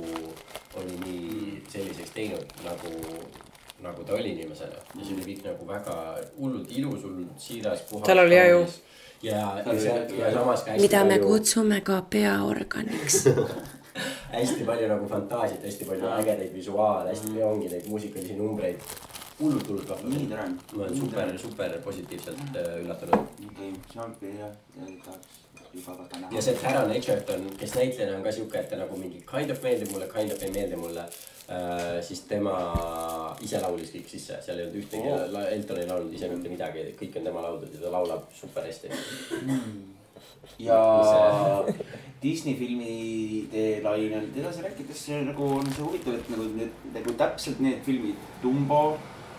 oli 0.81 0.99
nii 1.05 1.63
selliseks 1.71 2.17
teinud 2.17 2.59
nagu 2.67 2.93
nagu 3.83 4.05
ta 4.05 4.15
oli 4.19 4.35
inimesena. 4.35 4.83
Ja 4.99 5.05
see 5.05 5.15
oli 5.15 5.25
kõik 5.31 5.45
nagu 5.47 5.67
väga 5.69 5.97
hullult 6.37 6.71
ilus, 6.75 7.03
hullult 7.07 7.43
siiras. 7.43 7.85
tal 8.07 8.25
oli 8.25 8.39
aju. 8.39 8.67
ja, 9.23 9.43
ja, 9.63 9.97
ja 10.19 10.33
samas 10.35 10.65
ka. 10.67 10.79
mida 10.81 11.05
me 11.05 11.19
palju... 11.19 11.29
kutsume 11.29 11.81
ka 11.87 12.03
peaorganiks. 12.11 13.25
Hästi 14.33 14.65
palju 14.67 14.89
nagu 14.91 15.07
fantaasiat, 15.11 15.63
hästi 15.65 15.87
palju 15.89 16.11
ägedaid 16.19 16.53
visuaale, 16.55 17.11
hästi 17.11 17.31
palju 17.31 17.47
ongi 17.47 17.71
neid 17.73 17.87
muusikalisi 17.91 18.37
numbreid. 18.39 18.83
Hullult, 19.41 19.69
hullult 19.69 19.89
vahva. 19.89 20.13
nii 20.15 20.29
tore. 20.31 20.49
ma 20.75 20.83
olen 20.85 21.01
super, 21.01 21.35
super 21.39 21.79
positiivselt 21.85 22.61
äh, 22.63 22.71
üllatunud. 22.83 23.27
okei, 23.51 23.73
ongi 24.05 24.35
jah, 24.39 24.55
tahaks 25.05 25.39
juba 25.75 25.99
väga 26.03 26.21
näha. 26.21 26.35
ja 26.37 26.45
see 26.45 26.61
Taron 26.63 26.95
Egerton, 26.99 27.51
kes 27.59 27.75
näitlejana 27.81 28.21
on 28.21 28.29
ka 28.29 28.37
siuke, 28.37 28.63
et 28.63 28.71
ta 28.71 28.81
nagu 28.85 29.01
mingi 29.01 29.25
kind 29.33 29.51
of 29.55 29.63
meeldib 29.63 29.93
mulle, 29.95 30.09
kind 30.15 30.33
of 30.33 30.43
ei 30.43 30.55
meeldi 30.55 30.81
mulle 30.81 31.09
Äh, 31.49 32.03
siis 32.05 32.27
tema 32.29 32.53
ise 33.41 33.57
laulis 33.63 33.89
kõik 33.89 34.11
sisse, 34.11 34.37
seal 34.45 34.59
ei 34.59 34.67
olnud 34.67 34.83
ühtegi 34.83 35.09
oh., 35.09 35.39
Elton 35.49 35.79
ei 35.81 35.87
laulnud 35.89 36.13
ise 36.13 36.29
mitte 36.29 36.51
midagi, 36.53 36.83
kõik 36.99 37.15
on 37.17 37.25
tema 37.25 37.45
lauldud 37.47 37.73
ja 37.73 37.81
ta 37.87 37.93
laulab 37.95 38.27
super 38.37 38.67
hästi 38.69 38.91
mm.. 39.39 39.79
ja 40.67 40.77
Disney 42.21 42.53
filmide 42.59 43.63
lainelt 43.81 44.37
edasi 44.37 44.67
rääkides, 44.67 45.01
see 45.07 45.23
nagu 45.25 45.49
on 45.57 45.73
see 45.73 45.87
huvitav, 45.87 46.19
et 46.21 46.29
nagu 46.35 46.51
need 46.59 46.85
nagu 46.99 47.17
täpselt 47.25 47.65
need 47.65 47.81
filmid, 47.87 48.21
Dumbo 48.45 48.83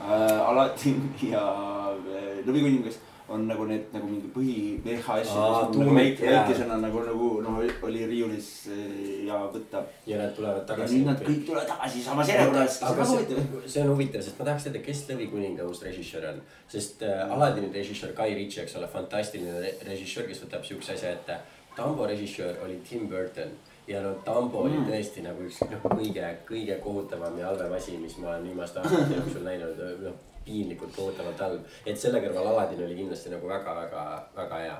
äh,, 0.02 0.50
Aladdin 0.50 1.14
ja 1.34 1.46
äh, 1.94 2.42
Lõvikuningas 2.48 3.00
on 3.30 3.46
nagu 3.48 3.66
need 3.70 3.92
nagu 3.94 4.08
mingi 4.10 4.30
põhi 4.34 4.56
VHS 4.82 5.34
nagu 5.38 5.94
väike, 5.94 6.26
väikesena 6.26 6.80
nagu, 6.82 7.04
nagu 7.06 7.28
noh, 7.46 7.60
oli 7.86 8.02
riiulis 8.10 8.50
eh, 8.74 9.28
ja 9.28 9.44
võtta. 9.54 9.84
ja 10.10 10.18
nad 10.22 10.34
tulevad 10.38 10.66
tagasi. 10.70 11.00
nüüd 11.00 11.12
nad 11.12 11.22
kõik 11.22 11.44
tulevad 11.46 11.70
tagasi 11.70 12.02
samas 12.06 12.32
järjekorras. 12.32 12.80
see, 12.82 13.40
see 13.68 13.84
on 13.84 13.94
huvitav, 13.94 14.26
sest 14.26 14.42
ma 14.42 14.50
tahaks 14.50 14.68
teada, 14.68 14.82
kes 14.86 15.06
Lõvikuninga 15.12 15.70
uus 15.70 15.84
režissöör 15.86 16.32
on. 16.34 16.42
sest 16.72 17.06
äh, 17.06 17.34
Aladini 17.36 17.70
režissöör 17.74 18.16
Guy 18.18 18.36
Ritchie, 18.40 18.66
eks 18.66 18.78
ole, 18.82 18.90
fantastiline 18.90 19.62
re 19.62 19.76
režissöör, 19.92 20.30
kes 20.30 20.44
võtab 20.46 20.66
siukse 20.66 20.98
asja 20.98 21.14
ette. 21.14 21.40
Tambo 21.78 22.10
režissöör 22.10 22.58
oli 22.66 22.82
Tim 22.90 23.06
Burton 23.12 23.54
ja 23.90 24.02
no 24.06 24.14
Tambo 24.26 24.64
mm. 24.64 24.70
oli 24.70 24.86
tõesti 24.88 25.26
nagu 25.26 25.46
üks 25.48 25.60
noh, 25.66 25.86
kõige, 25.90 26.32
kõige 26.48 26.80
kohutavam 26.84 27.38
ja 27.42 27.50
halvem 27.50 27.74
asi, 27.78 27.98
mis 27.98 28.18
ma 28.22 28.36
olen 28.36 28.50
viimaste 28.52 28.84
aastate 28.84 29.18
jooksul 29.18 29.48
näinud, 29.48 29.82
noh 30.06 30.26
piinlikult 30.46 30.96
kohutavalt 30.96 31.42
halb. 31.44 31.76
et 31.86 32.00
selle 32.00 32.22
kõrval 32.24 32.54
Aladin 32.54 32.86
oli 32.86 32.96
kindlasti 33.02 33.34
nagu 33.34 33.50
väga-väga-väga 33.50 34.62
hea. 34.64 34.78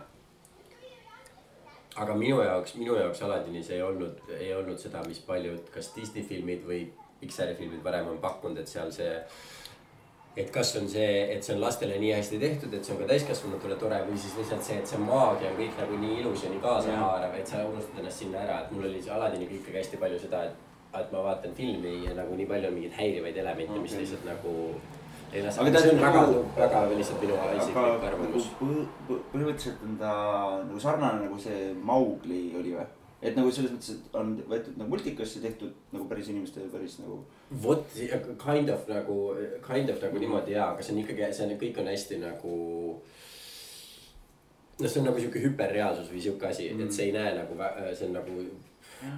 aga 2.04 2.16
minu 2.16 2.42
jaoks, 2.46 2.76
minu 2.80 2.96
jaoks 2.96 3.22
Aladinis 3.26 3.70
ei 3.76 3.82
olnud, 3.84 4.22
ei 4.40 4.54
olnud 4.56 4.80
seda, 4.82 5.04
mis 5.08 5.20
paljud, 5.28 5.70
kas 5.74 5.94
Disney 5.96 6.24
filmid 6.24 6.66
või 6.66 6.84
Pixari 7.20 7.56
filmid 7.56 7.84
varem 7.84 8.08
on 8.08 8.22
pakkunud, 8.24 8.62
et 8.62 8.72
seal 8.72 8.92
see 8.96 9.12
et 10.38 10.52
kas 10.54 10.76
on 10.80 10.88
see, 10.88 11.08
et 11.34 11.44
see 11.44 11.56
on 11.56 11.62
lastele 11.64 11.98
nii 12.00 12.12
hästi 12.14 12.40
tehtud, 12.40 12.74
et 12.74 12.86
see 12.86 12.94
on 12.96 13.02
ka 13.02 13.10
täiskasvanutele 13.10 13.76
tore 13.82 14.00
või 14.08 14.20
siis 14.20 14.38
lihtsalt 14.40 14.64
see, 14.66 14.78
et 14.80 14.88
see 14.88 15.02
maagia 15.02 15.52
on 15.52 15.58
kõik 15.58 15.82
nagu 15.82 15.98
nii 16.04 16.20
ilus 16.22 16.46
ja 16.46 16.54
nii 16.54 16.62
kaasahaarav, 16.64 17.36
et 17.40 17.50
sa 17.54 17.66
unustad 17.68 18.00
ennast 18.04 18.24
sinna 18.24 18.44
ära, 18.46 18.62
et 18.64 18.72
mul 18.76 18.88
oli 18.90 19.02
see 19.04 19.16
Aladiniga 19.16 19.58
ikkagi 19.58 19.82
hästi 19.82 20.00
palju 20.04 20.22
seda, 20.22 20.44
et, 20.50 20.70
et 21.02 21.12
ma 21.16 21.26
vaatan 21.32 21.58
filmi 21.58 21.96
ja 22.06 22.16
nagu 22.18 22.38
nii 22.38 22.48
palju 22.54 22.72
on 22.72 22.78
mingeid 22.78 22.96
häirivaid 23.02 23.42
elemente 23.44 23.76
okay., 23.76 23.86
mis 23.88 23.98
lihtsalt 24.04 24.30
nagu 24.30 24.56
ei 25.34 25.44
lase, 25.46 25.62
aga 25.62 25.82
see 25.82 25.96
on 25.96 26.06
väga, 26.06 26.22
väga 26.58 26.86
lihtsalt 26.94 27.26
minu 27.26 27.42
isiklik 27.58 28.08
arvamus. 28.12 28.48
põhimõtteliselt 28.62 29.84
on 29.90 30.00
ta 30.00 30.14
nagu 30.64 30.86
sarnane 30.86 31.26
nagu 31.26 31.42
see 31.42 31.74
Maugli 31.92 32.46
oli 32.60 32.78
või? 32.78 32.88
Et 33.22 33.36
nagu 33.36 33.52
selles 33.52 33.74
mõttes, 33.74 33.96
et 33.96 34.14
on 34.16 34.36
võetud 34.50 34.78
nagu 34.80 34.94
multikasse 34.94 35.42
tehtud 35.44 35.74
nagu 35.94 36.06
päris 36.12 36.30
inimeste 36.32 36.64
päris 36.72 37.00
nagu. 37.02 37.20
vot, 37.64 37.98
kind 38.44 38.72
of 38.74 38.86
nagu, 38.92 39.18
kind 39.66 39.92
of 39.92 40.00
nagu 40.04 40.16
mm. 40.16 40.22
niimoodi 40.26 40.56
jaa, 40.56 40.70
aga 40.74 40.86
see 40.86 40.96
on 40.96 41.02
ikkagi, 41.04 41.32
see 41.36 41.48
on, 41.48 41.58
kõik 41.64 41.82
on 41.82 41.92
hästi 41.92 42.22
nagu. 42.24 42.54
noh, 44.80 44.88
see 44.88 45.02
on 45.02 45.10
nagu 45.12 45.20
sihuke 45.20 45.44
hüperreaalsus 45.44 46.14
või 46.14 46.24
sihuke 46.24 46.48
asi 46.48 46.70
mm., 46.72 46.88
et 46.88 46.96
see 46.96 47.10
ei 47.10 47.18
näe 47.18 47.36
nagu, 47.42 47.60
see 47.92 48.08
on 48.08 48.18
nagu, 48.22 48.40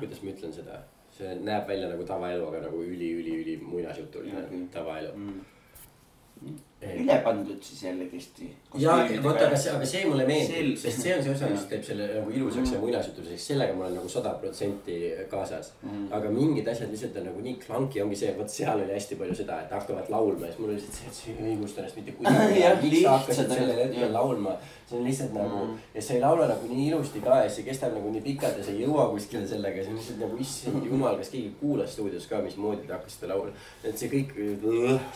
kuidas 0.02 0.26
ma 0.26 0.34
ütlen 0.34 0.58
seda. 0.58 0.82
see 1.12 1.38
näeb 1.46 1.70
välja 1.70 1.92
nagu 1.92 2.04
tavaelu, 2.08 2.50
aga 2.50 2.66
nagu 2.66 2.84
üli, 2.88 3.14
üli, 3.22 3.38
üli 3.44 3.58
muinasjutuline 3.62 4.46
okay. 4.48 4.68
tavaelu 4.74 5.16
mm 5.16 6.60
üle 6.82 7.18
pandud 7.24 7.62
siis 7.62 7.84
jällegist. 7.84 8.40
ja 8.82 8.96
vot, 9.24 9.38
aga 9.38 9.58
see, 9.58 9.74
aga 9.76 9.86
see 9.86 10.02
mulle 10.10 10.26
meeldib, 10.26 10.78
sest 10.82 11.04
see 11.04 11.14
on 11.14 11.22
see 11.24 11.34
osa, 11.36 11.50
mis 11.52 11.66
teeb 11.70 11.84
selle 11.86 12.08
nagu 12.10 12.34
ilusaks 12.34 12.64
mm. 12.64 12.74
ja 12.74 12.80
muinasjutuseks, 12.82 13.46
sellega 13.52 13.76
ma 13.78 13.86
olen 13.86 14.00
nagu 14.00 14.10
sada 14.10 14.32
protsenti 14.42 14.98
kaasas 15.30 15.74
mm.. 15.84 16.08
aga 16.18 16.32
mingid 16.34 16.72
asjad 16.74 16.90
lihtsalt 16.90 17.20
on 17.22 17.28
nagu 17.30 17.44
nii 17.46 17.56
clunky, 17.62 18.02
ongi 18.02 18.18
see, 18.24 18.34
vot 18.38 18.50
seal 18.50 18.82
oli 18.82 18.96
hästi 18.96 19.18
palju 19.20 19.38
seda, 19.44 19.60
et 19.66 19.76
hakkavad 19.78 20.10
laulma 20.14 20.48
ja 20.48 20.54
siis 20.54 20.62
mul 20.64 20.72
oli 20.72 20.80
lihtsalt 20.80 20.98
see, 20.98 21.12
et 21.12 21.20
see 21.20 21.36
ei 21.36 21.54
õigusta 21.54 21.84
ennast 21.84 22.00
mitte 22.02 22.16
kuidagi. 22.18 22.86
miks 22.88 23.04
sa 23.04 23.16
hakkasid 23.18 23.54
sellel 23.54 23.82
hetkel 23.84 24.16
laulma, 24.18 24.56
see 24.90 24.98
on 24.98 25.10
lihtsalt 25.10 25.36
nagu 25.38 25.64
mm. 25.68 25.80
ja 26.00 26.06
sa 26.08 26.18
ei 26.18 26.24
laula 26.26 26.48
nagu 26.50 26.72
nii 26.72 26.88
ilusti 26.90 27.26
ka 27.28 27.44
ja 27.44 27.52
see 27.58 27.68
kestab 27.68 27.94
nagu 28.00 28.16
nii 28.16 28.26
pikalt 28.26 28.58
ja 28.58 28.66
sa 28.66 28.74
ei 28.74 28.88
jõua 28.88 29.12
kuskile 29.14 29.46
sellega, 29.54 29.86
see 29.86 29.94
on 29.94 30.02
lihtsalt 30.02 30.26
nagu 30.26 30.42
issand 30.48 30.90
jumal, 30.90 31.22
kas 31.22 31.30
keegi 31.36 31.54
kuulas 31.62 31.94
stuudios 31.94 32.26
ka, 32.32 32.42
mismoodi 32.42 32.90
te 32.90 32.98
hakkasite 32.98 33.30
laulma. 33.30 33.54
et 33.84 34.02
see 34.02 34.10
kõik 34.10 34.34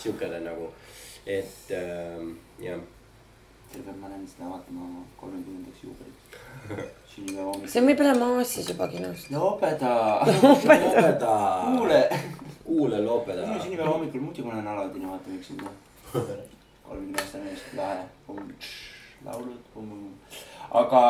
siukene 0.04 0.46
nagu 0.46 0.70
et 1.26 1.72
äh, 1.72 2.22
jah. 2.60 2.80
sellepärast 3.72 4.00
ma 4.00 4.10
lähen 4.10 4.28
seda 4.30 4.50
vaatama 4.50 5.04
kolmekümnendaks 5.18 5.84
juubeliks. 5.84 6.22
see 7.72 7.82
on 7.82 7.88
võib-olla 7.90 8.14
maas 8.20 8.54
siis 8.54 8.70
juba 8.70 8.88
kinos. 8.92 9.26
lobeda. 9.34 9.94
lobeda. 10.44 11.38
kuule. 11.66 12.02
kuule 12.64 13.02
lobeda. 13.06 13.48
minu 13.48 13.64
sünnipäeva 13.64 13.96
hommikul 13.96 14.22
muidugi 14.28 14.46
ma 14.48 14.54
lähen 14.54 14.68
Aladini 14.68 15.10
vaatama 15.10 15.40
üksinda. 15.40 15.74
kolmekümne 16.14 17.22
aastane 17.22 17.44
mees, 17.50 17.66
lahe. 17.78 18.04
laulud. 19.26 19.66
aga 20.72 21.02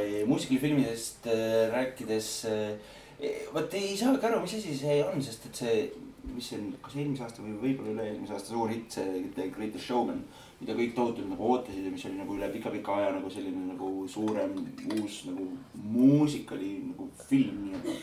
eh, 0.00 0.24
muusikalifilmidest 0.26 1.26
eh, 1.26 1.70
rääkides 1.70 2.30
eh, 2.50 3.38
vot 3.54 3.74
ei 3.78 3.94
saagi 3.96 4.26
aru, 4.26 4.42
mis 4.42 4.58
asi 4.58 4.74
see 4.76 4.98
on, 5.06 5.22
sest 5.22 5.46
et 5.46 5.62
see 5.62 5.78
mis 6.32 6.48
see 6.48 6.58
on, 6.58 6.72
kas 6.82 6.96
eelmise 6.98 7.24
aasta 7.26 7.44
või 7.44 7.54
võib-olla 7.60 7.92
üle-eelmise 7.94 8.34
aasta 8.36 8.52
suur 8.54 8.72
hitt, 8.72 8.90
see 8.94 9.22
The 9.36 9.48
Greatest 9.54 9.86
Showman. 9.88 10.24
mida 10.60 10.76
kõik 10.78 10.94
tohutult 10.96 11.28
nagu 11.28 11.46
ootasid 11.50 11.84
ja 11.84 11.92
mis 11.92 12.04
oli 12.08 12.16
nagu 12.16 12.36
üle 12.38 12.48
pika-pika 12.52 12.96
aja 12.96 13.10
nagu 13.16 13.30
selline 13.30 13.66
nagu 13.72 13.88
suurem 14.08 14.54
uus 14.94 15.24
nagu 15.28 15.48
muusikali 15.74 16.70
nagu 16.88 17.08
film 17.28 17.64
nii-öelda. 17.66 17.96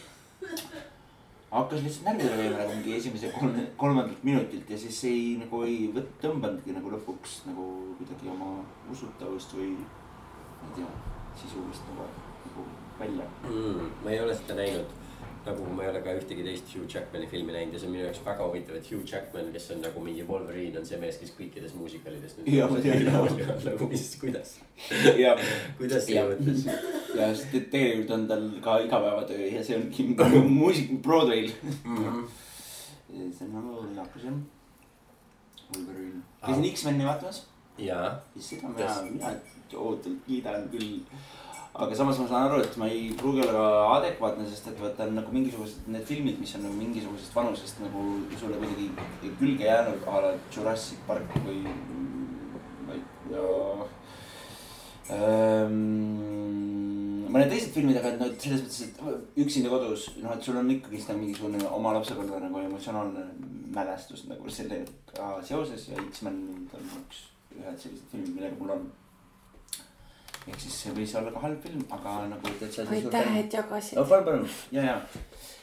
hakkas 1.51 1.83
lihtsalt 1.83 2.05
närvidele 2.09 2.43
käima 2.43 2.59
nagu 2.59 2.75
mingi 2.75 2.95
esimese 2.97 3.31
kolme, 3.39 3.65
kolmandalt 3.77 4.23
minutilt 4.23 4.69
ja 4.69 4.77
siis 4.77 5.03
ei 5.09 5.23
nagu 5.41 5.63
ei 5.67 5.89
võt-, 5.95 6.13
tõmbanudki 6.23 6.77
nagu 6.77 6.93
lõpuks 6.93 7.41
nagu 7.49 7.67
kuidagi 7.99 8.31
oma 8.35 8.53
usutavust 8.93 9.57
või 9.57 9.73
ma 9.79 10.69
ei 10.69 10.79
tea, 10.79 10.95
sisulist 11.41 11.91
nagu, 11.91 12.07
nagu 12.45 12.67
välja 12.99 13.27
mm,. 13.49 13.93
ma 14.03 14.13
ei 14.13 14.23
ole 14.23 14.35
seda 14.37 14.59
näinud 14.59 15.00
nagu 15.45 15.73
ma 15.75 15.83
ei 15.83 15.89
ole 15.89 16.01
ka 16.05 16.13
ühtegi 16.19 16.43
teist 16.45 16.69
Hugh 16.75 16.87
Jackmani 16.93 17.27
filmi 17.31 17.53
näinud 17.55 17.73
ja 17.73 17.79
see 17.81 17.89
on 17.89 17.95
minu 17.95 18.03
jaoks 18.03 18.21
väga 18.25 18.45
huvitav, 18.47 18.75
et 18.77 18.89
Hugh 18.91 19.05
Jackman, 19.11 19.49
kes 19.55 19.69
on 19.75 19.81
nagu 19.85 20.03
mingi 20.05 20.25
Wolverine, 20.27 20.79
on 20.79 20.85
see 20.85 20.99
mees, 21.01 21.17
kes 21.21 21.33
kõikides 21.37 21.73
muusikalides. 21.77 22.35
ja, 22.45 22.67
ma 22.69 22.81
tean, 22.83 23.05
ja. 23.07 23.57
nagu 23.65 23.89
mis, 23.89 24.05
kuidas 24.21 24.53
kuidas 25.79 26.07
see 26.07 26.25
mõttes? 26.29 26.65
ja, 27.17 27.29
sest 27.33 27.57
tegelikult 27.73 28.15
on 28.17 28.27
tal 28.29 28.47
ka 28.65 28.77
igapäevatöö 28.85 29.51
ja 29.55 29.63
see 29.65 29.79
ongi 29.79 30.07
muusik 30.61 30.93
Broadway'l 31.01 31.49
mm. 31.83 31.97
-hmm. 31.97 32.25
see 33.09 33.47
on 33.47 33.55
nagu 33.57 33.85
naljakas 33.87 34.27
jah. 34.29 34.41
Wolverine, 35.71 36.21
käisin 36.45 36.73
X-meni 36.73 37.05
vaatamas. 37.07 37.47
jaa. 37.77 38.19
seda 38.39 38.67
mina, 38.67 39.01
mina 39.09 39.35
ootavalt 39.73 40.25
kiidan 40.27 40.69
küll 40.69 40.99
aga 41.73 41.95
samas 41.95 42.19
ma 42.19 42.27
saan 42.27 42.49
aru, 42.49 42.61
et 42.65 42.77
ma 42.77 42.87
ei 42.91 43.13
pruugi 43.17 43.41
olla 43.45 43.63
adekvaatne, 43.97 44.47
sest 44.49 44.67
et 44.71 44.81
vaata 44.81 45.07
nagu 45.07 45.31
mingisugused 45.31 45.87
need 45.87 46.05
filmid, 46.09 46.39
mis 46.39 46.55
on 46.57 46.65
nagu 46.67 46.75
mingisugusest 46.75 47.35
vanusest 47.35 47.79
nagu 47.85 48.01
sulle 48.39 48.59
kuidagi 48.59 48.89
külge 49.39 49.65
jäänud 49.69 50.07
a 50.07 50.21
la 50.25 50.33
Jurassic 50.51 50.99
Park 51.07 51.29
või 51.45 51.61
ei 52.91 53.01
tea 53.29 53.45
ähm, 55.15 55.79
mõned 57.31 57.51
teised 57.51 57.73
filmid, 57.75 57.99
aga 57.99 58.13
et 58.13 58.19
noh, 58.19 58.31
et 58.31 58.45
selles 58.45 58.63
mõttes, 58.65 58.81
et 58.87 59.41
üksinda 59.45 59.71
kodus, 59.71 60.09
noh, 60.19 60.35
et 60.35 60.43
sul 60.43 60.59
on 60.59 60.71
ikkagist 60.75 61.11
nagu 61.11 61.23
mingisugune 61.23 61.63
oma 61.71 61.95
lapsepõlve 61.97 62.41
nagu 62.43 62.63
emotsionaalne 62.65 63.27
mälestus 63.71 64.25
nagu 64.27 64.51
sellega 64.51 65.27
seoses 65.47 65.87
ja 65.91 65.99
X-Men 66.09 66.41
on 66.75 66.89
üks, 66.99 67.17
ühed 67.55 67.77
sellised 67.79 68.07
filmid, 68.11 68.33
millega 68.35 68.59
mul 68.59 68.75
on. 68.75 68.89
Ehk 70.47 70.59
siis 70.59 70.77
see 70.83 70.93
võis 70.97 71.15
olla 71.19 71.33
ka 71.33 71.43
halb 71.45 71.63
film, 71.63 71.83
aga 71.97 72.17
nagu 72.31 72.53
täitsa. 72.59 72.85
aitäh, 72.89 73.35
et 73.43 73.53
jagasid 73.59 73.99
no,. 73.99 74.05
palun, 74.09 74.25
palun, 74.25 74.47
ja, 74.75 74.85
ja 74.89 74.95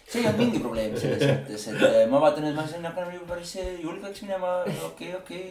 see 0.09 0.23
ei 0.23 0.29
olnud 0.29 0.43
mingi 0.45 0.61
probleem 0.65 0.97
selles 0.97 1.25
mõttes, 1.31 1.69
et 1.73 1.87
eh, 1.89 2.03
ma 2.11 2.21
vaatan, 2.23 2.51
et 2.51 2.57
ma 2.57 2.67
siin 2.69 2.87
hakkan 2.89 3.11
juba 3.17 3.35
päris 3.35 3.57
julgeks 3.83 4.25
minema, 4.27 4.55
okei 4.93 5.15
okei 5.19 5.45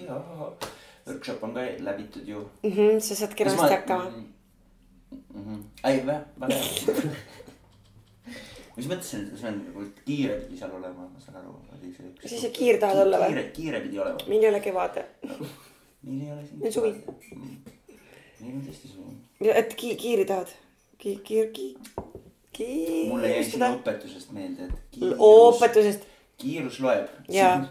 workshop 1.08 1.44
on 1.44 1.54
ka 1.54 1.66
läbitud 1.90 2.28
ju 2.28 2.49
mm. 2.64 2.72
-hmm, 2.72 2.99
sa 2.99 3.16
saad 3.16 3.34
kenasti 3.36 3.74
hakkama 3.76 4.10
mm. 4.10 4.26
-hmm. 5.36 5.64
ei, 5.84 6.06
väga, 6.06 6.22
väga 6.40 6.56
hea. 6.64 7.12
mis 8.78 8.88
mõttes 8.90 9.12
see 9.12 9.38
see 9.38 9.49
on 9.49 9.64
nagu 9.68 9.86
kiire 10.06 10.36
pidi 10.41 10.58
seal 10.58 10.76
olema, 10.82 11.08
ma 11.14 11.20
saan 11.26 11.38
aru, 11.41 11.56
oli 11.78 11.94
see 11.94 12.12
üks. 12.12 12.30
siis 12.30 12.41
sa 12.41 12.54
kiir 12.60 12.80
tahad 12.80 13.06
olla 13.06 13.24
või? 13.24 13.34
kiire, 13.34 13.49
kiire 13.58 13.82
pidi 13.88 13.99
olema. 13.99 14.28
meil 14.28 14.44
ei 14.44 14.49
ole 14.49 14.60
kevad 14.60 15.02
no,. 15.02 15.48
meil 16.04 16.22
ei 16.22 16.32
ole 16.32 16.45
siin. 16.45 16.60
meil 16.60 16.68
on 16.68 16.74
suvi. 16.74 17.77
Meil 18.41 18.57
on 18.59 18.65
tõesti 18.68 18.91
suvi. 18.91 19.51
et 19.53 19.77
ki-, 19.80 19.95
kiiri 19.99 20.27
tahad? 20.30 20.53
Ki-, 20.97 21.19
kiir-, 21.26 21.51
ki-, 21.53 21.76
kiir. 22.51 23.07
mulle 23.11 23.34
jäi 23.35 23.47
siin 23.51 23.68
õpetusest 23.72 24.34
meelde, 24.35 24.69
et. 24.69 25.01
õpetusest. 25.18 26.09
kiirus 26.38 26.81
loeb. 26.85 27.09
jaa 27.34 27.61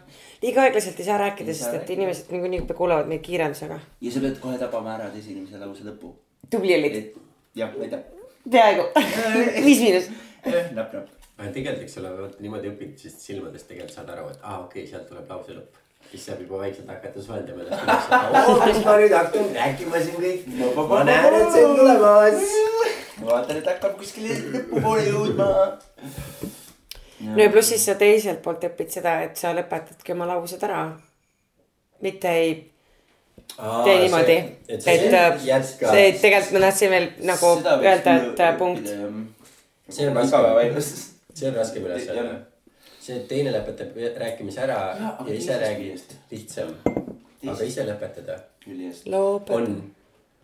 liiga 0.42 0.62
aeglaselt 0.62 1.00
ei 1.00 1.06
saa 1.06 1.18
rääkida, 1.20 1.54
sest 1.54 1.74
et 1.74 1.90
inimesed 1.90 2.30
niikuinii 2.34 2.62
kuulevad 2.76 3.08
meid 3.10 3.22
kiirendusega. 3.24 3.78
ja 4.00 4.12
sa 4.12 4.22
pead 4.24 4.38
kohe 4.42 4.58
tabama 4.60 4.94
ära 4.96 5.08
teise 5.14 5.32
inimese 5.32 5.60
lause 5.62 5.86
lõpu. 5.86 6.12
tubli 6.50 6.74
olid. 6.76 6.98
jah, 7.56 7.72
aitäh. 7.82 8.04
peaaegu 8.50 8.88
viis 9.66 9.80
miinus. 9.84 10.10
näpp, 10.44 10.76
näpp. 10.76 11.08
aga 11.38 11.50
tegelikult, 11.52 11.82
eks 11.86 11.98
ole, 12.02 12.12
vot 12.20 12.38
niimoodi 12.44 12.72
õpid, 12.74 12.94
siis 13.00 13.18
silmadest 13.22 13.68
tegelikult 13.70 13.96
saad 13.96 14.12
aru, 14.14 14.28
et 14.34 14.42
aa 14.42 14.54
ah,, 14.54 14.64
okei 14.64 14.84
okay,, 14.84 14.92
sealt 14.92 15.08
tuleb 15.10 15.34
lause 15.34 15.56
lõpp. 15.56 15.82
Siis 16.10 16.26
saab 16.26 16.40
juba 16.44 16.58
vaikselt 16.62 16.88
hakata 16.88 17.22
suheldama 17.22 17.62
ennast 17.62 18.66
mis 18.66 18.84
ma 18.84 18.96
nüüd 19.00 19.14
hakkan 19.16 19.48
rääkima 19.54 20.02
siin 20.04 20.20
kõik. 20.20 20.44
ma 20.92 21.02
näen, 21.08 21.34
et 21.40 21.52
see 21.54 21.64
on 21.64 21.76
tulemas. 21.80 22.54
ma 23.20 23.26
vaatan, 23.32 23.56
et 23.56 23.72
hakkab 23.72 23.98
kuskile 23.98 24.38
lõpupoole 24.54 25.08
jõudma 25.08 25.50
no 27.32 27.42
ja 27.42 27.50
pluss 27.50 27.74
siis 27.74 27.84
sa 27.88 27.96
teiselt 27.98 28.42
poolt 28.44 28.64
õpid 28.68 28.92
seda, 28.98 29.18
et 29.26 29.36
sa 29.40 29.54
lõpetadki 29.56 30.16
oma 30.16 30.28
laused 30.32 30.62
ära. 30.68 30.86
mitte 32.04 32.32
ei 32.40 32.56
Aa, 33.58 33.84
tee 33.84 33.98
niimoodi, 34.00 34.36
et, 34.68 34.86
äh, 34.86 35.36
see 35.62 36.12
tegelikult 36.20 36.52
ma 36.56 36.60
tahtsin 36.66 36.90
veel 36.90 37.06
nagu 37.28 37.52
öelda, 37.76 38.16
et 38.16 38.40
äh, 38.40 38.58
punkt. 38.58 38.88
see 39.88 40.08
on 40.08 40.16
raske, 40.18 40.82
see 41.34 41.48
on 41.48 41.54
raskem 41.56 41.86
ülesanne. 41.86 42.55
See, 43.06 43.18
et 43.20 43.28
teine 43.30 43.52
lõpetab 43.54 43.96
rääkimise 44.20 44.62
ära 44.64 44.78
ja, 44.98 45.12
ja 45.26 45.34
ise 45.34 45.58
räägid, 45.62 46.14
lihtsam. 46.32 46.72
aga 47.46 47.68
ise 47.68 47.86
lõpetada. 47.86 48.38
on, 49.56 49.76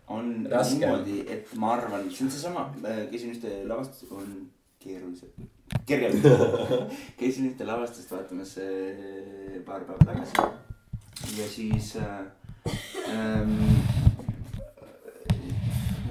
on 0.07 0.29
niimoodi, 0.43 1.23
et 1.31 1.55
ma 1.59 1.73
arvan, 1.77 2.07
see 2.11 2.27
on 2.27 2.31
seesama, 2.33 2.67
äh, 2.83 3.03
käisin 3.11 3.33
ühte 3.35 3.55
lavastust, 3.67 4.11
on 4.11 4.37
keerulisem 4.83 5.49
kirjeldada. 5.89 6.79
käisin 7.19 7.49
ühte 7.51 7.67
lavastust 7.67 8.11
vaatamas 8.11 8.55
äh, 8.63 9.59
paar 9.67 9.87
päeva 9.87 10.11
tagasi 10.11 11.39
ja 11.39 11.49
siis 11.49 11.95
äh, 11.95 12.21
ähm, 13.09 13.57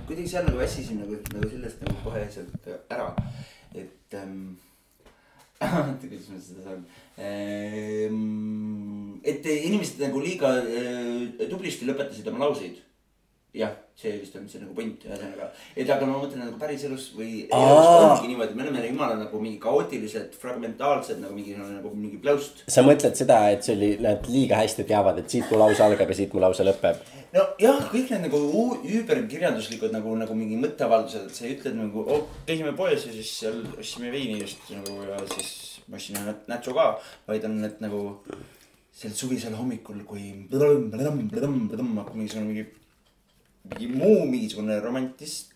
kuidagi 0.06 0.28
seal 0.28 0.44
nagu 0.48 0.60
väsisin 0.60 1.00
nagu, 1.00 1.16
nagu 1.32 1.48
sellest 1.48 1.80
nagu 1.86 2.04
kohe 2.04 2.26
sealt 2.30 2.68
ära, 2.90 3.08
et 3.74 4.20
ähm,. 4.20 4.52
Oota, 5.62 6.08
kuidas 6.08 6.28
ma 6.32 6.40
seda 6.40 6.62
saan 6.66 6.84
ähm,. 7.18 9.20
et 9.24 9.46
inimesed 9.46 10.00
nagu 10.02 10.22
liiga 10.22 10.54
äh, 10.62 11.46
tublisti 11.50 11.88
lõpetasid 11.88 12.28
oma 12.32 12.46
lauseid 12.46 12.80
jah, 13.54 13.76
see 13.96 14.18
vist 14.18 14.36
on 14.36 14.46
see 14.48 14.60
nagu 14.62 14.74
point, 14.74 15.04
ühesõnaga. 15.06 15.48
et 15.76 15.90
aga 15.94 16.06
ma 16.08 16.18
mõtlen 16.18 16.42
nagu 16.42 16.58
päriselus 16.60 17.10
või 17.16 17.44
elus 17.46 17.88
ongi 17.92 18.30
niimoodi, 18.32 18.56
me 18.58 18.64
oleme 18.66 18.84
jumala 18.86 19.16
nagu 19.20 19.40
mingi 19.42 19.60
kaootilised, 19.62 20.36
fragmentaalsed 20.42 21.20
nagu 21.22 21.36
mingi 21.36 21.56
nagu 21.58 21.92
mingi 21.94 22.20
pläust. 22.22 22.64
sa 22.72 22.84
mõtled 22.86 23.18
seda, 23.18 23.42
et 23.54 23.66
see 23.66 23.76
oli, 23.76 23.90
nad 24.02 24.28
liiga 24.32 24.62
hästi 24.62 24.86
teavad, 24.88 25.20
et 25.22 25.36
siit 25.36 25.50
mu 25.52 25.60
lause 25.60 25.84
algab 25.84 26.14
ja 26.14 26.18
siit 26.22 26.34
mu 26.34 26.42
lause 26.44 26.66
lõpeb? 26.66 27.04
nojah, 27.36 27.84
kõik 27.92 28.10
need 28.12 28.26
nagu 28.26 28.40
üüberkirjanduslikud 28.80 29.94
nagu, 29.94 30.16
nagu 30.20 30.36
mingi 30.36 30.58
mõtteavaldused, 30.60 31.28
et 31.28 31.38
sa 31.38 31.46
ütled 31.48 31.78
nagu 31.78 32.06
oh,, 32.06 32.26
käisime 32.48 32.74
poes 32.76 33.06
ja 33.06 33.14
siis 33.14 33.30
seal 33.42 33.62
ostsime 33.76 34.12
veini 34.12 34.40
just 34.42 34.66
nagu 34.72 34.98
ja 35.06 35.20
siis 35.36 35.52
ma 35.88 36.00
ostsin 36.00 36.18
ühe 36.20 36.34
nätsu 36.50 36.74
ka, 36.76 36.92
vaid 37.28 37.46
on 37.48 37.60
need 37.62 37.80
nagu 37.84 38.02
sel 38.92 39.14
suvisel 39.16 39.56
hommikul, 39.56 40.02
kui 40.08 40.28
hakkab 40.52 42.16
mingisugune 42.18 42.48
mingi 42.50 42.68
mingi 43.70 43.88
muu 43.94 44.26
mingisugune 44.26 44.80
romantis-, 44.80 45.46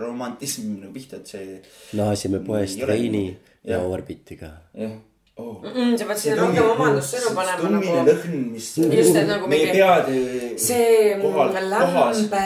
romantism 0.00 0.76
nagu 0.82 0.92
pihta, 0.94 1.22
et 1.22 1.34
see. 1.34 1.58
naasime 1.98 2.40
poest 2.46 2.84
veini 2.86 3.26
ja, 3.64 3.80
Orbitiga. 3.80 4.52
jah 4.74 4.94
oh.. 5.36 5.62
Mm 5.62 5.70
-mm, 5.70 5.98
sa 5.98 6.04
pead 6.04 6.18
sinna 6.18 6.42
rohkem 6.42 6.70
omandussõnu 6.70 7.34
panema 7.34 7.70
nagu. 7.70 7.86
tummine 7.86 8.02
lõhn, 8.10 8.36
mis. 8.52 8.68
just, 8.78 9.16
et 9.16 9.28
nagu 9.28 9.48
meie 9.48 9.72
peade. 9.72 10.58
see 10.58 11.16
lämbe 11.74 12.44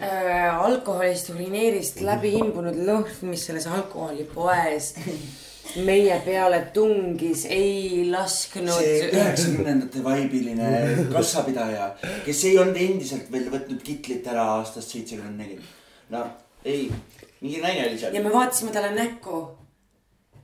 äh, 0.00 0.64
alkoholist, 0.66 1.32
urineerist 1.34 2.00
läbi 2.00 2.36
imbunud 2.38 2.76
lõhn, 2.88 3.08
mis 3.30 3.46
selles 3.46 3.66
alkoholipoes 3.66 4.94
meie 5.76 6.18
peale 6.24 6.60
tungis, 6.74 7.46
ei 7.50 8.04
lasknud. 8.10 8.72
see 8.76 9.08
üheksakümnendate 9.08 10.04
vaibiline 10.04 10.70
kassapidaja, 11.12 11.92
kes 12.26 12.44
ei 12.50 12.58
olnud 12.60 12.78
endiselt 12.80 13.30
veel 13.32 13.48
võtnud 13.52 13.80
kitlit 13.84 14.26
ära 14.28 14.44
aastast 14.58 14.94
seitsekümmend 14.94 15.40
neli. 15.40 15.58
noh, 16.12 16.28
ei, 16.64 16.90
mingi 17.40 17.62
naine 17.62 17.88
oli 17.88 17.98
seal. 17.98 18.14
ja 18.14 18.22
me 18.24 18.32
vaatasime 18.34 18.74
talle 18.74 18.92
näkku. 18.96 19.42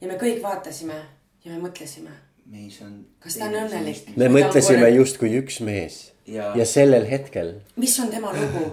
ja 0.01 0.11
me 0.11 0.19
kõik 0.21 0.43
vaatasime 0.43 0.99
ja 1.45 1.53
me 1.53 1.69
mõtlesime. 1.69 2.15
meis 2.47 2.81
on. 2.83 3.05
kas 3.21 3.39
ta 3.41 3.51
on 3.51 3.61
õnnelik? 3.67 4.15
me 4.17 4.31
mõtlesime 4.33 4.91
justkui 4.97 5.37
üks 5.43 5.61
mees 5.61 6.01
ja... 6.27 6.53
ja 6.57 6.67
sellel 6.67 7.07
hetkel. 7.11 7.55
mis 7.77 7.99
on 8.01 8.11
tema 8.15 8.33
lugu? 8.37 8.73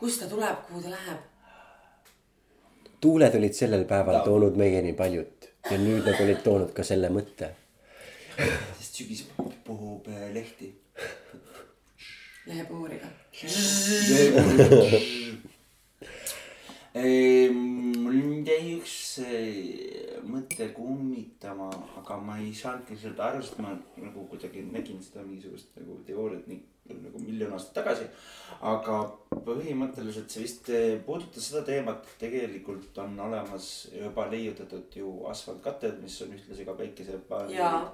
kust 0.00 0.24
ta 0.24 0.28
tuleb, 0.30 0.66
kuhu 0.68 0.82
ta 0.82 0.96
läheb? 0.96 1.22
tuuled 3.04 3.34
olid 3.36 3.52
sellel 3.52 3.84
päeval 3.88 4.20
no. 4.20 4.24
toonud 4.24 4.56
meieni 4.56 4.94
paljut 4.96 5.33
ja 5.70 5.78
nüüd 5.80 6.04
nad 6.04 6.20
olid 6.20 6.42
toonud 6.44 6.72
ka 6.76 6.84
selle 6.84 7.08
mõtte. 7.12 7.50
sest 8.78 8.98
sügis 9.00 9.24
puhub 9.64 10.08
äh, 10.12 10.26
lehti. 10.34 10.72
lehepuhuriga. 12.46 13.08
mul 17.54 18.18
jäi 18.48 18.76
üks 18.76 18.98
äh, 19.24 20.20
mõte 20.28 20.68
kummitama, 20.76 21.70
aga 22.02 22.20
ma 22.20 22.38
ei 22.42 22.52
saanudki 22.54 22.98
seda 23.00 23.30
aru, 23.30 23.42
sest 23.42 23.58
ma 23.64 23.72
nagu 23.96 24.28
kuidagi 24.30 24.66
nägin 24.68 25.00
seda 25.02 25.24
mingisugust 25.24 25.72
nagu 25.80 26.00
teooriat 26.06 26.46
nii 26.50 26.62
nagu 26.92 27.20
miljon 27.22 27.52
aastat 27.56 27.78
tagasi. 27.80 28.08
aga 28.64 28.98
põhimõtteliselt 29.44 30.30
see 30.30 30.44
vist 30.44 30.70
puudutas 31.06 31.48
seda 31.50 31.64
teemat, 31.66 32.06
tegelikult 32.20 32.96
on 33.02 33.18
olemas 33.26 33.68
juba 33.92 34.28
leiutatud 34.32 34.96
ju 35.00 35.14
asfaltkatted, 35.30 36.00
mis 36.02 36.20
on 36.24 36.34
ühtlasi 36.36 36.66
ka 36.68 36.76
päikesepaneelid. 36.78 37.88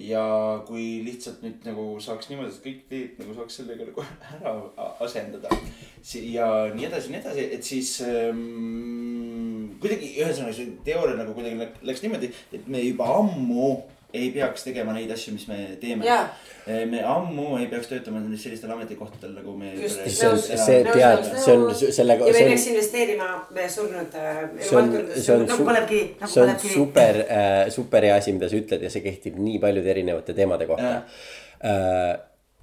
ja 0.00 0.24
kui 0.68 1.02
lihtsalt 1.04 1.42
nüüd 1.44 1.66
nagu 1.68 1.86
saaks 2.00 2.30
niimoodi, 2.30 2.54
et 2.54 2.64
kõik 2.66 2.82
teed 2.92 3.22
nagu 3.22 3.36
saaks 3.40 3.60
sellega 3.60 3.88
nagu 3.88 4.04
ära 4.36 4.54
asendada. 5.06 5.60
ja 6.14 6.50
nii 6.74 6.88
edasi, 6.88 7.12
nii 7.12 7.20
edasi, 7.20 7.46
et 7.56 7.64
siis 7.72 7.94
ähm, 8.06 9.72
kuidagi 9.80 10.12
ühesõnaga 10.20 10.56
see 10.56 10.76
teooria 10.84 11.16
nagu 11.18 11.34
kuidagi 11.36 11.88
läks 11.88 12.04
niimoodi, 12.04 12.30
et 12.52 12.68
me 12.68 12.84
juba 12.84 13.08
ammu 13.20 13.72
ei 14.12 14.30
peaks 14.34 14.64
tegema 14.66 14.94
neid 14.96 15.10
asju, 15.14 15.34
mis 15.34 15.46
me 15.48 15.58
teeme. 15.80 16.06
Eh, 16.66 16.84
me 16.90 17.02
ammu 17.06 17.56
ei 17.58 17.66
peaks 17.70 17.88
töötama 17.90 18.22
sellistel 18.38 18.72
ametikohtadel 18.74 19.36
nagu 19.38 19.56
me. 19.58 19.72
see 19.88 20.28
on, 20.28 20.38
see 20.38 20.80
tead, 20.86 21.28
see 21.44 21.56
on 21.56 21.74
sellega. 21.80 22.28
ja 22.28 22.36
me 22.36 22.46
peaks 22.52 22.66
investeerima 22.72 23.30
surnud 23.76 24.16
valdkondadesse. 24.16 25.22
see 25.24 25.36
on, 25.36 25.46
nagu 25.48 25.68
põlevkivi, 25.70 26.02
nagu 26.20 26.32
see 26.34 26.44
on 26.46 26.54
super 26.64 27.22
äh,, 27.26 27.62
super 27.74 28.08
hea 28.08 28.18
asi, 28.20 28.34
mida 28.36 28.50
sa 28.52 28.60
ütled 28.60 28.84
ja 28.86 28.92
see 28.92 29.04
kehtib 29.06 29.38
nii 29.40 29.62
paljude 29.62 29.94
erinevate 29.94 30.36
teemade 30.36 30.68
kohta. 30.70 31.00
Äh, 31.60 32.12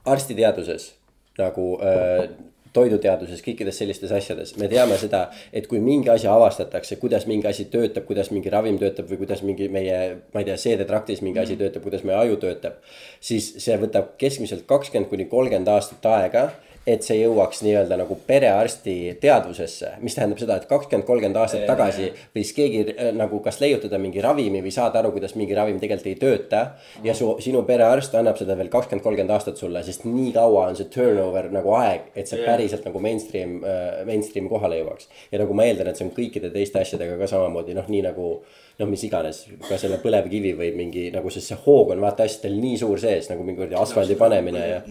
arstiteaduses 0.07 0.91
nagu 1.38 1.74
äh, 1.84 2.30
toiduteaduses, 2.78 3.41
kõikides 3.45 3.82
sellistes 3.82 4.14
asjades, 4.14 4.54
me 4.62 4.70
teame 4.72 4.98
seda, 5.02 5.26
et 5.52 5.68
kui 5.70 5.82
mingi 5.84 6.12
asi 6.14 6.30
avastatakse, 6.32 6.99
kuidas 7.02 7.28
mingi 7.30 7.49
asi 7.49 7.68
töötab, 7.74 8.06
kuidas 8.10 8.32
mingi 8.34 8.54
ravim 8.54 8.78
töötab 8.82 9.10
või 9.10 9.22
kuidas 9.24 9.44
mingi 9.45 9.70
meie, 9.74 9.98
ma 10.34 10.44
ei 10.44 10.49
tea, 10.52 10.60
seedetraktis 10.62 11.24
mingi 11.26 11.41
asi 11.44 11.58
töötab, 11.60 11.86
kuidas 11.88 12.06
meie 12.08 12.20
aju 12.22 12.40
töötab. 12.45 12.80
siis 13.20 13.49
see 13.64 13.76
võtab 13.82 14.14
keskmiselt 14.22 14.68
kakskümmend 14.70 15.10
kuni 15.10 15.26
kolmkümmend 15.32 15.70
aastat 15.74 16.06
aega 16.06 16.49
et 16.88 17.03
see 17.03 17.18
jõuaks 17.19 17.59
nii-öelda 17.65 17.97
nagu 17.99 18.15
perearsti 18.27 19.18
teadvusesse, 19.19 19.97
mis 20.03 20.15
tähendab 20.15 20.39
seda, 20.39 20.55
et 20.55 20.68
kakskümmend, 20.69 21.05
kolmkümmend 21.07 21.39
aastat 21.41 21.65
tagasi 21.68 22.07
võis 22.35 22.53
keegi 22.55 22.84
äh, 22.93 23.09
nagu 23.15 23.41
kas 23.43 23.59
leiutada 23.59 23.99
mingi 23.99 24.23
ravimi 24.23 24.61
või 24.64 24.72
saada 24.72 25.01
aru, 25.01 25.11
kuidas 25.18 25.35
mingi 25.35 25.57
ravim 25.57 25.81
tegelikult 25.81 26.07
ei 26.07 26.19
tööta. 26.22 26.61
ja 27.03 27.15
su, 27.18 27.34
sinu 27.43 27.65
perearst 27.68 28.15
annab 28.15 28.39
seda 28.39 28.55
veel 28.55 28.72
kakskümmend, 28.72 29.03
kolmkümmend 29.03 29.35
aastat 29.35 29.59
sulle, 29.59 29.84
sest 29.84 30.07
nii 30.07 30.31
kaua 30.38 30.69
on 30.72 30.80
see 30.80 30.88
turnover 30.93 31.51
nagu 31.51 31.76
aeg, 31.76 32.07
et 32.15 32.31
see 32.31 32.39
päriselt 32.45 32.88
nagu 32.88 33.03
mainstream, 33.03 33.59
äh, 33.68 33.99
mainstream'i 34.07 34.51
kohale 34.51 34.80
jõuaks. 34.80 35.11
ja 35.31 35.43
nagu 35.43 35.57
ma 35.57 35.68
eeldan, 35.68 35.91
et 35.91 35.99
see 35.99 36.07
on 36.07 36.15
kõikide 36.15 36.53
teiste 36.55 36.80
asjadega 36.80 37.19
ka 37.19 37.27
samamoodi, 37.35 37.76
noh, 37.76 37.91
nii 37.91 38.03
nagu 38.07 38.31
noh, 38.80 38.88
mis 38.88 39.03
iganes, 39.03 39.43
ka 39.68 39.76
selle 39.81 39.99
põlevkivi 39.99 40.55
või 40.55 40.72
mingi 40.77 41.07
nagu, 41.11 41.31
sest 41.34 41.51
see 41.51 41.64
hoog 41.68 41.91
on 41.95 42.03
vaata 42.03 42.27
asjadel 42.27 42.59
nii 42.61 42.80
suur 42.80 42.99
sees 43.01 43.27
nagu 43.31 43.43
mingi 43.43 43.59
kuradi 43.59 43.80
asfaldi 43.81 44.15
panemine 44.19 44.68
ja 44.69 44.84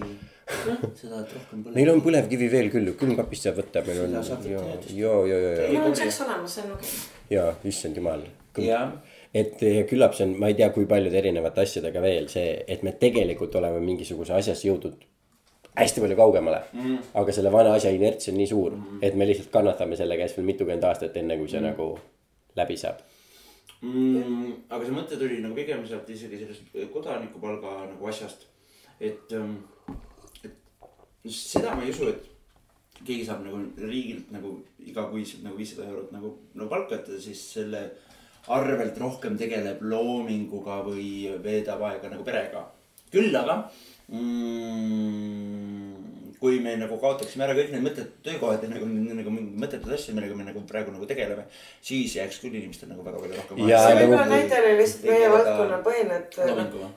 seda, 0.46 1.22
et 1.24 1.32
rohkem 1.34 1.64
põlevkivi. 1.64 1.74
meil 1.74 1.90
on 1.90 2.02
põlevkivi 2.04 2.48
veel 2.52 2.70
küll 2.70 2.92
külmkapist 3.00 3.48
saab 3.48 3.60
võtta, 3.62 3.82
meil 3.86 4.04
on 4.04 4.14
ja, 4.14 4.22
ja, 4.46 5.10
ja, 5.26 5.38
ja, 5.66 5.68
mul 5.74 5.90
on 5.90 5.98
seks 5.98 6.20
olemas, 6.26 6.54
see 6.54 6.64
on 6.66 6.76
okei 6.76 6.92
okay. 6.92 7.34
ja 7.34 7.48
issand 7.66 7.98
jumal. 7.98 8.22
jah, 8.62 8.94
et 9.34 9.66
küllap 9.90 10.14
see 10.16 10.28
on, 10.28 10.36
ma 10.40 10.52
ei 10.52 10.56
tea, 10.58 10.70
kui 10.76 10.86
paljude 10.90 11.18
erinevate 11.18 11.66
asjadega 11.66 12.04
veel 12.04 12.30
see, 12.32 12.54
et 12.66 12.86
me 12.86 12.94
tegelikult 13.00 13.58
oleme 13.58 13.82
mingisuguse 13.82 14.38
asjas 14.38 14.62
jõudnud 14.68 15.02
hästi 15.76 16.00
palju 16.00 16.16
kaugemale 16.16 16.62
mm.. 16.72 16.96
aga 17.20 17.34
selle 17.36 17.52
vana 17.52 17.74
asja 17.76 17.92
inerts 17.92 18.30
on 18.30 18.38
nii 18.38 18.48
suur 18.48 18.72
mm., 18.78 19.02
et 19.04 19.18
me 19.18 19.26
lihtsalt 19.28 19.50
kannatame 19.52 19.98
selle 19.98 20.16
käes 20.16 20.38
veel 20.38 20.46
mitukümmend 20.48 20.86
aastat, 20.88 21.16
enne 21.20 21.36
kui 21.40 21.50
see 21.50 21.60
mm. 21.60 21.72
nagu 21.72 21.90
läbi 22.56 22.78
saab. 22.80 23.02
mm,. 23.82 24.52
aga 24.70 24.84
see 24.84 24.96
mõte 24.96 25.18
tuli 25.20 25.42
nagu 25.42 25.58
pigem 25.58 25.82
sealt 25.90 26.08
isegi 26.14 26.44
sellest 26.44 26.76
kodanikupalga 26.94 27.80
nagu 27.90 28.12
asjast, 28.12 28.46
et 29.00 29.34
ähm, 29.36 29.58
seda 31.32 31.74
ma 31.74 31.82
ei 31.84 31.90
usu, 31.94 32.08
et 32.12 32.22
keegi 33.04 33.26
saab 33.28 33.44
nagu 33.44 33.58
riigilt 33.80 34.30
nagu 34.34 34.54
igakuiselt 34.86 35.44
nagu 35.44 35.56
viissada 35.58 35.88
eurot 35.88 36.12
nagu, 36.14 36.32
nagu 36.54 36.68
palka, 36.70 36.98
et 36.98 37.06
ta 37.08 37.20
siis 37.20 37.40
selle 37.56 37.82
arvelt 38.52 38.98
rohkem 39.02 39.36
tegeleb 39.38 39.82
loominguga 39.82 40.80
või 40.86 41.08
veedab 41.42 41.82
aega 41.88 42.12
nagu 42.12 42.24
perega. 42.26 42.62
küll 43.10 43.34
aga 43.38 43.54
mm, 44.12 45.86
kui 46.40 46.58
me 46.60 46.74
nagu 46.78 46.98
kaotaksime 47.00 47.44
ära 47.46 47.54
kõik 47.56 47.70
need 47.72 47.84
mõttetud 47.86 48.18
töökohad 48.26 48.64
ja 48.64 48.70
nagu, 48.70 48.86
nagu 49.18 49.30
mõttetud 49.34 49.92
asjad, 49.96 50.16
millega 50.16 50.36
me 50.38 50.46
nagu 50.46 50.62
praegu 50.68 50.92
nagu 50.94 51.06
tegeleme, 51.08 51.46
siis 51.84 52.16
jääks 52.18 52.40
küll 52.42 52.54
inimestel 52.58 52.90
nagu 52.92 53.04
väga 53.06 53.22
palju 53.22 53.38
rohkem. 53.40 53.62
Ja 53.70 53.80
see 53.82 53.96
võib 54.00 54.12
nagu- 54.12 54.18
olla 54.18 54.28
näitena 54.34 54.74
lihtsalt 54.80 55.06
meie 55.10 55.30
valdkonna 55.32 55.78
põhine, 55.86 56.14
et 56.20 56.32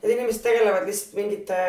et 0.03 0.09
inimesed 0.15 0.43
tegelevad 0.45 0.89
lihtsalt 0.89 1.19
mingite 1.21 1.59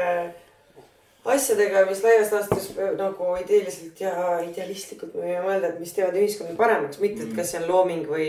asjadega, 1.25 1.85
mis 1.89 2.03
laias 2.05 2.33
laastus 2.33 2.71
nagu 2.99 3.33
ideeliselt 3.41 4.01
ja 4.01 4.13
idealistlikult 4.45 5.15
me 5.15 5.27
võime 5.27 5.47
mõelda, 5.47 5.73
et 5.73 5.81
mis 5.83 5.93
teevad 5.97 6.17
ühiskonna 6.17 6.57
paremaks, 6.57 7.01
mitte 7.03 7.27
et 7.27 7.35
kas 7.37 7.53
see 7.53 7.61
on 7.61 7.69
looming 7.69 8.09
või 8.09 8.29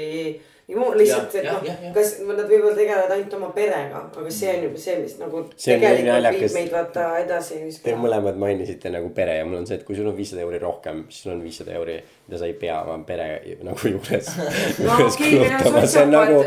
nii 0.71 0.77
muu, 0.77 0.91
lihtsalt, 0.95 1.35
et 1.39 1.47
noh 1.47 1.93
kas 1.95 2.13
nad 2.23 2.43
võivad 2.47 2.75
tegeleda 2.77 3.15
ainult 3.15 3.33
oma 3.37 3.49
perega, 3.55 4.03
aga 4.11 4.33
see 4.33 4.51
on 4.55 4.65
juba 4.67 4.81
see, 4.83 4.97
mis 5.03 5.15
nagu 5.19 5.43
See 5.55 5.77
tegelikult 5.79 6.37
viib 6.37 6.55
meid 6.57 6.71
vaata 6.75 7.07
edasi 7.23 7.61
Te 7.83 7.95
mõlemad 7.99 8.39
mainisite 8.39 8.91
nagu 8.93 9.11
pere 9.15 9.39
ja 9.39 9.47
mul 9.47 9.61
on 9.61 9.69
see, 9.69 9.79
et 9.79 9.87
kui 9.87 9.97
sul 9.97 10.11
on 10.11 10.17
viissada 10.17 10.45
euri 10.45 10.61
rohkem, 10.61 11.05
siis 11.09 11.25
sul 11.25 11.35
on 11.35 11.43
viissada 11.43 11.75
euri, 11.79 11.97
mida 12.31 12.39
sa 12.39 12.47
ei 12.47 12.53
pea 12.55 12.77
oma 12.85 13.03
pere 13.03 13.25
nagu 13.67 13.89
juures 13.91 14.27
No 14.79 14.95
juures 14.99 15.17
on 15.19 15.25
kulutama, 15.27 15.81
see 15.87 16.03
on 16.05 16.13
nagu, 16.13 16.37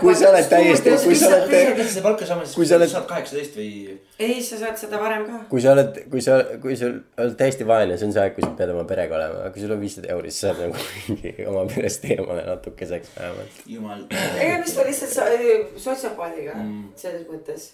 kui 0.00 0.14
sa 0.14 0.28
oled 0.30 0.46
täiesti, 0.52 0.92
kui 1.02 1.16
sa 1.18 1.30
oled 1.34 1.80
seda 1.82 2.04
palka 2.04 2.28
saama, 2.28 2.46
kui 2.46 2.66
siis 2.68 2.70
sa 2.70 2.88
saad 2.92 3.08
kaheksateist 3.10 3.58
või. 3.58 3.96
ei, 4.22 4.38
sa 4.46 4.60
saad 4.60 4.78
seda 4.78 5.00
varem 5.02 5.26
ka. 5.26 5.42
kui 5.50 5.64
sa 5.64 5.74
oled, 5.74 5.98
kui 6.12 6.22
sa, 6.22 6.38
kui 6.62 6.78
sa 6.78 6.92
oled 6.92 7.34
täiesti 7.40 7.66
vaene, 7.66 7.98
see 7.98 8.06
on 8.06 8.14
see 8.14 8.22
aeg, 8.22 8.36
kui 8.38 8.46
sa 8.46 8.52
pead 8.62 8.74
oma 8.76 8.86
perega 8.88 9.18
olema, 9.18 9.42
aga 9.42 9.54
kui 9.56 9.64
sul 9.64 9.74
on 9.74 9.82
viissada 9.82 10.12
euri, 10.14 10.30
siis 10.30 10.46
sa 10.46 10.54
saad 10.54 10.62
nagu 10.68 11.50
oma 11.50 11.66
perest 11.74 12.06
eemale 12.06 12.46
natukeseks 12.46 13.14
vähemalt. 13.18 13.62
jumal. 13.74 14.06
tegemist 14.14 14.78
on 14.78 14.90
lihtsalt 14.92 15.16
so- 15.18 15.86
sotsiopaadiga 15.88 16.54
mm. 16.54 16.84
selles 17.02 17.26
mõttes. 17.26 17.72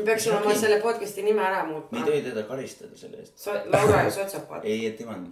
Me 0.00 0.06
peaksime 0.06 0.36
oma 0.38 0.54
selle 0.56 0.80
podcast'i 0.82 1.24
nime 1.24 1.42
ära 1.44 1.62
me 1.66 1.68
ei 1.68 1.74
muutma. 1.74 2.02
tohi 2.06 2.22
teda 2.24 2.42
karistada 2.48 2.96
selle 2.96 3.20
eest. 3.22 3.32
So, 3.38 3.54
Laura 3.72 4.02
ja 4.06 4.10
sotsiopaat. 4.16 4.64
ei, 4.64 4.86
et 4.88 4.96
tema 4.98 5.14
on, 5.16 5.28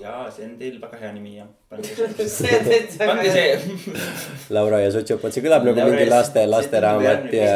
jaa, 0.00 0.24
see 0.34 0.46
on 0.48 0.56
teil 0.60 0.80
väga 0.82 1.00
hea 1.04 1.12
nimi 1.16 1.36
jah. 1.36 1.48
see, 1.82 2.28
see 2.34 2.58
on 2.58 2.68
täitsa 2.68 3.08
pange 3.12 3.32
see. 3.36 3.94
Laura 4.56 4.82
ja 4.84 4.90
sotsiopaat, 4.96 5.36
see 5.36 5.46
kõlab 5.46 5.68
nagu 5.68 5.86
mingi 5.92 6.10
laste, 6.10 6.44
lasteraamat 6.50 7.32
ja 7.36 7.54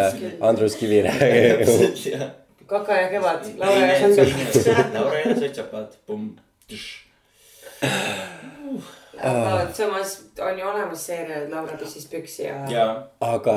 Andrus 0.51 0.79
Kivirägi. 0.81 2.17
Kaka 2.75 2.97
ja 2.97 3.11
kevad, 3.13 3.51
Laura 3.61 3.93
ja 3.93 4.09
sotsiopaat. 4.09 4.95
Laura 4.99 5.21
ja 5.21 5.37
sotsiopaat, 5.45 5.99
pumm. 6.07 6.35
Aga 9.23 9.73
samas 9.75 10.13
on 10.43 10.59
ju 10.59 10.67
olemas 10.67 11.03
seeria 11.07 11.43
Laura 11.51 11.77
pissis 11.79 12.07
püksi 12.11 12.47
ja, 12.47 12.55
ja.. 12.69 12.71
jaa, 12.73 12.95
aga 13.27 13.57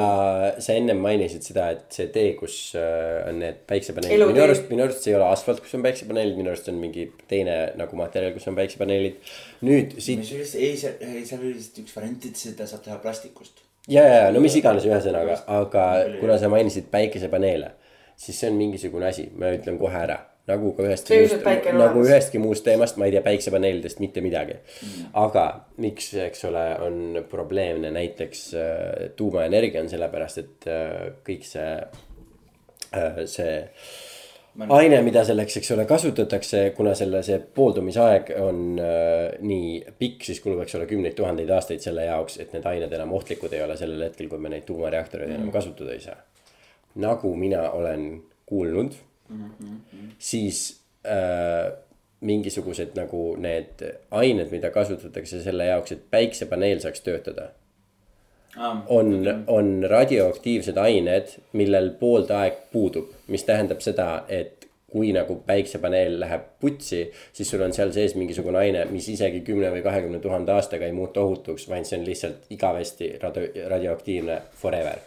sa 0.63 0.75
ennem 0.77 0.99
mainisid 1.01 1.45
seda, 1.45 1.69
et 1.75 1.97
see 1.97 2.09
tee, 2.13 2.33
kus 2.39 2.57
äh, 2.77 3.23
on 3.29 3.41
need 3.41 3.63
päiksepaneelid, 3.69 4.25
minu 4.31 4.43
arust, 4.45 4.67
minu 4.71 4.85
arust 4.85 5.05
see 5.05 5.13
ei 5.13 5.17
ole 5.19 5.29
asfalt, 5.31 5.61
kus 5.63 5.73
on 5.77 5.85
päiksepaneelid, 5.85 6.37
minu 6.39 6.53
arust 6.53 6.67
see 6.67 6.75
on 6.75 6.81
mingi 6.83 7.07
teine 7.31 7.57
nagu 7.79 7.99
materjal, 7.99 8.35
kus 8.37 8.47
on 8.51 8.57
päiksepaneelid. 8.59 9.33
nüüd 9.67 9.97
siit 9.97 10.23
kusjuures 10.23 10.53
ei, 10.59 10.77
seal, 10.79 10.95
ei 11.01 11.25
seal 11.25 11.43
oli 11.43 11.55
lihtsalt 11.57 11.83
üks 11.85 11.97
variant, 11.97 12.29
et 12.29 12.45
seda 12.45 12.69
saab 12.69 12.85
teha 12.85 13.01
plastikust. 13.03 13.65
ja, 13.87 14.05
ja, 14.05 14.23
ja 14.27 14.31
no 14.35 14.43
mis 14.43 14.57
iganes, 14.59 14.87
ühesõnaga, 14.87 15.41
aga 15.59 15.89
kuna 16.21 16.39
sa 16.41 16.51
mainisid 16.53 16.91
päikesepaneele, 16.93 17.73
siis 18.17 18.39
see 18.39 18.51
on 18.53 18.59
mingisugune 18.61 19.09
asi, 19.09 19.29
ma 19.35 19.53
ütlen 19.57 19.79
kohe 19.81 20.05
ära. 20.05 20.21
Nagu 20.47 20.71
ka 20.77 20.85
ühestki 20.87 21.19
muust 21.21 21.75
nagu 21.75 22.03
ühestki 22.05 22.41
muust 22.41 22.65
teemast, 22.67 22.97
ma 22.99 23.07
ei 23.07 23.15
tea 23.15 23.23
päiksepaneelidest 23.25 24.01
mitte 24.03 24.23
midagi 24.23 24.57
mm.. 24.57 25.13
aga 25.19 25.45
miks, 25.83 26.13
eks 26.27 26.45
ole, 26.49 26.65
on 26.87 27.23
probleemne 27.29 27.91
näiteks 27.95 28.43
äh, 28.55 29.07
tuumaenergia 29.19 29.83
on 29.83 29.89
sellepärast, 29.91 30.43
et 30.43 30.69
äh, 30.71 30.93
kõik 31.27 31.47
see 31.47 31.71
äh,, 32.95 33.25
see 33.27 33.55
aine, 34.73 35.01
mida 35.05 35.21
selleks, 35.27 35.59
eks 35.59 35.73
ole, 35.75 35.85
kasutatakse, 35.89 36.61
kuna 36.77 36.95
selle, 36.97 37.21
see 37.25 37.37
pooldumisaeg 37.59 38.31
on 38.41 38.61
äh, 38.81 39.35
nii 39.45 39.81
pikk, 39.99 40.23
siis 40.29 40.39
kulub, 40.41 40.63
eks 40.63 40.79
ole, 40.79 40.87
kümneid 40.89 41.17
tuhandeid 41.17 41.51
aastaid 41.53 41.83
selle 41.83 42.07
jaoks, 42.07 42.39
et 42.41 42.55
need 42.55 42.65
ained 42.71 42.95
enam 42.97 43.13
ohtlikud 43.19 43.53
ei 43.53 43.61
ole 43.65 43.77
sellel 43.77 44.07
hetkel, 44.07 44.31
kui 44.31 44.41
me 44.41 44.53
neid 44.55 44.65
tuumareaktoreid 44.69 45.35
enam 45.35 45.51
kasutada 45.53 45.93
ei 45.93 46.01
saa. 46.07 46.17
nagu 46.97 47.35
mina 47.37 47.67
olen 47.77 48.07
kuulnud 48.47 48.95
mm, 49.29 49.49
-hmm. 49.61 50.09
siis 50.17 50.81
äh, 51.05 51.73
mingisugused 52.21 52.95
nagu 52.95 53.35
need 53.35 53.83
ained, 54.11 54.51
mida 54.51 54.69
kasutatakse 54.69 55.43
selle 55.43 55.65
jaoks, 55.65 55.91
et 55.91 56.11
päiksepaneel 56.11 56.79
saaks 56.79 57.01
töötada 57.01 57.51
on, 58.87 59.43
on 59.47 59.85
radioaktiivsed 59.89 60.77
ained, 60.77 61.33
millel 61.53 61.89
pooldaeg 61.99 62.53
puudub, 62.71 63.11
mis 63.27 63.43
tähendab 63.43 63.81
seda, 63.85 64.23
et 64.29 64.67
kui 64.91 65.11
nagu 65.13 65.35
päiksepaneel 65.45 66.19
läheb 66.19 66.45
putsi, 66.61 67.03
siis 67.35 67.49
sul 67.51 67.61
on 67.61 67.73
seal 67.75 67.91
sees 67.95 68.15
mingisugune 68.15 68.61
aine, 68.61 68.85
mis 68.91 69.09
isegi 69.11 69.41
kümne 69.45 69.71
või 69.73 69.83
kahekümne 69.85 70.21
tuhande 70.23 70.55
aastaga 70.55 70.87
ei 70.87 70.95
muutu 70.95 71.21
ohutuks, 71.25 71.67
vaid 71.69 71.85
see 71.85 71.99
on 71.99 72.07
lihtsalt 72.07 72.47
igavesti 72.55 73.11
radio, 73.21 73.67
radioaktiivne 73.75 74.41
forever. 74.61 75.03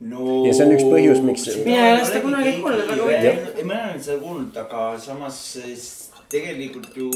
No 0.00 0.46
Ja 0.46 0.52
see 0.56 0.66
on 0.66 0.72
üks 0.76 0.86
põhjus, 0.88 1.20
miks- 1.24 1.48
Mina 1.64 1.86
ei 1.88 1.92
ole 1.98 2.04
seda 2.08 2.20
kunagi 2.24 2.52
kuulnud, 2.62 2.80
aga 2.86 3.02
huvitav. 3.02 3.58
ei, 3.58 3.64
ma 3.68 3.74
olen 3.88 4.02
seda 4.02 4.18
kuulnud, 4.22 4.56
aga 4.56 4.84
samas 4.98 5.40
eh, 5.60 5.76
tegelikult 6.32 6.96
ju 6.96 7.10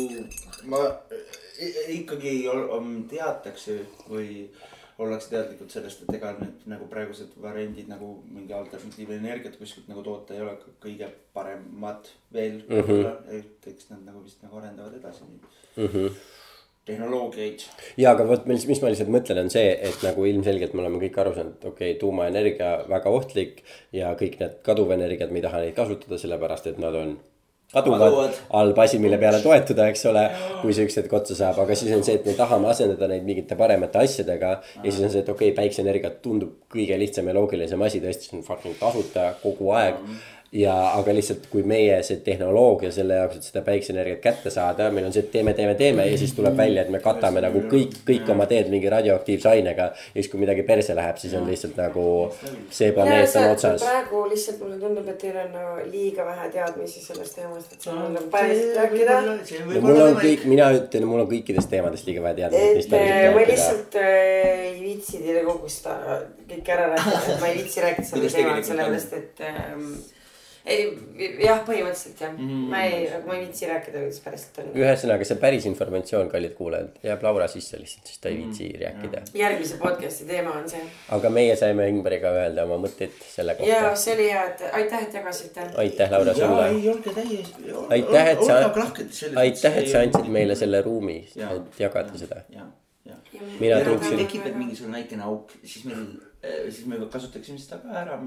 ma 0.68 0.78
i- 1.60 1.98
ikkagi 2.00 2.36
ol- 2.52 2.68
on- 2.76 3.04
teatakse 3.10 3.78
või 4.10 4.48
ollakse 4.98 5.30
teadlikud 5.32 5.70
sellest, 5.70 6.02
et 6.04 6.14
ega 6.14 6.36
need 6.38 6.66
nagu 6.70 6.86
praegused 6.90 7.32
variandid 7.42 7.88
nagu 7.90 8.12
mingi 8.30 8.52
alternatiivenergiat 8.54 9.56
kuskilt 9.58 9.88
nagu 9.90 10.02
toota 10.06 10.34
ei 10.36 10.40
ole 10.44 10.52
kõige 10.84 11.08
paremad 11.34 12.06
veel 12.32 12.60
mm. 12.68 12.80
-hmm. 12.80 13.34
et 13.40 13.66
eks 13.72 13.90
nad 13.90 14.04
nagu 14.06 14.22
vist 14.22 14.42
nagu 14.42 14.56
arendavad 14.60 14.94
edasi 14.94 15.24
neid 15.24 15.42
mm 15.76 15.88
-hmm. 15.94 16.10
tehnoloogiaid. 16.88 17.66
ja 18.00 18.12
aga 18.12 18.26
vot, 18.28 18.48
mis, 18.50 18.66
mis 18.68 18.80
ma 18.82 18.92
lihtsalt 18.92 19.12
mõtlen, 19.12 19.44
on 19.46 19.52
see, 19.52 19.70
et 19.88 20.02
nagu 20.04 20.26
ilmselgelt 20.28 20.74
me 20.76 20.84
oleme 20.84 21.00
kõik 21.06 21.20
aru 21.20 21.36
saanud, 21.36 21.58
et 21.58 21.68
okei 21.70 21.92
okay,, 21.92 22.00
tuumaenergia 22.00 22.72
väga 22.90 23.12
ohtlik 23.18 23.62
ja 23.96 24.12
kõik 24.20 24.40
need 24.42 24.58
kaduvenergiad, 24.66 25.32
me 25.32 25.40
ei 25.40 25.46
taha 25.46 25.62
neid 25.64 25.78
kasutada, 25.78 26.20
sellepärast 26.20 26.68
et 26.72 26.82
nad 26.82 26.98
on 27.00 27.16
kaduvad 27.74 28.36
halb 28.52 28.78
asi, 28.84 29.00
mille 29.02 29.18
peale 29.18 29.40
toetuda, 29.42 29.88
eks 29.90 30.04
ole, 30.10 30.24
kui 30.60 30.76
see 30.76 30.86
üks 30.86 30.98
hetk 31.00 31.16
otsa 31.16 31.36
saab, 31.38 31.62
aga 31.64 31.76
siis 31.78 31.94
on 31.96 32.04
see, 32.06 32.18
et 32.20 32.28
me 32.28 32.36
tahame 32.38 32.68
asendada 32.70 33.08
neid 33.10 33.24
mingite 33.26 33.56
paremate 33.58 34.04
asjadega 34.04 34.52
ja 34.60 34.84
siis 34.84 35.00
on 35.00 35.10
see, 35.10 35.24
et 35.24 35.32
okei 35.32 35.50
okay,, 35.50 35.56
päikseenergia 35.62 36.12
tundub 36.24 36.68
kõige 36.70 36.98
lihtsam 37.00 37.30
ja 37.30 37.36
loogilisem 37.38 37.82
asi, 37.86 38.02
tõesti, 38.04 38.28
see 38.28 38.38
on 38.38 38.46
fucking 38.46 38.78
tasuta 38.80 39.32
kogu 39.42 39.72
aeg 39.74 39.98
ja, 40.54 40.74
aga 40.94 41.14
lihtsalt, 41.14 41.48
kui 41.50 41.64
meie 41.66 41.96
see 42.06 42.20
tehnoloogia 42.24 42.92
selle 42.94 43.16
jaoks, 43.18 43.40
et 43.40 43.46
seda 43.48 43.62
päikseenergiat 43.66 44.20
kätte 44.22 44.52
saada, 44.54 44.86
meil 44.94 45.08
on 45.08 45.14
see, 45.14 45.24
et 45.26 45.32
teeme, 45.32 45.54
teeme, 45.58 45.74
teeme 45.78 46.06
ja 46.06 46.18
siis 46.20 46.34
tuleb 46.36 46.54
välja, 46.58 46.84
et 46.84 46.92
me 46.94 47.00
katame 47.02 47.42
nagu 47.42 47.64
kõik, 47.72 47.96
kõik 48.06 48.30
oma 48.30 48.46
teed 48.50 48.70
mingi 48.70 48.92
radioaktiivse 48.92 49.50
ainega. 49.50 49.88
ja 49.90 50.14
siis, 50.14 50.30
kui 50.30 50.40
midagi 50.40 50.62
perse 50.68 50.94
läheb, 50.94 51.18
siis 51.18 51.34
on 51.34 51.48
lihtsalt 51.50 51.74
nagu 51.80 52.06
see 52.70 52.92
planeet 52.94 53.34
on 53.40 53.48
otsas. 53.50 53.82
praegu 53.82 54.22
lihtsalt 54.30 54.62
mulle 54.62 54.78
tundub, 54.78 55.10
et 55.10 55.18
teil 55.24 55.40
on 55.42 55.50
nagu 55.58 55.90
liiga 55.90 56.28
vähe 56.30 56.48
teadmisi 56.54 57.02
sellest 57.02 57.38
teemast, 57.40 57.74
et 57.74 57.88
seal 57.88 57.98
on 57.98 58.14
nagu 58.14 58.30
päriselt 58.30 58.78
rääkida. 58.78 59.20
no 59.26 59.84
mul 59.88 60.02
on 60.06 60.18
kõik, 60.22 60.48
mina 60.54 60.70
ütlen, 60.78 61.10
mul 61.10 61.26
on 61.26 61.30
kõikidest 61.34 61.72
teemadest 61.74 62.06
liiga 62.06 62.22
vähe 62.28 62.42
teadmisi. 62.44 62.88
et 62.94 62.98
äh, 63.02 63.30
ma 63.34 63.46
lihtsalt 63.50 63.98
äh, 63.98 64.10
ei 64.70 64.80
viitsi 64.86 65.18
teile 65.18 65.42
kogu 65.50 65.68
seda 65.72 66.20
kõike 66.46 66.78
ära 66.78 66.92
rääkida, 66.94 67.22
et 67.26 67.40
ma 67.42 67.50
ei 67.50 67.62
viitsi 67.62 67.88
rääkida 67.88 68.12
seda 68.12 68.36
teemat, 68.38 68.68
sellepärast 68.70 69.18
et 69.18 69.48
ähm, 69.50 69.96
ei, 70.64 70.84
jah, 71.44 71.58
põhimõtteliselt 71.66 72.20
jah 72.24 72.30
mm, 72.32 72.46
-hmm. 72.48 72.68
ma 72.72 72.82
ei, 72.88 73.08
ma 73.26 73.34
ei 73.36 73.42
viitsi 73.44 73.66
rääkida, 73.68 74.00
kuidas 74.00 74.20
päriselt 74.24 74.60
on. 74.62 74.70
ühesõnaga, 74.80 75.26
see 75.28 75.40
päris 75.42 75.66
informatsioon, 75.68 76.30
kallid 76.32 76.54
kuulajad, 76.56 76.94
jääb 77.04 77.24
Laura 77.26 77.48
sisse 77.52 77.80
lihtsalt, 77.80 78.08
sest 78.08 78.22
ta 78.24 78.30
ei 78.30 78.38
viitsi 78.38 78.68
mm 78.68 78.78
-hmm. 78.78 78.84
rääkida. 78.84 79.22
järgmise 79.40 79.76
podcast'i 79.82 80.26
teema 80.30 80.54
on 80.60 80.70
see. 80.70 80.82
aga 81.18 81.30
meie 81.30 81.56
saime 81.60 81.88
Ingmariga 81.88 82.32
öelda 82.40 82.64
oma 82.64 82.80
mõtteid 82.86 83.20
selle 83.28 83.54
kohta. 83.58 83.72
ja 83.72 83.96
see 83.96 84.14
oli 84.14 84.30
hea, 84.30 84.44
et 84.44 84.64
aitäh, 84.72 85.02
et 85.02 85.14
jagasite. 85.14 85.68
aitäh, 85.84 86.10
Laura, 86.10 86.34
sulle. 86.34 86.68
ei, 86.68 86.88
olge 86.88 87.10
täiesti. 87.10 87.74
aitäh, 87.88 88.28
et 88.28 88.44
sa, 88.44 88.60
aitäh, 89.36 89.78
et 89.78 89.88
sa 89.88 89.98
andsid 89.98 90.30
meile 90.38 90.54
selle 90.54 90.82
ruumi, 90.82 91.18
et 91.36 91.80
jagada 91.80 92.18
seda. 92.18 92.42
mina 93.60 93.80
tundsin. 93.84 94.16
tekib 94.16 94.54
mingisugune 94.54 94.96
väikene 94.96 95.22
auk, 95.22 95.52
siis 95.64 95.84
meil 95.84 96.06
siis 96.44 96.86
me 96.86 96.98
kasutaksime 97.10 97.58
seda 97.60 97.78
ka 97.82 97.94
ära. 98.00 98.18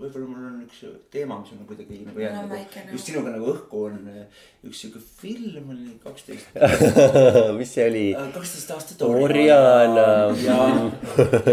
võib-olla 0.00 0.26
mul 0.26 0.44
on 0.48 0.58
üks 0.64 0.80
teema, 1.12 1.38
mis 1.42 1.52
on 1.54 1.64
kuidagi 1.68 2.00
nagu 2.06 2.22
jäänud 2.22 2.48
no, 2.48 2.56
nagu, 2.56 2.92
just 2.94 3.10
sinuga 3.10 3.34
nagu 3.34 3.50
õhku 3.52 3.82
on 3.88 3.98
äh, 4.10 4.44
üks 4.66 4.82
sihuke 4.82 5.02
film 5.20 5.72
oli 5.74 5.94
kaksteist 6.02 6.54
mis 7.58 7.74
see 7.76 7.86
oli? 7.90 8.04
Äh, 8.16 8.30
kaksteist 8.34 8.72
aastat. 8.74 9.04
Oriana. 9.06 10.06
ja, 10.40 10.60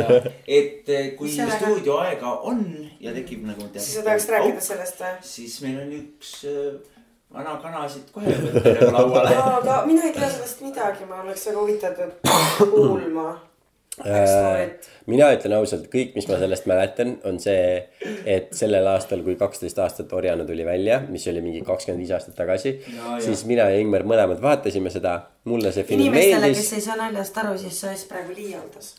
ja, 0.01 0.19
et 0.59 0.93
kui 1.19 1.33
stuudioaega 1.33 2.37
on 2.51 2.63
ja 3.03 3.15
tekib 3.17 3.45
nagu. 3.47 3.69
siis 3.75 3.97
sa 3.99 4.05
tahaks 4.07 4.29
rääkida 4.33 4.63
sellest 4.69 5.03
või? 5.03 5.17
siis 5.33 5.59
meil 5.65 5.81
on 5.83 5.97
üks 5.99 6.37
vana 7.33 7.57
kana 7.61 7.83
siit 7.91 8.09
kohe 8.15 8.31
võtta 8.31 8.77
nagu 8.79 8.95
lauale. 8.95 9.35
aga 9.59 9.81
mina 9.89 10.07
ei 10.07 10.15
tea 10.15 10.31
sellest 10.31 10.63
midagi, 10.65 11.09
ma 11.09 11.21
oleks 11.25 11.49
väga 11.51 11.61
huvitatud 11.67 12.71
kuulma 12.71 13.29
Äh, 13.35 13.46
mina 13.97 15.29
ütlen 15.33 15.55
ausalt, 15.57 15.87
kõik, 15.93 16.13
mis 16.17 16.27
ma 16.29 16.37
sellest 16.37 16.67
mäletan, 16.69 17.15
on 17.27 17.39
see, 17.41 17.81
et 18.29 18.51
sellel 18.55 18.87
aastal, 18.91 19.23
kui 19.25 19.37
kaksteist 19.39 19.79
aastat 19.81 20.13
Orjana 20.13 20.45
tuli 20.47 20.65
välja, 20.67 20.99
mis 21.09 21.25
oli 21.31 21.41
mingi 21.45 21.63
kakskümmend 21.65 22.03
viis 22.03 22.13
aastat 22.13 22.37
tagasi. 22.37 22.77
siis 23.25 23.45
mina 23.49 23.69
ja 23.71 23.79
Ingmar 23.81 24.05
mõlemad 24.07 24.41
vaatasime 24.43 24.93
seda, 24.93 25.19
mulle 25.49 25.71
see 25.75 25.87
film 25.87 26.05
Inimestele, 26.05 26.41
meeldis. 26.45 26.65
kes 26.65 26.79
ei 26.79 26.87
saa 26.89 26.99
naljast 26.99 27.39
aru, 27.43 27.55
siis 27.61 27.79
Soss 27.81 28.09
praegu 28.09 28.35
liialdas 28.37 28.93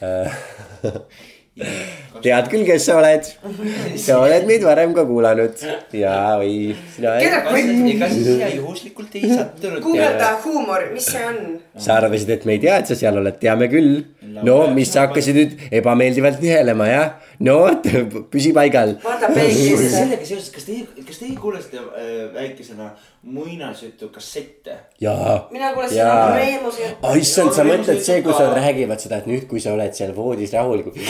tead 2.24 2.48
küll, 2.52 2.64
kes 2.68 2.86
sa 2.88 2.98
oled. 3.00 3.28
sa 4.04 4.18
oled 4.24 4.46
meid 4.48 4.64
varem 4.66 4.94
ka 4.96 5.04
kuulanud 5.08 5.64
ja, 5.96 6.14
või 6.40 6.74
sina. 6.94 7.16
ega 7.22 7.42
sa 7.46 8.12
siia 8.14 8.50
juhuslikult 8.56 9.16
ei 9.18 9.32
sattunud. 9.32 9.82
guugelda 9.84 10.32
huumor, 10.44 10.88
mis 10.94 11.10
see 11.12 11.24
on? 11.26 11.40
sa 11.80 11.98
arvasid, 12.00 12.32
et 12.36 12.46
me 12.48 12.56
ei 12.56 12.64
tea, 12.64 12.80
et 12.82 12.90
sa 12.90 12.98
seal 12.98 13.20
oled, 13.20 13.38
teame 13.42 13.70
küll. 13.72 14.02
no, 14.46 14.58
mis 14.74 14.92
sa 14.92 15.06
hakkasid 15.06 15.38
nüüd 15.38 15.56
ebameeldivalt 15.80 16.42
nihelema, 16.44 16.88
jah? 16.90 17.30
no, 17.46 17.58
püsi 18.32 18.52
paigal. 18.56 18.96
vaata 19.04 19.30
peeglisse. 19.34 19.92
sellega 19.94 20.28
seoses, 20.28 20.50
kas 20.54 20.68
teie, 20.68 20.88
kas 21.06 21.22
teie 21.22 21.38
kuulasite 21.40 21.80
äh, 21.80 22.26
väikesena 22.34 22.90
muinasjutu 23.22 24.10
kassette? 24.12 24.76
jaa. 25.00 25.38
mina 25.54 25.72
kuulasin 25.76 26.04
Reemusi. 26.36 26.92
issand, 27.22 27.54
sa 27.56 27.66
mõtled 27.68 28.04
see, 28.04 28.20
kus 28.26 28.36
nad 28.40 28.56
räägivad 28.58 29.00
seda, 29.02 29.22
et 29.22 29.30
nüüd, 29.30 29.48
kui 29.50 29.62
sa 29.62 29.74
oled 29.76 29.96
seal 29.96 30.14
voodis 30.16 30.54
rahulikult 30.56 31.00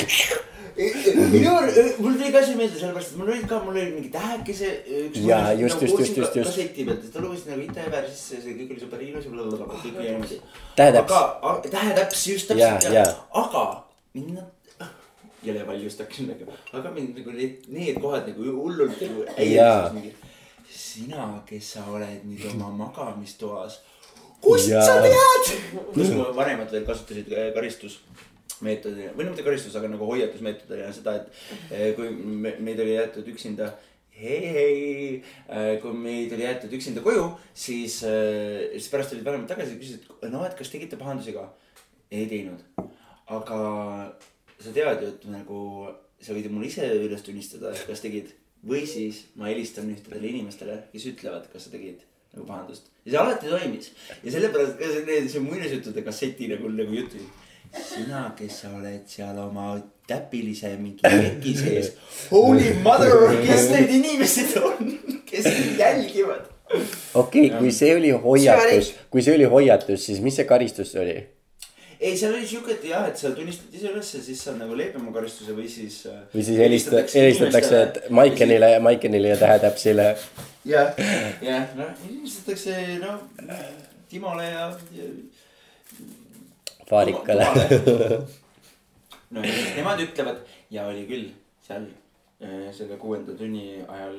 minu, 0.80 1.54
mul 1.98 2.14
tuli 2.16 2.30
ka 2.34 2.42
see 2.44 2.56
meelde, 2.58 2.78
sellepärast 2.78 3.12
et 3.12 3.18
mul 3.20 3.32
olid 3.34 3.48
ka, 3.50 3.58
mul 3.64 3.76
oli 3.76 3.90
mingi 3.96 4.12
tähekese. 4.14 4.70
ja 5.26 5.40
just, 5.52 5.82
just, 5.82 5.98
just, 5.98 6.16
just, 6.16 6.36
just. 6.36 6.50
kasseti 6.50 6.86
pealt, 6.88 7.04
ta 7.12 7.24
lugesin 7.24 7.52
nagu 7.54 7.66
Ita 7.66 7.84
Ever 7.88 8.08
sisse, 8.08 8.40
see 8.44 8.56
kõik 8.60 8.72
oli 8.76 8.84
super 8.84 9.04
ilus 9.04 9.28
ja 9.28 9.34
blablabla, 9.34 9.82
kõik 9.84 10.00
oli 10.00 10.08
niimoodi. 10.08 10.40
tähetäps. 10.78 11.18
aga, 11.18 11.68
tähetäps 11.68 12.24
just 12.32 12.50
täpselt, 12.52 13.20
aga 13.42 13.66
mind 14.14 14.32
nad 14.38 14.88
jõle 15.44 15.66
valjust 15.68 16.02
hakkasin 16.02 16.32
nägema, 16.32 16.56
aga 16.76 16.92
mind 16.96 17.20
nagu 17.20 17.36
need, 17.36 17.62
need 17.72 18.00
kohad 18.00 18.28
nagu 18.28 18.56
hullult 18.60 19.00
nagu 19.00 19.28
häirisid 19.36 20.26
sina, 20.70 21.42
kes 21.46 21.74
sa 21.74 21.84
oled 21.90 22.26
nüüd 22.28 22.44
oma 22.54 22.70
magamistoas. 22.84 23.80
kust 24.40 24.70
ja. 24.70 24.80
sa 24.84 25.00
tead? 25.04 25.50
kus 25.92 26.12
mu 26.14 26.30
vanemad 26.36 26.70
veel 26.72 26.86
kasutasid 26.88 27.28
äh, 27.32 27.50
karistusmeetodina 28.50 29.14
või 29.14 29.26
no 29.26 29.34
mitte 29.34 29.44
karistus, 29.46 29.76
aga 29.76 29.90
nagu 29.90 30.08
hoiatusmeetodina 30.08 30.90
seda, 30.94 31.16
et 31.20 31.72
äh, 31.72 31.94
kui 31.96 32.10
me, 32.10 32.56
meid 32.60 32.80
oli 32.80 32.96
jäetud 32.96 33.28
üksinda 33.32 33.70
hei, 34.20 34.40
hei, 34.54 35.22
äh, 35.48 35.78
kui 35.82 35.94
meid 35.96 36.32
oli 36.36 36.44
jäetud 36.44 36.74
üksinda 36.76 37.04
koju, 37.04 37.30
siis, 37.54 38.00
siis 38.02 38.90
pärast 38.92 39.14
olid 39.14 39.24
vanemad 39.24 39.48
tagasi 39.50 39.76
ja 39.76 39.80
küsisid, 39.80 40.10
no 40.32 40.44
et 40.46 40.58
kas 40.58 40.72
tegite 40.72 40.98
pahandusi 41.00 41.36
ka? 41.36 41.48
ei 42.10 42.26
teinud, 42.26 42.62
aga 43.30 43.58
sa 44.58 44.72
tead 44.74 45.02
ju, 45.04 45.14
et 45.14 45.26
nagu 45.30 45.58
sa 46.20 46.34
võid 46.34 46.48
ju 46.48 46.52
mulle 46.52 46.68
ise 46.68 46.88
üles 46.98 47.22
tunnistada, 47.24 47.70
et 47.70 47.86
kas 47.86 48.02
tegid 48.02 48.32
või 48.66 48.82
siis 48.88 49.22
ma 49.38 49.48
helistan 49.48 49.88
ühtedele 49.92 50.34
inimestele, 50.34 50.82
kes 50.90 51.06
ütlevad, 51.14 51.46
kas 51.52 51.68
sa 51.68 51.72
tegid 51.72 52.02
nagu 52.34 52.46
pahandust. 52.46 52.90
ja 53.04 53.12
see 53.12 53.20
alati 53.22 53.48
toimis 53.50 53.92
ja 54.24 54.34
sellepärast 54.34 54.76
ka 54.78 54.90
see, 54.90 55.22
see 55.32 55.44
muinasjuttude 55.44 56.04
kasseti 56.06 56.50
nagu, 56.50 56.68
nagu 56.74 56.98
jutt. 56.98 57.16
Sina, 57.74 58.30
kes 58.38 58.60
sa 58.62 58.70
oled 58.76 59.02
seal 59.10 59.38
oma 59.38 59.72
täpilise 60.10 60.72
mingi 60.78 61.06
reki 61.06 61.56
sees. 61.56 61.92
Holy 62.30 62.72
mother, 62.84 63.36
kes 63.44 63.68
need 63.74 63.92
inimesed 64.00 64.56
on, 64.62 64.94
kes 65.26 65.50
jälgivad? 65.78 66.48
okei 67.14 67.46
okay,, 67.48 67.58
kui 67.58 67.72
see 67.74 67.96
oli 67.96 68.10
hoiatus, 68.14 68.94
kui 69.10 69.22
see 69.26 69.34
oli 69.34 69.46
hoiatus, 69.50 70.04
siis 70.06 70.20
mis 70.22 70.36
see 70.38 70.46
karistus 70.46 70.94
oli? 70.98 71.16
ei, 72.00 72.16
seal 72.16 72.34
oli 72.34 72.46
siuke, 72.48 72.72
et 72.78 72.84
jah, 72.88 73.04
et 73.10 73.18
seal 73.20 73.34
tunnistati 73.36 73.76
ise 73.76 73.90
ülesse, 73.92 74.22
siis 74.24 74.40
saab 74.44 74.56
nagu 74.60 74.76
leebema 74.78 75.12
karistuse 75.12 75.52
või 75.56 75.66
siis. 75.68 75.98
Äh, 76.08 76.22
või 76.32 76.44
siis 76.46 76.60
helistatakse, 76.62 77.20
helistatakse, 77.20 77.82
et 77.82 77.98
Maikenile, 78.16 78.70
Maikenile 78.80 79.34
ja 79.34 79.36
Tähetäpsile. 79.40 80.06
jah, 80.64 81.02
jah, 81.44 81.74
noh 81.76 81.92
helistatakse 82.06 82.78
noh 83.02 83.20
Timole 84.10 84.48
ja, 84.48 84.70
ja. 84.96 85.10
Faarikale. 86.90 87.46
no 89.34 89.42
ja 89.44 89.56
siis 89.56 89.74
nemad 89.78 90.02
ütlevad 90.02 90.44
ja 90.74 90.86
oli 90.90 91.04
küll 91.08 91.28
seal 91.66 91.86
äh, 92.42 92.70
selle 92.74 92.98
kuuenda 93.00 93.36
tunni 93.38 93.82
ajal, 93.86 94.16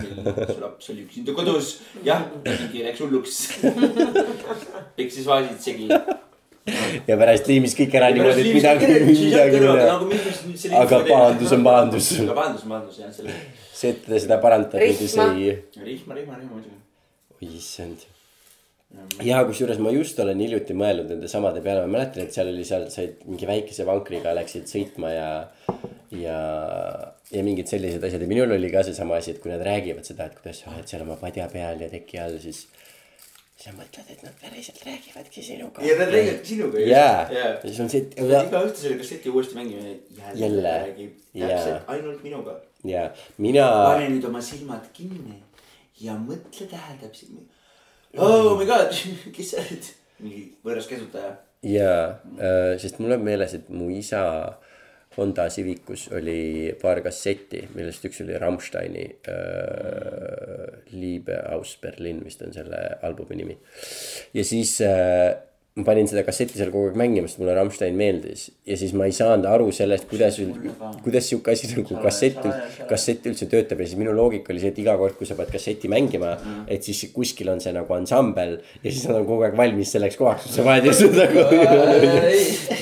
mil 0.00 0.46
su 0.52 0.60
laps 0.62 0.92
oli 0.94 1.04
üksinda 1.04 1.36
kodus, 1.36 1.74
jah, 2.06 2.24
mingi 2.46 2.86
läks 2.86 3.02
hulluks. 3.04 3.42
peksis 4.96 5.28
vaasid 5.28 5.60
segi 5.60 5.90
ja 7.06 7.16
pärast 7.18 7.46
liimis 7.50 7.76
kõik 7.78 7.94
ära 7.98 8.10
niimoodi, 8.14 8.42
et 8.42 8.56
midagi, 8.56 8.88
midagi 9.06 9.60
ei 9.60 9.68
ole. 9.70 9.86
aga 10.80 11.00
pahandus 11.06 11.54
on 11.54 11.64
pahandus. 11.66 12.10
aga 12.24 12.36
pahandus 12.40 12.66
on 12.66 12.74
pahandus 12.74 12.98
jah, 13.04 13.12
selle. 13.14 13.38
see, 13.70 13.92
et 13.92 14.02
te 14.08 14.20
seda 14.24 14.40
parandate, 14.42 14.82
muidu 14.82 15.08
see 15.12 15.30
ei. 15.36 15.56
rihma, 15.84 16.18
rihma, 16.18 16.40
rihma 16.40 16.52
muidugi. 16.56 16.78
oi 17.38 17.50
issand. 17.60 18.08
Ja 19.26 19.42
kusjuures 19.48 19.80
ma 19.82 19.92
just 19.94 20.18
olen 20.22 20.40
hiljuti 20.44 20.76
mõelnud 20.78 21.10
nende 21.10 21.28
samade 21.30 21.62
peale, 21.64 21.84
ma 21.84 21.98
mäletan, 21.98 22.26
et 22.26 22.36
seal 22.36 22.50
oli, 22.52 22.64
seal 22.68 22.88
said 22.92 23.22
mingi 23.26 23.48
väikese 23.48 23.86
vankriga 23.88 24.34
läksid 24.36 24.68
sõitma 24.70 25.12
ja, 25.12 25.30
ja, 26.14 26.40
ja 27.32 27.46
mingid 27.46 27.70
sellised 27.70 28.04
asjad 28.06 28.22
ja 28.22 28.30
minul 28.30 28.56
oli 28.56 28.70
ka 28.72 28.84
seesama 28.86 29.18
asi, 29.20 29.34
et 29.34 29.42
kui 29.42 29.52
nad 29.52 29.64
räägivad 29.66 30.06
seda, 30.06 30.28
et 30.28 30.36
kuidas 30.38 30.62
sa 30.62 30.74
oled 30.74 30.90
seal 30.90 31.06
oma 31.06 31.18
padja 31.20 31.48
peal 31.52 31.82
ja 31.82 31.90
teki 31.92 32.20
all, 32.22 32.38
siis 32.42 32.66
sa 33.56 33.72
mõtled, 33.72 34.06
et 34.12 34.22
nad 34.22 34.36
päriselt 34.38 34.82
räägivadki 34.84 35.42
sinuga. 35.42 35.82
ja 35.82 35.96
nad 35.98 36.12
räägivadki 36.12 36.52
sinuga. 36.52 36.86
jaa, 36.86 37.18
ja 37.32 37.50
siis 37.64 37.82
on 37.82 37.90
see. 37.92 38.06
iga 38.20 38.62
õhtu 38.62 38.84
selle 38.84 39.00
kasseti 39.00 39.32
uuesti 39.32 39.58
mängime. 39.58 39.96
jälle, 40.36 40.76
räägib 40.86 41.18
täpselt 41.32 41.90
ainult 41.96 42.22
minuga. 42.22 42.60
ja 42.84 43.08
mina. 43.42 43.66
pane 43.88 44.12
nüüd 44.14 44.30
oma 44.30 44.44
silmad 44.44 44.86
kinni 44.94 45.40
ja 46.04 46.14
mõtle 46.20 46.68
täheldab. 46.70 47.16
Oh 48.16 48.56
my 48.58 48.66
god, 48.68 48.92
kes 49.36 49.54
sa 49.54 49.62
oled? 49.64 49.90
mingi 50.22 50.46
võõras 50.64 50.88
käsutaja. 50.88 51.34
jaa 51.66 51.98
äh,, 52.38 52.76
sest 52.80 53.00
mul 53.02 53.16
on 53.16 53.26
meeles, 53.26 53.56
et 53.58 53.68
mu 53.72 53.90
isa 53.92 54.22
Honda 55.16 55.46
Civicus 55.48 56.10
oli 56.12 56.74
paar 56.80 57.00
kassetti, 57.04 57.62
millest 57.72 58.04
üks 58.04 58.20
oli 58.24 58.36
Rammsteini 58.40 59.04
äh, 59.32 60.82
Liebe 60.92 61.38
aus 61.54 61.76
Berlin 61.80 62.20
vist 62.24 62.42
on 62.44 62.52
selle 62.52 62.82
albumi 63.06 63.40
nimi. 63.40 63.56
ja 64.36 64.44
siis 64.44 64.78
äh, 64.84 65.32
ma 65.76 65.84
panin 65.84 66.06
seda 66.08 66.22
kasseti 66.24 66.56
seal 66.56 66.70
kogu 66.72 66.88
aeg 66.88 66.94
mängima, 66.96 67.28
sest 67.28 67.40
mulle 67.42 67.52
Rammstein 67.56 67.96
meeldis 67.98 68.46
ja 68.64 68.78
siis 68.80 68.94
ma 68.96 69.04
ei 69.10 69.12
saanud 69.12 69.44
aru 69.50 69.66
sellest, 69.76 70.06
kuidas, 70.08 70.38
kuidas 71.04 71.28
sihuke 71.28 71.52
asi 71.52 71.68
nagu 71.74 71.98
kassett, 72.00 72.46
kassett 72.88 73.28
üldse 73.28 73.48
töötab 73.52 73.82
ja 73.84 73.88
siis 73.90 74.00
minu 74.00 74.14
loogika 74.16 74.54
oli 74.54 74.62
see, 74.62 74.72
et 74.72 74.80
iga 74.80 74.94
kord, 74.96 75.18
kui 75.18 75.28
sa 75.28 75.36
pead 75.36 75.52
kasseti 75.52 75.90
mängima 75.92 76.32
mm., 76.38 76.64
et 76.72 76.88
siis 76.88 77.04
kuskil 77.12 77.52
on 77.52 77.60
see 77.60 77.76
nagu 77.76 77.92
ansambel 77.98 78.56
ja 78.56 78.86
siis 78.88 79.04
nad 79.10 79.20
on 79.20 79.28
kogu 79.28 79.44
aeg 79.50 79.60
valmis 79.60 79.92
selleks 79.92 80.16
kohaks, 80.16 80.48
kus 80.48 80.56
sa 80.56 80.78
lihtsalt 80.80 81.20
nagu. 81.20 81.44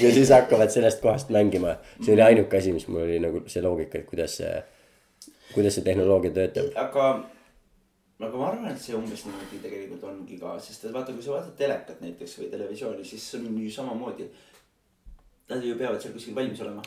ja 0.04 0.14
siis 0.14 0.30
hakkavad 0.38 0.70
sellest 0.70 1.02
kohast 1.02 1.34
mängima, 1.34 1.80
see 1.98 2.14
oli 2.14 2.28
ainuke 2.30 2.62
asi, 2.62 2.78
mis 2.78 2.86
mul 2.86 3.08
oli 3.08 3.18
nagu 3.26 3.42
see 3.50 3.64
loogika, 3.64 4.04
et 4.04 4.06
kuidas 4.06 4.38
see, 4.38 4.54
kuidas 5.50 5.80
see 5.80 5.90
tehnoloogia 5.90 6.30
töötab. 6.38 6.70
aga 6.78 7.10
aga 8.28 8.40
ma 8.40 8.48
arvan, 8.50 8.70
et 8.72 8.80
see 8.80 8.96
umbes 8.96 9.26
niimoodi 9.26 9.60
tegelikult 9.62 10.08
ongi 10.10 10.38
ka, 10.40 10.56
sest 10.62 10.88
et 10.88 10.94
vaata, 10.94 11.14
kui 11.14 11.24
sa 11.24 11.36
vaatad 11.36 11.54
telekat 11.58 12.02
näiteks 12.04 12.38
või 12.40 12.50
televisiooni, 12.54 13.06
siis 13.06 13.28
on 13.38 13.46
ju 13.60 13.70
samamoodi. 13.76 14.28
Nad 15.52 15.60
ju 15.60 15.76
peavad 15.76 16.00
seal 16.00 16.14
kuskil 16.14 16.36
valmis 16.36 16.60
olema. 16.64 16.82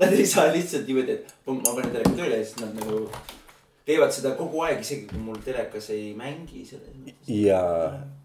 Nad 0.00 0.12
ei 0.12 0.26
saa 0.26 0.48
lihtsalt 0.50 0.88
niimoodi, 0.90 1.18
et 1.18 1.34
ma 1.46 1.58
panen 1.70 1.94
teleka 1.94 2.14
tööle 2.18 2.40
ja 2.40 2.46
siis 2.46 2.58
nad 2.64 2.74
nagu 2.80 3.04
teevad 3.86 4.14
seda 4.16 4.32
kogu 4.38 4.62
aeg, 4.64 4.80
isegi 4.82 5.08
kui 5.10 5.20
mul 5.22 5.40
telekas 5.44 5.90
ei 5.94 6.12
mängi 6.16 6.64
selles 6.68 6.94
mõttes. 6.96 7.28
ja, 7.28 7.60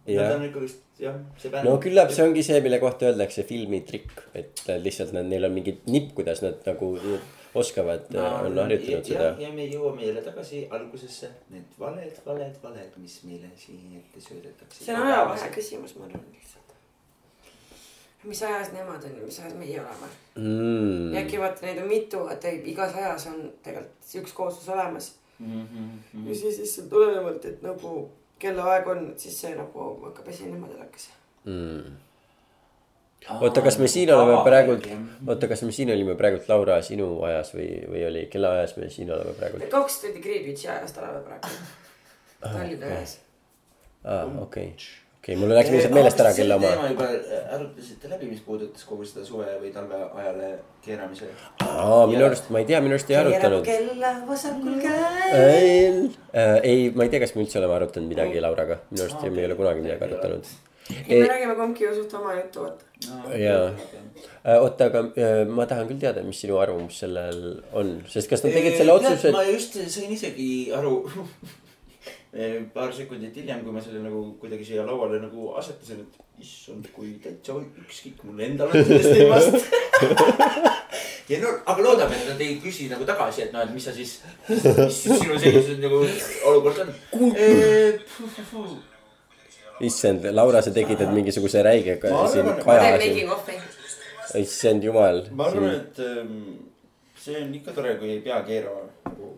ja. 0.07 0.21
Nad 0.23 0.37
on 0.37 0.45
ikkagist 0.47 1.03
jah, 1.03 1.17
see 1.41 1.51
bänd. 1.51 1.67
no 1.67 1.75
küllap 1.83 2.13
see 2.15 2.25
ongi 2.25 2.45
see, 2.47 2.61
mille 2.65 2.79
kohta 2.81 3.09
öeldakse 3.09 3.43
filmitrikk, 3.47 4.23
et 4.39 4.63
lihtsalt 4.85 5.11
nad, 5.15 5.27
neil 5.27 5.45
on 5.49 5.53
mingi 5.57 5.75
nipp, 5.91 6.15
kuidas 6.17 6.41
nad 6.45 6.63
nagu 6.67 6.93
oskavad 7.53 8.09
no,, 8.09 8.25
on 8.45 8.57
harjutanud 8.57 9.05
seda. 9.05 9.29
ja 9.41 9.49
me 9.53 9.65
jõuame 9.65 10.05
jälle 10.05 10.21
tagasi 10.25 10.65
algusesse, 10.75 11.29
need 11.53 11.77
valed, 11.79 12.19
valed, 12.25 12.57
valed, 12.63 12.97
mis 13.01 13.19
meile 13.25 13.49
siin 13.57 13.95
ette 13.99 14.21
söödetakse. 14.21 14.83
see 14.85 14.95
on 14.95 15.07
ajavahe 15.07 15.51
küsimus, 15.55 15.95
ma 15.97 16.05
arvan 16.05 16.25
lihtsalt. 16.33 16.75
mis 18.23 18.43
ajas 18.49 18.73
nemad 18.75 19.07
on 19.09 19.15
ja 19.17 19.29
mis 19.29 19.39
ajas 19.39 19.55
meie 19.61 19.79
oleme 19.81 20.11
mm.. 20.35 21.13
ja 21.13 21.23
äkki 21.23 21.41
vaata, 21.41 21.65
neid 21.65 21.81
on 21.83 21.89
mitu, 21.89 22.25
vaata 22.25 22.53
igas 22.73 22.95
ajas 22.95 23.29
on 23.33 23.41
tegelikult 23.63 24.19
üks 24.23 24.35
kooslus 24.37 24.69
olemas 24.75 25.13
mm. 25.39 25.65
-hmm. 25.65 26.27
ja 26.29 26.35
siis 26.35 26.59
lihtsalt 26.59 26.89
tulenevalt, 26.89 27.45
et 27.45 27.61
nagu 27.65 28.11
kellaaeg 28.39 28.87
on, 28.87 29.09
siis 29.17 29.41
see 29.41 29.55
nagu 29.55 29.89
hakkab 30.05 30.27
esinema 30.35 30.67
telekas 30.67 31.09
mm 31.45 31.97
oota, 33.27 33.61
kas 33.61 33.77
me 33.79 33.87
siin 33.87 34.13
oleme 34.13 34.37
praegult, 34.45 34.87
oota, 35.27 35.49
kas 35.51 35.63
me 35.67 35.73
siin 35.75 35.91
olime 35.93 36.15
praegult 36.19 36.47
Laura 36.51 36.79
sinu 36.85 37.09
ajas 37.27 37.51
või, 37.55 37.67
või 37.89 38.05
oli, 38.07 38.23
kella 38.31 38.55
ajas 38.59 38.77
me 38.79 38.89
siin 38.93 39.11
oleme 39.11 39.35
praegult? 39.39 39.67
kaks 39.71 39.99
tundi 40.05 40.23
Greenwichi 40.23 40.71
ajast 40.71 41.01
oleme 41.01 41.21
praegu. 41.27 41.59
Tallinna 42.39 42.93
ajas. 42.95 43.17
aa, 44.05 44.23
okei, 44.45 44.69
okei, 45.19 45.35
mul 45.39 45.51
läks 45.51 45.73
lihtsalt 45.73 45.97
meelest 45.97 46.23
ära 46.23 46.31
kella 46.37 46.59
oma. 46.61 46.71
teema 46.71 46.93
juba 46.93 47.09
arutasite 47.57 48.13
läbi, 48.13 48.31
mis 48.31 48.45
puudutas 48.45 48.87
kogu 48.87 49.07
seda 49.09 49.25
suve 49.27 49.57
või 49.59 49.73
talve 49.75 49.99
ajale 50.23 50.53
keeramise. 50.85 51.29
aa, 51.67 52.07
minu 52.07 52.25
arust, 52.29 52.47
ma 52.55 52.63
ei 52.63 52.69
tea, 52.71 52.79
minu 52.85 52.95
arust 52.95 53.11
ei 53.11 53.19
arutanud. 53.19 53.67
kella 53.67 54.15
vasakul 54.31 54.79
käel. 54.85 56.01
ei, 56.63 56.89
ma 56.95 57.05
ei 57.05 57.13
tea, 57.13 57.21
kas 57.25 57.35
me 57.35 57.43
üldse 57.43 57.59
oleme 57.61 57.77
arutanud 57.81 58.15
midagi 58.15 58.41
Lauraga, 58.47 58.81
minu 58.93 59.05
arust 59.09 59.27
me 59.27 59.43
ei 59.43 59.51
ole 59.51 59.59
kunagi 59.59 59.85
midagi 59.85 60.07
arutanud 60.07 60.57
ei, 60.89 61.19
me 61.21 61.27
räägime 61.27 61.55
kumbki 61.55 61.83
ju 61.85 61.95
suht 61.95 62.13
oma 62.19 62.33
juttu, 62.33 62.63
vaata. 62.65 62.85
No,. 63.07 63.33
jaa, 63.37 63.71
äh, 64.43 64.61
oota, 64.61 64.89
aga 64.89 65.05
äh, 65.15 65.47
ma 65.47 65.65
tahan 65.65 65.87
küll 65.87 66.01
teada, 66.01 66.23
mis 66.25 66.41
sinu 66.43 66.57
arvamus 66.59 66.99
sellel 67.03 67.41
on, 67.73 67.93
sest 68.11 68.29
kas 68.31 68.43
nad 68.43 68.55
tegid 68.57 68.77
selle 68.79 68.95
otsuse. 68.97 69.31
ma 69.35 69.43
just 69.47 69.77
sain 69.87 70.11
isegi 70.11 70.49
aru 70.75 71.03
paar 72.75 72.91
sekundit 72.93 73.37
hiljem, 73.39 73.63
kui 73.65 73.73
ma 73.73 73.81
selle 73.83 74.03
nagu 74.03 74.25
kuidagi 74.41 74.67
siia 74.67 74.85
lauale 74.87 75.21
nagu 75.23 75.53
asetasin, 75.61 76.03
et 76.03 76.43
issand, 76.43 76.91
kui 76.95 77.15
täitsa 77.23 77.55
ükskõik 77.85 78.25
mul 78.27 78.43
endal 78.49 78.73
on 78.73 78.85
sellest 78.91 79.15
teemast. 79.17 80.75
Ja 81.29 81.37
no, 81.43 81.49
aga 81.69 81.83
loodame, 81.85 82.15
et 82.17 82.25
nad 82.31 82.39
ei 82.41 82.55
küsi 82.57 82.87
nagu 82.89 83.05
tagasi, 83.05 83.43
et 83.43 83.51
noh, 83.53 83.61
et 83.61 83.69
mis 83.69 83.83
sa 83.85 83.91
siis, 83.93 84.15
mis 84.49 84.95
sinu 84.97 85.35
sellises 85.37 85.77
nagu 85.77 85.99
olukord 86.49 86.81
on 86.81 86.89
issand, 89.85 90.25
Laura, 90.35 90.61
sa 90.61 90.71
tekitad 90.75 91.13
mingisuguse 91.13 91.63
räige 91.63 91.97
siin 92.31 92.47
kaja 92.63 92.99
siin. 92.99 93.29
issand 94.41 94.83
jumal. 94.83 95.23
ma 95.31 95.49
arvan, 95.49 95.75
et 95.75 95.99
ähm, 96.05 96.33
see 97.19 97.37
on 97.41 97.53
ikka 97.55 97.71
tore, 97.75 97.95
kui 98.01 98.09
ei 98.17 98.23
pea 98.25 98.41
keerama 98.47 98.83
nagu 99.05 99.35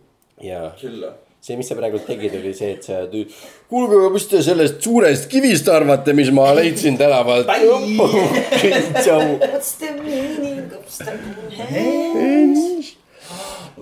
külla 0.80 1.14
see, 1.42 1.56
mis 1.58 1.66
sa 1.66 1.74
praegu 1.74 1.98
tegid, 2.06 2.34
oli 2.38 2.52
see, 2.54 2.72
et 2.76 2.84
sa. 2.86 2.94
kuulge, 3.70 3.94
aga 3.98 4.10
mis 4.14 4.26
te 4.30 4.42
sellest 4.46 4.76
suurest 4.84 5.24
kivist 5.30 5.66
arvate, 5.72 6.14
mis 6.14 6.30
ma 6.34 6.52
leidsin 6.54 6.98
tänavalt? 7.00 7.46
What's 9.42 9.72
the 9.82 9.90
meaning 10.02 10.70
of 10.78 10.84
Stonehenge? 10.90 12.62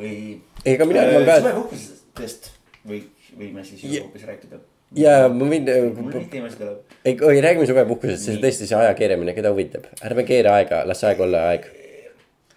või. 0.01 0.41
ega 0.65 0.87
mina 0.89 1.05
arvan 1.05 1.27
ka. 1.28 1.39
suvepuhkusest 1.41 2.51
või, 2.89 3.03
võime 3.37 3.65
siis 3.66 3.85
hoopis 3.85 4.27
rääkida 4.28 4.61
ja 4.96 5.16
ma 5.32 5.48
võin. 5.50 5.68
ei, 7.04 7.14
ei 7.14 7.42
räägime 7.44 7.66
suvepuhkusest, 7.68 8.26
see 8.26 8.40
tõesti 8.42 8.66
see 8.68 8.78
aja 8.78 8.94
keeramine, 8.98 9.34
keda 9.36 9.52
huvitab, 9.54 9.86
ärme 10.06 10.24
keera 10.28 10.56
aega, 10.58 10.82
las 10.88 11.04
aeg 11.06 11.22
olla 11.26 11.46
aeg. 11.52 11.68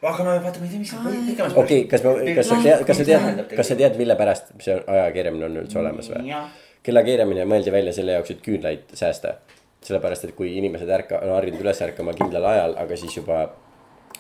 aga 0.01 0.26
me 0.27 0.35
vaatame, 0.43 0.69
mis 0.80 0.93
pikemas. 1.30 1.55
okei, 1.64 1.85
kas 1.91 2.05
ma, 2.05 2.15
kas 2.39 2.51
sa 2.51 2.60
tead, 2.65 2.85
kas 2.89 3.01
sa 3.01 3.07
tead, 3.07 3.43
kas 3.53 3.72
sa 3.72 3.80
tead, 3.80 3.97
mille 4.01 4.18
pärast 4.19 4.53
see 4.64 4.77
aja 4.81 5.10
keeramine 5.15 5.49
on 5.49 5.60
üldse 5.64 5.80
olemas 5.81 6.10
või? 6.11 6.38
kella 6.84 7.03
keeramine 7.05 7.45
mõeldi 7.47 7.72
välja 7.72 7.93
selle 7.95 8.18
jaoks, 8.18 8.34
et 8.34 8.41
küünlaid 8.45 8.95
säästa. 8.97 9.38
sellepärast, 9.84 10.23
et 10.23 10.35
kui 10.35 10.53
inimesed 10.57 10.88
ärka-, 10.88 11.19
on 11.26 11.34
harjunud 11.35 11.60
üles 11.60 11.81
ärkama 11.84 12.14
kindlal 12.15 12.45
ajal, 12.47 12.76
aga 12.80 12.95
siis 12.95 13.18
juba 13.18 13.41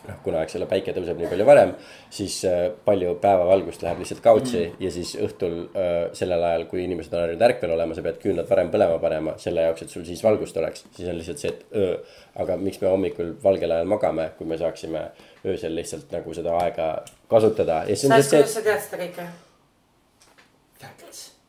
noh, 0.07 0.17
kuna, 0.23 0.41
eks 0.43 0.57
ole, 0.59 0.67
päike 0.69 0.93
tõuseb 0.95 1.19
nii 1.19 1.29
palju 1.31 1.45
varem, 1.47 1.73
siis 2.13 2.39
äh, 2.47 2.65
palju 2.85 3.13
päevavalgust 3.23 3.85
läheb 3.85 4.01
lihtsalt 4.03 4.23
kaotsi 4.25 4.59
mm. 4.59 4.81
ja 4.83 4.91
siis 4.93 5.13
õhtul 5.23 5.55
äh, 5.79 5.93
sellel 6.17 6.43
ajal, 6.49 6.65
kui 6.71 6.83
inimesed 6.83 7.13
on 7.15 7.23
harjunud 7.23 7.45
ärkvel 7.47 7.75
olema, 7.75 7.95
sa 7.95 8.03
pead 8.05 8.19
küünlad 8.23 8.49
varem 8.49 8.71
põlema 8.73 8.99
panema 9.03 9.35
selle 9.41 9.65
jaoks, 9.67 9.85
et 9.85 9.95
sul 9.95 10.05
siis 10.07 10.23
valgust 10.25 10.57
oleks. 10.59 10.85
siis 10.97 11.09
on 11.09 11.19
lihtsalt 11.19 11.43
see, 11.43 11.53
et 11.53 11.77
öö, 11.79 11.95
aga 12.43 12.57
miks 12.59 12.81
me 12.81 12.91
hommikul 12.91 13.33
valgel 13.43 13.75
ajal 13.77 13.89
magame, 13.93 14.29
kui 14.37 14.49
me 14.49 14.59
saaksime 14.59 15.05
öösel 15.45 15.75
lihtsalt 15.75 16.11
nagu 16.13 16.35
seda 16.35 16.57
aega 16.63 16.89
kasutada. 17.31 17.83
sa, 17.95 18.19
kuidas 18.19 18.57
sa 18.57 18.65
tead 18.65 18.85
seda 18.87 19.03
kõike? 19.05 19.27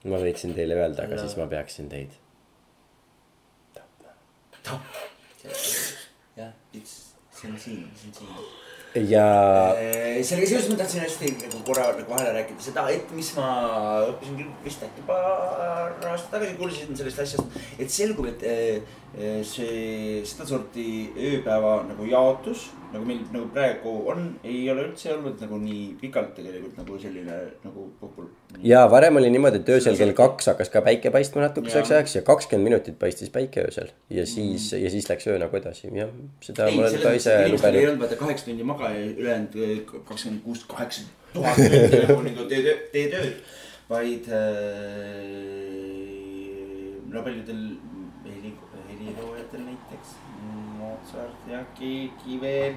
ma 0.05 0.21
võiksin 0.21 0.53
teile 0.57 0.77
öelda, 0.79 1.09
aga 1.09 1.17
no. 1.17 1.25
siis 1.25 1.39
ma 1.41 1.49
peaksin 1.51 1.89
teid 1.93 2.13
tapma. 3.75 4.13
tapma. 4.61 5.09
jah, 6.37 6.53
see 7.45 7.53
on 7.53 7.59
siin, 7.61 7.89
see 8.01 8.09
on 8.09 8.21
siin 8.21 8.63
ja. 9.11 9.25
Sellega 10.23 10.49
seoses 10.49 10.69
ma 10.71 10.79
tahtsin 10.79 11.03
hästi 11.03 11.33
nagu 11.43 11.63
korra 11.67 11.89
nagu 11.99 12.11
vahele 12.11 12.35
rääkida 12.37 12.63
seda, 12.63 12.87
et 12.95 13.11
mis 13.17 13.33
ma 13.37 13.49
õppisin 14.13 14.39
küll 14.39 14.53
vist 14.65 14.85
äkki 14.87 15.03
paar 15.09 15.97
aastat 16.13 16.31
tagasi 16.37 16.55
kuulsin 16.61 16.95
sellest 16.99 17.25
asjast. 17.25 17.59
et 17.79 17.91
selgub, 17.91 18.31
et 18.31 18.47
äh, 18.47 19.43
see 19.47 20.23
sedasorti 20.27 20.87
ööpäeva 21.17 21.81
nagu 21.91 22.07
jaotus 22.11 22.71
nagu 22.95 23.07
meil 23.09 23.21
nagu 23.35 23.49
praegu 23.53 23.93
on, 24.13 24.27
ei 24.47 24.63
ole 24.71 24.85
üldse 24.87 25.11
olnud 25.15 25.41
nagu 25.43 25.59
nii 25.61 25.83
pikalt 26.01 26.33
tegelikult 26.37 26.77
nagu 26.79 26.99
selline 27.03 27.39
nagu 27.65 27.87
popul-. 28.01 28.31
ja 28.63 28.85
varem 28.91 29.19
oli 29.21 29.31
niimoodi, 29.35 29.61
et 29.63 29.73
öösel 29.77 29.99
kell 29.99 30.15
kaks 30.17 30.51
hakkas 30.53 30.71
ka 30.73 30.83
päike 30.87 31.13
paistma 31.15 31.45
natukeseks 31.45 31.91
ajaks 31.97 32.17
ja 32.19 32.23
kakskümmend 32.27 32.71
minutit 32.71 32.99
paistis 33.01 33.33
päike 33.35 33.65
öösel. 33.67 33.91
ja 34.11 34.27
siis 34.27 34.71
mm., 34.73 34.85
ja 34.85 34.93
siis 34.95 35.09
läks 35.11 35.27
öö 35.31 35.39
nagu 35.43 35.59
edasi, 35.59 35.91
jah, 35.99 36.13
seda 36.45 36.69
ei, 36.71 36.79
ma 36.79 36.87
olen 36.87 37.03
ka 37.03 37.15
ise 37.19 37.37
lugenud. 37.49 37.81
ei 37.81 37.89
olnud 37.89 38.05
vaata 38.07 38.21
kaheksa 38.23 38.51
tundi 38.51 38.69
magaja 38.71 39.01
ja 39.01 39.11
ülejäänud 39.13 39.59
eh, 39.67 39.77
kakskümmend 39.95 40.43
kuus, 40.47 40.65
kaheksa 40.71 41.09
tuhat 41.35 41.59
tundi 41.59 42.05
nagu, 42.07 42.21
nagu 42.31 42.49
tee 42.51 42.63
tööd, 42.63 42.87
tee 42.95 43.07
tööd. 43.13 43.35
vaid 43.91 44.31
äh, 44.33 44.45
no 47.13 47.23
paljudel 47.27 47.67
heliloojatel 48.25 49.67
näiteks 49.67 50.15
Mozart 51.05 51.49
ja 51.51 51.61
keegi 51.77 52.39
veel 52.41 52.77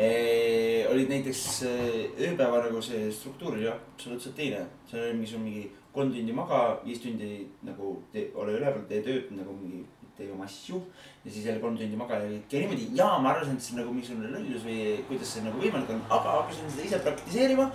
eh,. 0.00 0.86
olid 0.88 1.10
näiteks 1.12 1.42
ööpäeva 1.66 2.62
nagu 2.64 2.80
see 2.82 3.10
struktuur 3.12 3.56
oli 3.56 3.68
absoluutselt 3.68 4.36
teine. 4.36 4.62
seal 4.88 5.02
oli 5.02 5.18
mingi, 5.18 5.28
sul 5.30 5.42
mingi 5.44 5.66
kolm 5.92 6.12
tundi 6.14 6.32
maga, 6.32 6.62
viis 6.84 7.02
tundi 7.02 7.44
nagu 7.66 7.98
te, 8.12 8.30
ole 8.34 8.56
üleval, 8.56 8.82
tee 8.88 9.02
tööd 9.04 9.30
nagu 9.36 9.52
mingi, 9.60 9.82
tee 10.16 10.30
oma 10.32 10.48
asju. 10.48 10.80
ja 11.24 11.30
siis 11.30 11.44
jälle 11.44 11.60
kolm 11.60 11.76
tundi 11.76 12.00
maga 12.00 12.22
ja 12.22 12.30
ikka 12.38 12.62
niimoodi 12.62 12.88
ja 12.96 13.08
ma 13.20 13.34
arvasin, 13.34 13.60
et 13.60 13.66
see 13.66 13.76
on 13.76 13.82
nagu 13.82 13.96
mingisugune 13.96 14.32
lollus 14.32 14.64
või 14.64 14.78
kuidas 15.10 15.36
see 15.36 15.44
nagu 15.44 15.60
võimalik 15.60 15.92
on, 15.92 16.04
aga 16.08 16.36
hakkasin 16.40 16.70
seda 16.72 16.86
ise 16.88 17.02
praktiseerima 17.04 17.70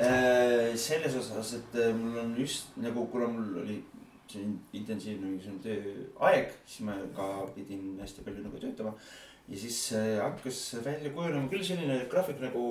äh,. 0.00 0.72
selles 0.74 1.20
osas, 1.20 1.58
et 1.60 1.82
mul 2.00 2.24
on 2.24 2.34
just 2.42 2.74
nagu, 2.82 3.06
kuna 3.12 3.30
mul 3.30 3.60
oli 3.62 3.82
see 4.30 4.48
intensiivne 4.74 5.28
mingisugune 5.28 5.62
tööaeg, 5.62 6.58
siis 6.66 6.88
ma 6.88 6.96
ka 7.14 7.46
pidin 7.54 7.94
hästi 8.00 8.24
palju 8.26 8.42
nagu 8.48 8.58
töötama 8.58 8.96
ja 9.48 9.58
siis 9.60 9.92
äh, 9.92 10.22
hakkas 10.22 10.76
välja 10.84 11.10
kujunema 11.12 11.48
küll 11.52 11.64
selline 11.66 12.04
graafik 12.10 12.40
nagu 12.40 12.68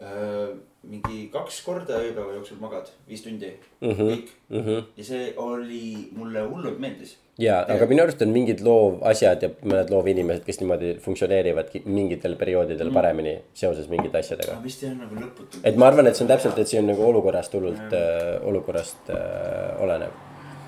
äh, 0.00 0.50
mingi 0.88 1.26
kaks 1.32 1.60
korda 1.64 1.98
ööpäeva 2.00 2.34
jooksul 2.38 2.60
magad, 2.60 2.88
viis 3.08 3.20
tundi 3.24 3.50
mm, 3.52 3.90
-hmm. 3.90 4.12
kõik 4.12 4.30
mm. 4.48 4.62
-hmm. 4.66 4.84
ja 4.96 5.04
see 5.04 5.32
oli, 5.36 6.08
mulle 6.16 6.44
hullult 6.48 6.78
meeldis. 6.80 7.16
ja, 7.38 7.58
aga 7.74 7.86
minu 7.86 8.02
arust 8.02 8.22
on 8.22 8.32
mingid 8.32 8.60
loovasjad 8.64 9.42
ja 9.42 9.50
mõned 9.62 9.92
loovinimesed, 9.92 10.44
kes 10.44 10.60
niimoodi 10.60 10.94
funktsioneerivadki 11.04 11.82
mingitel 11.84 12.36
perioodidel 12.36 12.92
paremini 12.92 13.38
seoses 13.54 13.88
mingite 13.88 14.18
asjadega. 14.18 14.58
vist 14.64 14.82
jah 14.82 14.96
nagu 14.96 15.14
lõputult. 15.14 15.60
et 15.64 15.76
ma 15.76 15.86
arvan, 15.86 16.06
et 16.06 16.16
see 16.16 16.24
on 16.24 16.32
täpselt, 16.32 16.58
et 16.58 16.68
see 16.68 16.80
on 16.80 16.92
nagu 16.92 17.06
olukorrast 17.12 17.54
hullult 17.54 17.96
äh,, 17.96 18.36
olukorrast 18.52 19.10
äh, 19.10 19.80
olenev. 19.80 20.12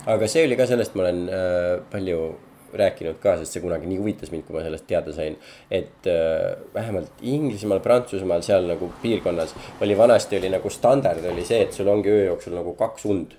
aga 0.06 0.28
see 0.28 0.44
oli 0.44 0.56
ka 0.56 0.66
sellest, 0.66 0.94
ma 0.94 1.08
olen 1.08 1.28
äh, 1.28 1.76
palju 1.92 2.24
rääkinud 2.78 3.20
ka, 3.22 3.36
sest 3.40 3.56
see 3.56 3.64
kunagi 3.64 3.88
nii 3.90 4.00
huvitas 4.00 4.32
mind, 4.32 4.46
kui 4.46 4.56
ma 4.56 4.64
sellest 4.64 4.86
teada 4.88 5.12
sain. 5.12 5.36
et 5.70 6.08
äh, 6.10 6.56
vähemalt 6.74 7.22
Inglismaal, 7.22 7.80
Prantsusmaal, 7.84 8.42
seal 8.42 8.66
nagu 8.70 8.92
piirkonnas 9.02 9.54
oli 9.80 9.98
vanasti 9.98 10.40
oli 10.40 10.50
nagu 10.52 10.70
standard 10.70 11.24
oli 11.32 11.44
see, 11.44 11.62
et 11.66 11.72
sul 11.72 11.88
ongi 11.88 12.10
öö 12.10 12.26
jooksul 12.26 12.56
nagu 12.58 12.74
kaks 12.78 13.06
und. 13.06 13.38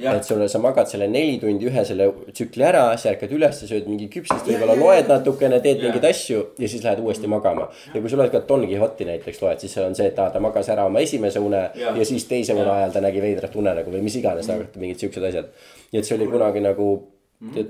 Jah. 0.00 0.16
et 0.16 0.24
sul, 0.24 0.40
sa 0.48 0.58
magad 0.62 0.88
selle 0.88 1.04
neli 1.12 1.36
tundi 1.40 1.66
ühe 1.68 1.82
selle 1.84 2.06
tsükli 2.32 2.64
ära, 2.64 2.86
sa 3.00 3.10
ärkad 3.10 3.32
üles, 3.36 3.58
sööd 3.68 3.88
mingi 3.90 4.06
küpsist, 4.12 4.46
võib-olla 4.48 4.76
loed 4.78 5.10
natukene, 5.12 5.58
teed 5.60 5.82
mingeid 5.84 6.06
asju 6.08 6.40
ja 6.56 6.70
siis 6.72 6.84
lähed 6.86 7.02
uuesti 7.04 7.28
magama. 7.28 7.68
ja 7.92 8.00
kui 8.00 8.08
sa 8.08 8.16
loed 8.16 8.32
ka 8.32 8.40
Don 8.48 8.64
Quixote'i 8.64 9.08
näiteks 9.10 9.42
loed, 9.44 9.60
siis 9.60 9.76
seal 9.76 9.90
on 9.90 9.96
see, 9.98 10.08
et 10.08 10.18
aa, 10.18 10.32
ta 10.32 10.40
magas 10.40 10.72
ära 10.72 10.86
oma 10.88 11.04
esimese 11.04 11.42
une 11.44 11.66
Jah. 11.76 11.96
ja 12.00 12.08
siis 12.08 12.24
teise 12.30 12.56
une 12.56 12.64
ajal 12.64 12.96
ta 12.96 13.04
nägi 13.04 13.20
veidrat 13.20 13.56
unenägu 13.60 13.92
või 13.92 14.00
mis 14.06 14.16
iganes 14.16 14.48
mm., 14.48 14.80
mingid 14.80 15.04
siuksed 15.04 15.28
asjad. 15.28 15.52
nii 15.92 16.00
et 16.00 16.08
see 16.08 16.16
oli 16.16 16.30
kunagi 16.32 16.64
nagu 16.64 16.90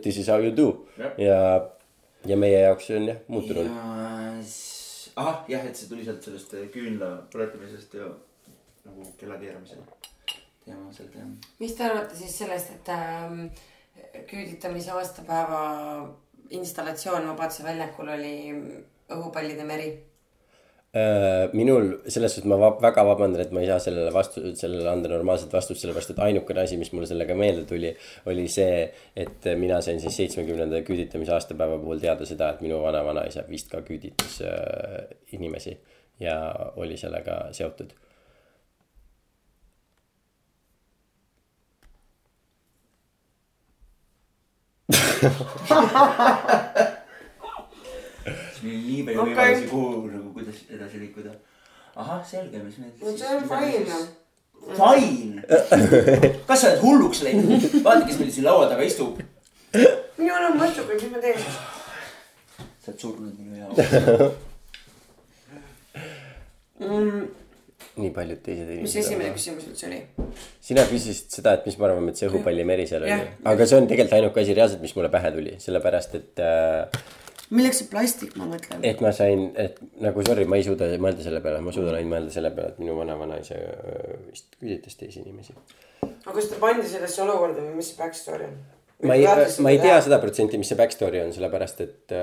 this 0.03 0.17
is 0.17 0.29
how 0.29 0.39
you 0.43 0.51
do 0.57 0.87
Jah. 0.99 1.13
ja, 1.19 1.39
ja 2.27 2.37
meie 2.37 2.61
jaoks 2.61 2.91
see 2.91 2.99
on 2.99 3.09
jah 3.09 3.19
muutunud. 3.29 3.67
ja 3.67 4.41
ahah, 5.17 5.45
jah, 5.49 5.65
et 5.67 5.77
see 5.77 5.89
tuli 5.91 6.05
sealt 6.07 6.25
sellest 6.27 6.55
äh, 6.59 6.67
küünla 6.75 7.11
põletamisest 7.33 7.97
ja 7.99 8.09
nagu 8.87 9.07
kella 9.21 9.39
keeramisel. 9.41 9.83
teema 10.65 10.93
sealt 10.97 11.15
jah. 11.15 11.29
mis 11.63 11.77
te 11.77 11.87
arvate 11.87 12.19
siis 12.19 12.39
sellest, 12.43 12.75
et 12.77 12.93
ähm, 12.95 13.47
küüditamise 14.31 14.95
aastapäeva 14.97 15.63
installatsioon 16.51 17.29
Vabaduse 17.31 17.65
väljakul 17.65 18.09
oli 18.17 18.37
õhupallide 19.11 19.67
meri? 19.67 19.91
Äh, 20.93 21.47
minul 21.55 22.01
selles 22.11 22.33
suhtes 22.35 22.49
ma 22.51 22.57
va 22.59 22.73
väga 22.83 23.05
vabandan, 23.07 23.45
et 23.45 23.53
ma 23.55 23.61
ei 23.63 23.69
saa 23.69 23.79
sellele 23.85 24.11
vastu, 24.11 24.41
sellele 24.59 24.89
anda 24.91 25.07
normaalset 25.13 25.53
vastust, 25.55 25.85
sellepärast 25.85 26.11
et 26.11 26.23
ainukene 26.25 26.65
asi, 26.65 26.79
mis 26.81 26.91
mulle 26.91 27.07
sellega 27.07 27.37
meelde 27.39 27.63
tuli, 27.71 27.93
oli 28.27 28.49
see, 28.51 28.83
et 29.15 29.47
mina 29.61 29.79
sain 29.87 30.03
siis 30.03 30.19
seitsmekümnenda 30.19 30.83
küüditamise 30.89 31.37
aastapäeva 31.37 31.79
puhul 31.79 32.03
teada 32.03 32.27
seda, 32.27 32.51
et 32.51 32.67
minu 32.67 32.83
vana-vanaisa 32.83 33.47
vist 33.47 33.71
ka 33.71 33.85
küüditas 33.87 34.41
äh, 34.43 35.15
inimesi 35.39 35.79
ja 36.27 36.41
oli 36.75 36.99
sellega 36.99 37.45
seotud. 37.55 37.95
siis 45.21 45.31
meil 45.79 46.90
oli 48.65 48.77
nii 48.87 49.03
palju 49.09 49.23
Okei. 49.23 49.35
võimalusi, 49.35 49.69
kuhu 49.71 50.07
nagu, 50.11 50.33
kuidas 50.37 50.63
edasi 50.77 51.03
liikuda. 51.03 51.33
ahah, 51.97 52.21
selge, 52.27 52.63
mis 52.65 52.79
meil. 52.83 52.93
no 53.01 53.17
see 53.17 53.37
on 53.37 53.43
fine. 53.51 54.01
Fine. 54.77 55.43
kas 56.49 56.61
sa 56.63 56.71
oled 56.71 56.83
hulluks 56.85 57.23
läinud? 57.27 57.67
vaata, 57.85 58.07
kes 58.07 58.21
meil 58.21 58.33
siin 58.37 58.47
laua 58.47 58.69
taga 58.71 58.87
istub. 58.87 59.21
minul 60.21 60.49
on 60.51 60.59
mõttekud, 60.61 60.97
mis 61.01 61.13
ma 61.13 61.19
teen? 61.25 61.41
sa 62.81 62.93
oled 62.93 63.01
surnud 63.05 63.35
minu 63.39 63.55
jaoks. 63.61 63.79
nii 68.01 68.11
paljud 68.17 68.41
teised 68.45 68.69
mis 68.69 68.77
inimesed. 68.77 69.01
esimene 69.01 69.31
küsimus 69.35 69.65
üldse 69.69 69.89
oli? 69.89 70.01
sina 70.65 70.85
küsisid 70.89 71.33
seda, 71.35 71.57
et 71.59 71.67
mis 71.69 71.77
me 71.79 71.89
arvame, 71.89 72.13
et 72.13 72.21
see 72.21 72.29
õhupallimeri 72.31 72.87
seal 72.89 73.05
oli 73.05 73.17
aga 73.53 73.67
see 73.67 73.81
on 73.81 73.89
tegelikult 73.91 74.17
ainuke 74.19 74.45
asi 74.45 74.57
reaalselt, 74.57 74.85
mis 74.85 74.95
mulle 74.97 75.11
pähe 75.13 75.33
tuli, 75.35 75.57
sellepärast 75.65 76.17
et 76.21 76.45
äh, 76.45 77.03
milleks 77.51 77.83
see 77.83 77.91
plastik, 77.91 78.35
ma 78.39 78.49
mõtlen. 78.51 78.83
et 78.87 79.01
ma 79.05 79.13
sain, 79.17 79.49
et 79.59 79.79
nagu 80.03 80.25
sorry, 80.27 80.47
ma 80.51 80.59
ei 80.61 80.67
suuda 80.67 80.91
mõelda 81.03 81.25
selle 81.27 81.43
peale, 81.45 81.63
ma 81.65 81.75
suudan 81.75 81.99
ainult 81.99 82.15
mõelda 82.15 82.35
selle 82.35 82.53
peale, 82.57 82.75
et 82.75 82.83
minu 82.83 82.97
vana-vanaisa 82.99 83.57
äh, 83.61 84.19
vist 84.29 84.59
küüditas 84.59 84.99
teisi 85.01 85.25
inimesi. 85.25 85.57
aga 86.03 86.37
kas 86.37 86.51
ta 86.53 86.61
pandi 86.63 86.87
sellesse 86.89 87.25
olukorda 87.27 87.65
või 87.65 87.81
mis 87.81 87.91
see 87.91 87.99
back 87.99 88.19
story 88.19 88.47
on? 88.47 88.61
ma 89.03 89.15
ei, 89.15 89.25
ma 89.65 89.71
ei 89.73 89.79
tea. 89.81 89.99
seda 90.05 90.19
protsenti, 90.23 90.59
mis 90.61 90.69
see 90.71 90.79
back 90.79 90.93
story 90.95 91.21
on, 91.23 91.33
sellepärast 91.35 91.81
et, 91.85 92.15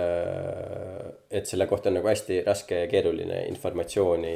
et 1.39 1.49
selle 1.49 1.67
kohta 1.69 1.89
on 1.89 1.97
nagu 1.97 2.09
hästi 2.09 2.41
raske 2.45 2.83
ja 2.83 2.89
keeruline 2.91 3.43
informatsiooni 3.49 4.35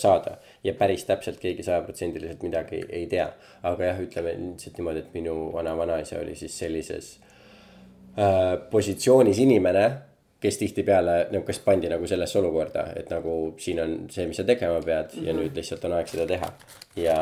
saada. 0.00 0.36
ja 0.64 0.74
päris 0.78 1.06
täpselt 1.08 1.38
keegi 1.42 1.64
sajaprotsendiliselt 1.66 2.42
midagi 2.42 2.82
ei 2.88 3.06
tea. 3.10 3.28
aga 3.62 3.92
jah, 3.92 4.02
ütleme 4.02 4.34
lihtsalt 4.34 4.80
niimoodi, 4.80 5.04
et 5.06 5.14
minu 5.14 5.36
vana-vanaisa 5.54 6.18
oli 6.20 6.34
siis 6.36 6.58
sellises 6.58 7.14
äh, 8.18 8.58
positsioonis 8.70 9.38
inimene 9.46 9.86
kes 10.40 10.58
tihtipeale 10.60 11.16
nagu, 11.32 11.44
kes 11.46 11.60
pandi 11.64 11.88
nagu 11.88 12.06
sellesse 12.06 12.38
olukorda, 12.38 12.86
et 12.96 13.10
nagu 13.10 13.36
siin 13.62 13.80
on 13.82 13.98
see, 14.12 14.26
mis 14.28 14.36
sa 14.36 14.44
tegema 14.44 14.80
pead 14.84 15.12
mm 15.12 15.20
-hmm. 15.20 15.26
ja 15.26 15.34
nüüd 15.34 15.56
lihtsalt 15.56 15.84
on 15.84 15.92
aeg 15.92 16.08
seda 16.08 16.26
teha. 16.26 16.52
ja, 16.96 17.18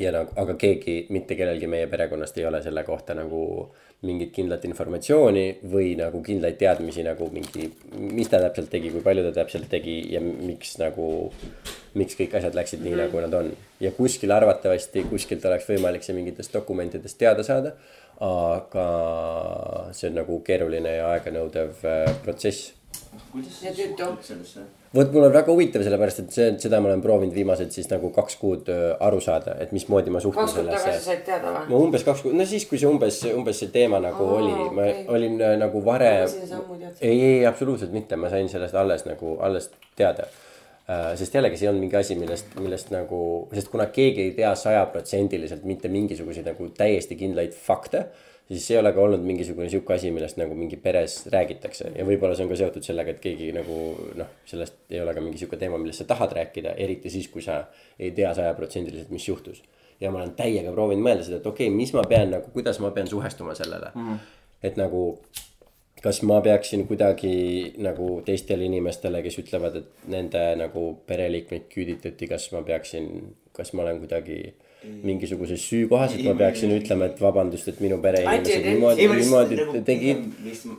ja 0.00 0.12
nagu, 0.12 0.30
aga 0.36 0.54
keegi, 0.54 1.06
mitte 1.10 1.34
kellelgi 1.34 1.66
meie 1.66 1.86
perekonnast 1.86 2.38
ei 2.38 2.46
ole 2.46 2.62
selle 2.62 2.84
kohta 2.84 3.14
nagu 3.14 3.44
mingit 4.04 4.32
kindlat 4.34 4.64
informatsiooni 4.68 5.44
või 5.72 5.94
nagu 5.98 6.20
kindlaid 6.24 6.58
teadmisi 6.60 7.04
nagu 7.06 7.28
mingi, 7.32 7.68
mis 7.94 8.30
ta 8.30 8.40
täpselt 8.42 8.70
tegi, 8.72 8.92
kui 8.92 9.02
palju 9.04 9.24
ta 9.26 9.32
täpselt 9.40 9.68
tegi 9.72 9.96
ja 10.12 10.20
miks 10.20 10.76
nagu, 10.80 11.08
miks 11.98 12.18
kõik 12.18 12.36
asjad 12.38 12.56
läksid 12.58 12.84
nii, 12.84 12.96
nagu 13.04 13.24
nad 13.24 13.34
on. 13.40 13.52
ja 13.80 13.92
kuskil 13.96 14.32
arvatavasti, 14.32 15.06
kuskilt 15.10 15.44
oleks 15.48 15.68
võimalik 15.68 16.04
see 16.06 16.16
mingitest 16.16 16.54
dokumentidest 16.54 17.18
teada 17.20 17.46
saada. 17.46 17.74
Aga 18.20 18.86
see 19.92 20.08
on 20.10 20.16
nagu 20.22 20.40
keeruline 20.46 20.96
ja 21.00 21.10
aeganõudev 21.16 21.84
äh, 21.88 22.08
protsess 22.24 22.72
kuidas 23.32 23.60
Ja 23.62 23.70
tüütu. 23.74 24.06
sellesse? 24.22 24.60
vot 24.94 25.10
mul 25.12 25.24
on 25.26 25.32
väga 25.34 25.50
huvitav, 25.50 25.82
sellepärast 25.82 26.20
et 26.22 26.30
see, 26.34 26.46
seda 26.62 26.78
ma 26.82 26.88
olen 26.92 27.00
proovinud 27.02 27.34
viimased 27.34 27.70
siis 27.74 27.88
nagu 27.90 28.10
kaks 28.14 28.36
kuud 28.38 28.68
öö, 28.70 28.92
aru 29.02 29.18
saada, 29.22 29.56
et 29.62 29.72
mismoodi 29.74 30.10
ma 30.14 30.20
suhtun 30.22 30.44
kaks 30.46 30.54
kuud 30.54 30.68
tagasi 30.70 30.84
sellesse. 30.84 31.04
said 31.10 31.24
teada 31.26 31.50
või? 31.56 31.64
ma 31.72 31.80
umbes 31.82 32.04
kaks 32.06 32.22
kuud, 32.22 32.36
no 32.38 32.46
siis, 32.46 32.66
kui 32.70 32.78
see 32.78 32.86
umbes, 32.90 33.18
umbes 33.34 33.58
see 33.62 33.70
teema 33.74 33.98
nagu 34.02 34.22
Aa, 34.28 34.36
oli, 34.38 34.54
ma 34.78 34.86
okei. 34.86 35.06
olin 35.16 35.34
öö, 35.42 35.56
nagu 35.64 35.82
varem 35.84 36.28
sa 36.30 36.60
ei, 37.00 37.18
ei 37.18 37.46
absoluutselt 37.50 37.92
mitte, 37.94 38.16
ma 38.16 38.30
sain 38.30 38.48
sellest 38.50 38.74
alles 38.78 39.02
nagu, 39.10 39.34
alles 39.42 39.70
teada. 39.98 40.26
Sest 40.86 41.34
jällegi 41.34 41.56
see 41.56 41.68
on 41.70 41.78
mingi 41.80 41.96
asi, 41.96 42.16
millest, 42.20 42.54
millest 42.60 42.90
nagu, 42.92 43.18
sest 43.56 43.70
kuna 43.72 43.86
keegi 43.94 44.28
ei 44.28 44.36
tea 44.36 44.50
sajaprotsendiliselt 44.58 45.64
mitte 45.64 45.88
mingisuguseid 45.88 46.50
nagu 46.50 46.68
täiesti 46.76 47.16
kindlaid 47.16 47.56
fakte 47.56 48.04
siis 48.48 48.70
ei 48.70 48.78
ole 48.78 48.92
ka 48.92 49.00
olnud 49.00 49.22
mingisugune 49.24 49.68
sihuke 49.68 49.94
asi, 49.94 50.10
millest 50.12 50.36
nagu 50.36 50.54
mingi 50.54 50.76
peres 50.76 51.16
räägitakse 51.32 51.92
ja 51.96 52.04
võib-olla 52.06 52.36
see 52.36 52.44
on 52.44 52.50
ka 52.52 52.58
seotud 52.60 52.84
sellega, 52.84 53.14
et 53.14 53.22
keegi 53.22 53.50
nagu 53.56 53.78
noh, 54.20 54.34
sellest 54.48 54.92
ei 54.92 55.00
ole 55.00 55.14
ka 55.16 55.22
mingi 55.24 55.40
sihuke 55.40 55.56
teema, 55.60 55.80
millest 55.80 56.02
sa 56.02 56.08
tahad 56.12 56.34
rääkida, 56.36 56.74
eriti 56.84 57.12
siis, 57.12 57.30
kui 57.32 57.44
sa 57.44 57.62
ei 57.98 58.12
tea 58.16 58.34
sajaprotsendiliselt, 58.36 59.10
mis 59.14 59.28
juhtus. 59.28 59.62
ja 60.00 60.10
ma 60.10 60.18
olen 60.20 60.34
täiega 60.36 60.72
proovinud 60.74 61.04
mõelda 61.06 61.24
seda, 61.24 61.38
et 61.40 61.46
okei 61.46 61.68
okay,, 61.68 61.76
mis 61.76 61.92
ma 61.94 62.02
pean 62.08 62.32
nagu, 62.34 62.50
kuidas 62.52 62.80
ma 62.82 62.90
pean 62.90 63.08
suhestuma 63.08 63.54
sellele 63.54 63.92
mm. 63.94 64.16
et 64.62 64.76
nagu 64.76 65.04
kas 66.04 66.20
ma 66.28 66.40
peaksin 66.44 66.84
kuidagi 66.88 67.72
nagu 67.80 68.18
teistele 68.26 68.66
inimestele, 68.68 69.22
kes 69.24 69.38
ütlevad, 69.40 69.78
et 69.80 70.08
nende 70.12 70.42
nagu 70.60 70.82
pereliikmeid 71.08 71.64
küüditati, 71.72 72.28
kas 72.28 72.50
ma 72.52 72.60
peaksin, 72.66 73.08
kas 73.56 73.72
ma 73.72 73.86
olen 73.86 74.02
kuidagi 74.02 74.38
mingisuguses 74.84 75.64
süükohas, 75.64 76.12
et 76.12 76.26
ma 76.26 76.34
peaksin 76.36 76.74
ütlema, 76.76 77.08
et 77.08 77.22
vabandust, 77.24 77.70
et 77.72 77.80
minu 77.80 77.96
pereinimesed 78.04 78.68
niimoodi, 78.68 79.08
niimoodi 79.14 79.60
nagu 79.62 79.84
tegid. 79.88 80.26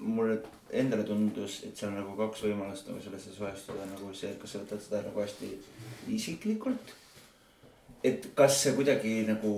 mulle 0.01 0.37
endale 0.75 1.07
tundus, 1.07 1.61
et 1.65 1.77
seal 1.77 1.89
on 1.91 1.99
nagu 2.03 2.13
kaks 2.19 2.45
võimalust 2.45 2.91
nagu 2.91 3.01
sellesse 3.01 3.33
suhestuda 3.33 3.87
nagu 3.89 4.13
see, 4.13 4.29
et 4.29 4.39
kas 4.41 4.53
sa 4.53 4.61
võtad 4.61 4.83
seda 4.83 5.01
nagu 5.07 5.25
hästi 5.25 5.51
isiklikult. 6.13 6.93
et 8.05 8.27
kas 8.37 8.59
see 8.61 8.75
kuidagi 8.77 9.23
nagu 9.25 9.51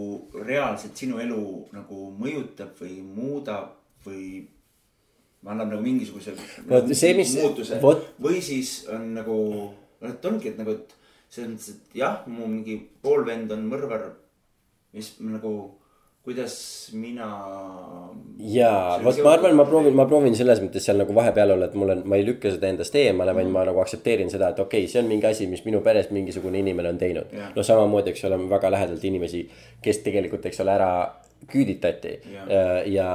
reaalselt 0.48 0.96
sinu 0.96 1.18
elu 1.20 1.42
nagu 1.76 2.12
mõjutab 2.16 2.78
või 2.80 3.02
muudab 3.04 3.74
või 4.06 4.46
annab 5.48 5.72
nagu 5.74 5.82
mingisuguse 5.84 6.36
Vot 6.68 6.94
see, 6.94 7.14
mis- 7.18 7.36
muutuse. 7.40 7.80
vot- 7.84 8.06
või 8.22 8.42
siis 8.44 8.86
on 8.94 9.14
nagu, 9.18 9.40
noh, 10.02 10.10
et 10.14 10.30
ongi, 10.30 10.54
et 10.54 10.62
nagu, 10.62 10.76
et 10.78 10.96
selles 11.30 11.52
mõttes, 11.56 11.74
et 11.76 12.00
jah, 12.02 12.22
mu 12.28 12.48
mingi 12.48 12.78
poolvend 13.04 13.52
on 13.56 13.68
mõrvar, 13.72 14.10
mis 14.96 15.14
nagu, 15.24 15.54
kuidas 16.28 16.56
mina. 17.00 17.28
jaa, 18.52 18.98
vot 19.04 19.20
ma 19.24 19.36
arvan, 19.38 19.56
ma 19.56 19.66
proovin, 19.68 19.96
ma 19.96 20.06
proovin 20.10 20.36
selles 20.36 20.60
mõttes 20.64 20.84
seal 20.84 21.00
nagu 21.00 21.16
vahepeal 21.16 21.54
olla, 21.56 21.70
et 21.70 21.78
mul 21.80 21.94
on, 21.94 22.02
ma 22.04 22.20
ei 22.20 22.26
lükka 22.28 22.52
seda 22.52 22.68
endast 22.72 22.96
eemale, 23.00 23.36
vaid 23.38 23.48
ma 23.54 23.64
nagu 23.68 23.80
aktsepteerin 23.84 24.32
seda, 24.34 24.52
et 24.52 24.60
okei 24.60 24.84
okay,, 24.84 24.92
see 24.92 25.00
on 25.04 25.08
mingi 25.12 25.30
asi, 25.30 25.48
mis 25.48 25.64
minu 25.68 25.80
peres 25.86 26.12
mingisugune 26.12 26.60
inimene 26.60 26.92
on 26.92 27.00
teinud. 27.00 27.32
No 27.56 27.64
samamoodi, 27.64 28.12
eks 28.12 28.26
ole, 28.28 28.42
väga 28.52 28.74
lähedalt 28.76 29.08
inimesi, 29.08 29.46
kes 29.84 30.04
tegelikult, 30.04 30.50
eks 30.52 30.60
ole, 30.66 30.76
ära 30.76 30.92
küüditati. 31.48 32.18
Jah. 32.34 32.52
ja, 32.52 32.66
ja, 32.92 33.10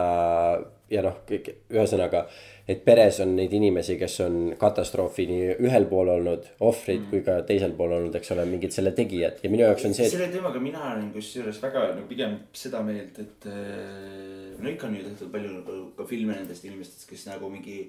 ja 0.93 1.03
noh, 1.05 1.23
kõik 1.29 1.49
ühesõnaga, 1.73 2.27
et 2.69 2.83
peres 2.87 3.19
on 3.25 3.35
neid 3.37 3.53
inimesi, 3.57 3.97
kes 4.01 4.19
on 4.27 4.39
katastroofi 4.61 5.27
nii 5.31 5.49
ühel 5.67 5.89
pool 5.91 6.13
olnud 6.15 6.47
ohvrid 6.61 7.01
mm. 7.01 7.11
kui 7.11 7.25
ka 7.27 7.39
teisel 7.49 7.75
pool 7.79 7.97
olnud, 7.99 8.15
eks 8.19 8.35
ole, 8.37 8.47
mingid 8.51 8.75
selle 8.75 8.95
tegijad 8.97 9.43
ja 9.43 9.51
minu 9.53 9.67
jaoks 9.67 9.89
on 9.89 9.97
see 9.97 10.07
et.... 10.07 10.15
selle 10.15 10.31
teemaga 10.33 10.63
mina 10.63 10.85
olen 10.93 11.11
kusjuures 11.15 11.61
väga 11.65 11.89
no 11.97 12.07
pigem 12.11 12.39
seda 12.57 12.83
meelt, 12.87 13.19
et 13.25 13.49
äh, 13.51 14.57
no 14.61 14.71
ikka 14.71 14.91
on 14.91 14.99
ju 14.99 15.07
tehtud 15.09 15.33
palju 15.35 15.55
nagu 15.59 15.79
ka 15.99 16.09
filme 16.09 16.37
nendest 16.37 16.69
inimestest, 16.69 17.09
kes 17.11 17.27
nagu 17.31 17.51
mingi 17.53 17.87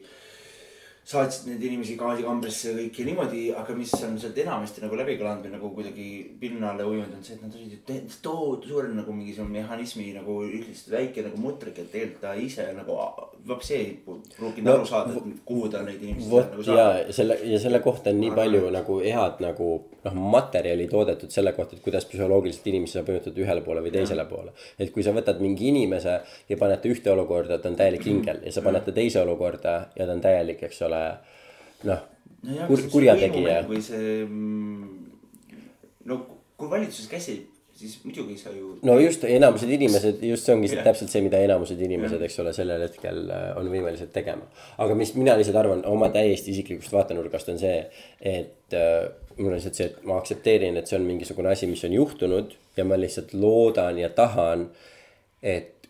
saatsid 1.04 1.50
neid 1.50 1.64
inimesi 1.68 1.98
gaasikambrisse 2.00 2.72
ja 2.72 2.78
kõike 2.78 3.06
niimoodi, 3.08 3.44
aga 3.60 3.76
mis 3.76 3.92
on 4.08 4.16
sealt 4.22 4.38
enamasti 4.40 4.84
nagu 4.86 4.96
läbi 4.96 5.18
kõlanud 5.20 5.44
või 5.44 5.54
nagu 5.58 5.72
kuidagi 5.76 6.08
pinnale 6.40 6.86
ujunud, 6.88 7.18
on 7.18 7.26
see, 7.28 7.36
et 7.36 7.44
nad 7.44 7.58
olid 7.60 7.74
ju 7.76 7.98
tohutu 8.24 8.72
suure 8.72 8.92
nagu 8.94 9.16
mingi 9.16 9.36
see 9.36 9.48
mehhanismi 9.48 10.14
nagu 10.16 10.40
lihtsalt 10.48 10.94
väike 10.96 11.26
nagu 11.28 11.42
mutrik, 11.44 11.82
et 11.84 11.92
tegelikult 11.92 12.24
ta 12.24 12.36
ise 12.40 12.70
nagu 12.78 12.96
vapsi 13.48 13.76
ei 13.76 13.90
pruukinud 14.06 14.70
no, 14.70 14.78
aru 14.78 14.88
saada, 14.88 15.18
et 15.20 15.42
kuhu 15.46 15.68
ta 15.74 15.82
neid 15.84 16.00
inimesi 16.00 16.30
vot 16.32 16.54
nagu 16.54 16.78
ja 16.78 16.88
selle 17.12 17.36
ja 17.52 17.60
selle 17.60 17.84
kohta 17.84 18.14
on 18.14 18.22
nii 18.24 18.32
palju 18.38 18.62
aga... 18.70 18.74
nagu 18.78 19.00
head 19.04 19.44
nagu 19.44 19.70
noh, 20.06 20.16
materjali 20.36 20.88
toodetud 20.92 21.32
selle 21.36 21.52
kohta, 21.58 21.76
et 21.76 21.84
kuidas 21.84 22.08
psühholoogiliselt 22.08 22.70
inimesi 22.72 22.98
saab 22.98 23.12
mõjutada 23.12 23.44
ühele 23.44 23.66
poole 23.66 23.84
või 23.84 23.92
teisele 23.96 24.24
ja. 24.24 24.30
poole. 24.30 24.56
et 24.80 24.96
kui 24.96 25.04
sa 25.04 25.12
võtad 25.16 25.44
mingi 25.44 25.68
inimese 25.74 26.16
ja 26.50 26.60
paned 26.60 26.80
ta 26.84 26.92
ühte 26.92 27.12
olukorda, 27.12 27.60
ta 27.60 27.72
on 27.72 27.76
täielik 27.80 28.08
ingel 28.08 28.40
ja 28.46 28.56
sa 28.56 28.64
paned 28.64 28.88
ta 28.88 28.96
teise 28.96 29.20
olukorda 29.24 29.76
ja 30.00 30.08
ta 30.08 30.16
on 30.16 30.24
täielik, 30.24 30.64
eks 30.70 30.82
ole 30.88 30.93
noh 31.90 32.10
no 32.44 32.68
kur, 32.68 32.84
kurjategija. 32.92 33.64
või 33.70 33.82
see, 33.84 34.22
mm, 34.26 34.86
no 36.10 36.20
kui 36.60 36.70
valitsus 36.72 37.08
käsib, 37.12 37.50
siis 37.78 37.96
muidugi 38.04 38.36
sa 38.40 38.52
ju. 38.54 38.76
no 38.86 38.98
just, 39.02 39.24
enamused 39.28 39.72
inimesed, 39.78 40.22
just 40.28 40.48
see 40.48 40.56
ongi 40.56 40.70
yeah. 40.72 40.84
täpselt 40.86 41.12
see, 41.14 41.24
mida 41.26 41.42
enamused 41.44 41.80
inimesed 41.82 42.22
eks 42.28 42.40
ole, 42.44 42.54
sellel 42.56 42.86
hetkel 42.86 43.24
äh, 43.26 43.50
on 43.60 43.70
võimelised 43.72 44.14
tegema. 44.16 44.48
aga 44.84 44.98
mis 45.00 45.14
mina 45.18 45.38
lihtsalt 45.40 45.60
arvan 45.64 45.84
oma 45.90 46.12
täiesti 46.14 46.54
isiklikust 46.54 46.94
vaatenurgast 46.96 47.54
on 47.54 47.62
see, 47.62 47.78
et 48.20 48.78
äh, 48.78 49.06
mul 49.38 49.54
on 49.54 49.58
lihtsalt 49.58 49.80
see, 49.80 49.92
et 49.92 50.08
ma 50.08 50.20
aktsepteerin, 50.22 50.78
et 50.80 50.90
see 50.90 51.00
on 51.00 51.08
mingisugune 51.08 51.54
asi, 51.54 51.70
mis 51.72 51.84
on 51.88 51.96
juhtunud 51.96 52.58
ja 52.78 52.88
ma 52.88 53.00
lihtsalt 53.00 53.34
loodan 53.38 54.02
ja 54.02 54.12
tahan, 54.14 54.68
et 55.42 55.83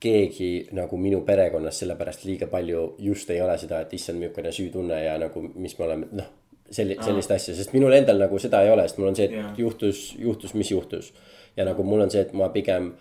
keegi 0.00 0.50
nagu 0.76 0.98
minu 1.00 1.22
perekonnas 1.24 1.78
sellepärast 1.80 2.26
liiga 2.28 2.48
palju 2.52 2.82
just 2.98 3.30
ei 3.30 3.40
ole 3.40 3.56
seda, 3.58 3.80
et 3.80 3.94
issand, 3.96 4.20
milline 4.20 4.52
süütunne 4.52 4.98
ja 5.04 5.14
nagu, 5.20 5.42
mis 5.54 5.78
me 5.78 5.86
oleme, 5.88 6.08
noh. 6.18 6.32
selli-, 6.70 6.98
sellist 7.04 7.32
asja, 7.32 7.54
sest 7.56 7.72
minul 7.72 7.96
endal 7.96 8.20
nagu 8.20 8.38
seda 8.42 8.62
ei 8.64 8.72
ole, 8.74 8.84
sest 8.88 9.00
mul 9.00 9.12
on 9.12 9.16
see, 9.16 9.30
et 9.30 9.38
yeah. 9.38 9.54
juhtus, 9.58 10.10
juhtus, 10.18 10.52
mis 10.54 10.70
juhtus. 10.70 11.14
ja 11.56 11.64
nagu 11.64 11.84
mul 11.84 12.04
on 12.04 12.12
see, 12.12 12.26
et 12.26 12.34
ma 12.36 12.50
pigem 12.52 12.92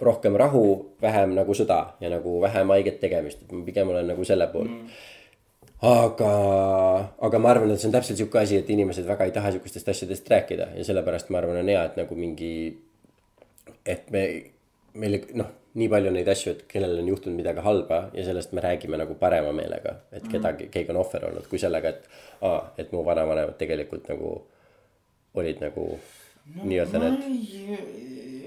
rohkem 0.00 0.36
rahu, 0.36 0.64
vähem 1.02 1.34
nagu 1.36 1.54
sõda 1.56 1.80
ja 2.00 2.08
nagu 2.12 2.40
vähem 2.40 2.72
haiget 2.72 2.98
tegemist, 3.00 3.44
et 3.44 3.52
ma 3.52 3.64
pigem 3.64 3.92
olen 3.92 4.08
nagu 4.14 4.24
selle 4.24 4.48
poolt 4.52 4.72
mm 4.72 5.12
aga, 5.84 6.32
aga 7.20 7.38
ma 7.38 7.50
arvan, 7.52 7.70
et 7.72 7.80
see 7.80 7.90
on 7.90 7.92
täpselt 7.92 8.16
sihuke 8.16 8.40
asi, 8.40 8.56
et 8.56 8.70
inimesed 8.72 9.04
väga 9.04 9.26
ei 9.28 9.34
taha 9.34 9.50
sihukestest 9.52 9.90
asjadest 9.92 10.30
rääkida 10.32 10.70
ja 10.72 10.84
sellepärast 10.88 11.28
ma 11.28 11.42
arvan, 11.42 11.60
on 11.60 11.68
hea, 11.68 11.82
et 11.84 11.98
nagu 12.00 12.16
mingi, 12.16 12.52
et 13.84 14.08
me, 14.14 14.22
meil 14.96 15.20
noh 15.36 15.52
nii 15.76 15.88
palju 15.92 16.12
neid 16.14 16.28
asju, 16.32 16.54
et 16.54 16.66
kellel 16.70 16.98
on 17.02 17.08
juhtunud 17.10 17.36
midagi 17.36 17.64
halba 17.64 18.06
ja 18.16 18.24
sellest 18.24 18.54
me 18.56 18.64
räägime 18.64 18.98
nagu 19.00 19.14
parema 19.20 19.52
meelega. 19.52 19.96
et 20.12 20.22
mhm. 20.22 20.32
kedagi, 20.32 20.68
keegi 20.72 20.92
on 20.94 21.02
ohver 21.02 21.28
olnud, 21.30 21.48
kui 21.50 21.60
sellega, 21.60 21.92
et 21.94 22.08
aa, 22.48 22.72
et 22.78 22.92
mu 22.92 23.04
vanavanemad 23.04 23.58
tegelikult 23.60 24.08
nagu 24.12 24.32
olid 25.36 25.60
nagu 25.60 25.86
no, 26.54 26.64
nii-öelda 26.64 27.02
need. 27.02 27.26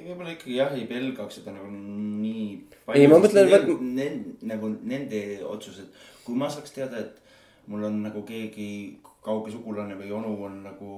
võib-olla 0.07 0.34
ikkagi 0.34 0.57
jah, 0.57 0.73
ei 0.73 0.88
pelgaks 0.89 1.39
seda 1.39 1.53
nagu 1.53 1.69
nii. 1.69 2.45
ei, 2.95 3.07
ma 3.07 3.22
mõtlen. 3.22 3.69
Nend, 3.93 4.43
nagu 4.49 4.73
nende 4.81 5.23
otsused, 5.45 5.93
kui 6.26 6.38
ma 6.38 6.49
saaks 6.49 6.73
teada, 6.73 7.06
et 7.06 7.69
mul 7.69 7.85
on 7.85 8.01
nagu 8.07 8.26
keegi 8.26 8.69
kauge 9.22 9.53
sugulane 9.53 9.97
või 9.99 10.14
onu 10.15 10.34
on 10.47 10.61
nagu 10.65 10.93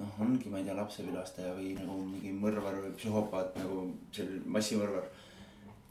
noh, 0.00 0.14
ongi, 0.24 0.50
ma 0.50 0.60
ei 0.60 0.66
tea, 0.66 0.76
lapsevilastaja 0.76 1.52
või 1.56 1.74
nagu 1.78 1.98
mingi 2.06 2.32
mõrvar 2.36 2.78
või 2.84 2.94
psühhopaat 2.96 3.58
nagu 3.60 3.84
selline 4.14 4.54
massimõrvar. 4.56 5.10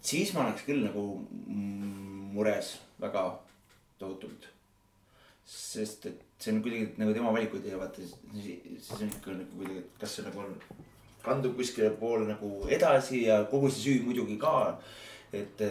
siis 0.01 0.33
ma 0.33 0.45
oleks 0.45 0.65
küll 0.65 0.85
nagu 0.85 1.03
mures 2.35 2.77
väga 2.99 3.25
tohutult. 3.99 4.47
sest 5.45 6.05
et 6.05 6.21
see 6.39 6.53
on 6.53 6.61
kuidagi 6.63 6.93
nagu 6.97 7.13
tema 7.13 7.31
valikud 7.33 7.65
ja 7.65 7.77
vaata, 7.77 8.01
siis 8.33 8.91
on 8.95 9.07
ikka 9.07 9.35
nagu 9.35 9.57
kuidagi, 9.57 9.79
et 9.83 9.99
kas 9.99 10.15
see 10.15 10.25
nagu 10.25 10.39
on, 10.39 10.55
kandub 11.21 11.55
kuskile 11.57 11.89
poole 11.99 12.25
nagu 12.25 12.51
edasi 12.69 13.25
ja 13.25 13.43
kogu 13.51 13.69
see 13.69 13.83
süü 13.85 14.05
muidugi 14.05 14.37
ka 14.41 14.79
et 15.31 15.61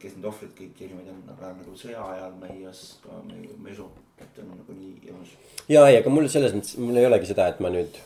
kes 0.00 0.16
need 0.16 0.26
ohvrid 0.28 0.54
kõik 0.56 0.80
ja 0.80 0.88
niimoodi 0.88 1.12
on, 1.12 1.22
aga 1.34 1.52
nagu 1.58 1.74
sõja 1.76 2.04
ajal 2.14 2.36
ma 2.40 2.48
ei 2.52 2.66
oska, 2.68 3.18
ma 3.26 3.36
ei, 3.36 3.50
ma 3.58 3.68
ei 3.68 3.76
usu 3.76 3.88
et 4.20 4.42
on 4.42 4.50
nagu 4.52 4.76
nii 4.76 5.08
ilus. 5.10 5.32
ja, 5.68 5.86
ei, 5.88 6.00
aga 6.00 6.12
mul 6.12 6.28
selles 6.32 6.54
mõttes, 6.56 6.76
mul 6.80 7.00
ei 7.00 7.08
olegi 7.08 7.32
seda, 7.32 7.48
et 7.52 7.62
ma 7.64 7.72
nüüd. 7.74 7.98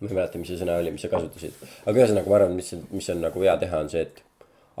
ma 0.00 0.08
ei 0.08 0.16
mäleta, 0.16 0.40
mis 0.40 0.50
see 0.52 0.60
sõna 0.60 0.78
oli, 0.80 0.94
mis 0.94 1.04
sa 1.04 1.12
kasutasid, 1.12 1.56
aga 1.84 2.02
ühesõnaga 2.02 2.32
ma 2.32 2.40
arvan, 2.40 2.56
mis, 2.56 2.74
mis 2.90 3.08
on 3.12 3.24
nagu 3.26 3.46
hea 3.46 3.56
teha, 3.60 3.84
on 3.84 3.92
see, 3.92 4.06
et 4.08 4.22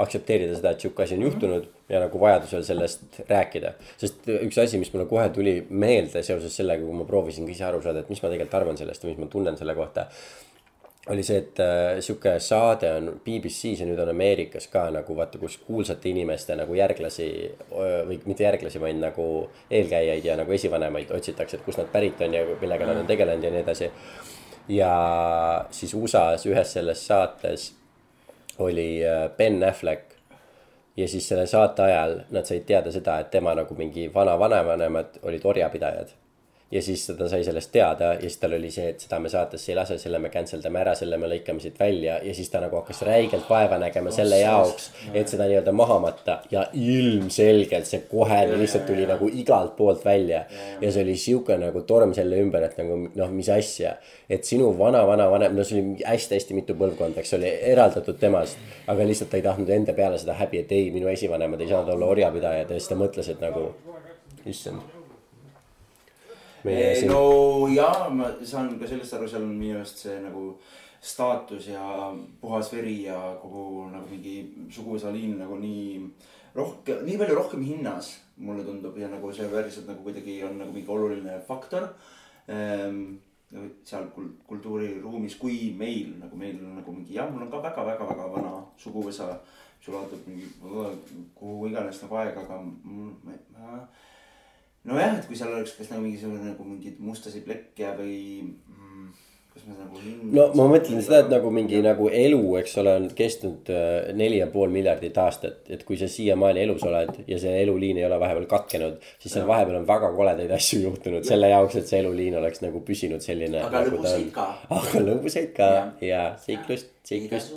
aktsepteerida 0.00 0.56
seda, 0.56 0.72
et 0.72 0.84
sihuke 0.84 1.04
asi 1.04 1.16
on 1.18 1.26
juhtunud 1.26 1.66
ja 1.90 2.00
nagu 2.00 2.20
vajadusel 2.20 2.62
sellest 2.64 3.20
rääkida. 3.28 3.74
sest 4.00 4.28
üks 4.32 4.60
asi, 4.62 4.78
mis 4.80 4.92
mulle 4.94 5.06
kohe 5.10 5.26
tuli 5.34 5.58
meelde 5.68 6.22
seoses 6.26 6.54
sellega, 6.56 6.84
kui 6.86 6.96
ma 6.96 7.06
proovisin 7.08 7.48
ka 7.48 7.52
ise 7.52 7.66
aru 7.68 7.82
saada, 7.84 8.04
et 8.04 8.12
mis 8.12 8.22
ma 8.22 8.30
tegelikult 8.30 8.56
arvan 8.60 8.80
sellest 8.80 9.04
ja 9.04 9.10
mis 9.10 9.20
ma 9.20 9.28
tunnen 9.32 9.58
selle 9.60 9.74
kohta 9.76 10.06
oli 11.08 11.22
see, 11.24 11.38
et 11.40 11.60
äh, 11.60 11.98
sihuke 12.04 12.34
saade 12.44 12.90
on 12.92 13.08
BBC-s 13.24 13.80
ja 13.80 13.86
nüüd 13.88 14.00
on 14.02 14.12
Ameerikas 14.12 14.68
ka 14.72 14.84
nagu 14.92 15.16
vaata, 15.16 15.40
kus 15.40 15.56
kuulsate 15.64 16.10
inimeste 16.12 16.56
nagu 16.58 16.76
järglasi 16.76 17.28
või 17.72 18.18
mitte 18.26 18.44
järglasi, 18.44 18.80
vaid 18.82 19.00
nagu 19.00 19.26
eelkäijaid 19.70 20.28
ja 20.28 20.36
nagu 20.36 20.52
esivanemaid 20.52 21.12
otsitakse, 21.16 21.56
et 21.56 21.64
kust 21.64 21.80
nad 21.80 21.88
pärit 21.92 22.20
on 22.20 22.36
ja 22.36 22.44
millega 22.60 22.88
nad 22.88 23.00
on 23.00 23.08
tegelenud 23.08 23.48
ja 23.48 23.54
nii 23.54 23.64
edasi. 23.64 23.90
ja 24.68 24.94
siis 25.70 25.94
USA-s 25.94 26.46
ühes 26.46 26.72
selles 26.76 27.06
saates 27.06 27.72
oli 28.58 29.00
äh, 29.06 29.30
Ben 29.36 29.64
Affleck 29.64 30.16
ja 30.96 31.08
siis 31.08 31.28
selle 31.28 31.46
saate 31.46 31.82
ajal 31.82 32.18
nad 32.30 32.44
said 32.44 32.68
teada 32.68 32.92
seda, 32.92 33.18
et 33.20 33.30
tema 33.30 33.54
nagu 33.56 33.74
mingi 33.74 34.10
vana-vanavanemad 34.14 35.22
olid 35.22 35.44
orjapidajad 35.44 36.12
ja 36.70 36.82
siis 36.82 37.06
ta 37.18 37.28
sai 37.28 37.44
sellest 37.44 37.72
teada 37.72 38.12
ja 38.14 38.20
siis 38.20 38.36
tal 38.38 38.52
oli 38.54 38.70
see, 38.70 38.92
et 38.92 39.02
seda 39.02 39.18
me 39.18 39.28
saatesse 39.28 39.72
ei 39.72 39.76
lase, 39.76 39.96
selle 39.98 40.20
me 40.22 40.30
cancel 40.30 40.62
dame 40.62 40.78
ära, 40.84 40.94
selle 40.94 41.18
me 41.18 41.26
lõikame 41.30 41.62
siit 41.62 41.78
välja 41.80 42.20
ja 42.22 42.34
siis 42.34 42.50
ta 42.50 42.60
nagu 42.62 42.78
hakkas 42.78 43.02
räigelt 43.06 43.48
vaeva 43.50 43.78
nägema 43.82 44.12
selle 44.14 44.38
jaoks, 44.38 44.90
et 45.10 45.28
seda 45.32 45.48
nii-öelda 45.50 45.74
maha 45.74 45.98
matta. 46.04 46.38
Ja 46.50 46.68
ilmselgelt 46.78 47.90
see 47.90 48.04
kohe 48.10 48.38
lihtsalt 48.52 48.86
tuli 48.86 49.06
nagu 49.10 49.30
igalt 49.42 49.74
poolt 49.76 50.04
välja. 50.04 50.44
ja 50.80 50.92
see 50.92 51.02
oli 51.02 51.16
sihuke 51.16 51.56
nagu 51.58 51.82
torm 51.88 52.14
selle 52.14 52.38
ümber, 52.42 52.64
et 52.68 52.78
nagu 52.78 53.00
noh, 53.08 53.34
mis 53.34 53.50
asja, 53.50 53.96
et 54.30 54.46
sinu 54.46 54.70
vana-vana-vanem, 54.78 55.56
no 55.56 55.66
see 55.66 55.80
oli 55.80 56.06
hästi-hästi 56.06 56.54
mitu 56.54 56.78
põlvkonda, 56.78 57.20
eks 57.20 57.34
ole, 57.38 57.50
eraldatud 57.72 58.20
temast, 58.22 58.62
aga 58.86 59.08
lihtsalt 59.10 59.32
ta 59.34 59.40
ei 59.40 59.46
tahtnud 59.46 59.74
enda 59.74 59.96
peale 59.96 60.22
seda 60.22 60.38
häbi, 60.38 60.62
et 60.62 60.78
ei, 60.78 60.94
minu 60.94 61.10
esivanemad 61.10 61.60
ei 61.60 61.74
saanud 61.74 61.96
olla 61.96 62.14
orjapidajad 62.14 62.70
ja 62.70 62.78
siis 62.78 62.94
ta 62.94 62.98
mõtles, 63.00 63.34
et 63.34 63.42
nagu 63.42 63.68
issand 64.46 64.99
Siin... 66.62 67.08
no 67.08 67.68
jaa, 67.72 68.08
ma 68.12 68.28
saan 68.44 68.74
ka 68.80 68.88
sellest 68.88 69.16
aru, 69.16 69.28
seal 69.28 69.46
on 69.46 69.56
minu 69.56 69.78
arust 69.78 70.02
see 70.04 70.18
nagu 70.20 70.50
staatus 71.00 71.70
ja 71.72 72.10
puhas 72.40 72.68
veri 72.74 72.98
ja 73.06 73.16
kogu 73.40 73.86
nagu 73.88 74.04
mingi 74.10 74.66
suguvõsa 74.72 75.12
liin 75.14 75.38
nagu 75.40 75.56
nii 75.60 75.94
rohkem, 76.54 77.00
nii 77.06 77.16
palju 77.22 77.38
rohkem 77.38 77.64
hinnas, 77.64 78.12
mulle 78.44 78.66
tundub 78.66 78.98
ja 79.00 79.08
nagu 79.08 79.32
see 79.32 79.48
päriselt 79.48 79.88
nagu 79.88 80.04
kuidagi 80.04 80.42
on 80.44 80.60
nagu 80.60 80.74
mingi 80.74 80.92
oluline 80.92 81.38
faktor 81.46 81.88
ehm, 82.48 83.00
seal 83.86 84.10
kultuuriruumis, 84.46 85.38
kui 85.40 85.72
meil 85.78 86.12
nagu 86.20 86.36
meil 86.36 86.60
on 86.60 86.76
nagu 86.82 86.92
mingi 86.92 87.16
jah, 87.16 87.32
mul 87.32 87.46
on 87.46 87.50
ka 87.54 87.62
väga-väga-väga 87.64 88.28
vana 88.36 88.52
suguvõsa, 88.78 89.32
mis 89.80 89.88
ulatub 89.88 90.28
mingi 90.28 90.52
kuhu 90.60 91.72
iganes 91.72 92.04
nagu 92.04 92.20
aega, 92.20 92.44
aga 92.44 92.60
ma, 92.60 93.34
ma 93.56 93.82
nojah, 94.88 95.18
et 95.18 95.26
kui 95.28 95.38
seal 95.38 95.52
oleks 95.52 95.74
kas 95.78 95.90
nagu 95.92 96.04
mingisugune 96.04 96.52
nagu 96.52 96.66
mingeid 96.66 97.00
mustasid 97.04 97.44
plekke 97.44 97.90
või 97.98 98.20
mm, 98.46 99.08
kas 99.52 99.66
me 99.66 99.74
nagu. 99.76 100.02
no 100.36 100.46
ma 100.56 100.66
mõtlen 100.72 101.02
seda, 101.04 101.18
et 101.24 101.32
nagu 101.32 101.50
mingi 101.52 101.82
nagu 101.84 102.08
elu, 102.08 102.40
eks 102.62 102.76
ole, 102.80 102.94
on 103.02 103.08
kestnud 103.16 103.68
äh, 103.74 104.10
neli 104.16 104.38
ja 104.40 104.46
pool 104.52 104.72
miljardit 104.72 105.18
aastat. 105.20 105.68
et 105.68 105.84
kui 105.84 105.98
sa 106.00 106.08
siiamaani 106.08 106.62
elus 106.64 106.86
oled 106.88 107.20
ja 107.26 107.40
see 107.42 107.58
eluliin 107.64 108.00
ei 108.00 108.06
ole 108.08 108.20
vahepeal 108.22 108.46
katkenud, 108.50 109.10
siis 109.18 109.36
seal 109.36 109.48
vahepeal 109.50 109.82
on 109.82 109.88
väga 109.88 110.12
koledaid 110.16 110.54
asju 110.56 110.80
juhtunud 110.86 111.20
ja. 111.20 111.28
selle 111.32 111.50
jaoks, 111.52 111.76
et 111.80 111.92
see 111.92 112.00
eluliin 112.00 112.38
oleks 112.40 112.64
nagu 112.64 112.80
püsinud 112.86 113.24
selline. 113.24 113.60
aga 113.66 113.84
nagu 113.84 113.98
lõbusaid 113.98 114.30
ka. 114.36 114.46
aga 114.78 115.04
lõbusaid 115.10 115.52
ka 115.56 115.70
ja, 115.74 115.84
ja 116.08 116.22
seiklust, 116.40 116.94
seiklust, 117.04 117.52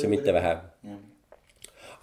see 0.00 0.10
mitte 0.10 0.34
vähe. 0.34 0.56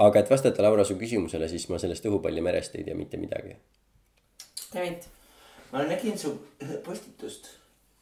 aga 0.08 0.22
et 0.22 0.30
vastata 0.32 0.64
Laura 0.64 0.88
su 0.88 0.96
küsimusele, 0.96 1.50
siis 1.52 1.68
ma 1.74 1.82
sellest 1.82 2.08
õhupallimerest 2.08 2.80
ei 2.80 2.88
tea 2.88 2.96
mitte 2.96 3.20
midagi 3.20 3.58
mind. 4.80 5.08
ma 5.72 5.84
nägin 5.84 6.18
su 6.18 6.34
postitust 6.86 7.50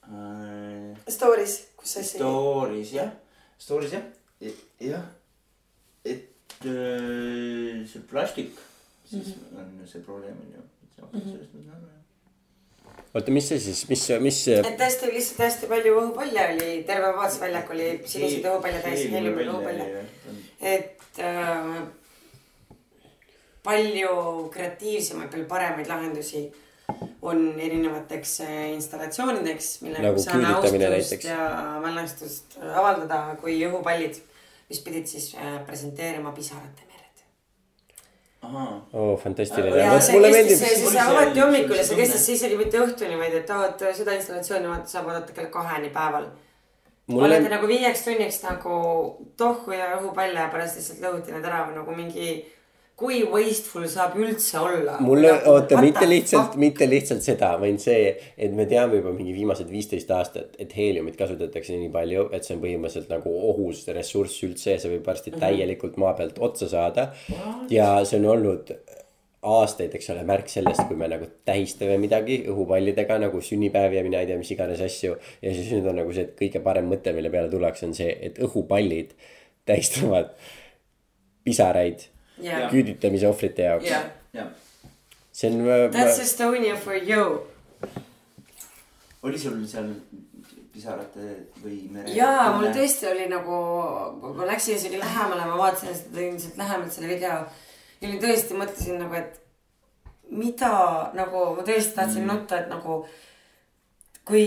äh.... 0.07 0.95
Story's, 1.09 1.59
kus 1.77 1.97
asi? 1.97 2.17
Story's 2.17 2.93
jah, 2.93 3.11
Story's 3.59 3.93
jah, 3.93 4.03
jah. 4.79 5.03
et 6.05 6.65
äh, 6.65 7.85
see 7.87 8.05
plastik, 8.09 8.59
siis 9.09 9.35
on 9.57 9.81
see 9.87 10.01
probleem 10.05 10.37
on 10.39 10.53
ju. 10.55 10.61
oota, 13.13 13.31
mis 13.31 13.47
see 13.49 13.59
siis, 13.59 13.83
mis, 13.89 14.07
mis, 14.21 14.39
et 14.53 14.81
hästi 14.81 15.11
lihtsalt 15.13 15.45
hästi 15.45 15.69
palju 15.71 15.97
õhupalle 16.01 16.47
oli, 16.53 16.71
terve 16.87 17.13
vaatusväljak 17.17 17.69
oli 17.75 17.91
siniseid 18.03 18.49
õhupalle 18.51 18.81
täis, 18.83 19.05
heeliumiga 19.11 19.55
õhupalle. 19.55 20.03
et 20.61 21.21
äh, 21.23 21.77
palju 23.65 24.15
kreatiivsemaid, 24.53 25.31
palju 25.31 25.47
paremaid 25.49 25.89
lahendusi 25.89 26.45
on 27.21 27.43
erinevateks 27.59 28.39
äh, 28.45 28.55
installatsioonideks, 28.75 29.69
millega 29.81 30.07
Nagu 30.09 30.19
me 30.19 30.25
saame 30.25 30.49
austust 30.53 30.79
näiteks. 30.81 31.25
ja 31.25 31.79
mälestust 31.81 32.57
avaldada, 32.61 33.37
kui 33.41 33.57
õhupallid, 33.65 34.19
mis 34.69 34.81
pidid 34.85 35.09
siis 35.09 35.31
äh, 35.39 35.61
presenteerima 35.65 36.35
pisarate 36.37 36.85
ahaa, 38.45 38.87
oo, 38.93 39.17
fantastiline. 39.17 39.77
ja 39.77 39.91
vot 39.91 40.03
see 40.05 40.15
mulle 40.15 40.31
kestis, 40.31 40.59
meeldib 40.59 40.59
see, 40.59 40.77
see, 40.77 40.87
Oli 40.87 40.95
see 40.95 41.05
avati 41.05 41.43
hommikul 41.43 41.79
ja 41.79 41.85
see 41.87 41.99
kestis 41.99 42.25
siis 42.25 42.41
isegi 42.41 42.57
mitte 42.59 42.81
õhtuni, 42.81 43.19
vaid 43.19 43.37
et 43.39 43.53
et 43.55 43.85
seda 43.99 44.17
installatsiooni 44.17 44.71
vaata 44.71 44.91
saab 44.91 45.09
oodata 45.11 45.37
kella 45.37 45.51
kaheni 45.53 45.91
päeval. 45.95 46.27
mulle 47.07 47.29
olete, 47.29 47.49
nagu 47.53 47.69
viieks 47.69 48.03
tunniks 48.05 48.41
nagu 48.43 48.75
tohku 49.37 49.75
ja 49.75 49.91
õhupalle 49.99 50.39
ja 50.39 50.49
pärast 50.53 50.79
lihtsalt 50.79 51.03
lõhuti 51.05 51.35
need 51.35 51.49
ära 51.51 51.65
või 51.69 51.79
nagu 51.79 51.97
mingi. 51.97 52.29
Kui 52.95 53.23
wasteful 53.27 53.85
saab 53.91 54.15
üldse 54.19 54.59
olla? 54.59 54.95
mulle, 55.03 55.33
oota, 55.51 55.79
mitte 55.83 56.07
lihtsalt, 56.07 56.55
mitte 56.59 56.87
lihtsalt 56.87 57.25
seda, 57.25 57.51
vaid 57.59 57.81
see, 57.83 58.13
et 58.37 58.55
me 58.55 58.67
teame 58.71 59.01
juba 59.01 59.11
mingi 59.15 59.35
viimased 59.35 59.71
viisteist 59.71 60.11
aastat, 60.15 60.55
et 60.63 60.75
heeliumit 60.77 61.17
kasutatakse 61.19 61.75
nii 61.75 61.91
palju, 61.91 62.29
et 62.35 62.47
see 62.47 62.55
on 62.55 62.63
põhimõtteliselt 62.63 63.11
nagu 63.11 63.33
ohus 63.51 63.83
ressurss 63.95 64.45
üldse 64.47 64.77
ja 64.77 64.81
see 64.81 64.93
võib 64.95 65.11
varsti 65.11 65.35
täielikult 65.35 65.99
maa 65.99 66.15
pealt 66.15 66.39
otsa 66.39 66.71
saada. 66.71 67.09
ja 67.69 67.89
see 68.07 68.21
on 68.21 68.29
olnud 68.37 68.71
aastaid, 69.45 69.93
eks 69.93 70.09
ole, 70.15 70.23
märk 70.25 70.47
sellest, 70.49 70.87
kui 70.87 70.97
me 70.97 71.11
nagu 71.11 71.27
tähistame 71.45 71.99
midagi 72.01 72.39
õhupallidega 72.49 73.19
nagu 73.27 73.43
sünnipäevi 73.43 73.99
ja 73.99 74.07
mina 74.07 74.23
ei 74.23 74.31
tea, 74.31 74.39
mis 74.39 74.55
iganes 74.55 74.81
asju. 74.81 75.19
ja 75.43 75.53
siis 75.53 75.69
nüüd 75.75 75.91
on 75.91 75.99
nagu 75.99 76.15
see, 76.15 76.29
et 76.29 76.35
kõige 76.39 76.63
parem 76.63 76.87
mõte, 76.89 77.13
mille 77.13 77.29
peale 77.33 77.51
tullakse, 77.51 77.89
on 77.91 77.93
see, 77.97 78.15
et 78.25 78.39
õhupallid 78.41 79.13
tähistavad 79.67 80.31
pisaraid 81.45 82.07
Jaa. 82.43 82.69
küüditamise 82.71 83.27
ohvrite 83.27 83.63
jaoks 83.69 83.89
jah, 83.89 84.07
jah. 84.33 84.47
see 85.31 85.51
on. 85.51 85.91
that's 85.91 86.19
Estonia 86.19 86.75
for 86.75 86.95
you. 86.95 87.47
oli 89.23 89.39
sul 89.39 89.61
seal 89.67 89.93
pisarate 90.75 91.29
või 91.63 91.79
mere? 91.91 92.11
jaa, 92.11 92.49
mul. 92.57 92.67
tõesti 92.75 93.07
oli 93.09 93.29
nagu, 93.31 93.59
ma 94.35 94.49
läksin 94.49 94.75
isegi 94.75 94.99
lähemale, 94.99 95.47
ma 95.47 95.59
vaatasin 95.61 95.95
seda, 95.95 96.11
tõin 96.17 96.39
sealt 96.43 96.59
lähemalt 96.59 96.95
selle 96.95 97.13
video. 97.13 97.37
ja 98.01 98.09
oli 98.09 98.19
tõesti, 98.23 98.59
mõtlesin 98.59 98.99
nagu, 98.99 99.15
et 99.21 99.39
mida 100.35 100.73
nagu 101.15 101.45
ma 101.55 101.63
tõesti 101.63 101.95
tahtsin 101.95 102.25
mm. 102.25 102.33
nutta, 102.33 102.59
et 102.59 102.71
nagu 102.71 103.05
kui 104.25 104.45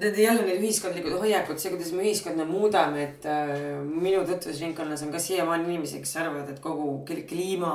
need 0.00 0.18
jälle 0.18 0.46
need 0.46 0.62
ühiskondlikud 0.62 1.18
hoiakud, 1.20 1.58
see, 1.60 1.72
kuidas 1.74 1.92
me 1.96 2.06
ühiskonda 2.06 2.46
muudame, 2.48 3.04
et 3.08 3.28
äh, 3.28 3.52
minu 3.82 4.24
tutvusringkonnas 4.28 5.04
on 5.06 5.12
ka 5.12 5.20
siiamaani 5.22 5.68
inimesi, 5.68 6.00
kes 6.02 6.16
arvavad, 6.22 6.50
et 6.52 6.60
kogu 6.64 7.02
kli- 7.08 7.26
kliima 7.28 7.74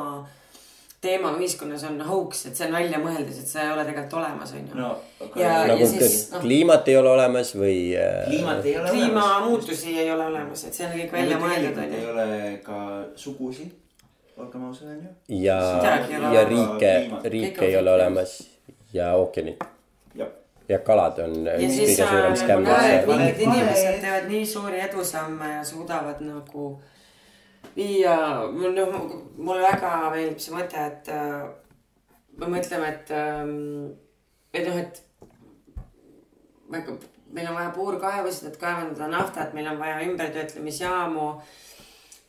teema 1.02 1.32
ühiskonnas 1.38 1.84
on 1.88 2.00
hoax, 2.02 2.48
et 2.50 2.58
see 2.58 2.68
on 2.68 2.74
väljamõeldis, 2.74 3.42
et 3.44 3.52
see 3.52 3.62
ei 3.62 3.72
ole 3.74 3.86
tegelikult 3.86 4.18
olemas, 4.18 4.54
onju. 4.58 4.80
no, 4.80 4.90
nagu 5.38 5.78
siis, 5.84 5.98
kas 6.02 6.18
noh. 6.34 6.46
kliimat 6.46 6.90
ei 6.90 6.98
ole 6.98 7.12
olemas 7.14 7.54
või 7.56 7.78
äh,? 7.94 8.24
kliimat 8.32 8.66
ei 8.66 8.74
ole 8.74 8.82
olemas. 8.82 8.96
kliimamuutusi 8.96 9.98
ei 10.02 10.12
ole 10.16 10.28
olemas, 10.32 10.66
et 10.66 10.80
see 10.80 10.90
on 10.90 10.98
kõik 10.98 11.16
välja 11.20 11.40
mõeldud, 11.44 11.82
ei 11.86 12.02
onju. 12.02 12.12
ole 12.16 12.28
ka 12.66 12.82
sugusid, 13.16 13.72
olgem 14.42 14.68
ausad, 14.72 14.92
onju. 14.98 15.16
ja 15.46 15.62
ei, 16.10 16.22
ja 16.34 16.46
riike 16.50 16.94
riike 17.38 17.66
ei 17.70 17.78
ole 17.78 17.98
olemas 18.00 18.40
ja 18.94 19.14
ookeanid 19.22 19.62
jah, 19.62 19.77
ja 20.70 20.80
kalad 20.84 21.20
on 21.24 21.36
ja 21.46 21.56
üks 21.64 21.78
kõige 21.80 22.04
äh, 22.04 22.10
suurem 22.12 22.28
nagu 22.28 22.42
skämm 22.42 22.68
mingid 23.08 23.42
inimesed 23.48 24.00
teevad 24.04 24.30
nii 24.32 24.46
suuri 24.46 24.80
edusamme 24.84 25.52
ja 25.54 25.64
suudavad 25.64 26.22
nagu 26.26 26.68
viia, 27.78 28.16
noh, 28.52 28.98
mulle 29.38 29.62
väga 29.64 29.92
meeldib 30.14 30.40
see 30.42 30.56
mõte, 30.56 30.88
et 30.92 31.12
äh, 31.14 31.44
me 32.38 32.50
mõtleme, 32.56 32.90
et, 32.94 33.12
et 34.54 34.68
noh, 34.68 34.80
et 34.82 35.02
väga- 36.74 36.98
meil 37.34 37.48
on 37.52 37.56
vaja 37.56 37.70
puurkaevusid, 37.76 38.48
et 38.48 38.58
kaevandada 38.62 39.08
naftat, 39.12 39.54
meil 39.54 39.68
on 39.68 39.80
vaja 39.80 40.00
ümbertöötlemisjaamu 40.08 41.28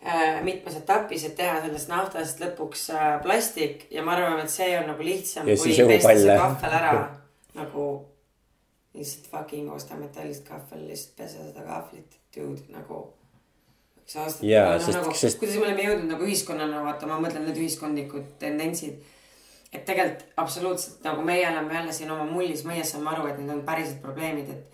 äh, 0.06 0.40
mitmes 0.44 0.76
etapis, 0.76 1.24
et 1.24 1.36
teha 1.38 1.60
sellest 1.64 1.88
naftast 1.92 2.40
lõpuks 2.42 2.88
äh, 2.94 3.08
plastik. 3.22 3.86
Ja 3.94 4.02
ma 4.02 4.16
arvan, 4.16 4.40
et 4.42 4.50
see 4.52 4.72
on 4.78 4.88
nagu 4.90 5.02
lihtsam 5.06 5.48
Ja 5.48 5.56
kui 5.56 5.72
siis 5.72 5.82
õhupalle. 5.86 6.38
kahvel 6.38 6.78
ära 6.80 6.94
nagu 7.58 7.86
lihtsalt 8.94 9.26
fucking 9.30 9.70
osta 9.72 9.94
metallist 10.00 10.46
kahvel, 10.48 10.86
lihtsalt 10.88 11.16
pese 11.16 11.38
seda 11.50 11.62
kahvlit, 11.66 12.16
dude, 12.36 12.62
nagu. 12.72 13.12
sa 14.08 14.24
ostad 14.24 14.44
Jaa, 14.48 14.72
noh, 14.78 14.80
sest- 14.86 14.96
nagu, 14.98 15.12
sest- 15.14 15.38
kuidas 15.38 15.56
me 15.60 15.66
oleme 15.66 15.82
jõudnud 15.84 16.08
nagu 16.14 16.24
ühiskonnana, 16.24 16.80
vaata, 16.84 17.06
ma 17.06 17.18
mõtlen 17.20 17.44
need 17.44 17.56
ühiskondlikud 17.60 18.24
tendentsid. 18.40 18.94
et 19.72 19.84
tegelikult 19.84 20.22
absoluutselt 20.36 21.02
nagu 21.04 21.20
meie 21.22 21.44
oleme 21.48 21.74
jälle 21.74 21.92
siin 21.92 22.10
oma 22.10 22.24
mullis, 22.24 22.62
meie 22.64 22.84
saame 22.84 23.10
aru, 23.10 23.26
et 23.28 23.38
need 23.38 23.50
on 23.52 23.62
päriselt 23.66 24.00
probleemid, 24.00 24.48
et 24.48 24.70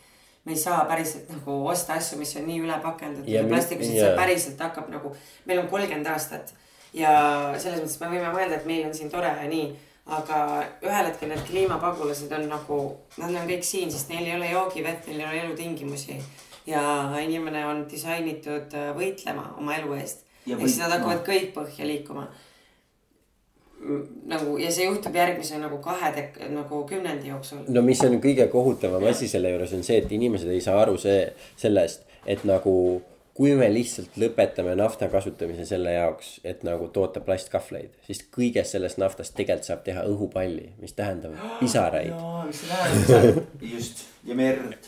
me 0.47 0.53
ei 0.53 0.59
saa 0.59 0.85
päriselt 0.85 1.29
nagu 1.31 1.67
osta 1.67 1.95
asju, 1.99 2.19
mis 2.19 2.37
on 2.37 2.47
nii 2.47 2.61
üle 2.63 2.77
pakendatud 2.83 3.27
Ja 3.29 3.41
ja 3.41 3.43
mi- 3.43 3.49
plastikus, 3.51 3.89
et 3.89 3.95
jaa. 3.97 4.07
see 4.13 4.17
päriselt 4.17 4.61
hakkab 4.61 4.89
nagu, 4.95 5.11
meil 5.47 5.59
on 5.59 5.69
kolmkümmend 5.69 6.07
aastat 6.07 6.55
ja 6.95 7.11
selles 7.59 7.81
mõttes 7.83 7.99
me 8.01 8.07
võime 8.15 8.31
mõelda, 8.37 8.55
et 8.61 8.67
meil 8.71 8.87
on 8.87 8.95
siin 8.95 9.11
tore 9.11 9.27
ja 9.27 9.49
nii, 9.51 9.75
aga 10.07 10.39
ühel 10.85 11.07
hetkel 11.09 11.31
need 11.33 11.45
kliimapagulased 11.49 12.33
on 12.37 12.49
nagu, 12.51 12.81
nad 13.17 13.31
on 13.31 13.47
kõik 13.49 13.65
siin, 13.65 13.93
sest 13.93 14.11
neil 14.13 14.27
ei 14.27 14.35
ole 14.37 14.51
joogivett, 14.51 15.07
neil 15.09 15.23
ei 15.23 15.29
ole 15.31 15.45
elutingimusi 15.47 16.19
ja 16.67 16.83
inimene 17.21 17.65
on 17.67 17.85
disainitud 17.91 18.75
äh, 18.77 18.91
võitlema 18.97 19.51
oma 19.59 19.77
elu 19.79 19.97
eest. 20.01 20.25
Ja 20.45 20.59
ehk 20.59 20.67
siis 20.69 20.81
nad 20.83 20.93
hakkavad 20.93 21.25
kõik 21.27 21.55
põhja 21.57 21.89
liikuma. 21.89 22.29
nagu 24.25 24.55
ja 24.57 24.71
see 24.73 24.87
juhtub 24.87 25.17
järgmise 25.17 25.59
nagu 25.61 25.77
kahe 25.85 26.09
dek- 26.17 26.39
nagu 26.49 26.85
kümnendi 26.89 27.29
jooksul. 27.29 27.65
no 27.69 27.83
mis 27.83 28.01
on 28.01 28.17
kõige 28.21 28.47
kohutavam 28.49 29.05
asi 29.11 29.29
selle 29.29 29.51
juures 29.51 29.73
on 29.77 29.83
see, 29.85 29.99
et 29.99 30.13
inimesed 30.13 30.49
ei 30.49 30.61
saa 30.61 30.79
aru 30.81 30.97
see, 30.99 31.33
sellest, 31.57 32.07
et 32.27 32.45
nagu 32.45 33.03
kui 33.35 33.55
me 33.59 33.67
lihtsalt 33.73 34.15
lõpetame 34.21 34.77
nafta 34.79 35.09
kasutamise 35.11 35.65
selle 35.67 35.97
jaoks, 35.97 36.37
et 36.47 36.63
nagu 36.67 36.87
toota 36.95 37.23
plastkahvleid, 37.25 37.97
siis 38.07 38.21
kõigest 38.35 38.77
sellest 38.77 39.01
naftast 39.03 39.35
tegelikult 39.35 39.67
saab 39.67 39.81
teha 39.87 40.05
õhupalli, 40.11 40.69
mis 40.83 40.95
tähendab 40.95 41.35
pisaraid, 41.63 42.13
jaa, 42.13 42.45
mis 42.47 42.63
see 42.63 42.71
tähendab, 42.71 43.41
just, 43.73 44.05
ja 44.29 44.39
merd. 44.39 44.87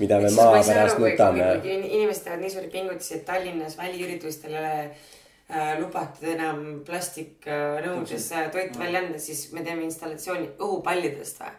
mida 0.00 0.22
me 0.24 0.32
maa 0.38 0.62
pärast 0.62 1.02
nutame. 1.02 1.50
inimesed 1.74 2.24
teevad 2.24 2.46
nii 2.46 2.54
suuri 2.56 2.72
pingutusi, 2.72 3.18
et 3.18 3.28
Tallinnas 3.28 3.76
väliüritustel 3.76 4.56
ei 4.56 4.62
ole 4.62 4.72
äh, 4.86 5.76
lubatud 5.82 6.32
enam 6.32 6.64
plastiknõudes 6.88 8.32
äh, 8.32 8.48
toitu 8.56 8.80
välja 8.80 9.04
anda, 9.04 9.20
siis 9.20 9.50
me 9.52 9.66
teeme 9.66 9.84
installatsiooni 9.84 10.54
õhupallidest 10.56 11.44
või? 11.44 11.52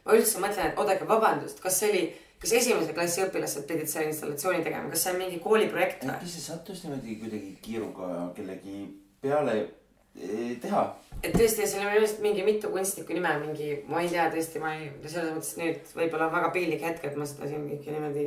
ma 0.00 0.18
üldse 0.18 0.42
mõtlen, 0.42 0.72
et 0.72 0.78
oodake, 0.80 1.06
vabandust, 1.06 1.62
kas 1.62 1.78
see 1.78 1.92
oli, 1.92 2.04
kas 2.40 2.54
esimese 2.56 2.94
klassi 2.96 3.24
õpilased 3.26 3.66
pidid 3.68 3.90
selle 3.90 4.12
installatsiooni 4.14 4.64
tegema, 4.64 4.88
kas 4.92 5.04
see 5.04 5.12
on 5.14 5.20
mingi 5.20 5.40
kooliprojekt 5.44 6.06
või? 6.06 6.14
äkki 6.14 6.32
see 6.32 6.46
sattus 6.46 6.84
niimoodi 6.84 7.18
kuidagi 7.20 7.52
kiiruga 7.64 8.30
kellegi 8.36 8.84
peale 9.20 9.56
eh, 9.60 10.54
teha? 10.62 10.86
et 11.20 11.34
tõesti, 11.36 11.66
seal 11.66 11.84
on 11.84 11.90
minu 11.90 12.00
arust 12.00 12.22
mingi 12.24 12.46
mitu 12.46 12.70
kunstnikku 12.72 13.16
nime, 13.16 13.34
mingi, 13.42 13.74
ma 13.90 14.00
ei 14.04 14.08
tea 14.12 14.30
tõesti, 14.32 14.62
ma 14.62 14.72
ei, 14.78 14.88
selles 15.04 15.34
mõttes 15.36 15.52
nüüd 15.60 15.92
võib-olla 15.98 16.30
on 16.30 16.38
väga 16.38 16.54
piinlik 16.56 16.86
hetk, 16.86 17.04
et 17.04 17.20
ma 17.20 17.28
seda 17.28 17.50
siin 17.50 17.68
kõike 17.68 17.92
niimoodi 17.92 18.26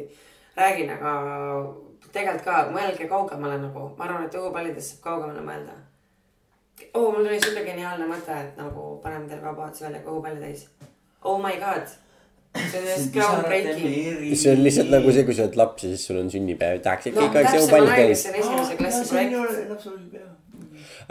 räägin, 0.59 0.93
aga 0.93 1.15
tegelikult 2.13 2.45
ka 2.45 2.59
mõelge 2.73 3.09
kaugemale 3.09 3.57
nagu, 3.63 3.87
ma 3.97 4.07
arvan, 4.07 4.27
et 4.27 4.37
õhupallidest 4.37 4.93
saab 4.93 5.03
kaugemale 5.07 5.41
mõelda. 5.45 5.79
oo, 6.93 7.09
mul 7.09 7.25
tuli 7.25 7.41
siuke 7.41 7.65
geniaalne 7.65 8.05
mõte, 8.09 8.37
et 8.45 8.57
nagu 8.61 8.99
paneme 9.03 9.29
terve 9.29 9.49
vabaduse 9.49 9.87
välja 9.87 10.05
õhupalle 10.05 10.41
täis. 10.41 10.67
Oh 11.23 11.41
my 11.41 11.57
god, 11.57 11.89
see 12.53 12.79
on 12.79 12.85
just 12.85 13.13
groundbreaking. 13.13 14.35
see 14.35 14.51
on 14.51 14.63
lihtsalt 14.63 14.93
nagu 14.93 15.11
see, 15.15 15.25
kui 15.27 15.37
sa 15.37 15.47
oled 15.47 15.57
laps 15.59 15.85
ja 15.85 15.91
siis 15.93 16.05
sul 16.09 16.21
on 16.21 16.31
sünnipäev, 16.33 16.81
tahaks 16.85 17.09
ikka 17.09 17.25
no 17.25 17.33
kõik 17.33 17.51
õhupall 17.57 17.89
näen, 17.89 17.99
täis 18.01 18.23
see 18.25 18.33
on 18.33 18.39
esimese 18.43 18.77
klassi 18.79 19.09
projekt. 19.09 20.31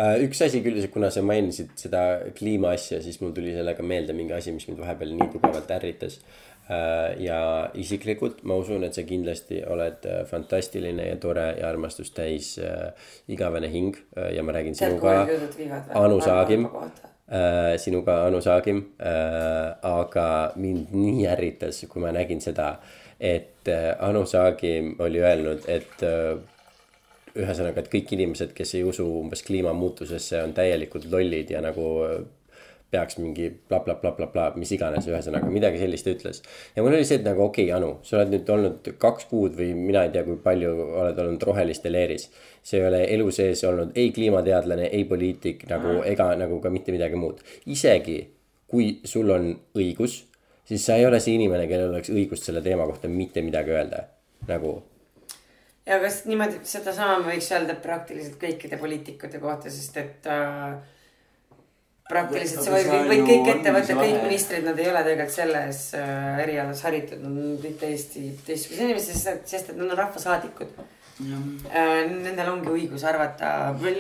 Äh, 0.00 0.22
üks 0.24 0.40
asi 0.44 0.62
küll, 0.64 0.78
kuna 0.92 1.10
sa 1.12 1.24
mainisid 1.26 1.74
seda 1.80 2.04
kliima 2.36 2.72
asja, 2.76 3.02
siis 3.04 3.20
mul 3.20 3.34
tuli 3.36 3.52
sellega 3.56 3.84
meelde 3.84 4.16
mingi 4.16 4.34
asi, 4.36 4.54
mis 4.54 4.64
mind 4.68 4.80
vahepeal 4.80 5.12
nii 5.18 5.28
tugevalt 5.34 5.76
ärritas. 5.80 6.22
ja 7.20 7.68
isiklikult 7.74 8.44
ma 8.48 8.54
usun, 8.56 8.84
et 8.86 8.94
sa 8.96 9.02
kindlasti 9.04 9.58
oled 9.66 10.06
äh, 10.08 10.20
fantastiline 10.24 11.04
ja 11.08 11.16
tore 11.20 11.48
ja 11.58 11.66
armastust 11.68 12.14
täis 12.16 12.54
äh, 12.62 12.94
igavene 13.28 13.68
hing 13.68 13.98
äh, 14.16 14.30
ja 14.36 14.44
ma 14.46 14.54
räägin 14.54 14.78
sealt 14.78 15.02
sinuga? 15.02 15.26
Anu 16.00 16.20
Saagim 16.22 16.68
äh,, 16.70 17.11
sinuga 17.80 18.26
Anu 18.26 18.40
Saagim. 18.44 18.82
Äh,, 19.00 19.72
aga 19.88 20.26
mind 20.60 20.92
nii 20.92 21.26
ärritas, 21.32 21.82
kui 21.88 22.02
ma 22.02 22.12
nägin 22.12 22.42
seda, 22.44 22.74
et 23.20 23.68
äh, 23.70 23.92
Anu 24.04 24.26
Saagim 24.26 24.96
oli 25.00 25.22
öelnud, 25.22 25.64
et 25.70 26.04
äh, 26.06 26.36
ühesõnaga, 27.32 27.80
et 27.80 27.90
kõik 27.92 28.12
inimesed, 28.16 28.52
kes 28.56 28.74
ei 28.76 28.84
usu 28.84 29.06
umbes 29.22 29.44
kliimamuutusesse, 29.46 30.42
on 30.44 30.52
täielikult 30.56 31.08
lollid 31.12 31.50
ja 31.54 31.62
nagu 31.64 31.86
peaks 32.92 33.16
mingi 33.18 33.48
blablabla, 33.68 34.12
bla, 34.16 34.28
bla, 34.32 34.46
mis 34.60 34.72
iganes, 34.76 35.06
ühesõnaga 35.08 35.48
midagi 35.52 35.80
sellist 35.80 36.08
ütles. 36.12 36.42
ja 36.76 36.84
mul 36.84 36.96
oli 36.98 37.08
see, 37.08 37.20
et 37.20 37.26
nagu 37.26 37.46
okei 37.46 37.70
okay,, 37.70 37.76
Anu, 37.76 37.94
sa 38.06 38.18
oled 38.18 38.34
nüüd 38.34 38.52
olnud 38.52 38.92
kaks 39.02 39.28
kuud 39.30 39.56
või 39.58 39.72
mina 39.78 40.04
ei 40.06 40.12
tea, 40.14 40.24
kui 40.28 40.36
palju 40.44 40.74
oled 41.04 41.18
olnud 41.24 41.48
roheliste 41.48 41.92
leeris. 41.92 42.28
see 42.62 42.80
ei 42.80 42.86
ole 42.88 43.02
elu 43.14 43.30
sees 43.34 43.64
olnud 43.68 43.96
ei 43.98 44.12
kliimateadlane, 44.12 44.90
ei 44.92 45.04
poliitik 45.08 45.66
nagu 45.72 46.02
ega 46.04 46.30
nagu 46.36 46.60
ka 46.60 46.70
mitte 46.70 46.92
midagi 46.92 47.18
muud. 47.18 47.40
isegi 47.66 48.20
kui 48.72 49.00
sul 49.04 49.28
on 49.30 49.50
õigus, 49.76 50.22
siis 50.64 50.86
sa 50.86 50.96
ei 50.96 51.04
ole 51.06 51.20
see 51.20 51.36
inimene, 51.36 51.66
kellel 51.68 51.92
oleks 51.92 52.12
õigust 52.12 52.48
selle 52.48 52.62
teema 52.64 52.86
kohta 52.88 53.08
mitte 53.08 53.42
midagi 53.44 53.74
öelda, 53.74 54.06
nagu 54.48 54.78
ja 55.86 55.98
kas 56.02 56.22
niimoodi 56.28 56.62
sedasama 56.68 57.20
võiks 57.26 57.48
öelda 57.52 57.74
praktiliselt 57.82 58.38
kõikide 58.40 58.78
poliitikute 58.80 59.40
kohta, 59.42 59.70
sest 59.70 59.96
et 60.00 60.28
äh, 60.30 60.76
praktiliselt 62.12 62.66
see 62.66 62.74
võib, 62.74 63.10
võib 63.10 63.26
kõik 63.28 63.50
ettevõtted, 63.56 63.98
kõik 63.98 64.24
ministrid, 64.26 64.66
nad 64.68 64.80
ei 64.80 64.88
ole 64.92 65.04
tegelikult 65.08 65.34
selles 65.34 65.82
äh, 65.98 66.40
erialas 66.44 66.82
haritud, 66.86 67.22
nad 67.24 67.44
on 67.44 67.60
kõik 67.62 67.78
täiesti 67.80 68.24
teistsugused 68.46 68.84
inimesed, 68.86 69.18
sest, 69.18 69.46
sest 69.50 69.72
et 69.72 69.80
nad 69.80 69.90
on 69.90 69.98
rahvasaadikud. 70.02 70.76
Äh, 71.22 71.90
Nendel 72.08 72.48
ongi 72.50 72.72
õigus 72.72 73.04
arvata. 73.06 73.50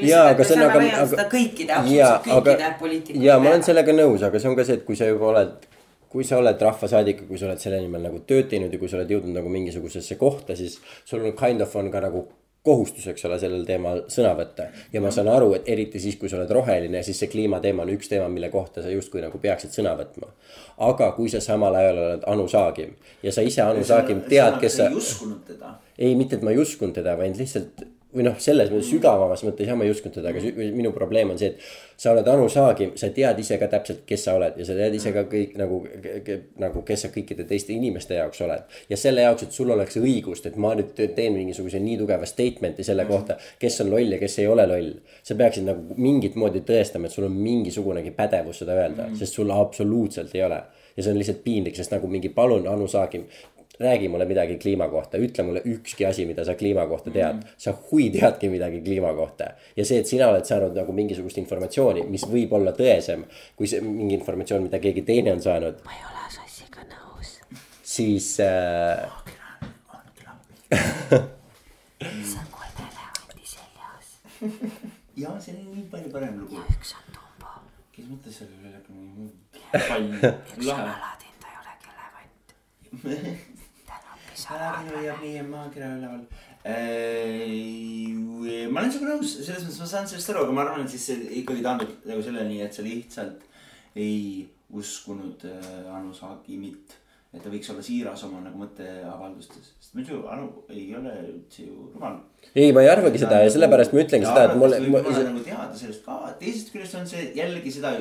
jaa, 0.00 0.32
aga 0.32 0.46
see 0.46 0.56
on 0.56 0.64
aga, 0.68 0.86
aga. 1.02 1.28
kõikide, 1.32 1.76
absoluutselt 1.76 2.30
kõikide 2.30 2.72
poliitikute. 2.80 3.26
jaa, 3.26 3.38
ma 3.42 3.52
olen 3.52 3.66
sellega 3.66 3.94
nõus, 3.96 4.24
aga 4.26 4.40
see 4.42 4.50
on 4.50 4.58
ka 4.58 4.66
see, 4.68 4.80
et 4.80 4.88
kui 4.88 4.98
sa 4.98 5.10
juba 5.10 5.30
oled 5.34 5.70
kui 6.12 6.26
sa 6.28 6.36
oled 6.36 6.60
rahvasaadik 6.60 7.22
ja 7.22 7.26
kui 7.28 7.38
sa 7.40 7.46
oled 7.48 7.60
selle 7.62 7.78
nimel 7.80 8.02
nagu 8.04 8.18
tööd 8.28 8.50
teinud 8.50 8.72
ja 8.74 8.80
kui 8.80 8.90
sa 8.90 8.98
oled 8.98 9.12
jõudnud 9.14 9.32
nagu 9.38 9.48
mingisugusesse 9.52 10.18
kohta, 10.20 10.56
siis 10.58 10.76
sul 11.08 11.24
on 11.24 11.32
kind 11.38 11.64
of 11.64 11.72
on 11.80 11.88
ka 11.92 12.02
nagu 12.04 12.26
kohustus, 12.62 13.06
eks 13.10 13.24
ole, 13.26 13.38
sellel 13.42 13.64
teemal 13.66 14.04
sõna 14.12 14.32
võtta. 14.38 14.68
ja 14.92 15.00
ma 15.02 15.10
saan 15.10 15.28
aru, 15.28 15.52
et 15.58 15.68
eriti 15.72 16.00
siis, 16.02 16.16
kui 16.20 16.30
sa 16.30 16.38
oled 16.38 16.50
roheline, 16.54 17.02
siis 17.02 17.18
see 17.18 17.30
kliimateema 17.32 17.82
on 17.82 17.90
üks 17.96 18.10
teema, 18.12 18.28
mille 18.30 18.52
kohta 18.52 18.84
sa 18.84 18.92
justkui 18.92 19.22
nagu 19.24 19.38
peaksid 19.42 19.74
sõna 19.74 19.96
võtma. 19.98 20.30
aga 20.90 21.10
kui 21.16 21.30
sa 21.32 21.40
samal 21.42 21.74
ajal 21.80 21.98
oled 22.04 22.28
Anu 22.30 22.46
Saagim 22.48 22.94
ja 23.22 23.32
sa 23.34 23.42
ise, 23.42 23.62
Anu 23.62 23.82
Saagim, 23.84 24.22
tead, 24.28 24.60
kes 24.62 24.78
sa. 24.78 24.86
ei 24.88 25.00
uskunud 25.02 25.42
teda. 25.46 25.74
ei, 25.98 26.14
mitte, 26.14 26.38
et 26.38 26.46
ma 26.46 26.54
ei 26.54 26.62
uskunud 26.62 26.94
teda, 26.94 27.16
vaid 27.18 27.38
lihtsalt 27.38 27.82
või 28.12 28.26
noh, 28.26 28.36
selles 28.42 28.68
mõttes 28.72 28.90
sügavamas 28.92 29.42
mõttes 29.46 29.68
jah, 29.68 29.76
ma 29.78 29.86
ei 29.86 29.92
uskunud 29.92 30.18
teda, 30.18 30.32
aga 30.32 30.68
minu 30.76 30.92
probleem 30.92 31.32
on 31.32 31.38
see, 31.40 31.52
et. 31.52 31.70
sa 32.02 32.10
oled 32.12 32.26
Anu 32.28 32.48
Saagim, 32.50 32.92
sa 32.98 33.08
tead 33.14 33.38
ise 33.38 33.56
ka 33.60 33.68
täpselt, 33.70 34.02
kes 34.08 34.24
sa 34.26 34.34
oled 34.36 34.56
ja 34.58 34.66
sa 34.66 34.74
tead 34.76 34.96
ise 34.98 35.12
ka 35.14 35.22
kõik 35.30 35.54
nagu, 35.60 35.78
nagu, 36.60 36.82
kes 36.88 37.06
sa 37.06 37.12
kõikide 37.14 37.46
teiste 37.48 37.72
inimeste 37.72 38.18
jaoks 38.18 38.42
oled. 38.44 38.76
ja 38.90 38.98
selle 39.00 39.24
jaoks, 39.24 39.46
et 39.46 39.56
sul 39.56 39.70
oleks 39.70 39.96
õigust, 40.00 40.48
et 40.50 40.58
ma 40.60 40.74
nüüd 40.78 40.92
teen 40.98 41.36
mingisuguse 41.38 41.80
nii 41.80 41.96
tugeva 42.02 42.28
statement'i 42.28 42.84
selle 42.84 43.06
kohta, 43.08 43.38
kes 43.62 43.80
on 43.84 43.92
loll 43.94 44.16
ja 44.16 44.20
kes 44.20 44.38
ei 44.42 44.50
ole 44.50 44.66
loll. 44.68 44.92
sa 45.22 45.38
peaksid 45.38 45.68
nagu 45.68 45.96
mingit 45.96 46.36
moodi 46.36 46.64
tõestama, 46.68 47.08
et 47.08 47.16
sul 47.16 47.28
on 47.30 47.38
mingisugunegi 47.38 48.12
pädevus 48.16 48.62
seda 48.64 48.76
öelda 48.76 49.06
mm, 49.06 49.12
-hmm. 49.12 49.18
sest 49.18 49.40
sul 49.40 49.50
absoluutselt 49.50 50.34
ei 50.34 50.44
ole 50.44 50.62
ja 50.96 51.02
see 51.02 51.12
on 51.12 51.18
lihtsalt 51.18 51.44
piinlik, 51.44 51.76
sest 51.76 51.92
nagu 51.94 52.08
mingi 52.08 52.28
palun, 52.28 52.66
Anu 52.68 52.88
Saagim, 52.88 53.24
räägi 53.82 54.08
mulle 54.08 54.26
midagi 54.30 54.58
kliima 54.62 54.88
kohta, 54.88 55.18
ütle 55.18 55.44
mulle 55.46 55.62
ükski 55.68 56.06
asi, 56.06 56.26
mida 56.26 56.44
sa 56.44 56.54
kliima 56.54 56.86
kohta 56.86 57.10
tead 57.10 57.34
mm. 57.34 57.40
-hmm. 57.40 57.54
sa 57.56 57.74
hui 57.90 58.10
teadki 58.10 58.48
midagi 58.48 58.80
kliima 58.80 59.14
kohta. 59.14 59.44
ja 59.76 59.84
see, 59.84 59.98
et 59.98 60.06
sina 60.06 60.28
oled 60.28 60.44
saanud 60.44 60.76
nagu 60.76 60.92
mingisugust 60.92 61.38
informatsiooni, 61.38 62.06
mis 62.08 62.24
võib 62.28 62.52
olla 62.52 62.72
tõesem 62.72 63.24
kui 63.56 63.66
see 63.66 63.80
mingi 63.80 64.14
informatsioon, 64.14 64.62
mida 64.62 64.78
keegi 64.78 65.02
teine 65.02 65.32
on 65.32 65.42
saanud. 65.42 65.84
ma 65.84 65.92
ei 65.92 66.04
ole 66.10 66.30
sossiga 66.30 66.86
nõus. 66.94 67.38
siis 67.82 68.40
äh.... 68.40 69.08
see 72.30 72.38
on 72.40 72.48
kolme 72.50 72.82
elevanti 72.88 73.46
seljas. 73.54 74.08
ja 75.22 75.40
see 75.40 75.54
on 75.54 75.74
nii 75.76 75.86
palju 75.90 76.10
parem 76.12 76.40
lugu. 76.40 76.54
ja 76.56 76.64
üks 76.74 76.94
on 76.98 77.06
Dumbo. 77.14 77.54
kes 77.92 78.10
mõtles 78.10 78.42
selle 78.42 78.56
üle 78.60 78.80
mingi 78.88 79.08
muu. 79.16 79.30
üks 80.58 80.68
on 80.68 80.84
Aladin, 80.88 81.34
ta 81.40 81.46
ei 81.52 81.56
olegi 81.62 81.86
elevant 81.94 83.51
Aladin 84.32 84.90
hoiab 84.96 85.20
meie 85.22 85.42
maakera 85.46 85.92
üleval 85.98 86.22
äh,. 86.64 88.16
ma 88.72 88.80
olen 88.80 88.92
sinuga 88.94 89.16
nõus, 89.16 89.36
selles 89.44 89.64
mõttes 89.66 89.80
ma 89.82 89.88
saan 89.90 90.08
sellest 90.08 90.32
aru, 90.32 90.46
aga 90.46 90.56
ma 90.56 90.64
arvan, 90.64 90.84
et 90.86 90.94
siis 90.94 91.04
see 91.10 91.16
ikkagi 91.42 91.64
taandub 91.64 91.90
nagu 92.08 92.24
selleni, 92.24 92.60
et 92.64 92.74
sa 92.74 92.84
lihtsalt 92.86 93.44
ei 93.98 94.48
uskunud 94.72 95.44
äh, 95.48 95.94
Anu 95.96 96.14
Saagimit. 96.16 96.98
et 97.32 97.40
ta 97.40 97.48
võiks 97.52 97.70
olla 97.72 97.82
siiras 97.84 98.22
oma 98.26 98.42
nagu 98.44 98.58
mõtteavaldustes, 98.60 99.70
sest 99.80 99.94
muidu 99.96 100.22
Anu 100.32 100.64
ei 100.72 100.88
ole 100.96 101.12
üldse 101.28 101.66
ju 101.68 101.90
rumal. 101.94 102.18
ei, 102.54 102.72
ma 102.72 102.84
ei 102.84 102.90
arvagi 102.92 103.22
seda 103.24 103.42
ja 103.44 103.52
sellepärast 103.52 103.92
ma 103.92 104.04
ütlengi 104.04 104.28
seda, 104.28 104.48
et 104.48 104.56
olla 104.56 104.80
nagu 105.28 105.44
teada 105.44 105.72
sellest 105.76 106.04
ka, 106.08 106.18
teisest 106.40 106.72
küljest 106.74 106.98
on 107.00 107.08
see 107.08 107.30
jällegi 107.36 107.72
seda 107.78 107.96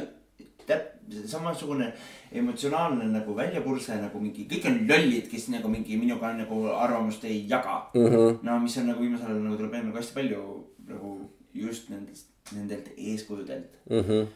täp-, 0.67 0.89
samasugune 1.27 1.91
emotsionaalne 2.31 3.07
nagu 3.11 3.35
väljapurse 3.35 3.97
nagu 4.01 4.19
mingi, 4.23 4.47
kõik 4.51 4.67
on 4.69 4.81
lollid, 4.89 5.29
kes 5.31 5.49
nagu 5.53 5.71
mingi 5.71 5.97
minuga 5.99 6.33
nagu 6.38 6.65
arvamust 6.73 7.25
ei 7.27 7.45
jaga 7.49 7.81
mm. 7.93 8.05
-hmm. 8.05 8.43
no 8.47 8.59
mis 8.59 8.77
on 8.77 8.88
nagu 8.88 9.01
viimasel 9.01 9.31
ajal 9.31 9.41
nagu 9.43 9.57
tuleb 9.57 9.71
meelde 9.71 9.88
nagu 9.88 9.97
hästi 9.97 10.19
palju 10.19 10.43
nagu 10.91 11.15
just 11.53 11.89
nendest, 11.89 12.29
nendelt 12.55 12.93
eeskujudelt 12.97 13.75
mm. 13.89 14.05
-hmm 14.07 14.29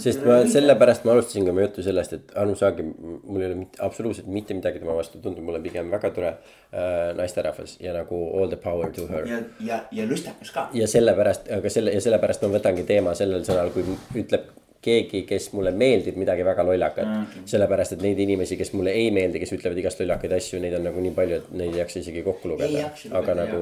sest 0.00 0.24
ma 0.24 0.38
sellepärast 0.48 1.04
ma 1.04 1.12
alustasin 1.12 1.44
ka 1.44 1.52
oma 1.52 1.64
juttu 1.66 1.82
sellest, 1.84 2.12
et 2.16 2.30
Anu 2.40 2.54
Saagim, 2.56 2.94
mul 2.98 3.42
ei 3.42 3.48
ole 3.50 3.58
mitte 3.58 3.82
absoluutselt 3.84 4.30
mitte 4.32 4.56
midagi 4.56 4.80
tema 4.80 4.94
vastu, 4.96 5.20
tundub 5.20 5.44
mulle 5.44 5.60
pigem 5.60 5.90
väga 5.92 6.10
tore 6.16 6.30
äh, 6.30 7.12
naisterahvas 7.18 7.76
ja 7.84 7.92
nagu 7.92 8.20
all 8.38 8.48
the 8.48 8.56
power 8.56 8.92
to 8.92 9.06
her. 9.10 9.28
ja, 9.28 9.42
ja, 9.60 9.82
ja 9.92 10.06
lustakas 10.08 10.50
ka. 10.50 10.68
ja 10.72 10.88
sellepärast, 10.88 11.50
aga 11.52 11.72
selle 11.72 11.92
ja 11.92 12.00
sellepärast 12.00 12.46
ma 12.46 12.54
võtangi 12.56 12.86
teema 12.88 13.12
sellel 13.18 13.44
sõnal, 13.44 13.74
kui 13.76 13.84
ütleb 14.22 14.48
keegi, 14.86 15.24
kes 15.28 15.50
mulle 15.56 15.72
meeldib 15.82 16.20
midagi 16.20 16.46
väga 16.46 16.66
lollakat 16.66 17.08
mm. 17.08 17.24
-hmm. 17.24 17.48
sellepärast, 17.52 17.96
et 17.96 18.06
neid 18.06 18.22
inimesi, 18.26 18.58
kes 18.60 18.72
mulle 18.72 18.94
ei 19.00 19.10
meeldi, 19.10 19.42
kes 19.42 19.56
ütlevad 19.58 19.82
igast 19.82 20.00
lollakaid 20.00 20.36
asju, 20.38 20.62
neid 20.62 20.78
on 20.78 20.86
nagu 20.90 21.02
nii 21.02 21.16
palju, 21.18 21.42
et 21.42 21.50
neid 21.62 21.74
ei 21.74 21.82
jaksa 21.82 22.00
isegi 22.04 22.22
kokku 22.22 22.52
lugeda. 22.52 22.90
aga 23.20 23.36
nagu. 23.42 23.60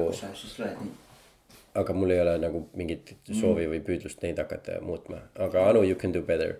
aga 1.75 1.93
mul 1.93 2.15
ei 2.15 2.21
ole 2.21 2.37
nagu 2.39 2.63
mingit 2.73 3.15
mm. 3.17 3.41
soovi 3.41 3.67
või 3.73 3.83
püüdlust 3.89 4.23
neid 4.23 4.39
hakata 4.39 4.79
muutma, 4.81 5.25
aga 5.49 5.69
Anu, 5.69 5.83
you 5.83 5.99
can 5.99 6.13
do 6.13 6.21
better. 6.21 6.55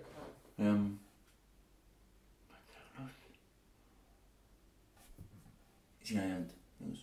jah. 0.58 0.78
sina 6.06 6.22
ei 6.22 6.32
olnud 6.32 6.50
nõus? 6.80 7.00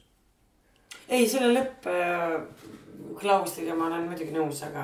ei, 1.09 1.27
selle 1.27 1.53
lõppklausliga 1.57 3.75
ma 3.77 3.85
olen 3.89 4.03
muidugi 4.11 4.33
nõus, 4.35 4.59
aga. 4.67 4.83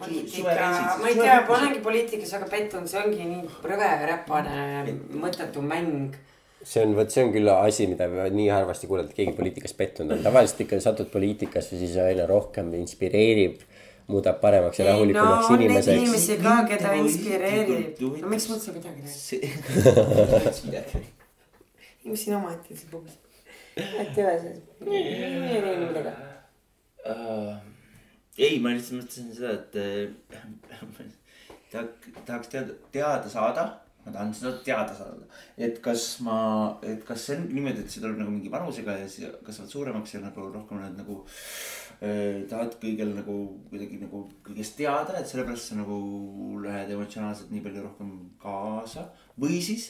Poliitika, 0.00 0.70
ma 1.00 1.10
ei 1.10 1.18
tea, 1.18 1.40
ma 1.48 1.56
olengi 1.58 1.82
poliitikas 1.84 2.36
väga 2.36 2.48
pettunud, 2.52 2.88
see 2.90 3.02
ongi 3.02 3.28
nii 3.28 3.42
rõve 3.66 3.90
räpane 4.10 4.96
mõttetu 5.16 5.64
mäng 5.64 6.16
see 6.66 6.82
on, 6.82 6.94
vot 6.98 7.12
see 7.12 7.24
on 7.24 7.32
küll 7.34 7.50
asi, 7.52 7.86
mida 7.90 8.08
nii 8.10 8.48
harvasti 8.50 8.88
kuuled, 8.90 9.10
et 9.10 9.18
keegi 9.18 9.34
poliitikas 9.36 9.74
pettunud 9.78 10.16
on, 10.16 10.22
tavaliselt 10.24 10.64
ikka 10.64 10.80
satud 10.82 11.10
poliitikasse, 11.12 11.78
siis 11.78 11.96
aina 12.02 12.26
rohkem 12.30 12.72
inspireerib. 12.80 13.60
muudab 14.06 14.36
paremaks 14.38 14.78
ja 14.78 14.84
rahulikumaks 14.86 15.48
no, 15.50 15.54
inimeseks. 15.56 15.96
inimesi 15.98 16.36
ka, 16.38 16.52
keda 16.70 16.92
inspireerib. 17.00 18.02
no 18.22 18.28
miks 18.30 18.46
ma 18.48 18.54
üldse 18.54 18.74
midagi 18.76 19.00
räägin? 20.76 21.06
mis 22.06 22.22
siin 22.22 22.36
omaette 22.38 22.76
see 22.78 22.86
puhus? 22.90 23.16
äkki 23.76 24.22
ühe 24.22 24.36
sees? 24.44 24.60
ei 24.86 25.60
teinud 25.64 25.88
midagi 25.88 26.12
ei, 28.38 28.60
ma 28.60 28.74
lihtsalt 28.74 29.00
mõtlesin 29.00 29.32
seda, 29.34 29.54
et 29.56 29.76
äh, 29.80 31.10
tahaks, 31.72 32.08
tahaks 32.28 32.52
teada, 32.52 32.78
teada 32.92 33.32
saada. 33.32 33.66
ma 34.06 34.12
tahan 34.14 34.34
seda 34.38 34.52
teada 34.62 34.92
saada, 34.94 35.24
et 35.58 35.80
kas 35.82 36.02
ma, 36.22 36.36
et 36.86 37.00
kas 37.02 37.24
see 37.26 37.34
on 37.34 37.48
niimoodi, 37.50 37.82
et 37.82 37.90
see 37.90 37.98
tuleb 38.04 38.20
nagu 38.20 38.30
mingi 38.30 38.52
vanusega 38.52 38.94
ja 39.00 39.08
siis 39.10 39.32
kasvavad 39.42 39.72
suuremaks 39.72 40.14
ja 40.14 40.20
nagu 40.22 40.44
rohkem 40.54 40.78
oled 40.78 40.94
nagu 41.00 41.16
äh,. 42.06 42.44
tahad 42.46 42.76
kõigil 42.78 43.10
nagu 43.16 43.34
kuidagi 43.72 43.98
nagu 44.04 44.20
kõigest 44.46 44.78
teada, 44.78 45.16
et 45.18 45.26
sellepärast 45.26 45.72
sa 45.72 45.80
nagu 45.80 45.98
lähed 46.62 46.94
emotsionaalselt 46.94 47.50
nii 47.50 47.64
palju 47.66 47.82
rohkem 47.88 48.12
kaasa 48.44 49.08
või 49.42 49.58
siis 49.58 49.88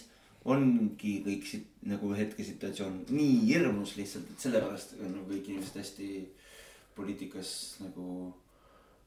ongi 0.48 1.18
kõik 1.26 1.44
siit 1.50 1.68
nagu 1.90 2.14
hetkesituatsioon 2.16 3.02
nii 3.12 3.36
hirmus 3.50 3.98
lihtsalt, 4.00 4.32
et 4.32 4.48
sellepärast 4.48 4.96
on 4.96 5.12
nagu 5.12 5.28
kõik 5.28 5.52
inimesed 5.52 5.76
hästi 5.82 6.10
poliitikas 6.96 7.48
nagu 7.84 8.04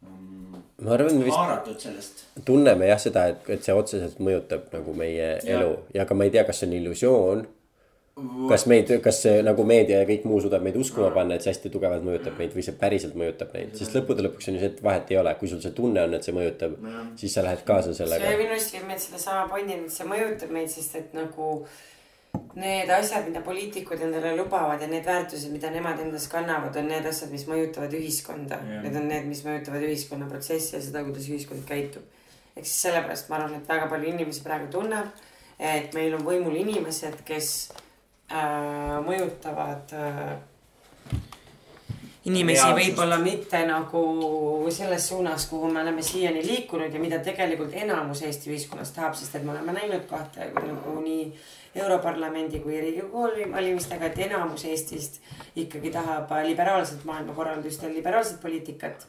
um, 0.06 0.58
ma 0.84 0.96
arvan, 0.96 1.16
me 1.20 1.28
vist 1.28 2.26
tunneme 2.46 2.90
jah 2.90 3.00
seda, 3.02 3.28
et, 3.34 3.48
et 3.56 3.66
see 3.66 3.76
otseselt 3.76 4.20
mõjutab 4.24 4.70
nagu 4.76 4.96
meie 4.98 5.32
ja. 5.38 5.56
elu 5.58 5.72
ja 5.96 6.06
ka 6.10 6.18
ma 6.18 6.28
ei 6.28 6.36
tea, 6.36 6.46
kas 6.48 6.62
see 6.62 6.70
on 6.70 6.78
illusioon. 6.80 7.48
kas 8.50 8.66
meid, 8.68 8.90
kas 9.04 9.22
see 9.24 9.44
nagu 9.48 9.64
meedia 9.64 10.02
ja 10.02 10.08
kõik 10.08 10.26
muu 10.28 10.42
suudab 10.44 10.64
meid 10.66 10.76
uskuma 10.76 11.08
panna, 11.16 11.38
et 11.38 11.46
see 11.46 11.54
hästi 11.54 11.70
tugevalt 11.72 12.04
mõjutab 12.04 12.36
meid 12.42 12.56
või 12.56 12.66
see 12.68 12.76
päriselt 12.82 13.14
mõjutab 13.20 13.54
neid, 13.56 13.72
sest 13.80 13.96
lõppude 13.96 14.26
lõpuks 14.26 14.50
on 14.50 14.58
ju 14.58 14.64
see, 14.64 14.72
et 14.74 14.82
vahet 14.84 15.14
ei 15.14 15.20
ole, 15.22 15.32
kui 15.40 15.52
sul 15.52 15.62
see 15.64 15.72
tunne 15.78 16.04
on, 16.04 16.18
et 16.18 16.28
see 16.28 16.36
mõjutab, 16.36 16.76
siis 17.22 17.38
sa 17.38 17.46
lähed 17.46 17.64
kaasa 17.68 17.96
sellega. 17.96 18.28
see 18.28 18.42
minu 18.42 18.58
arust 18.58 18.76
käib 18.76 18.90
meil 18.92 19.00
sedasama 19.06 19.48
pointi, 19.54 19.78
et 19.80 19.96
see 19.96 20.10
mõjutab 20.12 20.52
meid, 20.58 20.68
sest 20.74 21.00
et 21.00 21.16
nagu 21.16 21.48
need 22.60 22.90
asjad, 22.92 23.28
mida 23.28 23.42
poliitikud 23.46 24.02
endale 24.06 24.36
lubavad 24.38 24.82
ja 24.82 24.88
need 24.92 25.06
väärtused, 25.08 25.52
mida 25.54 25.72
nemad 25.74 26.00
endas 26.04 26.28
kannavad, 26.32 26.76
on 26.78 26.90
need 26.92 27.06
asjad, 27.08 27.32
mis 27.34 27.46
mõjutavad 27.50 27.94
ühiskonda 27.96 28.60
Jah.. 28.60 28.82
Need 28.84 28.98
on 29.00 29.08
need, 29.12 29.28
mis 29.30 29.44
mõjutavad 29.46 29.86
ühiskonna 29.88 30.30
protsessi 30.30 30.76
ja 30.76 30.82
seda, 30.84 31.04
kuidas 31.08 31.30
ühiskond 31.32 31.66
käitub. 31.70 32.04
ehk 32.56 32.66
siis 32.66 32.82
sellepärast 32.88 33.30
ma 33.30 33.38
arvan, 33.40 33.60
et 33.62 33.70
väga 33.70 33.88
palju 33.92 34.10
inimesi 34.12 34.44
praegu 34.44 34.68
tunneb, 34.74 35.14
et 35.60 35.94
meil 35.96 36.18
on 36.18 36.26
võimul 36.26 36.58
inimesed, 36.60 37.22
kes 37.28 37.52
äh, 38.32 38.98
mõjutavad 39.06 39.94
äh, 39.96 40.34
inimesi 42.30 42.74
võib-olla 42.78 43.18
mitte 43.22 43.62
nagu 43.68 44.02
selles 44.74 45.08
suunas, 45.10 45.48
kuhu 45.50 45.72
me 45.74 45.82
oleme 45.82 46.04
siiani 46.06 46.44
liikunud 46.46 46.94
ja 46.94 47.02
mida 47.02 47.20
tegelikult 47.26 47.74
enamus 47.74 48.24
Eesti 48.28 48.52
ühiskonnast 48.54 48.96
tahab, 48.96 49.16
sest 49.18 49.40
et 49.40 49.46
me 49.46 49.56
oleme 49.56 49.76
näinud 49.76 50.06
kahte 50.10 50.52
nagu 50.56 51.00
nii 51.02 51.30
Europarlamendi 51.76 52.60
kui 52.64 52.80
Riigikogu 52.82 53.52
valimistega, 53.54 54.10
et 54.10 54.20
enamus 54.26 54.66
Eestist 54.66 55.22
ikkagi 55.56 55.92
tahab 55.94 56.32
liberaalset 56.46 57.06
maailmakorraldust 57.06 57.84
ja 57.84 57.94
liberaalset 57.94 58.42
poliitikat 58.42 59.06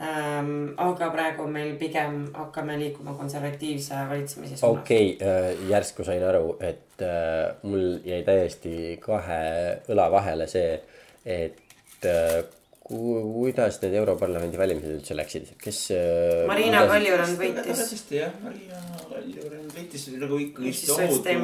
ähm,. 0.00 0.74
aga 0.76 1.10
praegu 1.12 1.46
meil 1.46 1.76
pigem 1.76 2.20
hakkame 2.34 2.78
liikuma 2.78 3.14
konservatiivse 3.14 3.94
valitsemise 4.10 4.56
suunas. 4.56 4.82
okei 4.82 5.16
okay,, 5.16 5.56
järsku 5.68 6.04
sain 6.04 6.24
aru, 6.24 6.56
et 6.60 7.02
äh, 7.02 7.56
mul 7.62 7.98
jäi 8.04 8.22
täiesti 8.24 8.96
kahe 9.00 9.40
õla 9.88 10.10
vahele 10.10 10.46
see, 10.46 10.78
et 11.24 12.06
äh, 12.06 12.44
kuidas 12.88 13.76
need 13.82 13.94
Europarlamendi 14.00 14.56
valimised 14.58 14.94
üldse 14.96 15.16
läksid, 15.16 15.50
kes 15.60 15.80
äh,. 15.92 16.46
Marina 16.48 16.86
Kaljurand 16.88 17.36
võitis. 17.40 17.66
toredasti 17.66 18.16
jah, 18.16 18.32
Marina 18.40 18.80
Kaljurand 19.10 19.74
võitis 19.76 20.06
nagu 20.16 20.38
ikkagi 20.40 20.72
tohutu 20.88 21.34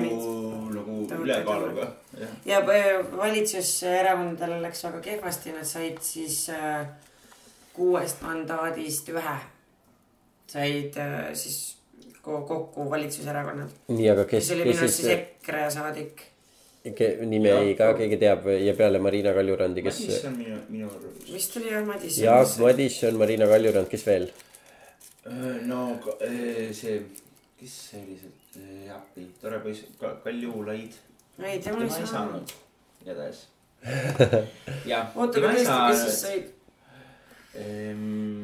nagu 0.78 0.98
ülekaaluga. 1.20 1.90
ja 2.48 2.62
äh, 2.64 2.90
valitsuserakondadel 3.20 4.62
läks 4.64 4.84
väga 4.88 5.02
kehvasti, 5.10 5.52
nad 5.58 5.68
said 5.68 6.00
siis 6.06 6.46
äh, 6.54 6.86
kuuest 7.76 8.24
mandaadist 8.24 9.12
ühe. 9.12 9.38
said 10.48 10.96
äh, 10.96 11.34
siis 11.36 11.76
ko- 12.24 12.44
kokku 12.48 12.88
valitsuserakonnad. 12.90 13.70
nii, 13.88 14.08
aga 14.16 14.24
kes 14.24 14.48
kes, 14.48 14.54
oli 14.56 14.70
minu 14.70 14.78
arust 14.80 14.96
siis 15.02 15.10
siis, 15.10 15.18
EKRE 15.18 15.66
saadik. 15.76 16.30
Nime 16.84 17.48
ei 17.64 17.74
ka 17.78 17.94
keegi 17.96 18.18
teab 18.20 18.44
ja 18.60 18.74
peale 18.76 18.98
Marina 19.00 19.32
Kaljurandi, 19.32 19.82
kes. 19.82 20.00
Madis 20.04 20.24
on 20.28 20.34
minu, 20.36 20.56
minu 20.68 20.88
arvamus. 20.90 21.30
vist 21.32 21.56
oli 21.56 21.70
jah 21.72 21.84
Madis. 21.86 22.18
Jaak 22.20 22.58
Madisson, 22.60 23.14
Marina 23.16 23.46
Kaljurand, 23.48 23.88
kes 23.88 24.04
veel? 24.06 24.26
no 25.64 25.98
ka- 26.04 26.18
eh, 26.26 26.68
see, 26.76 26.98
kes 27.60 27.72
see 27.90 28.02
oli 28.02 28.18
see, 28.20 28.90
appi, 28.92 29.24
tore 29.40 29.60
poiss, 29.64 29.86
Kaljulaid. 30.24 30.92
ei, 31.42 31.58
tema 31.64 31.82
ei 31.82 31.88
saanud. 31.90 32.10
saanud, 32.12 32.52
igatahes. 33.02 33.46
jah. 34.92 35.08
oota, 35.16 35.40
aga 35.40 35.54
tõesti, 35.54 35.80
kes 35.88 36.04
siis 36.04 36.20
said? 36.20 36.52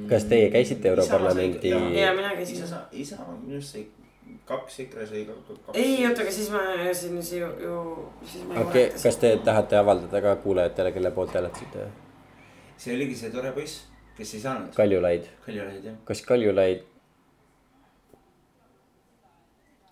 Kas 0.09 0.25
teie 0.31 0.51
käisite 0.55 0.89
Europarlamendi- 0.95 1.73
Jaa, 1.75 2.13
mina 2.17 2.31
käisin. 2.39 2.57
Isamaa, 2.65 2.89
Isamaa 2.93 3.37
minu 3.43 3.57
arust 3.59 3.73
sai 3.77 3.87
kaks, 4.51 4.79
EKRE 4.85 5.07
sai 5.07 5.23
ka- 5.29 5.39
ka- 5.49 5.57
kaks. 5.67 5.79
ei, 5.79 5.95
oota, 6.09 6.25
aga 6.27 6.35
siis 6.37 6.51
ma, 6.55 6.63
siin 7.01 7.17
ju, 7.41 7.49
ju, 7.65 7.79
siis 8.27 8.45
ma 8.49 8.61
okei 8.65 8.87
kas 9.03 9.19
te 9.23 9.33
tahate 9.47 9.79
avaldada 9.81 10.23
ka 10.27 10.37
kuulajatele, 10.45 10.93
kelle 10.97 11.13
poolt 11.17 11.35
hääletasite? 11.39 11.89
see 12.81 12.95
oligi 12.97 13.17
see 13.23 13.31
tore 13.35 13.53
poiss, 13.57 13.83
kes 14.19 14.35
ei 14.37 14.45
saanud. 14.45 14.75
Kaljulaid, 14.77 15.27
Kaljulaid 15.47 15.91
jah, 15.91 15.99
kas 16.09 16.23
Kaljulaid, 16.29 16.87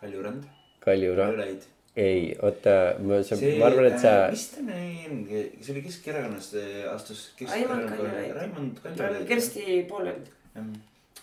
Kaljurand, 0.00 0.46
Kaljurand, 0.84 1.66
ei, 1.98 2.34
oota, 2.46 2.74
ma, 3.02 3.18
ma 3.58 3.66
arvan, 3.66 3.88
et 3.90 3.98
sa, 4.02 4.12
mis 4.30 4.44
ta 4.54 4.62
nimi, 4.62 5.46
see 5.60 5.72
oli 5.74 5.82
Keskerakonnast, 5.86 6.54
astus. 6.92 7.24
Raimond 7.42 8.78
Kaljulaid. 8.84 9.24
Kersti 9.28 9.82
Poolend. 9.90 10.30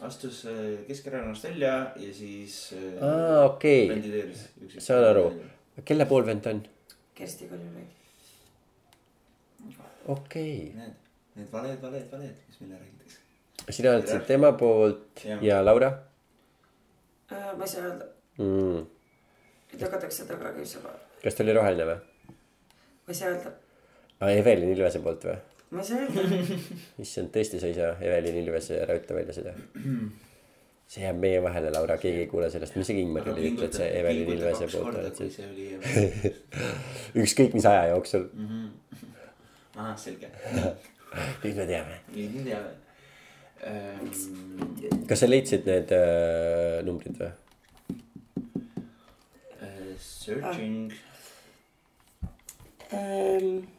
Astus 0.01 0.45
äh, 0.45 0.85
Keskerakonnast 0.87 1.43
välja 1.43 1.73
ja 1.95 2.13
siis 2.13 2.73
äh, 2.75 3.03
aa, 3.03 3.45
okei, 3.45 3.87
kandideeris. 3.89 4.47
Saan 4.77 5.05
aru. 5.09 5.27
kelle 5.85 6.05
poolvend 6.05 6.43
ta 6.43 6.49
on? 6.55 6.63
Kersti 7.15 7.47
Kaljulaid. 7.47 7.93
okei 10.07 10.73
Need, 10.75 10.97
need 11.35 11.47
valed, 11.51 11.79
valed, 11.81 12.11
valed, 12.11 12.35
mis 12.47 12.59
meile 12.61 12.75
räägitakse. 12.81 13.19
okay., 13.61 13.73
sina 13.73 13.89
hääletasid 13.89 14.27
tema 14.27 14.51
poolt 14.51 15.23
Jah. 15.25 15.43
ja 15.43 15.65
Laura 15.65 15.91
ma 17.31 17.63
ei 17.63 17.67
saa 17.67 17.81
öelda, 17.87 18.05
mm.? 18.37 18.85
lükatakse 19.81 20.25
taga 20.29 20.51
kiusama. 20.53 20.89
kas 21.23 21.35
ta 21.35 21.43
oli 21.43 21.53
roheline 21.57 21.87
või? 21.89 21.97
ma 23.07 23.13
ei 23.13 23.15
saa 23.17 23.31
öelda, 23.31 23.55
aa, 24.19 24.31
Evelin 24.31 24.75
Ilvese 24.75 24.99
poolt 24.99 25.25
või? 25.25 25.39
Ma 25.71 25.81
ei 25.81 25.87
saa 25.87 25.97
öelda. 26.03 26.21
issand, 27.03 27.31
tõesti, 27.33 27.59
sa 27.61 27.67
ei 27.69 27.75
saa 27.77 27.91
Evelin 28.03 28.37
Ilvese 28.43 28.79
ära 28.83 28.93
ütle 28.99 29.17
välja 29.17 29.33
seda. 29.37 29.51
see 30.85 31.01
jääb 31.01 31.17
meie 31.17 31.39
vahele, 31.41 31.71
Laura, 31.73 31.95
keegi 32.01 32.19
ei 32.25 32.29
kuule 32.29 32.49
sellest, 32.53 32.75
ma 32.77 32.85
isegi 32.85 33.01
Ingmarile 33.05 33.39
ei 33.41 33.53
ütle, 33.53 33.65
et 33.69 33.77
see 33.79 33.87
Evelin 34.01 34.29
Ilvese 34.35 34.65
poolt 34.73 35.21
see 35.21 35.47
oli, 35.49 35.65
ükskõik 37.23 37.57
mis 37.57 37.65
aja 37.69 37.83
jooksul, 37.93 38.23
ahah, 39.79 39.95
selge. 39.97 40.29
nüüd 41.41 41.55
me 41.57 41.65
teame. 41.71 41.95
nüüd 42.13 42.31
me 42.37 42.41
teame. 42.51 42.71
kas 45.09 45.17
sa 45.23 45.31
leidsid 45.31 45.65
need 45.69 45.89
äh, 45.95 46.83
numbrid 46.85 47.17
või? 47.23 47.33
Searching, 50.25 50.91
Ehm. 52.91 53.74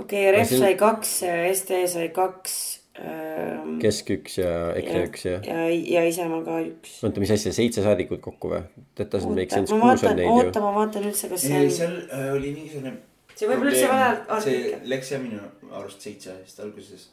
okei, 0.00 0.30
Ref 0.32 0.48
siin- 0.48 0.60
sai 0.64 0.74
kaks, 0.80 1.12
ST 1.58 1.82
sai 1.92 2.08
kaks. 2.14 2.56
ja, 2.94 3.14
Kesk 3.82 4.10
üks 4.14 4.36
ja 4.38 4.50
EKRE 4.78 5.00
üks 5.08 5.24
ja. 5.26 5.38
ja, 5.42 5.64
ja 5.96 6.04
Isamaa 6.06 6.44
ka 6.46 6.60
üks. 6.62 6.98
oota, 7.02 7.22
mis 7.22 7.32
asja, 7.34 7.52
seitse 7.56 7.82
saadikut 7.82 8.20
kokku 8.22 8.52
või? 8.52 8.62
That 8.94 9.10
doesn't 9.14 9.34
make 9.34 9.50
sense, 9.50 9.74
ma 9.74 9.80
kuus 9.94 10.04
on 10.04 10.14
vaatan, 10.14 10.20
neid 10.20 10.30
oota, 10.30 10.60
ju. 10.60 10.64
ma 10.64 10.74
vaatan 10.78 11.08
üldse, 11.10 11.30
kas 11.32 11.46
see 11.48 11.58
on, 11.58 11.70
seal 11.78 11.96
äh, 12.06 12.28
oli 12.36 12.52
mingisugune. 12.54 12.94
see 13.34 13.50
võib 13.50 13.64
olla 13.64 13.72
üldse 13.72 13.88
vale 13.90 14.10
see 14.14 14.58
artikkel. 14.60 14.84
läks 14.94 15.10
jah 15.14 15.24
minu 15.24 15.42
arust 15.74 16.06
seitse, 16.06 16.36
sest 16.46 16.62
alguses, 16.62 17.08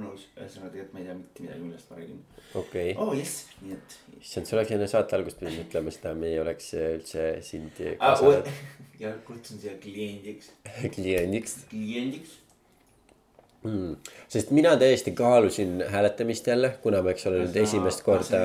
knows, 0.00 0.26
ühesõnaga 0.36 0.72
tegelikult 0.72 0.94
ma 0.94 1.00
ei 1.00 1.06
tea 1.08 1.16
mitte 1.18 1.44
midagi, 1.44 1.62
millest 1.66 1.90
ma 1.90 2.00
räägin. 2.00 2.18
okei, 2.60 2.90
oh 3.04 3.12
jess, 3.16 3.46
nii 3.62 3.76
et. 3.76 3.96
issand, 4.20 4.48
sa 4.48 4.56
oleks 4.58 4.74
enne 4.76 4.88
saate 4.90 5.16
algust 5.18 5.40
pidanud 5.40 5.64
ütlema 5.66 5.94
seda, 5.94 6.14
me 6.18 6.32
ei 6.32 6.42
oleks 6.42 6.72
üldse 6.78 7.30
sind 7.46 7.80
Ah, 7.98 8.14
kaasa 8.18 8.42
ja 9.02 9.14
kutsun 9.26 9.60
siia 9.62 9.76
kliendiks, 9.82 10.52
kliendiks 10.96 11.56
kliendiks. 11.70 12.38
mm.. 13.62 13.96
sest 14.28 14.50
mina 14.54 14.74
täiesti 14.80 15.14
kaalusin 15.18 15.82
hääletamist 15.94 16.46
jälle, 16.46 16.74
kuna 16.82 17.02
ma, 17.02 17.14
eks 17.14 17.28
ole, 17.30 17.44
nüüd 17.44 17.60
esimest 17.62 18.04
korda, 18.06 18.44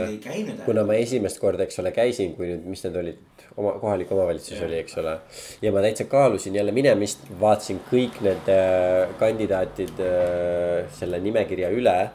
kuna 0.65 0.85
ma 0.89 0.99
esimest 1.01 1.41
korda, 1.41 1.67
eks 1.67 1.81
ole, 1.83 1.93
käisin, 1.95 2.35
kui 2.37 2.51
nüüd, 2.53 2.67
mis 2.69 2.85
need 2.85 3.01
olid, 3.03 3.21
oma 3.57 3.73
kohalik 3.79 4.11
omavalitsus 4.11 4.61
oli, 4.61 4.79
eks 4.81 4.97
ole. 4.97 5.17
ja 5.61 5.71
ma 5.71 5.81
täitsa 5.81 6.07
kaalusin 6.09 6.55
jälle 6.55 6.71
minemist, 6.71 7.27
vaatasin 7.39 7.81
kõik 7.91 8.19
need 8.25 8.49
äh, 8.49 9.13
kandidaatid 9.19 10.01
äh, 10.01 10.89
selle 10.97 11.19
nimekirja 11.19 11.69
üle. 11.69 12.09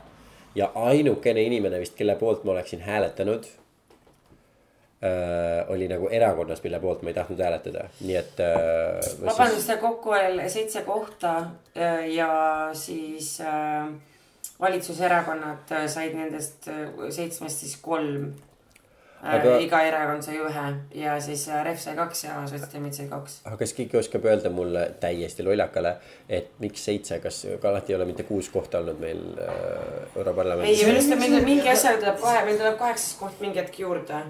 ja 0.54 0.70
ainukene 0.74 1.42
inimene 1.42 1.78
vist, 1.80 1.94
kelle 1.96 2.16
poolt 2.18 2.44
ma 2.44 2.52
oleksin 2.56 2.80
hääletanud 2.82 3.46
äh,. 5.04 5.70
oli 5.70 5.88
nagu 5.88 6.08
erakonnas, 6.10 6.62
mille 6.62 6.80
poolt 6.80 7.02
ma 7.02 7.12
ei 7.12 7.18
tahtnud 7.20 7.40
hääletada, 7.44 7.88
nii 8.00 8.16
et 8.18 8.42
vabandust, 9.22 9.70
kokku 9.80 10.16
oli 10.16 10.50
seitse 10.50 10.82
kohta 10.82 11.34
ja 12.10 12.30
siis 12.72 13.38
valitsuserakonnad 14.60 15.70
said 15.86 16.14
nendest 16.18 16.68
seitsmest 17.14 17.64
siis 17.64 17.76
kolm. 17.82 18.32
Aga- 19.22 19.56
iga 19.58 19.80
erakond 19.82 20.22
sai 20.22 20.36
ühe 20.38 20.66
ja 20.94 21.16
siis 21.20 21.48
äh, 21.50 21.64
Ref 21.66 21.80
sai 21.82 21.96
kaks 21.98 22.24
ja 22.24 22.36
sotsiaaldemokraadid 22.46 22.98
sai 23.00 23.08
kaks. 23.10 23.40
aga 23.44 23.56
kas 23.62 23.72
keegi 23.74 23.98
oskab 23.98 24.28
öelda 24.30 24.52
mulle 24.54 24.84
täiesti 25.00 25.42
lollakale, 25.46 25.96
et 26.28 26.52
miks 26.62 26.84
seitse, 26.86 27.18
kas 27.24 27.40
ka 27.60 27.72
alati 27.72 27.92
ei 27.92 27.98
ole 27.98 28.06
mitte 28.12 28.28
kuus 28.28 28.50
kohta 28.54 28.78
olnud 28.78 29.00
meil 29.02 29.24
äh, 29.42 29.50
ei, 29.50 30.12
Europarlamendis? 30.20 30.84
minu 30.84 30.94
arust 30.94 31.16
on 31.16 31.22
meil 31.24 31.44
mingi 31.50 31.74
asjaga 31.74 31.98
tuleb 32.04 32.22
kohe, 32.22 32.44
meil 32.46 32.62
tuleb 32.62 32.78
kaheksas 32.78 33.18
koht 33.18 33.42
mingi 33.42 33.58
hetk 33.62 33.82
juurde. 33.82 34.22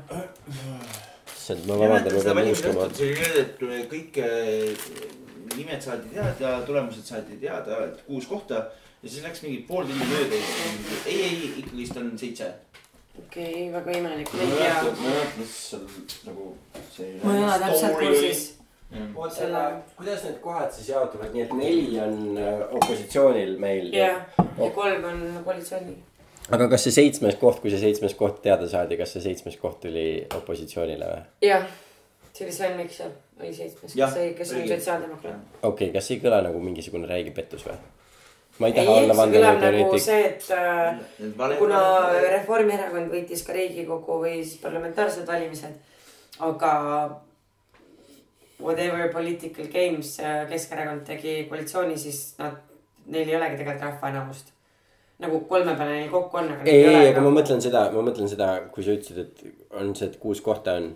issand, 1.48 1.68
ma 1.68 1.78
vabandan, 1.80 2.16
ma 2.16 2.34
pean 2.34 2.46
nuuskama. 2.48 2.88
see 2.94 3.12
oli 3.12 3.20
nii, 3.20 3.80
et 3.82 3.92
kõik 3.92 4.20
äh, 4.24 5.16
nimed 5.56 5.82
saadi 5.84 6.12
teada, 6.12 6.60
tulemused 6.66 7.04
saadi 7.08 7.38
teada, 7.40 7.84
et 7.88 8.04
kuus 8.06 8.26
kohta. 8.28 8.68
ja 9.02 9.08
siis 9.08 9.22
läks 9.24 9.42
mingi 9.44 9.62
pool 9.68 9.86
tundi 9.86 10.06
mööda 10.10 10.34
ja 10.34 10.46
siis, 10.48 11.06
ei, 11.06 11.20
ei, 11.22 11.52
ikkagist 11.62 12.00
on 12.00 12.10
seitse. 12.18 12.52
Okei 13.18 13.68
okay,, 13.68 13.72
väga 13.72 13.98
imelik, 13.98 14.32
ma 14.32 14.42
ei 14.42 14.48
mäleta, 14.48 14.82
ma 14.82 15.06
ei 15.06 15.14
mäleta, 15.14 15.38
mis 15.38 15.56
seal 15.70 15.82
nagu 16.26 16.46
see. 16.94 17.08
ma 17.22 17.34
ei 17.34 17.44
ole 17.44 17.58
täpselt 17.64 17.98
kursis. 17.98 18.44
oota, 19.14 19.34
Selle- 19.34 19.64
kuidas 19.96 20.24
need 20.24 20.38
kohad 20.44 20.72
siis 20.72 20.88
jaotuvad, 20.88 21.32
nii 21.34 21.42
et 21.44 21.56
neli 21.58 22.00
on 22.00 22.38
äh, 22.38 22.62
opositsioonil 22.80 23.58
meil 23.60 23.90
jah, 23.94 24.22
ja 24.38 24.70
kolm 24.76 25.04
on 25.10 25.26
koalitsioonil. 25.44 25.98
aga 26.50 26.70
kas 26.74 26.88
see 26.88 26.96
seitsmes 27.00 27.36
koht, 27.42 27.60
kui 27.64 27.74
see 27.74 27.82
seitsmes 27.82 28.16
koht 28.18 28.40
teada 28.46 28.68
saadi, 28.68 28.96
kas 29.00 29.12
see 29.16 29.26
seitsmes 29.28 29.60
koht 29.60 29.80
tuli 29.84 30.08
opositsioonile 30.40 31.12
või? 31.12 31.22
jah, 31.50 31.68
see 32.32 32.46
oli 32.48 32.56
Sven 32.56 32.76
Mikser, 32.80 33.12
oli 33.40 33.52
seitsmes, 33.54 33.92
kes 33.92 34.16
sai, 34.16 34.32
kes 34.38 34.54
on 34.54 34.62
õige. 34.62 34.74
sotsiaaldemokraat. 34.76 35.46
okei 35.62 35.70
okay,, 35.72 35.94
kas 36.00 36.10
ei 36.14 36.22
kõla 36.24 36.42
nagu 36.48 36.64
mingisugune 36.64 37.10
räige 37.10 37.34
pettus 37.36 37.66
või? 37.68 37.76
Ma 38.58 38.66
ei 38.66 38.72
ei, 38.72 38.78
taha 38.78 38.96
olla 38.96 39.14
see 39.14 39.32
kõlab 39.34 39.60
nagu 39.60 39.62
vandenõuteoreetik. 39.62 40.02
see, 40.02 40.24
et 40.26 40.44
äh, 40.54 41.58
kuna 41.60 41.80
Reformierakond 42.34 43.14
võitis 43.14 43.44
ka 43.46 43.56
Riigikogu 43.56 44.18
või 44.24 44.34
siis 44.42 44.60
parlamentaarsed 44.62 45.26
valimised, 45.28 45.78
aga 46.48 46.72
whatever 48.60 49.08
political 49.14 49.66
games 49.72 50.18
äh, 50.20 50.44
Keskerakond 50.50 51.06
tegi 51.06 51.40
koalitsiooni, 51.50 51.98
siis 51.98 52.22
nad, 52.38 52.58
neil 53.06 53.28
ei 53.28 53.36
olegi 53.38 53.60
tegelikult 53.60 53.86
rahva 53.86 54.14
enamust. 54.14 54.54
nagu 55.18 55.40
kolme 55.50 55.72
peale 55.74 55.96
neil 55.96 56.10
kokku 56.10 56.38
on, 56.38 56.52
aga. 56.54 56.70
ei, 56.70 56.84
ei, 56.86 57.08
aga 57.10 57.22
ma 57.24 57.30
mõtlen 57.34 57.62
seda, 57.62 57.88
ma 57.94 58.04
mõtlen 58.06 58.30
seda, 58.30 58.52
kui 58.74 58.84
sa 58.86 58.94
ütlesid, 58.94 59.18
et 59.24 59.74
on 59.74 59.94
see, 59.98 60.06
et 60.10 60.18
kuus 60.22 60.42
kohta 60.42 60.76
on 60.78 60.92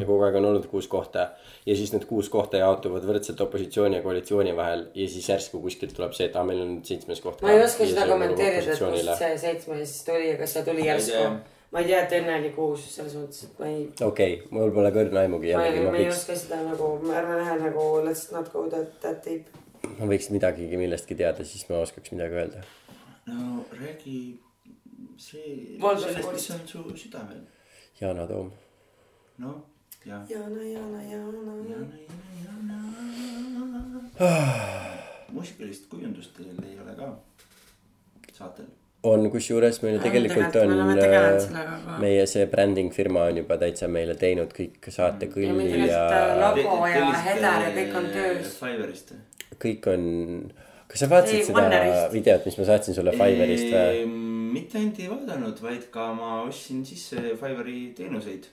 ja 0.00 0.06
kogu 0.08 0.24
aeg 0.26 0.34
on 0.40 0.46
olnud 0.48 0.64
kuus 0.66 0.88
kohta 0.90 1.28
ja 1.66 1.74
siis 1.78 1.92
need 1.94 2.04
kuus 2.10 2.26
kohta 2.30 2.58
jaotuvad 2.58 3.04
võrdselt 3.06 3.38
opositsiooni 3.44 4.00
ja 4.00 4.02
koalitsiooni 4.02 4.54
vahel 4.56 4.80
ja 4.90 5.08
siis 5.08 5.28
järsku 5.30 5.60
kuskilt 5.62 5.92
tuleb 5.94 6.14
see, 6.16 6.26
et 6.26 6.38
aa, 6.38 6.42
meil 6.46 6.62
on 6.64 6.70
nüüd 6.72 6.88
seitsmes 6.88 7.20
koht. 7.22 7.42
ma 7.44 7.52
ei 7.54 7.60
oska 7.62 7.86
seda 7.86 8.06
kommenteerida, 8.08 8.72
et 8.74 8.80
kust 8.82 9.10
see 9.20 9.36
seitsmes 9.42 9.92
tuli 10.08 10.32
ja 10.32 10.38
kas 10.40 10.56
see 10.56 10.64
tuli 10.66 10.80
Ma 10.80 10.88
ei 10.88 10.88
järsku 10.88 11.12
tea.. 11.20 11.28
ma 11.76 11.82
ei 11.84 11.86
tea, 11.90 12.00
et 12.02 12.14
enne 12.18 12.38
oli 12.40 12.50
kuus, 12.56 12.86
selles 12.90 13.14
mõttes, 13.20 13.44
et 13.46 13.60
ma 13.62 13.68
ei, 13.70 13.84
okei 14.08 14.32
okay,, 14.34 14.48
mul 14.56 14.74
pole 14.74 14.90
kõrna 14.96 15.22
aimugi 15.22 15.52
ma 15.54 15.66
ei, 15.68 15.76
ma 15.84 15.92
ma 15.94 16.00
ei 16.00 16.08
võiks, 16.08 16.16
oska 16.16 16.36
seda 16.40 16.58
nagu, 16.64 16.88
ma 17.04 17.14
arvan 17.20 17.38
jah, 17.44 17.52
nagu 17.62 17.84
let's 18.08 18.24
not 18.34 18.50
go 18.54 18.64
that, 18.72 18.96
that 19.04 19.20
deep. 19.28 19.52
ma 19.92 20.08
võiks 20.10 20.26
midagigi 20.34 20.80
millestki 20.80 21.18
teada, 21.20 21.46
siis 21.46 21.68
ma 21.68 21.78
oskaks 21.84 22.10
midagi 22.16 22.40
öelda. 22.40 22.64
no 23.30 23.62
räägi 23.78 24.16
see, 25.22 25.78
sellest, 25.78 26.34
mis 26.34 26.50
on 26.56 26.66
su 26.72 26.82
südamel. 27.04 27.46
Yana 28.00 28.26
Toom. 28.26 28.50
noh, 29.38 29.54
ja. 30.06 30.20
Jana, 30.28 30.62
Jana, 30.62 31.02
Jana. 31.02 31.54
Jana, 31.70 31.98
Jana, 32.44 32.78
Jana. 34.20 34.44
muusikalist 35.32 35.88
kujundust 35.90 36.36
teil 36.36 36.56
ei 36.64 36.78
ole 36.80 36.94
ka 36.98 37.12
saatel? 38.32 38.66
on, 39.04 39.26
kusjuures 39.32 39.80
meil 39.84 39.98
tegelikult 40.02 40.52
tegelikult 40.52 40.56
on 40.62 40.98
äh, 40.98 42.00
meie 42.00 42.26
see 42.30 42.46
bränding 42.50 42.92
firma 42.94 43.26
on 43.30 43.40
juba 43.42 43.58
täitsa 43.60 43.88
meile 43.92 44.16
teinud 44.20 44.52
kõik 44.56 44.88
saatekõlli 44.92 45.86
ja 45.88 46.04
äh, 46.08 46.34
logo 46.40 46.78
ja 46.88 47.10
header 47.26 47.66
ja 47.68 47.72
kõik 47.78 47.98
on 48.00 48.12
töös. 48.14 48.54
Fiverrist 48.60 49.14
või? 49.14 49.22
kõik 49.64 49.88
on. 49.92 50.06
kas 50.90 51.04
sa 51.04 51.10
vaatasid 51.12 51.40
Ei, 51.40 51.48
seda 51.48 51.60
Wonderist. 51.60 52.12
videot, 52.14 52.48
mis 52.48 52.60
ma 52.60 52.68
saatsin 52.70 52.96
sulle 52.96 53.16
Fiverrist 53.16 53.70
või? 53.72 54.04
mitte 54.54 54.78
ainult 54.78 55.00
ei 55.02 55.08
vaadanud, 55.10 55.62
vaid 55.62 55.88
ka 55.94 56.10
ma 56.16 56.34
ostsin 56.44 56.84
sisse 56.86 57.34
Fiveri 57.40 57.78
teenuseid. 57.96 58.46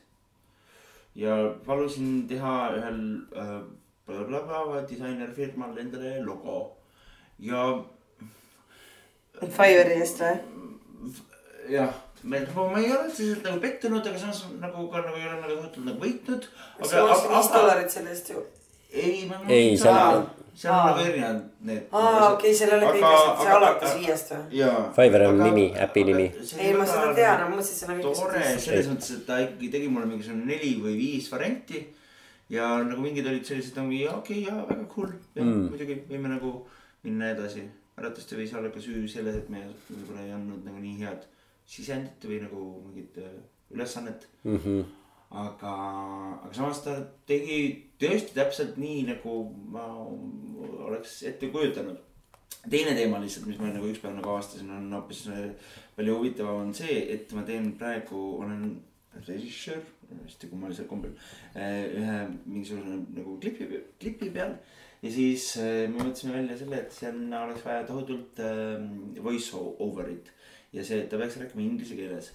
Ja 1.16 1.36
palusin 1.66 2.28
teha 2.28 2.54
ühel 2.78 3.02
äh, 3.36 4.86
disainerfirmal 4.90 5.78
endale 5.78 6.22
logo 6.26 6.78
ja 7.40 7.66
Fiveri 9.42 9.98
eest 10.02 10.22
või? 10.22 10.40
jah, 11.72 11.94
ma 12.24 12.40
no, 12.46 12.68
ma 12.70 12.80
ei 12.82 12.92
ole 12.92 13.08
otseselt 13.08 13.46
nagu 13.48 13.62
pettunud, 13.64 14.06
aga 14.06 14.20
samas 14.20 14.44
nagu 14.62 14.88
ka 14.92 15.02
nagu 15.06 15.18
ei 15.18 15.28
ole 15.30 15.40
nagu 15.42 15.56
tohutult 15.56 15.88
nagu 15.88 16.04
võitnud. 16.04 16.48
sa 16.84 17.06
maksid 17.08 17.32
viis 17.34 17.50
dollarit 17.56 17.96
selle 17.96 18.14
eest 18.14 18.30
ju. 18.34 18.44
ei, 18.92 19.26
ma 19.30 19.42
Ei, 19.48 19.78
seal- 19.78 20.28
seal, 20.54 20.74
on 20.74 20.90
nagu 20.90 21.04
erinevad 21.06 21.40
need. 21.68 21.88
aa, 21.92 22.34
okei, 22.34 22.54
seal 22.56 22.74
ei 22.74 22.78
ole 22.78 22.92
kõigest, 22.98 23.42
see 23.42 23.54
alates 23.56 23.96
viiest 24.00 24.34
või? 24.34 24.68
Fiverr 24.98 25.28
on 25.30 25.42
nimi, 25.42 25.66
äpi 25.86 26.04
nimi. 26.08 26.28
ei, 26.58 26.74
ma 26.78 26.88
seda 26.90 27.10
tean, 27.18 27.44
ma 27.46 27.50
mõtlesin, 27.56 27.74
et 27.74 27.82
seal 27.82 27.94
on 27.94 28.04
kõik 28.04 28.22
tore 28.22 28.54
selles 28.66 28.92
mõttes, 28.92 29.12
et 29.18 29.26
ta 29.28 29.40
ikkagi 29.46 29.72
tegi 29.78 29.92
mulle 29.92 30.10
mingisugune 30.12 30.48
neli 30.50 30.74
või 30.84 30.96
viis 31.00 31.32
varianti. 31.34 31.84
ja 32.52 32.72
nagu 32.84 33.02
mingid 33.04 33.28
olid 33.32 33.48
sellised 33.48 33.78
nagu 33.80 33.92
okei 33.92 34.16
okay, 34.16 34.42
ja 34.48 34.66
väga 34.68 34.88
cool 34.92 35.12
ja 35.36 35.44
mm. 35.44 35.70
muidugi 35.72 36.02
võime 36.10 36.34
nagu 36.36 36.56
minna 37.04 37.32
edasi. 37.36 37.68
arvatavasti 37.98 38.40
võis 38.40 38.56
olla 38.58 38.72
ka 38.74 38.82
süü 38.84 39.08
selles, 39.12 39.36
et 39.36 39.50
me 39.50 39.64
võib-olla 39.90 40.26
ei 40.26 40.34
andnud 40.36 40.66
nagu 40.68 40.80
nii 40.82 40.98
head 41.04 41.28
sisendit 41.72 42.26
või 42.28 42.42
nagu 42.44 42.66
mingit 42.88 43.18
äh, 43.22 43.40
ülesannet 43.72 44.28
Mm 44.44 44.58
-hmm. 44.58 44.86
aga, 45.32 45.74
aga 46.44 46.54
samas 46.54 46.84
ta 46.84 46.96
tegi 47.28 47.60
tõesti 48.02 48.36
täpselt 48.36 48.78
nii, 48.82 49.06
nagu 49.08 49.36
ma 49.72 49.86
oleks 50.88 51.22
ette 51.30 51.52
kujutanud. 51.54 52.00
teine 52.70 52.94
teema 52.94 53.18
lihtsalt, 53.22 53.48
mis 53.50 53.58
ma 53.58 53.72
nagu 53.72 53.88
ükspäev 53.90 54.18
nagu 54.18 54.30
avastasin, 54.30 54.70
on 54.76 54.92
hoopis 54.94 55.24
äh, 55.34 55.48
palju 55.96 56.18
huvitavam, 56.20 56.68
on 56.68 56.74
see, 56.78 57.00
et 57.14 57.32
ma 57.34 57.46
teen 57.48 57.72
praegu, 57.80 58.20
olen 58.44 58.76
režissöör, 59.26 59.82
hästi 60.12 60.50
kummalisel 60.52 60.86
kombel. 60.88 61.16
ühe 61.56 62.20
mingisuguse 62.46 63.00
nagu 63.16 63.38
klipi, 63.42 63.82
klipi 64.00 64.30
peal 64.36 64.56
ja 65.02 65.12
siis 65.12 65.56
äh, 65.58 65.88
me 65.90 66.04
mõtlesime 66.04 66.36
välja 66.38 66.58
selle, 66.60 66.84
et 66.84 66.94
sinna 66.96 67.46
oleks 67.48 67.66
vaja 67.66 67.86
tohutult 67.88 68.42
äh, 68.44 69.24
voice 69.24 69.58
over'it 69.58 70.30
ja 70.76 70.84
see, 70.86 71.02
et 71.02 71.10
ta 71.10 71.20
peaks 71.20 71.40
rääkima 71.42 71.66
inglise 71.66 71.98
keeles 71.98 72.32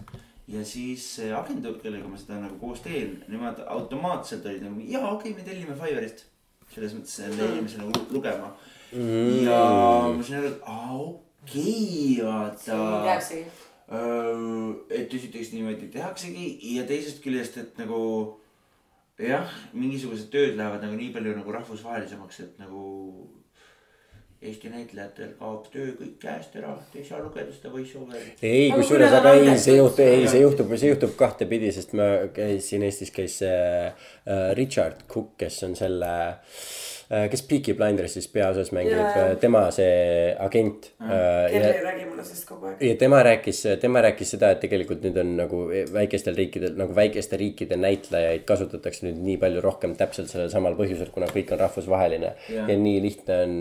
ja 0.49 0.63
siis 0.65 1.05
see 1.17 1.33
agentuur, 1.35 1.79
kellega 1.83 2.09
ma 2.09 2.19
seda 2.21 2.39
nagu 2.43 2.59
koos 2.61 2.83
teen, 2.85 3.19
nemad 3.31 3.61
automaatselt 3.67 4.47
olid 4.47 4.65
nagu 4.67 4.87
jaa, 4.87 5.11
okei 5.13 5.33
okay,, 5.33 5.37
me 5.41 5.47
tellime 5.49 5.77
Fiverrist. 5.79 6.27
selles 6.71 6.97
mõttes 6.97 7.21
selle 7.21 7.47
inimese 7.53 7.79
nagu 7.79 7.93
lu- 7.95 8.09
lugema 8.17 8.49
mm.. 8.93 9.45
ja 9.47 9.61
ma 10.15 10.25
sain 10.27 10.41
aru, 10.41 10.49
et 10.51 10.65
aa 10.67 10.97
okei 10.97 11.21
okay,, 11.47 12.27
vaata. 12.27 12.79
tehaksegi. 13.07 13.45
et 15.01 15.15
esiteks 15.19 15.53
niimoodi 15.55 15.91
tehaksegi 15.95 16.47
ja 16.75 16.87
teisest 16.87 17.23
küljest, 17.23 17.59
et 17.63 17.79
nagu 17.83 18.01
jah, 19.23 19.51
mingisugused 19.73 20.31
tööd 20.33 20.59
lähevad 20.59 20.83
nagu 20.85 20.99
nii 20.99 21.13
palju 21.15 21.37
nagu 21.39 21.55
rahvusvahelisemaks, 21.59 22.41
et 22.45 22.59
nagu 22.63 22.83
Eesti 24.47 24.71
näitlejatel 24.73 25.35
kaob 25.39 25.69
töö 25.73 25.93
kõik 25.99 26.17
käest 26.23 26.57
ära, 26.61 26.75
te 26.93 27.01
ei 27.03 27.09
saa 27.09 27.21
lugeda 27.23 27.53
seda 27.55 27.73
over'it. 27.73 28.43
ei, 28.43 28.71
kusjuures, 28.73 29.15
aga 29.21 29.37
ei, 29.39 29.55
see 29.59 29.79
juhtub, 29.79 30.05
ei, 30.07 30.27
see 30.31 30.43
juhtub, 30.43 30.75
see 30.77 30.93
juhtub 30.93 31.15
kahtepidi, 31.19 31.73
sest 31.75 31.97
ma 31.99 32.11
käisin 32.37 32.87
Eestis 32.87 33.15
käis 33.15 33.41
see 33.43 33.63
äh, 33.87 34.51
Richard 34.59 35.07
Cook, 35.11 35.35
kes 35.41 35.63
on 35.67 35.77
selle 35.79 36.13
äh,, 36.29 36.37
kes 37.31 37.43
Peaky 37.47 37.75
Blindersis 37.79 38.27
peaosas 38.29 38.73
mängib 38.75 38.97
jaa. 38.99 39.31
äh,, 39.31 39.37
tema 39.39 39.67
see 39.75 40.35
agent 40.43 40.91
äh,. 41.01 41.53
Kerli 41.53 41.85
räägib 41.85 42.09
mulle 42.11 42.25
sellest 42.27 42.49
kogu 42.49 42.67
aeg. 42.71 42.83
ja 42.83 42.97
tema 42.99 43.23
rääkis, 43.23 43.63
tema 43.81 44.03
rääkis 44.03 44.33
seda, 44.35 44.51
et 44.55 44.61
tegelikult 44.65 45.05
nüüd 45.07 45.21
on 45.23 45.31
nagu 45.39 45.61
väikestel 45.95 46.35
riikidel 46.39 46.75
nagu 46.79 46.97
väikeste 46.97 47.39
riikide 47.41 47.79
näitlejaid 47.79 48.43
kasutatakse 48.49 49.07
nüüd 49.07 49.21
nii 49.23 49.37
palju 49.43 49.63
rohkem 49.65 49.95
täpselt 49.99 50.33
sellel 50.33 50.51
samal 50.51 50.75
põhjusel, 50.79 51.13
kuna 51.15 51.29
kõik 51.31 51.53
on 51.55 51.63
rahvusvaheline 51.63 52.33
Jah. 52.51 52.67
ja 52.71 52.79
nii 52.81 53.03
lihtne 53.05 53.39
on. 53.45 53.57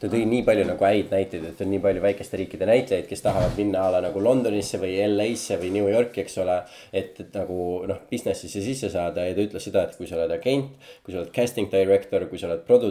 ta 0.00 0.10
tõi 0.10 0.24
nii 0.28 0.42
palju 0.48 0.66
nagu 0.72 0.88
häid 0.88 1.14
näiteid, 1.14 1.46
et 1.52 1.62
on 1.64 1.72
nii 1.72 1.82
palju 1.86 2.02
väikeste 2.02 2.42
riikide 2.42 2.66
näitlejaid, 2.68 3.06
kes 3.10 3.22
tahavad 3.24 3.54
minna 3.60 3.86
a 3.86 3.94
la 3.94 4.02
nagu 4.08 4.22
Londonisse 4.22 4.82
või 4.82 4.98
LA-sse 5.06 5.60
või 5.62 5.70
New 5.78 5.86
Yorki, 5.86 6.24
eks 6.26 6.38
ole. 6.42 6.58
et, 6.92 7.14
et 7.20 7.34
nagu 7.38 7.84
noh, 7.88 8.02
business'isse 8.10 8.62
sisse 8.64 8.90
saada 8.90 9.26
ja 9.28 9.34
ta 9.36 9.46
ütles 9.46 9.64
seda, 9.70 9.86
et 9.86 9.96
kui 9.96 10.10
sa 10.10 10.18
oled 10.18 10.34
agent, 10.34 10.74
kui 11.06 11.14
sa 11.14 11.22
oled 11.22 11.32
casting 11.34 11.70
director, 11.70 12.26
kui 12.30 12.40
sa 12.40 12.50
oled 12.50 12.64
produtsent, 12.66 12.87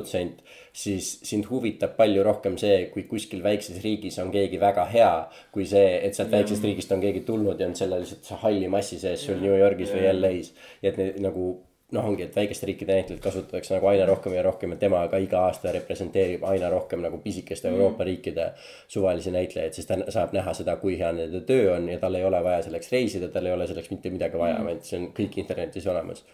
siis 0.78 1.20
sind 1.26 1.48
huvitab 1.50 1.96
palju 1.98 2.24
rohkem 2.24 2.58
see, 2.62 2.86
kui 2.94 3.08
kuskil 3.10 3.42
väikses 3.44 3.82
riigis 3.84 4.20
on 4.22 4.30
keegi 4.32 4.60
väga 4.62 4.86
hea, 4.92 5.14
kui 5.52 5.66
see, 5.66 5.98
et 6.06 6.18
sealt 6.18 6.32
väiksest 6.32 6.64
riigist 6.64 6.92
on 6.94 7.02
keegi 7.02 7.24
tulnud 7.26 7.60
ja 7.60 7.70
on 7.70 7.76
selle 7.76 8.02
lihtsalt 8.04 8.44
halli 8.44 8.70
massi 8.70 9.00
sees 9.02 9.26
sul 9.26 9.42
New 9.42 9.58
Yorgis 9.58 9.94
või 9.96 10.06
LA-s. 10.12 10.54
ja 10.84 10.92
et 10.92 11.02
need 11.02 11.18
nagu 11.26 11.56
noh, 11.96 12.04
ongi, 12.04 12.26
et 12.28 12.36
väikeste 12.36 12.68
riikide 12.68 12.98
näitlejaid 12.98 13.22
kasutatakse 13.24 13.74
nagu 13.78 13.88
aina 13.88 14.06
rohkem 14.10 14.34
ja 14.36 14.44
rohkem 14.44 14.74
ja 14.76 14.80
tema 14.82 15.06
ka 15.08 15.20
iga 15.24 15.46
aasta 15.48 15.72
representeerib 15.72 16.44
aina 16.44 16.70
rohkem 16.70 17.02
nagu 17.04 17.20
pisikeste 17.24 17.72
Euroopa 17.72 18.04
riikide 18.08 18.50
suvalisi 18.92 19.32
näitlejaid, 19.32 19.78
sest 19.78 19.88
ta 19.94 20.12
saab 20.12 20.36
näha 20.36 20.54
seda, 20.58 20.76
kui 20.82 20.98
hea 21.00 21.14
nende 21.16 21.42
töö 21.48 21.72
on 21.78 21.88
ja 21.90 22.00
tal 22.02 22.20
ei 22.20 22.28
ole 22.28 22.44
vaja 22.44 22.66
selleks 22.68 22.92
reisida, 22.92 23.32
tal 23.32 23.48
ei 23.48 23.56
ole 23.56 23.68
selleks 23.72 23.92
mitte 23.94 24.12
midagi 24.12 24.40
vaja, 24.40 24.60
vaid 24.68 24.84
see 24.88 25.00
on 25.00 25.10
kõik 25.16 25.40
internetis 25.40 25.88
olemas. 25.88 26.26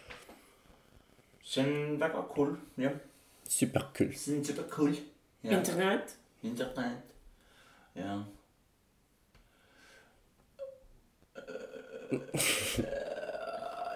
see 1.44 1.62
on 1.62 2.00
väga 2.00 2.26
cool, 2.34 2.56
jah, 2.80 2.98
super 3.48 3.82
cool. 3.96 4.12
see 4.12 4.36
on 4.36 4.44
super 4.44 4.64
cool. 4.70 4.94
internet. 5.42 6.16
internet, 6.42 7.14
jah. 7.94 8.24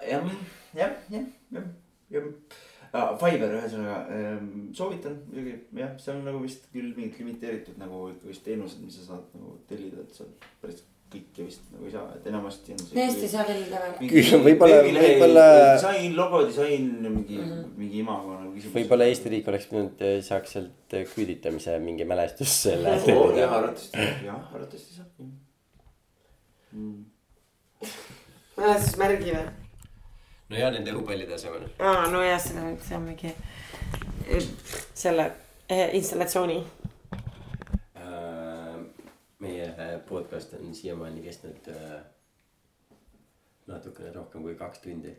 jah, 0.07 0.23
jah, 0.73 0.93
jah, 1.09 1.25
jah, 1.51 1.63
jah. 2.09 2.23
Fiverr 3.21 3.53
ühesõnaga 3.53 3.97
ähm, 4.15 4.69
soovitan 4.73 5.19
muidugi 5.27 5.51
jah, 5.77 5.91
see 6.01 6.13
on 6.15 6.23
nagu 6.25 6.39
vist 6.41 6.63
küll 6.73 6.95
mingid 6.95 7.19
limiteeritud 7.21 7.77
nagu 7.77 8.07
ikkagist 8.15 8.45
teenused, 8.47 8.81
mis 8.81 8.97
sa 8.97 9.11
saad 9.11 9.35
nagu 9.37 9.59
tellida, 9.69 10.01
et 10.01 10.15
seal 10.17 10.31
päris 10.63 10.81
kõike 11.09 11.45
vist 11.47 11.61
nagu 11.73 11.87
ei 11.87 11.93
saa, 11.93 12.05
et 12.15 12.25
enamasti 12.29 12.75
on. 12.75 12.81
tõesti 12.91 13.25
ei 13.25 13.31
saa 13.31 13.45
tellida 13.47 13.81
või? 13.83 14.09
Küll 14.11 14.43
võib-olla- 14.45 14.81
võib-olla- 14.85 15.45
disain, 15.75 16.15
logodisain, 16.17 16.89
mingi 17.05 17.37
mm, 17.37 17.45
-hmm. 17.51 17.71
mingi 17.83 18.01
imago 18.03 18.35
nagu 18.35 18.51
küsimus. 18.53 18.75
võib-olla 18.77 19.07
Eesti 19.09 19.33
riik 19.33 19.47
oleks 19.47 19.69
pidanud, 19.71 20.03
saaks 20.27 20.57
sealt 20.57 20.97
küüditamise 21.15 21.79
mingi 21.85 22.05
mälestus 22.05 22.53
selle 22.67 22.97
oh,. 22.97 23.33
jah, 23.37 23.55
arvatavasti, 23.61 24.05
jah, 24.25 24.43
arvatavasti 24.53 24.99
saab. 24.99 25.09
mälestusmärgi 28.59 29.33
või? 29.33 29.47
no 30.49 30.57
ja 30.57 30.71
nende 30.73 30.93
õhupallide 30.93 31.35
asemel. 31.37 31.65
aa, 31.79 32.07
no 32.13 32.21
jah, 32.25 32.39
seda, 32.41 32.65
see 32.85 32.97
on 32.97 33.05
mingi 33.09 33.33
eh, 33.33 34.49
selle 34.97 35.31
eh, 35.69 35.89
installatsiooni. 35.99 36.59
Äh, 39.39 39.47
meie 39.47 39.99
podcast 40.07 40.53
on 40.53 40.73
siiamaani 40.75 41.21
kestnud 41.23 41.67
äh, 41.71 41.99
natukene 43.69 44.09
rohkem 44.11 44.41
kui 44.43 44.55
kaks 44.59 44.81
tundi, 44.83 45.13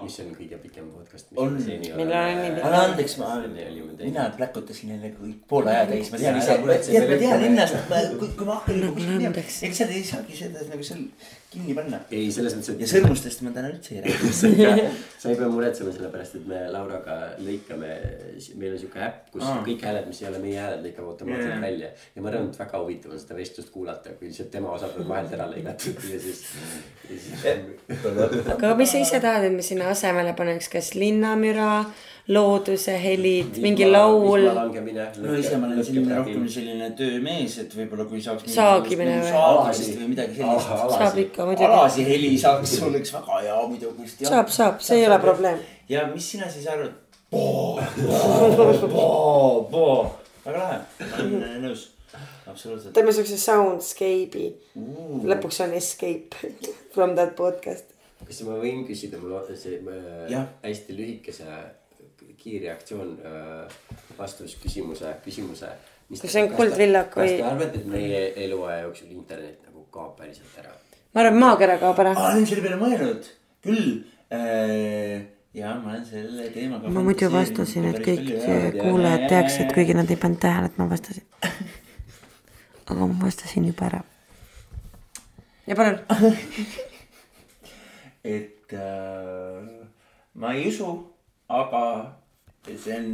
mis 0.00 0.16
on 0.22 0.30
kõige 0.38 0.60
pikem 0.62 0.86
podcast, 0.94 1.28
mis 1.28 1.40
On. 1.42 1.52
me 1.52 1.64
seni 1.66 1.90
Millal 1.98 2.30
on 2.30 2.40
nii 2.40 2.62
anna 2.64 2.80
andeks, 2.86 3.18
ma, 3.20 3.34
mina 4.00 4.24
pläkutasin 4.38 4.94
jälle 4.94 5.10
kõik 5.18 5.42
poole 5.50 5.74
aja 5.74 5.84
täis, 5.90 6.08
ma 6.08 6.22
tean 6.22 6.40
Sa 6.40 6.56
ise, 6.56 6.78
sa 6.86 6.94
tead, 6.94 7.10
ma 7.10 7.20
tean 7.20 7.44
ennast, 7.50 7.76
kui, 8.22 8.32
kui 8.38 8.48
ma 8.48 8.56
hakkan 8.62 8.80
nagu 8.86 9.04
ega 9.28 9.44
seal 9.50 9.92
ei 9.98 10.08
saagi 10.14 10.40
seda 10.40 10.64
nagu 10.70 10.88
seal 10.92 11.04
kinni 11.50 11.74
panna. 11.74 11.98
ei, 12.14 12.28
selles 12.34 12.54
mõttes, 12.54 12.76
ja 12.78 12.86
et 12.86 12.90
sõrmustest 12.92 13.42
ma 13.42 13.50
täna 13.54 13.70
üldse 13.72 13.96
ei 13.96 14.02
räägi. 14.04 14.28
sa 15.20 15.30
ei 15.32 15.38
pea 15.38 15.48
muretsema, 15.50 15.92
sellepärast 15.94 16.36
et 16.38 16.44
me 16.50 16.60
Lauraga 16.70 17.16
lõikame, 17.42 17.90
meil 18.60 18.76
on 18.76 18.82
siuke 18.82 19.02
äpp, 19.02 19.32
kus 19.34 19.46
Aa. 19.46 19.62
kõik 19.66 19.82
hääled, 19.86 20.06
mis 20.10 20.22
ei 20.22 20.28
ole 20.30 20.42
meie 20.44 20.60
hääled, 20.62 20.84
lõikab 20.86 21.08
automaatselt 21.10 21.56
Jaa. 21.56 21.62
välja. 21.64 21.90
ja 22.14 22.22
ma 22.22 22.30
arvan, 22.30 22.52
et 22.52 22.60
väga 22.62 22.82
huvitav 22.84 23.16
on 23.16 23.22
seda 23.22 23.38
vestlust 23.40 23.72
kuulata, 23.74 24.14
kui 24.20 24.30
see 24.36 24.46
tema 24.52 24.70
osad 24.76 24.94
on 25.00 25.10
vahelt 25.10 25.34
ära 25.38 25.48
lõigatud 25.50 26.06
ja 26.12 26.22
siis, 26.22 26.44
ja 27.10 27.18
siis. 27.26 28.46
aga 28.54 28.72
mis 28.78 28.94
sa 28.94 29.02
ise 29.02 29.22
tahad, 29.22 29.48
et 29.50 29.56
me 29.56 29.66
sinna 29.66 29.90
asemele 29.90 30.36
paneks, 30.38 30.70
kas 30.70 30.94
linnamüra, 30.94 31.72
looduse 32.30 32.94
helid, 33.02 33.58
mingi 33.62 33.86
laul, 33.90 34.44
langemine. 34.54 35.06
no 35.18 35.34
ise 35.38 35.56
ma 35.58 35.66
olen 35.66 35.82
selline 35.84 36.18
rohkem 36.18 36.46
selline 36.54 36.90
töömees, 36.98 37.56
et 37.64 37.74
võib-olla 37.74 38.06
kui 38.10 38.22
saaks. 38.22 38.46
Saagimine 38.54 39.16
või? 39.18 39.32
saagimist 39.34 39.96
või 39.98 40.10
midagi 40.12 40.38
sellist. 40.38 40.68
saab 40.94 41.18
ikka 41.24 41.46
muidugi. 41.48 41.66
alasi 41.66 42.06
heli 42.06 42.32
saaks, 42.38 42.76
oleks 42.86 43.14
väga 43.16 43.40
hea 43.46 43.56
muidugi. 43.72 44.10
saab, 44.22 44.52
saab, 44.54 44.78
see 44.86 45.00
ei 45.00 45.08
ole 45.08 45.18
probleem. 45.22 45.58
ja 45.90 46.06
mis 46.12 46.30
sina 46.36 46.50
siis 46.52 46.68
arvad? 46.70 46.94
väga 50.44 50.58
lahe, 50.58 50.78
olen 51.00 51.34
äh, 51.42 51.58
nõus, 51.64 51.88
absoluutselt. 52.46 52.94
teeme 52.94 53.14
siukse 53.14 53.38
soundscape'i, 53.42 54.52
lõpuks 55.34 55.60
on 55.66 55.74
escape 55.78 56.54
from 56.94 57.18
that 57.18 57.34
podcast. 57.38 57.90
kas 58.22 58.40
ma 58.46 58.62
võin 58.62 58.86
küsida, 58.86 59.18
mul 59.18 59.34
on 59.42 59.50
see 59.50 59.82
hästi 60.62 60.94
lühikese 60.94 61.50
kiirreaktsioon 62.40 63.16
äh, 63.24 63.80
vastus 64.18 64.56
küsimuse, 64.62 65.14
küsimuse. 65.24 65.72
Kas 66.10 66.32
see 66.32 66.42
on 66.42 66.54
kuldvillak 66.56 67.12
kas 67.14 67.28
või- 67.28 67.36
te 67.38 67.46
arvate, 67.46 67.82
et 67.82 67.90
meie 67.90 68.22
eluaja 68.44 68.80
jooksul 68.86 69.10
internet 69.14 69.60
nagu 69.68 69.84
kaob 69.94 70.16
päriselt 70.18 70.56
ära? 70.58 70.72
ma 71.14 71.24
arvan, 71.24 71.38
maakera 71.42 71.76
kaob 71.78 71.98
ära. 72.02 72.14
olen 72.18 72.46
selle 72.46 72.64
peale 72.64 72.78
mõelnud, 72.80 73.28
küll 73.66 73.86
äh,. 74.34 75.26
ja 75.54 75.74
ma 75.78 75.94
olen 75.94 76.04
selle 76.06 76.48
teemaga. 76.54 76.90
ma 76.90 77.02
muidu 77.06 77.30
vastasin, 77.32 77.88
et 77.90 78.00
kõik 78.04 78.30
kuulajad 78.78 79.26
teaksid, 79.32 79.74
kuigi 79.74 79.96
nad 79.98 80.10
ei 80.10 80.18
pannud 80.20 80.42
tähele, 80.42 80.70
et 80.70 80.78
ma 80.78 80.86
vastasin. 80.90 81.26
aga 82.90 83.00
ma 83.00 83.06
vastasin 83.24 83.66
juba 83.70 83.90
ära. 83.90 84.00
ja 85.66 85.78
palun. 85.78 85.98
et 88.36 88.74
äh, 88.74 89.58
ma 90.34 90.54
ei 90.54 90.68
usu, 90.70 90.88
aga 91.48 91.82
see 92.68 92.96
on 92.96 93.06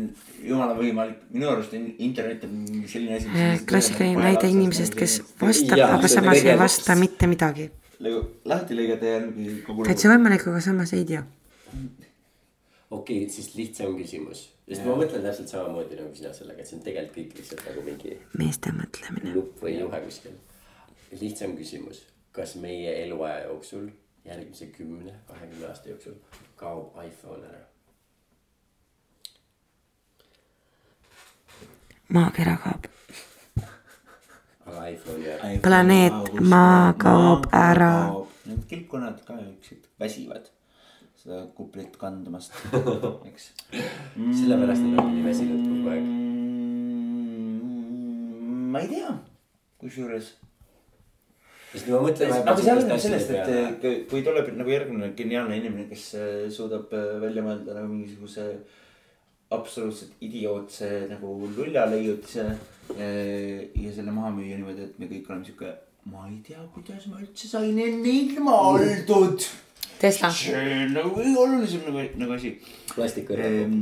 jumala 0.43 0.75
võimalik, 0.77 1.19
minu 1.31 1.49
arust 1.51 1.75
on 1.79 1.87
internet 2.03 2.45
on 2.49 2.65
selline 2.91 3.19
asi. 3.21 3.65
Klassikaline 3.69 4.25
näide 4.25 4.51
inimesest, 4.51 4.97
kes 4.99 5.21
vastab, 5.41 5.83
aga 5.87 6.11
samas 6.11 6.43
ei 6.43 6.57
vasta 6.59 6.97
mitte 6.99 7.29
midagi. 7.31 7.71
nagu 8.03 8.19
lahti 8.45 8.77
lõigata 8.77 9.09
ja 9.09 9.21
mingi 9.25 9.63
kogu. 9.65 9.87
täitsa 9.87 10.11
võimalik, 10.11 10.43
aga 10.51 10.61
samas 10.65 10.93
ei 10.93 11.05
tea. 11.09 11.23
okei 12.91 13.23
okay,, 13.23 13.31
siis 13.33 13.55
lihtsam 13.57 13.95
küsimus, 13.97 14.43
sest 14.69 14.85
ma 14.85 14.99
mõtlen 14.99 15.23
täpselt 15.25 15.55
samamoodi 15.55 16.01
nagu 16.01 16.13
sina 16.19 16.35
sellega, 16.37 16.61
et 16.61 16.69
see 16.69 16.77
on 16.81 16.83
tegelikult 16.85 17.17
kõik 17.17 17.39
lihtsalt 17.41 17.63
nagu 17.71 17.87
mingi 17.87 18.19
meeste 18.43 18.75
mõtlemine. 18.75 19.37
nupp 19.39 19.63
või 19.63 19.79
juhe 19.79 20.03
kuskil. 20.09 20.35
lihtsam 21.15 21.55
küsimus, 21.57 22.03
kas 22.37 22.59
meie 22.61 22.99
eluaja 23.07 23.47
jooksul, 23.47 23.89
järgmise 24.27 24.69
kümne, 24.75 25.15
kahekümne 25.31 25.71
aasta 25.71 25.95
jooksul 25.95 26.19
kaob 26.59 26.99
iPhone 27.07 27.47
ära? 27.47 27.65
Maakera 32.09 32.57
kaob. 32.65 32.83
planeet 35.63 36.41
Maa 36.41 36.93
kaob 36.99 37.47
ära.. 37.53 37.95
Need 38.47 38.63
kilpkonnad 38.71 39.19
ka 39.27 39.35
siuksed 39.41 39.83
väsivad 40.01 40.45
seda 41.27 41.41
kuplit 41.59 41.97
kandmast, 41.99 42.53
eks. 43.29 43.45
sellepärast 44.15 44.83
nad 44.87 44.99
on 45.03 45.09
nii 45.17 45.25
väsinud 45.27 45.63
kogu 45.67 45.89
aeg. 45.91 46.05
Mm, 47.67 48.69
ma 48.71 48.79
ei 48.85 48.89
tea, 48.93 49.11
kusjuures. 49.83 50.27
sest 51.73 51.87
ma 51.91 51.99
mõtlen 52.05 52.31
aga 52.37 52.55
see 52.61 52.73
oleneb 52.77 53.01
sellest, 53.03 53.31
et 53.35 53.83
kui- 54.13 54.23
tuleb 54.29 54.47
nagu 54.55 54.71
järgmine 54.71 55.07
geniaalne 55.19 55.55
inimene, 55.59 55.89
kes 55.91 56.05
eh, 56.21 56.47
suudab 56.55 56.87
eh, 56.95 57.17
välja 57.27 57.43
mõelda 57.43 57.75
nagu 57.81 57.89
mingisuguse 57.91 58.45
absoluutselt 59.51 60.13
idiootse 60.27 60.89
nagu 61.11 61.35
luljaleiutise 61.57 62.47
eh, 62.99 63.69
ja 63.79 63.93
selle 63.95 64.15
maha 64.15 64.33
müüa 64.35 64.57
niimoodi, 64.59 64.89
et 64.89 64.99
me 64.99 65.07
kõik 65.11 65.31
oleme 65.31 65.47
sihuke, 65.47 65.71
ma 66.11 66.25
ei 66.31 66.41
tea, 66.47 66.63
kuidas 66.75 67.07
ma 67.11 67.21
üldse 67.23 67.51
sain 67.51 67.79
enne 67.79 68.17
ilma 68.23 68.57
oldud. 68.73 69.47
Tesla. 69.97 70.29
see 70.29 70.57
on 70.83 70.91
nagu 70.93 71.15
kõige 71.17 71.37
olulisem 71.41 71.87
nagu, 71.87 72.03
nagu 72.21 72.35
asi 72.35 72.51
plastikõrv. 72.91 73.45
ehm,. 73.47 73.77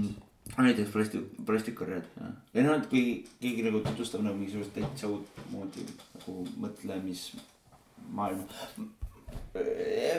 näiteks 0.54 0.92
plastik, 0.92 1.24
plastikkorjad, 1.48 2.04
jah. 2.20 2.34
või 2.54 2.66
noh, 2.66 2.76
et 2.76 2.86
kui 2.92 3.04
keegi 3.40 3.64
nagu 3.66 3.80
tutvustab 3.86 4.22
nagu 4.22 4.36
mingisugust 4.38 4.76
täitsa 4.76 5.08
uut 5.10 5.40
moodi 5.50 5.86
nagu 5.88 6.44
mõtlemismaailma. 6.62 8.46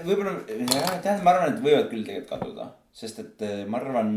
võib-olla, 0.10 0.34
tähendab, 0.50 1.24
ma 1.24 1.32
arvan, 1.36 1.54
et 1.54 1.64
võivad 1.64 1.88
küll 1.94 2.04
tegelikult 2.04 2.34
kaduda, 2.34 2.68
sest 2.92 3.24
et 3.24 3.46
eh, 3.46 3.64
ma 3.70 3.80
arvan 3.80 4.12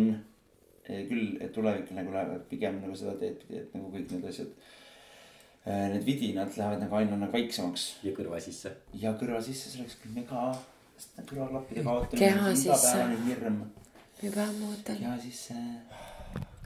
küll, 0.89 1.37
et 1.41 1.53
tulevik 1.53 1.91
nagu 1.97 2.13
läheb 2.15 2.45
pigem 2.51 2.81
nagu 2.83 2.97
seda 2.97 3.15
teed 3.21 3.41
pidi, 3.43 3.61
et 3.61 3.75
nagu 3.77 3.91
kõik 3.93 4.13
need 4.15 4.29
asjad. 4.31 4.53
Need 5.69 6.05
vidinad 6.07 6.55
lähevad 6.57 6.81
nagu 6.81 6.97
aina 6.97 7.19
nagu 7.21 7.35
väiksemaks 7.35 7.89
ja 8.07 8.15
kõrva 8.17 8.41
sisse. 8.41 8.73
ja 8.97 9.13
kõrva 9.21 9.43
sisse, 9.45 9.69
see 9.69 9.83
oleks 9.83 9.99
küll 10.01 10.15
mega, 10.17 10.53
sest 10.97 11.19
need 11.19 11.33
kõrvaklappide 11.33 11.85
kaotamine. 11.85 12.21
Keha 12.23 12.55
sisse. 12.57 13.03
juba 14.23 14.47
ootan. 14.71 15.03
keha 15.03 15.19
sisse. 15.27 15.59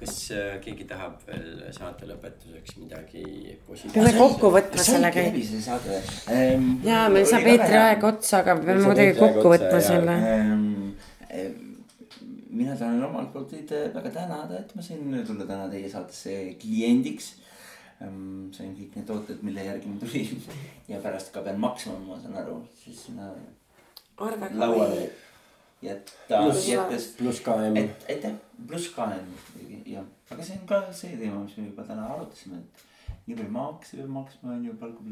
kas 0.03 0.15
äh, 0.35 0.55
keegi 0.63 0.87
tahab 0.91 1.19
veel 1.27 1.67
saate 1.75 2.07
lõpetuseks 2.11 2.79
midagi 2.79 3.25
peame 3.27 3.59
positiivset? 3.67 4.17
kokku 4.19 4.51
võtma 4.55 4.87
selle 4.87 5.11
kõik. 5.15 5.37
ja 6.87 7.03
meil 7.11 7.27
saab 7.27 7.51
eetriaeg 7.57 8.09
otsa, 8.13 8.41
aga 8.43 8.57
me 8.59 8.67
peame 8.71 8.87
kuidagi 8.87 9.19
kokku 9.19 9.55
võtma 9.57 9.83
selle. 9.91 10.17
Mina 12.53 12.77
tahan 12.77 13.03
omalt 13.07 13.33
poolt 13.33 13.49
teid 13.55 13.73
äh, 13.77 13.89
väga 13.95 14.11
tänada, 14.19 14.59
et 14.61 14.75
ma 14.77 14.83
sain 14.85 15.09
tulla 15.27 15.47
täna 15.49 15.69
teie 15.73 15.89
saatesse 15.91 16.37
kliendiks 16.61 17.33
ähm,. 18.03 18.51
sain 18.53 18.75
kõik 18.77 18.97
need 18.99 19.09
tooted, 19.09 19.43
mille 19.47 19.65
järgi 19.65 19.89
ma 19.91 19.99
tulin 20.03 20.47
ja 20.93 21.01
pärast 21.05 21.33
ka 21.35 21.43
pean 21.47 21.61
maksma, 21.63 21.99
ma 22.07 22.21
saan 22.21 22.37
aru, 22.45 22.61
siis 22.85 23.07
ka 24.17 24.31
lauale 24.61 25.11
jätta, 25.83 26.43
Pluss- 26.45 26.69
jättes 26.69 27.09
pluss 27.19 27.41
KM. 27.43 27.77
et, 27.81 28.05
aitäh, 28.11 28.35
pluss 28.69 28.89
KM 28.95 29.33
jah, 29.87 30.05
aga 30.31 30.45
see 30.47 30.59
on 30.61 30.67
ka 30.69 30.83
see 30.95 31.17
teema, 31.17 31.43
mis 31.43 31.57
me 31.59 31.69
juba 31.71 31.85
täna 31.89 32.07
arutasime, 32.15 32.61
et 32.63 32.92
nii 33.27 33.37
palju 33.39 33.53
makse 33.55 33.97
peab 33.97 34.09
maksma, 34.11 34.53
on 34.57 34.65
ju, 34.67 34.73
palka. 34.81 35.05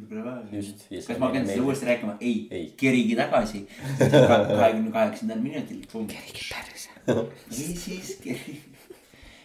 Just, 0.51 0.87
ja 0.91 0.99
see 0.99 1.13
kas 1.13 1.19
ma 1.21 1.29
hakkan 1.29 1.45
meeldib. 1.45 1.53
seda 1.55 1.67
uuesti 1.67 1.87
rääkima? 1.87 2.15
ei, 2.21 2.39
Ei. 2.51 2.65
kerige 2.81 3.17
tagasi 3.17 3.61
kahekümne 4.01 4.91
kaheksandal 4.97 5.43
minutil. 5.45 5.85
kerige 5.93 6.47
perse. 6.51 6.89
või 7.07 7.77
siis 7.79 8.17
kerige. 8.25 8.57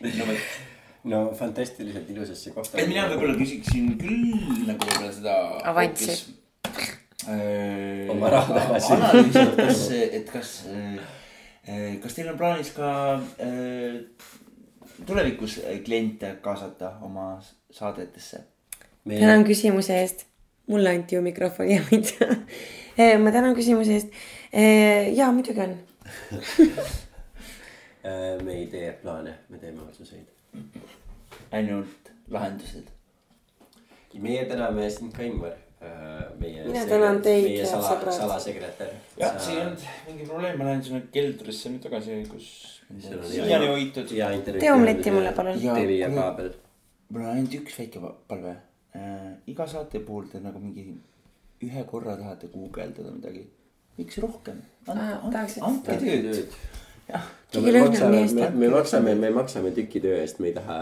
no 0.01 0.29
vot, 0.31 0.47
no 1.13 1.19
fantastiliselt 1.41 2.09
ilusasse 2.09 2.55
kohta. 2.55 2.79
et 2.81 2.89
mina 2.89 3.05
võib-olla 3.11 3.37
küsiksin 3.37 3.93
küll 4.01 4.33
nagu 4.65 4.81
võib-olla 4.81 5.11
seda. 5.19 5.35
Avanssi. 5.73 6.17
Äh, 7.25 8.09
Oma 8.13 8.33
raha 8.33 8.57
tagasi. 8.57 8.97
analüüsi, 8.97 9.45
et 9.45 9.61
kas, 9.61 9.85
et 10.09 10.33
kas, 10.33 10.49
kas 12.01 12.17
teil 12.17 12.33
on 12.33 12.41
plaanis 12.41 12.73
ka 12.73 12.89
äh, 13.45 14.01
tulevikus 15.05 15.61
kliente 15.85 16.33
kaasata 16.41 16.95
oma 17.05 17.29
saadetesse? 17.69 18.43
Tänan 19.09 19.45
küsimuse 19.45 19.99
eest. 20.01 20.25
mulle 20.67 20.89
anti 20.89 21.15
ju 21.15 21.21
mikrofon 21.21 21.69
ja 21.69 21.81
mitte. 21.91 22.27
ma 23.23 23.31
tänan 23.31 23.55
küsimuse 23.55 23.93
eest. 23.99 24.07
ja 25.17 25.31
muidugi 25.31 25.61
on. 25.61 25.77
Äh, 28.05 28.37
me 28.45 28.53
ei 28.53 28.67
tee 28.69 28.91
plaane, 29.01 29.31
me 29.49 29.57
teeme 29.57 29.81
otsuseid. 29.81 30.27
ainult 31.51 32.11
lahendused. 32.29 32.91
meie 34.21 34.43
täname 34.45 34.89
sind 34.89 35.13
ka, 35.15 35.23
Ingvar. 35.23 35.55
meie. 36.37 36.67
Mina 36.67 36.83
tänan 36.85 37.17
teid, 37.25 37.47
meie 37.47 37.63
head 37.63 37.71
sala, 37.71 37.87
sõbrad. 37.87 38.13
salasekretär. 38.19 38.93
jah, 39.17 39.39
siin 39.41 39.57
ei 39.57 39.63
olnud 39.63 39.87
mingi 40.07 40.27
probleem, 40.29 40.59
ma 40.59 40.67
lähen 40.69 40.83
sinna 40.85 41.01
keldrisse 41.17 41.73
nüüd 41.73 41.81
tagasi, 41.87 42.19
kus 42.29 42.51
siiani 43.31 43.73
hoitud. 43.73 44.13
tee 44.59 44.71
omletti 44.71 45.11
mulle, 45.17 45.33
palun. 45.33 45.57
Mul 47.09 47.25
on 47.25 47.33
ainult 47.33 47.57
üks 47.57 47.81
väike 47.81 48.05
pa- 48.05 48.13
palve 48.29 48.53
äh,. 48.95 49.33
iga 49.51 49.67
saate 49.67 49.99
puhul 50.07 50.29
te 50.31 50.39
nagu 50.43 50.59
mingi 50.59 50.85
ühe 51.63 51.83
korra 51.91 52.15
tahate 52.17 52.47
guugeldada 52.53 53.11
midagi. 53.11 53.45
miks 53.97 54.17
rohkem? 54.23 54.61
Andke 54.87 55.99
tööd. 56.01 56.57
no 57.53 57.61
me 57.61 57.71
maksame 57.79 58.21
me, 58.33 58.49
me 58.49 58.69
maksame, 58.73 59.15
me 59.15 59.29
maksame 59.29 59.71
tüki 59.77 60.01
töö 60.01 60.17
eest, 60.21 60.39
me 60.41 60.49
ei 60.49 60.55
taha, 60.57 60.79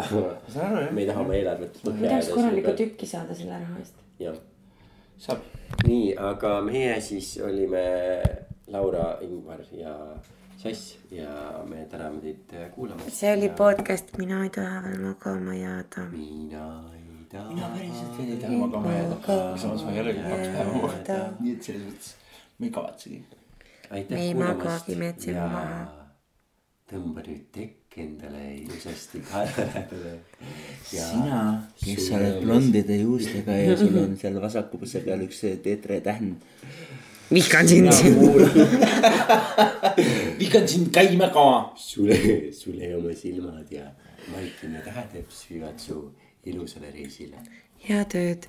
me 0.92 1.02
ei 1.02 1.08
taha 1.10 1.26
oma 1.26 1.36
eelarvet 1.36 1.82
ma 1.84 1.96
tahaks 2.00 2.32
korralikku. 2.32 2.76
tükki 2.80 3.10
saada 3.10 3.36
selle 3.36 3.60
raha 3.60 3.82
eest. 3.82 4.00
jah, 4.24 4.40
saab. 5.26 5.44
nii, 5.88 6.16
aga 6.32 6.56
meie 6.66 6.96
siis 7.02 7.36
olime 7.44 7.84
Laura, 8.72 9.18
Ingvar 9.22 9.60
ja 9.76 9.98
Sass 10.64 10.96
ja 11.12 11.64
me 11.68 11.86
täname 11.92 12.22
teid 12.24 12.72
kuulamast. 12.76 13.12
see 13.12 13.34
oli 13.36 13.50
podcast 13.50 14.18
Mina 14.18 14.44
ei 14.48 14.50
taha 14.50 14.84
veel 14.88 15.02
magama 15.04 15.56
jääda. 15.60 16.08
mina. 16.12 16.93
Mina 17.34 17.70
päriselt 17.74 18.18
veel 18.18 18.32
ei 18.36 18.38
taha 18.42 18.58
magama 18.62 18.94
jääda, 18.94 19.16
aga 19.16 19.58
samas 19.58 19.84
ma 19.86 19.94
ei 19.96 20.02
olegi 20.04 20.26
kaks 20.28 20.52
päeva 20.56 20.76
maganud. 20.84 21.40
nii 21.40 21.56
et 21.56 21.70
selles 21.70 21.88
mõttes 21.88 22.12
ma 22.60 22.68
ei 22.68 22.74
kavatsegi. 22.78 23.20
aitäh 23.90 24.18
Me 24.18 24.26
ei 24.28 24.34
kuulamast 24.34 25.28
ja 25.28 25.48
tõmba 26.94 27.24
nüüd 27.26 27.48
tekk 27.56 27.98
endale 28.04 28.44
ilusasti 28.60 29.22
kaela 29.26 29.66
lähedale. 29.66 30.14
sina, 30.90 31.42
kes 31.82 32.08
sa 32.08 32.20
oled 32.20 32.40
blondide 32.44 32.98
juustega 33.02 33.58
ja 33.58 33.78
sul 33.80 33.98
on 34.04 34.18
seal 34.22 34.38
vasakupõse 34.44 35.02
peal 35.06 35.26
üks 35.26 35.42
teetre 35.66 36.02
tähn. 36.06 36.36
vihkan 37.34 37.68
sind. 37.68 37.90
vigan 40.42 40.68
sind 40.70 40.94
käima 40.94 41.34
ka. 41.34 41.48
sule, 41.82 42.20
sule 42.54 42.96
oma 42.98 43.16
silmad 43.18 43.72
ja 43.74 43.90
vaikimine 44.30 44.86
täheteps 44.86 45.48
viivad 45.50 45.82
su 45.82 46.04
ilusale 46.44 46.92
reisile. 46.92 47.38
head 47.88 48.14
ööd 48.16 48.48